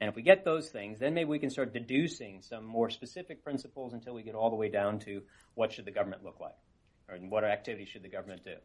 And 0.00 0.10
if 0.10 0.16
we 0.16 0.22
get 0.22 0.44
those 0.44 0.68
things, 0.68 0.98
then 0.98 1.14
maybe 1.14 1.30
we 1.30 1.38
can 1.38 1.50
start 1.50 1.72
deducing 1.72 2.42
some 2.42 2.64
more 2.64 2.90
specific 2.90 3.42
principles 3.42 3.94
until 3.94 4.14
we 4.14 4.22
get 4.22 4.34
all 4.34 4.50
the 4.50 4.56
way 4.56 4.68
down 4.68 4.98
to 5.00 5.22
what 5.54 5.72
should 5.72 5.86
the 5.86 5.90
government 5.90 6.24
look 6.24 6.40
like, 6.40 6.56
or 7.08 7.16
what 7.16 7.44
activities 7.44 7.88
should 7.88 8.02
the 8.02 8.08
government 8.08 8.44
do. 8.44 8.56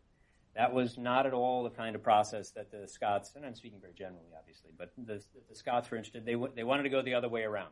That 0.55 0.73
was 0.73 0.97
not 0.97 1.25
at 1.25 1.33
all 1.33 1.63
the 1.63 1.69
kind 1.69 1.95
of 1.95 2.03
process 2.03 2.51
that 2.51 2.71
the 2.71 2.87
Scots, 2.87 3.33
and 3.35 3.45
I'm 3.45 3.55
speaking 3.55 3.79
very 3.79 3.93
generally, 3.93 4.31
obviously, 4.37 4.71
but 4.77 4.91
the, 4.97 5.23
the 5.47 5.55
Scots 5.55 5.89
were 5.89 5.97
interested. 5.97 6.25
They, 6.25 6.35
they 6.55 6.63
wanted 6.63 6.83
to 6.83 6.89
go 6.89 7.01
the 7.01 7.13
other 7.13 7.29
way 7.29 7.43
around. 7.43 7.69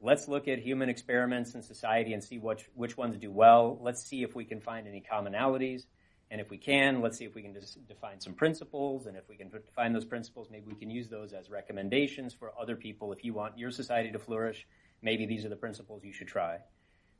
Let's 0.00 0.26
look 0.26 0.48
at 0.48 0.58
human 0.58 0.88
experiments 0.88 1.54
in 1.54 1.62
society 1.62 2.12
and 2.12 2.22
see 2.22 2.38
which, 2.38 2.68
which 2.74 2.96
ones 2.96 3.16
do 3.18 3.30
well. 3.30 3.78
Let's 3.80 4.02
see 4.02 4.22
if 4.22 4.34
we 4.34 4.44
can 4.44 4.60
find 4.60 4.88
any 4.88 5.00
commonalities. 5.00 5.84
And 6.30 6.40
if 6.40 6.50
we 6.50 6.56
can, 6.56 7.02
let's 7.02 7.18
see 7.18 7.24
if 7.24 7.34
we 7.34 7.42
can 7.42 7.54
define 7.86 8.18
some 8.20 8.32
principles. 8.32 9.06
And 9.06 9.16
if 9.16 9.28
we 9.28 9.36
can 9.36 9.48
define 9.48 9.92
those 9.92 10.04
principles, 10.04 10.48
maybe 10.50 10.64
we 10.66 10.74
can 10.74 10.90
use 10.90 11.08
those 11.08 11.32
as 11.32 11.50
recommendations 11.50 12.32
for 12.34 12.52
other 12.60 12.74
people. 12.74 13.12
If 13.12 13.22
you 13.22 13.34
want 13.34 13.58
your 13.58 13.70
society 13.70 14.10
to 14.10 14.18
flourish, 14.18 14.66
maybe 15.02 15.26
these 15.26 15.44
are 15.44 15.50
the 15.50 15.56
principles 15.56 16.02
you 16.02 16.12
should 16.12 16.28
try. 16.28 16.58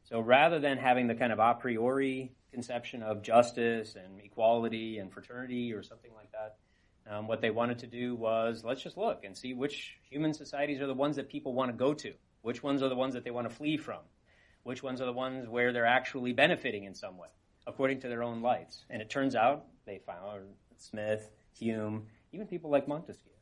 So 0.05 0.19
rather 0.19 0.59
than 0.59 0.79
having 0.79 1.07
the 1.07 1.15
kind 1.15 1.33
of 1.33 1.39
a 1.39 1.55
priori 1.55 2.33
conception 2.53 3.03
of 3.03 3.23
justice 3.23 3.97
and 3.97 4.21
equality 4.21 4.99
and 4.99 5.13
fraternity 5.13 5.73
or 5.73 5.83
something 5.83 6.13
like 6.15 6.31
that, 6.33 6.57
um, 7.11 7.27
what 7.27 7.41
they 7.41 7.51
wanted 7.51 7.79
to 7.81 7.87
do 7.87 8.15
was 8.15 8.63
let's 8.65 8.83
just 8.83 8.97
look 8.97 9.25
and 9.25 9.37
see 9.37 9.55
which 9.55 9.97
human 10.09 10.33
societies 10.33 10.81
are 10.81 10.87
the 10.87 10.95
ones 10.95 11.17
that 11.17 11.29
people 11.29 11.55
want 11.55 11.71
to 11.71 11.77
go 11.77 11.93
to. 11.95 12.13
Which 12.43 12.63
ones 12.63 12.83
are 12.83 12.89
the 12.89 12.97
ones 12.97 13.15
that 13.15 13.25
they 13.25 13.31
want 13.31 13.49
to 13.49 13.55
flee 13.55 13.77
from? 13.77 14.01
Which 14.65 14.83
ones 14.83 15.01
are 15.01 15.07
the 15.07 15.13
ones 15.13 15.49
where 15.49 15.73
they're 15.73 15.87
actually 15.87 16.33
benefiting 16.33 16.85
in 16.85 16.95
some 16.95 17.17
way, 17.17 17.29
according 17.67 18.01
to 18.01 18.09
their 18.09 18.23
own 18.23 18.43
lights? 18.43 18.85
And 18.91 19.03
it 19.03 19.11
turns 19.11 19.35
out 19.35 19.67
they 19.87 20.01
found 20.07 20.43
Smith, 20.77 21.31
Hume, 21.59 22.07
even 22.33 22.47
people 22.47 22.71
like 22.71 22.87
Montesquieu, 22.87 23.33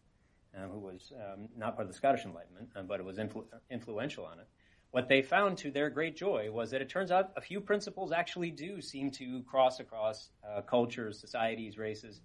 um, 0.56 0.70
who 0.70 0.78
was 0.78 1.12
um, 1.16 1.48
not 1.56 1.76
part 1.76 1.86
of 1.86 1.92
the 1.92 1.96
Scottish 1.96 2.24
Enlightenment, 2.24 2.70
um, 2.76 2.86
but 2.86 3.00
it 3.00 3.06
was 3.06 3.18
influ- 3.18 3.44
influential 3.70 4.24
on 4.24 4.40
it. 4.40 4.48
What 4.92 5.08
they 5.08 5.22
found 5.22 5.58
to 5.58 5.70
their 5.70 5.88
great 5.88 6.16
joy 6.16 6.50
was 6.50 6.72
that 6.72 6.82
it 6.82 6.88
turns 6.88 7.12
out 7.12 7.30
a 7.36 7.40
few 7.40 7.60
principles 7.60 8.10
actually 8.10 8.50
do 8.50 8.80
seem 8.80 9.12
to 9.12 9.42
cross 9.44 9.78
across 9.78 10.30
uh, 10.44 10.62
cultures, 10.62 11.20
societies, 11.20 11.78
races. 11.78 12.20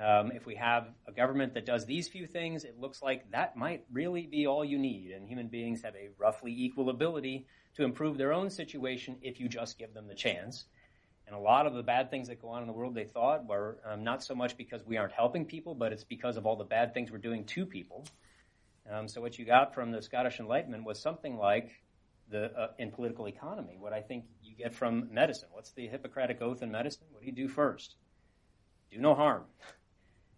Um, 0.00 0.30
if 0.32 0.46
we 0.46 0.54
have 0.54 0.88
a 1.08 1.12
government 1.12 1.54
that 1.54 1.66
does 1.66 1.84
these 1.84 2.06
few 2.06 2.26
things, 2.26 2.64
it 2.64 2.78
looks 2.78 3.02
like 3.02 3.30
that 3.32 3.56
might 3.56 3.84
really 3.90 4.26
be 4.26 4.46
all 4.46 4.64
you 4.64 4.78
need. 4.78 5.10
And 5.10 5.26
human 5.26 5.48
beings 5.48 5.82
have 5.82 5.96
a 5.96 6.10
roughly 6.16 6.54
equal 6.56 6.90
ability 6.90 7.46
to 7.74 7.82
improve 7.82 8.18
their 8.18 8.32
own 8.32 8.50
situation 8.50 9.16
if 9.22 9.40
you 9.40 9.48
just 9.48 9.76
give 9.76 9.92
them 9.92 10.06
the 10.06 10.14
chance. 10.14 10.66
And 11.26 11.34
a 11.34 11.40
lot 11.40 11.66
of 11.66 11.74
the 11.74 11.82
bad 11.82 12.08
things 12.08 12.28
that 12.28 12.40
go 12.40 12.50
on 12.50 12.62
in 12.62 12.68
the 12.68 12.72
world, 12.72 12.94
they 12.94 13.04
thought, 13.04 13.46
were 13.46 13.78
um, 13.84 14.04
not 14.04 14.22
so 14.22 14.34
much 14.34 14.56
because 14.56 14.86
we 14.86 14.96
aren't 14.96 15.12
helping 15.12 15.44
people, 15.44 15.74
but 15.74 15.92
it's 15.92 16.04
because 16.04 16.36
of 16.36 16.46
all 16.46 16.54
the 16.54 16.64
bad 16.64 16.94
things 16.94 17.10
we're 17.10 17.18
doing 17.18 17.44
to 17.46 17.66
people. 17.66 18.04
Um, 18.88 19.08
so 19.08 19.20
what 19.20 19.36
you 19.36 19.44
got 19.44 19.74
from 19.74 19.90
the 19.90 20.00
Scottish 20.00 20.38
Enlightenment 20.38 20.84
was 20.84 21.00
something 21.00 21.36
like 21.36 21.72
the 22.30 22.52
uh, 22.56 22.68
in 22.78 22.90
political 22.90 23.28
economy. 23.28 23.76
What 23.78 23.92
I 23.92 24.00
think 24.00 24.24
you 24.42 24.54
get 24.56 24.74
from 24.74 25.12
medicine. 25.12 25.48
What's 25.52 25.72
the 25.72 25.86
Hippocratic 25.86 26.42
oath 26.42 26.62
in 26.62 26.70
medicine? 26.70 27.06
What 27.10 27.20
do 27.20 27.26
you 27.26 27.32
do 27.32 27.48
first? 27.48 27.96
Do 28.90 28.98
no 28.98 29.14
harm. 29.14 29.44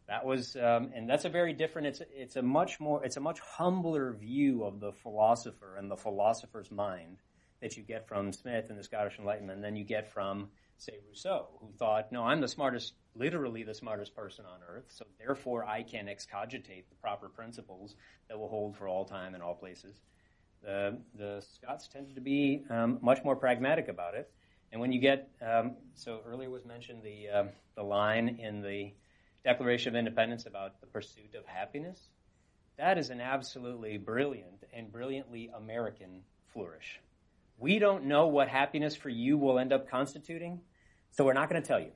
That 0.09 0.25
was, 0.25 0.57
um, 0.57 0.93
and 0.95 1.07
that's 1.07 1.27
a 1.27 1.29
very 1.29 1.53
different. 1.53 1.89
It's 1.89 2.01
it's 2.11 2.37
a 2.37 2.41
much 2.41 2.81
more, 2.81 3.05
it's 3.05 3.19
a 3.19 3.21
much 3.21 3.41
humbler 3.41 4.15
view 4.15 4.65
of 4.65 4.81
the 4.81 4.91
philosopher 4.91 5.77
and 5.77 5.91
the 5.91 5.99
philosopher's 5.99 6.71
mind 6.71 7.19
that 7.61 7.77
you 7.77 7.83
get 7.83 8.09
from 8.09 8.33
Smith 8.33 8.71
and 8.71 8.79
the 8.79 8.85
Scottish 8.85 9.19
Enlightenment 9.19 9.63
than 9.63 9.77
you 9.77 9.85
get 9.85 10.13
from, 10.13 10.49
say, 10.77 10.95
Rousseau, 11.09 11.49
who 11.61 11.73
thought, 11.79 12.13
no, 12.13 12.25
I'm 12.25 12.41
the 12.41 12.49
smartest, 12.49 12.95
literally 13.15 13.65
the 13.65 13.75
smartest 13.75 14.15
person 14.15 14.45
on 14.45 14.61
earth, 14.69 14.87
so 14.89 15.05
therefore 15.19 15.65
I 15.65 15.83
can 15.83 16.09
excogitate 16.09 16.89
the 16.89 16.97
proper 16.97 17.29
principles 17.29 17.97
that 18.29 18.39
will 18.39 18.49
hold 18.49 18.77
for 18.77 18.87
all 18.87 19.05
time 19.05 19.35
and 19.35 19.43
all 19.43 19.55
places. 19.55 20.01
The 20.63 20.99
the 21.15 21.41
Scots 21.41 21.89
tended 21.89 22.15
to 22.15 22.21
be 22.21 22.65
um, 22.71 22.99
much 23.01 23.23
more 23.25 23.37
pragmatic 23.37 23.89
about 23.89 24.15
it, 24.15 24.31
and 24.73 24.81
when 24.81 24.93
you 24.93 25.01
get, 25.01 25.31
um, 25.41 25.77
so 25.95 26.21
earlier 26.27 26.51
was 26.51 26.65
mentioned 26.65 27.03
the 27.03 27.29
uh, 27.29 27.45
the 27.75 27.83
line 27.83 28.39
in 28.41 28.61
the 28.61 28.93
Declaration 29.45 29.95
of 29.95 29.97
Independence 29.99 30.47
about 30.47 30.81
the 30.81 30.87
pursuit 30.87 31.35
of 31.37 31.47
happiness. 31.47 32.09
That 32.77 32.99
is 32.99 33.11
an 33.11 33.21
absolutely 33.21 33.99
brilliant 33.99 34.65
and 34.73 34.91
brilliantly 34.93 35.51
American 35.55 36.23
flourish. 36.53 37.01
We 37.59 37.79
don't 37.79 38.05
know 38.05 38.29
what 38.29 38.49
happiness 38.49 38.95
for 38.95 39.09
you 39.09 39.37
will 39.37 39.59
end 39.59 39.73
up 39.73 39.89
constituting, 39.91 40.61
So 41.11 41.25
we're 41.25 41.33
not 41.33 41.51
going 41.51 41.61
to 41.61 41.67
tell 41.67 41.81
you. 41.81 41.91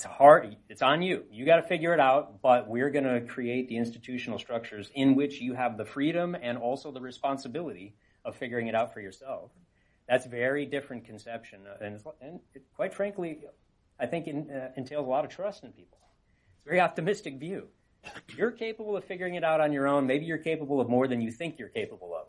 It's 0.00 0.06
hard. 0.06 0.56
It's 0.70 0.80
on 0.80 1.02
you. 1.02 1.24
You 1.30 1.44
got 1.44 1.56
to 1.56 1.62
figure 1.62 1.92
it 1.92 2.00
out, 2.00 2.40
but 2.40 2.66
we're 2.66 2.88
going 2.88 3.04
to 3.04 3.20
create 3.20 3.68
the 3.68 3.76
institutional 3.76 4.38
structures 4.38 4.90
in 4.94 5.14
which 5.14 5.42
you 5.42 5.52
have 5.52 5.76
the 5.76 5.84
freedom 5.84 6.34
and 6.40 6.56
also 6.56 6.90
the 6.90 7.02
responsibility 7.02 7.94
of 8.24 8.34
figuring 8.34 8.68
it 8.68 8.74
out 8.74 8.94
for 8.94 9.02
yourself. 9.02 9.50
That's 10.08 10.24
very 10.24 10.64
different 10.64 11.04
conception, 11.04 11.60
and, 11.82 12.00
and 12.22 12.40
it, 12.54 12.62
quite 12.74 12.94
frankly, 12.94 13.40
I 13.98 14.06
think 14.06 14.26
it 14.26 14.36
uh, 14.50 14.68
entails 14.74 15.06
a 15.06 15.10
lot 15.10 15.26
of 15.26 15.30
trust 15.30 15.64
in 15.64 15.72
people. 15.72 15.98
It's 16.56 16.64
a 16.64 16.68
very 16.70 16.80
optimistic 16.80 17.38
view. 17.38 17.68
You're 18.38 18.52
capable 18.52 18.96
of 18.96 19.04
figuring 19.04 19.34
it 19.34 19.44
out 19.44 19.60
on 19.60 19.70
your 19.70 19.86
own. 19.86 20.06
Maybe 20.06 20.24
you're 20.24 20.38
capable 20.38 20.80
of 20.80 20.88
more 20.88 21.08
than 21.08 21.20
you 21.20 21.30
think 21.30 21.58
you're 21.58 21.68
capable 21.68 22.14
of. 22.18 22.26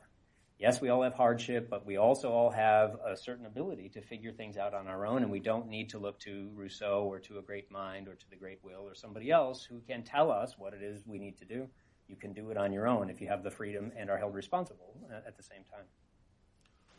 Yes, 0.61 0.79
we 0.79 0.89
all 0.89 1.01
have 1.01 1.15
hardship, 1.15 1.71
but 1.71 1.87
we 1.87 1.97
also 1.97 2.29
all 2.29 2.51
have 2.51 2.95
a 3.03 3.17
certain 3.17 3.47
ability 3.47 3.89
to 3.95 4.01
figure 4.01 4.31
things 4.31 4.57
out 4.57 4.75
on 4.75 4.87
our 4.87 5.07
own, 5.07 5.23
and 5.23 5.31
we 5.31 5.39
don't 5.39 5.67
need 5.67 5.89
to 5.89 5.97
look 5.97 6.19
to 6.19 6.51
Rousseau 6.53 7.03
or 7.11 7.19
to 7.21 7.39
a 7.39 7.41
great 7.41 7.71
mind 7.71 8.07
or 8.07 8.13
to 8.13 8.29
the 8.29 8.35
great 8.35 8.59
will 8.63 8.81
or 8.87 8.93
somebody 8.93 9.31
else 9.31 9.63
who 9.63 9.81
can 9.87 10.03
tell 10.03 10.29
us 10.29 10.53
what 10.59 10.75
it 10.75 10.83
is 10.83 11.01
we 11.07 11.17
need 11.17 11.39
to 11.39 11.45
do. 11.45 11.67
You 12.07 12.15
can 12.15 12.33
do 12.33 12.51
it 12.51 12.57
on 12.57 12.71
your 12.71 12.87
own 12.87 13.09
if 13.09 13.21
you 13.21 13.27
have 13.27 13.41
the 13.41 13.49
freedom 13.49 13.91
and 13.97 14.11
are 14.11 14.19
held 14.19 14.35
responsible 14.35 14.93
uh, 15.11 15.27
at 15.27 15.35
the 15.35 15.41
same 15.41 15.63
time. 15.71 15.85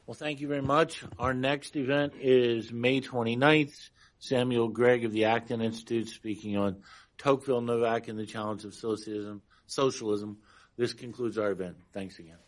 Well, 0.07 0.15
thank 0.15 0.41
you 0.41 0.49
very 0.49 0.61
much. 0.61 1.05
Our 1.21 1.33
next 1.33 1.77
event 1.77 2.15
is 2.21 2.73
May 2.73 3.01
29th. 3.01 3.91
Samuel 4.19 4.71
Gregg 4.71 5.05
of 5.05 5.13
the 5.13 5.27
Acton 5.27 5.61
Institute 5.61 6.09
speaking 6.09 6.57
on 6.57 6.83
Tocqueville 7.17 7.61
Novak 7.61 8.09
and 8.09 8.19
the 8.19 8.27
challenge 8.27 8.65
of 8.65 8.75
socialism. 8.75 9.41
Socialism. 9.67 10.39
This 10.77 10.95
concludes 10.95 11.39
our 11.39 11.53
event. 11.53 11.77
Thanks 11.93 12.19
again. 12.19 12.39